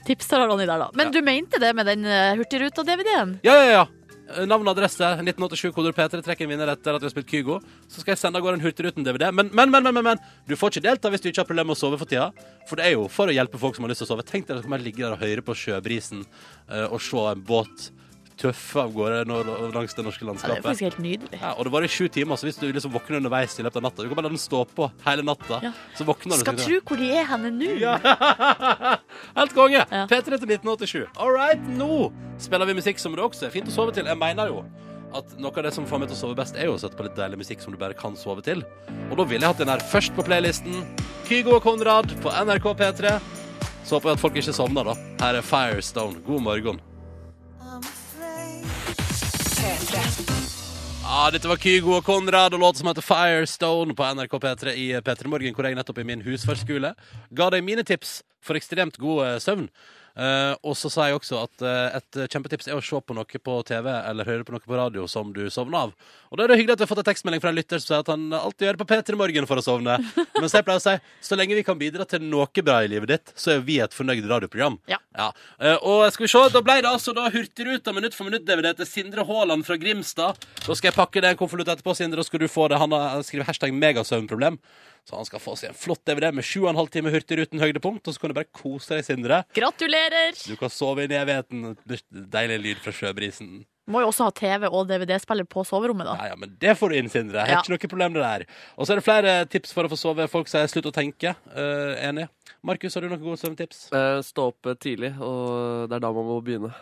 Tips 0.07 0.31
til 0.31 0.45
Ronny 0.45 0.67
der, 0.67 0.87
da. 0.87 0.91
Men 0.99 1.13
du 1.15 1.21
mente 1.25 1.61
det 1.63 1.75
med 1.77 1.89
den 1.89 2.05
eh, 2.07 2.35
Hurtigruta-DVD-en? 2.39 3.39
Ja, 3.47 3.57
ja, 3.59 3.71
ja. 3.73 3.87
Eh, 4.29 4.45
Navn 4.49 4.67
og 4.67 4.75
adresse, 4.75 5.05
1987 5.23 5.73
koder 5.73 5.95
P3, 5.97 6.21
trekk 6.25 6.43
en 6.45 6.51
vinner 6.53 6.73
etter 6.73 6.97
at 6.97 7.03
vi 7.03 7.09
har 7.09 7.13
spilt 7.15 7.31
Kygo. 7.31 7.59
Så 7.89 8.03
skal 8.03 8.13
jeg 8.15 8.23
sende 8.23 8.41
av 8.41 8.45
gårde 8.45 8.61
en 8.61 8.65
Hurtigruten-DVD. 8.67 9.31
Men, 9.33 9.53
men, 9.53 9.73
men, 9.73 9.89
men, 9.89 9.97
men, 9.97 10.11
men, 10.11 10.25
du 10.49 10.57
får 10.59 10.75
ikke 10.75 10.87
delta 10.89 11.13
hvis 11.13 11.25
du 11.25 11.31
ikke 11.31 11.45
har 11.45 11.49
problemer 11.49 11.73
med 11.73 11.79
å 11.79 11.81
sove 11.81 12.01
for 12.01 12.11
tida. 12.11 12.29
For 12.69 12.81
det 12.81 12.89
er 12.89 12.97
jo 12.99 13.07
for 13.13 13.31
å 13.31 13.37
hjelpe 13.37 13.61
folk 13.61 13.79
som 13.79 13.87
har 13.87 13.95
lyst 13.95 14.05
til 14.05 14.11
å 14.11 14.13
sove. 14.13 14.27
Tenk 14.29 14.49
deg 14.49 14.57
at 14.57 14.61
du 14.61 14.69
kan 14.69 14.77
bare 14.77 14.85
ligge 14.85 15.05
der 15.05 15.17
og 15.17 15.25
høre 15.25 15.45
på 15.45 15.57
sjøbrisen 15.57 16.25
eh, 16.25 16.87
og 16.87 17.01
se 17.05 17.25
en 17.33 17.47
båt 17.49 17.89
tøffe 18.39 18.81
av 18.83 18.93
gårde 18.95 19.25
når, 19.29 19.49
langs 19.75 19.95
det 19.97 20.05
norske 20.07 20.25
Ja, 20.27 20.33
det 20.33 20.57
er 20.59 20.63
faktisk 20.65 20.87
helt 20.87 20.99
nydelig. 21.03 21.41
Ja, 21.41 21.53
og 21.55 21.67
det 21.67 21.73
varer 21.75 21.89
i 21.89 21.93
sju 21.93 22.09
timer, 22.13 22.39
så 22.41 22.49
hvis 22.49 22.59
du 22.61 22.67
liksom 22.71 22.93
våkner 22.95 23.19
underveis 23.21 23.59
i 23.59 23.65
løpet 23.67 23.81
av 23.81 23.87
natta 23.89 24.03
Du 24.05 24.09
kan 24.09 24.19
bare 24.19 24.29
la 24.29 24.35
den 24.35 24.43
stå 24.43 24.65
på 24.75 24.91
hele 25.07 25.25
natta, 25.27 25.61
Ja. 25.63 25.73
så 25.99 26.07
våkner 26.09 26.39
du. 26.39 26.45
Skal 26.45 26.57
tro 26.61 26.81
hvor 26.89 26.97
de 27.01 27.11
er 27.19 27.25
henne 27.29 27.51
nå. 27.55 27.71
ja. 27.83 27.99
Helt 29.39 29.55
konge! 29.55 29.85
Ja. 29.85 30.07
P3 30.11 30.25
til 30.39 30.49
1987. 30.55 31.07
All 31.19 31.33
right, 31.35 31.61
nå 31.79 32.11
spiller 32.39 32.67
vi 32.69 32.79
musikk 32.79 32.99
som 33.03 33.15
det 33.17 33.25
også 33.25 33.49
er 33.49 33.55
fint 33.55 33.69
å 33.71 33.75
sove 33.75 33.95
til. 33.97 34.07
Jeg 34.09 34.19
mener 34.21 34.53
jo 34.53 34.65
at 35.17 35.39
noe 35.41 35.53
av 35.57 35.65
det 35.65 35.73
som 35.73 35.87
får 35.89 36.03
meg 36.03 36.11
til 36.11 36.19
å 36.19 36.21
sove 36.21 36.37
best, 36.37 36.57
er 36.61 36.69
jo 36.69 36.75
å 36.77 36.81
sette 36.81 36.97
på 36.99 37.07
litt 37.07 37.17
deilig 37.17 37.39
musikk 37.41 37.63
som 37.65 37.73
du 37.73 37.79
bare 37.81 37.97
kan 37.97 38.17
sove 38.19 38.45
til. 38.45 38.61
Og 39.09 39.17
da 39.17 39.25
ville 39.25 39.41
jeg 39.41 39.55
hatt 39.55 39.63
den 39.63 39.73
her 39.73 39.81
først 39.81 40.13
på 40.17 40.25
playlisten. 40.27 40.83
Kygo 41.29 41.57
og 41.57 41.65
Konrad 41.65 42.13
på 42.21 42.33
NRK 42.45 42.69
P3. 42.77 43.15
Så 43.89 43.97
håper 43.97 44.11
jeg 44.13 44.19
at 44.19 44.21
folk 44.21 44.37
ikke 44.37 44.53
sovner, 44.53 44.85
da. 44.93 44.99
Her 45.25 45.41
er 45.41 45.47
Firestone. 45.49 46.21
God 46.27 46.45
morgen. 46.45 46.81
Ja, 49.59 51.31
dette 51.35 51.49
var 51.51 51.59
Kygo 51.59 51.97
og 51.97 52.05
Konrad 52.07 52.55
og 52.55 52.61
låt 52.63 52.79
som 52.79 52.87
heter 52.91 53.03
Firestone 53.03 53.95
på 53.97 54.07
NRK 54.15 54.37
P3 54.39 54.75
i 54.79 54.87
P3 55.03 55.31
Morgen, 55.33 55.55
hvor 55.57 55.67
jeg 55.67 55.75
nettopp 55.79 55.99
i 55.99 56.07
min 56.07 56.23
husfarskule 56.23 56.93
ga 57.35 57.49
deg 57.51 57.65
mine 57.67 57.83
tips 57.83 58.21
for 58.45 58.59
ekstremt 58.61 59.01
god 59.03 59.41
søvn. 59.43 59.67
Eh, 60.19 60.55
og 60.67 60.75
så 60.75 60.91
sa 60.91 61.07
jeg 61.07 61.19
også 61.19 61.39
at 61.45 61.63
uh, 61.63 61.95
et 61.95 62.17
kjempetips 62.33 62.67
er 62.67 62.75
å 62.75 62.83
se 62.83 62.99
på 62.99 63.15
noe 63.15 63.41
på 63.45 63.57
TV 63.69 63.87
eller 63.87 64.27
høre 64.27 64.47
på 64.47 64.55
noe 64.55 64.65
på 64.65 64.75
radio 64.75 65.07
som 65.11 65.31
du 65.35 65.45
sovner 65.53 65.87
av. 65.87 65.93
Og 66.33 66.39
da 66.39 66.45
er 66.45 66.51
det 66.51 66.59
hyggelig 66.59 66.75
at 66.75 66.83
vi 66.83 66.87
har 66.87 66.91
fått 66.91 67.03
en 67.05 67.09
tekstmelding 67.09 67.43
fra 67.45 67.53
en 67.53 67.59
lytter 67.59 67.79
som 67.79 67.93
sier 67.93 68.03
at 68.03 68.11
han 68.11 68.25
alltid 68.35 68.67
gjør 68.67 68.79
det 68.79 68.83
på 68.83 68.89
P3 68.91 69.19
Morgen 69.21 69.47
for 69.51 69.63
å 69.63 69.65
sovne. 69.65 69.99
Mens 70.41 70.57
jeg 70.57 70.67
pleier 70.67 70.83
å 70.83 70.85
si 70.85 70.97
så 71.29 71.39
lenge 71.39 71.59
vi 71.59 71.65
kan 71.67 71.79
bidra 71.79 72.07
til 72.09 72.25
noe 72.27 72.51
bra 72.65 72.81
i 72.83 72.91
livet 72.91 73.13
ditt, 73.13 73.33
så 73.39 73.55
er 73.55 73.63
vi 73.65 73.79
et 73.85 73.95
fornøyd 73.95 74.27
radioprogram. 74.27 74.81
Ja. 74.91 74.99
Eh, 75.15 75.79
og 75.79 76.09
skal 76.15 76.27
vi 76.27 76.33
se, 76.33 76.43
da 76.55 76.65
ble 76.67 76.81
det 76.83 76.91
altså 76.91 77.15
da 77.17 77.29
Hurtigruta 77.33 77.95
minutt 77.95 78.19
for 78.19 78.27
minutt-DVD 78.29 78.75
til 78.81 78.91
Sindre 78.91 79.27
Haaland 79.29 79.67
fra 79.69 79.79
Grimstad. 79.79 80.43
Da 80.65 80.75
skal 80.75 80.91
jeg 80.91 80.99
pakke 80.99 81.23
det 81.23 81.31
i 81.31 81.37
en 81.37 81.41
konvolutt 81.41 81.71
etterpå, 81.71 81.95
Sindre, 81.99 82.23
og 82.23 82.29
skal 82.29 82.43
du 82.43 82.51
få 82.51 82.69
det. 82.73 82.83
Han 82.83 82.95
har 82.95 83.23
skrevet 83.27 83.49
hashtag 83.51 83.75
megasøvnproblem. 83.79 84.59
Så 85.09 85.17
han 85.17 85.25
skal 85.25 85.41
få 85.41 85.55
seg 85.57 85.71
en 85.73 85.79
flott 85.79 86.03
DVD 86.05 86.29
med 86.37 86.45
7,5 86.45 86.91
timer 86.93 87.15
Hurtigruten 87.17 87.63
høydepunkt, 87.63 88.05
og 88.05 88.13
så 88.13 88.21
kan 88.21 88.29
du 88.29 88.37
bare 88.37 88.51
kose 88.53 88.93
deg, 88.93 89.07
Sindre. 89.07 89.39
Gratulerer! 89.57 90.37
Du 90.45 90.53
kan 90.61 90.69
sove 90.73 91.07
inn 91.07 91.15
i 91.15 91.17
evigheten. 91.17 91.71
Deilig 92.13 92.59
lyd 92.67 92.83
fra 92.85 92.93
sjøbrisen. 92.93 93.63
Må 93.89 94.03
jo 94.05 94.11
også 94.11 94.27
ha 94.27 94.33
TV 94.37 94.67
og 94.69 94.83
DVD-spiller 94.91 95.47
på 95.49 95.63
soverommet, 95.65 96.05
da. 96.11 96.19
Ja, 96.21 96.35
ja, 96.35 96.37
men 96.37 96.53
det 96.61 96.75
får 96.77 96.93
du 96.93 96.99
inn, 96.99 97.09
Sindre. 97.09 97.41
Har 97.41 97.49
Ja. 97.55 97.63
ikke 97.63 97.73
noe 97.73 97.89
problem 97.89 98.19
det 98.19 98.27
der. 98.27 98.45
Og 98.77 98.85
så 98.85 98.93
er 98.93 99.01
det 99.01 99.05
flere 99.07 99.33
tips 99.49 99.73
for 99.73 99.89
å 99.89 99.89
få 99.89 99.97
sove. 99.97 100.29
Folk 100.29 100.51
sier 100.53 100.69
slutt 100.69 100.91
å 100.91 100.93
tenke. 100.93 101.33
Uh, 101.57 101.97
enig. 102.05 102.29
Markus, 102.63 102.93
har 102.99 103.01
du 103.01 103.09
noen 103.09 103.23
gode 103.25 103.41
søvntips? 103.41 103.87
Uh, 103.95 104.21
Stå 104.21 104.51
opp 104.53 104.69
tidlig, 104.85 105.15
og 105.17 105.89
det 105.89 105.97
er 105.97 106.05
da 106.05 106.13
man 106.13 106.29
må 106.29 106.37
begynne. 106.45 106.75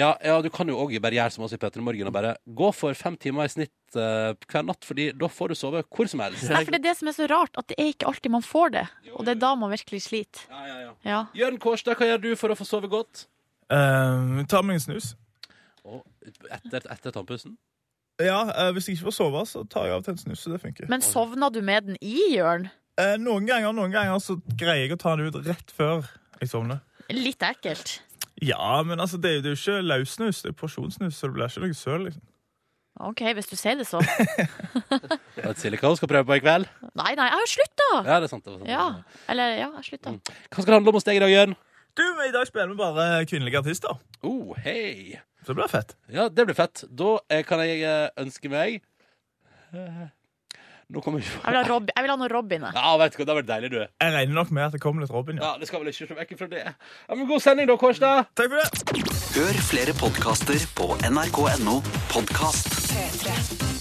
Ja, 0.00 0.14
ja, 0.24 0.38
du 0.40 0.48
kan 0.52 0.68
jo 0.70 0.78
òg 0.80 0.94
bare 1.02 1.18
gjøre 1.18 1.34
som 1.34 1.44
oss 1.44 1.52
i 1.52 1.58
Peter 1.60 1.82
Morgen 1.84 2.08
og 2.08 2.14
bare 2.16 2.32
gå 2.56 2.70
for 2.72 2.96
fem 2.96 3.18
timer 3.20 3.48
i 3.48 3.52
snitt 3.52 3.98
eh, 4.00 4.32
hver 4.48 4.64
natt, 4.64 4.86
fordi 4.88 5.10
da 5.18 5.28
får 5.28 5.52
du 5.52 5.58
sove 5.60 5.82
hvor 5.84 6.08
som 6.08 6.22
helst. 6.24 6.46
Nei, 6.48 6.62
for 6.64 6.72
det 6.72 6.80
er 6.80 6.86
det 6.88 6.96
som 6.98 7.10
er 7.10 7.16
så 7.18 7.28
rart, 7.30 7.58
at 7.60 7.68
det 7.68 7.76
er 7.76 7.92
ikke 7.92 8.08
alltid 8.08 8.32
man 8.32 8.46
får 8.46 8.72
det. 8.78 8.86
Og 9.12 9.26
det 9.28 9.36
er 9.36 9.42
da 9.42 9.52
man 9.60 9.72
virkelig 9.74 10.04
sliter. 10.08 10.46
Ja, 10.48 10.62
ja, 10.70 10.78
ja. 10.86 10.92
Ja. 11.10 11.20
Jørn 11.42 11.60
Kårstad, 11.60 12.00
hva 12.00 12.08
gjør 12.08 12.24
du 12.24 12.30
for 12.40 12.54
å 12.54 12.58
få 12.58 12.68
sove 12.68 12.90
godt? 12.92 13.26
Uh, 13.70 14.40
ta 14.50 14.64
meg 14.66 14.80
en 14.80 14.86
snus. 14.88 15.12
Og 15.84 16.00
etter, 16.50 16.84
etter 16.90 17.14
tannpussen? 17.14 17.56
Ja, 18.20 18.42
eh, 18.52 18.72
Hvis 18.76 18.88
jeg 18.88 18.98
ikke 18.98 19.08
får 19.08 19.16
sove, 19.16 19.44
så 19.48 19.62
tar 19.64 19.86
jeg 19.88 19.94
av 19.94 20.02
og 20.02 20.04
til 20.08 20.16
en 20.16 20.20
snus. 20.20 20.42
så 20.44 20.52
det 20.52 20.60
funker. 20.60 20.88
Men 20.92 21.04
sovna 21.04 21.48
du 21.52 21.62
med 21.64 21.88
den 21.88 21.96
i, 22.04 22.34
Jørn? 22.36 22.68
Eh, 23.00 23.16
noen 23.20 23.46
ganger 23.48 23.72
noen 23.72 23.92
ganger 23.94 24.20
så 24.20 24.36
greier 24.60 24.84
jeg 24.84 24.96
å 24.96 25.00
ta 25.00 25.14
den 25.16 25.30
ut 25.30 25.40
rett 25.46 25.72
før 25.72 26.04
jeg 26.40 26.50
sovner. 26.52 26.82
Litt 27.10 27.42
ekkelt. 27.42 28.00
Ja, 28.40 28.82
men 28.86 29.00
altså, 29.00 29.18
det 29.20 29.30
er 29.30 29.38
jo 29.38 29.44
det 29.44 29.50
er 29.52 29.56
jo 29.56 29.60
ikke 29.60 29.86
løssnus, 29.86 30.42
det 30.42 30.52
er 30.52 30.58
porsjonssnus, 30.58 31.16
så 31.16 31.28
det 31.28 31.36
blir 31.36 31.50
ikke 31.50 31.66
noe 31.66 31.76
søl. 31.76 32.04
liksom. 32.08 32.26
OK, 33.00 33.20
hvis 33.36 33.48
du 33.48 33.56
sier 33.56 33.78
det 33.80 33.86
så. 33.88 34.00
Vet 35.38 35.60
Silje 35.60 35.78
hva 35.80 35.92
hun 35.92 35.96
skal 35.96 36.10
prøve 36.10 36.26
på 36.28 36.36
i 36.36 36.42
kveld? 36.42 36.68
Nei, 36.98 37.14
nei, 37.16 37.28
jeg 37.30 37.36
har 37.36 37.42
jo 37.44 37.50
slutta! 37.54 37.88
Ja, 38.04 38.18
det 38.20 38.28
er 38.28 38.32
sant. 38.32 38.44
Det 38.44 38.52
var 38.52 38.60
sant. 38.60 38.70
Ja. 38.72 39.22
Eller, 39.32 39.56
ja, 39.56 39.68
jeg 39.78 39.86
slutta. 39.88 40.12
Hva 40.20 40.58
skal 40.58 40.68
det 40.72 40.78
handle 40.78 40.92
om 40.92 40.98
hos 40.98 41.08
deg 41.08 41.20
i 41.20 41.22
dag, 41.22 41.32
Jørn? 41.32 41.56
Du, 41.96 42.04
I 42.26 42.32
dag 42.34 42.46
spiller 42.48 42.70
vi 42.70 42.78
bare 42.78 43.06
kvinnelige 43.30 43.62
artister. 43.62 43.96
Oh, 44.26 44.52
hei. 44.66 45.16
Så 45.40 45.54
det 45.54 45.60
blir 45.62 45.72
fett. 45.72 45.96
Ja, 46.12 46.28
det 46.28 46.46
blir 46.48 46.58
fett. 46.58 46.84
Da 46.92 47.16
eh, 47.32 47.44
kan 47.48 47.62
jeg 47.64 47.80
eh, 47.88 48.10
ønske 48.20 48.52
meg 48.52 48.82
eh, 49.72 50.04
Nå 50.90 51.00
kommer 51.04 51.22
ikke 51.22 51.30
Jeg 51.38 51.52
vil 51.54 51.58
ha, 51.60 51.66
Rob 51.70 51.90
jeg 51.94 52.02
vil 52.02 52.10
ha 52.10 52.16
noe 52.18 52.28
Robin. 52.32 52.64
jeg. 52.66 52.74
Ja, 52.74 52.96
vet 52.98 53.12
du 53.14 53.18
hva, 53.20 53.24
det 53.26 53.34
har 53.34 53.38
vært 53.42 53.50
deilig, 53.50 53.70
du. 53.70 53.78
Jeg 53.78 54.14
regner 54.16 54.34
nok 54.34 54.50
med 54.50 54.64
at 54.66 54.72
det 54.74 54.80
kommer 54.82 55.04
litt 55.06 55.12
Robin, 55.14 55.38
ja. 55.38 55.52
Ja, 55.52 55.58
Det 55.62 55.68
skal 55.70 55.84
vel 55.84 55.92
ikke 55.92 56.08
se 56.10 56.18
vekk 56.18 56.34
fra 56.40 56.48
det. 56.50 56.64
Ja, 56.66 57.14
men 57.14 57.28
God 57.30 57.40
sending, 57.44 57.70
da, 57.70 57.76
Kårstad. 57.80 58.26
Takk 58.34 58.50
for 58.50 58.58
det. 58.58 59.04
Hør 59.36 59.60
flere 59.70 59.94
podkaster 60.00 60.58
på 60.74 60.90
nrk.no 61.06 61.78
podkast. 62.10 62.74
P3. 62.90 63.79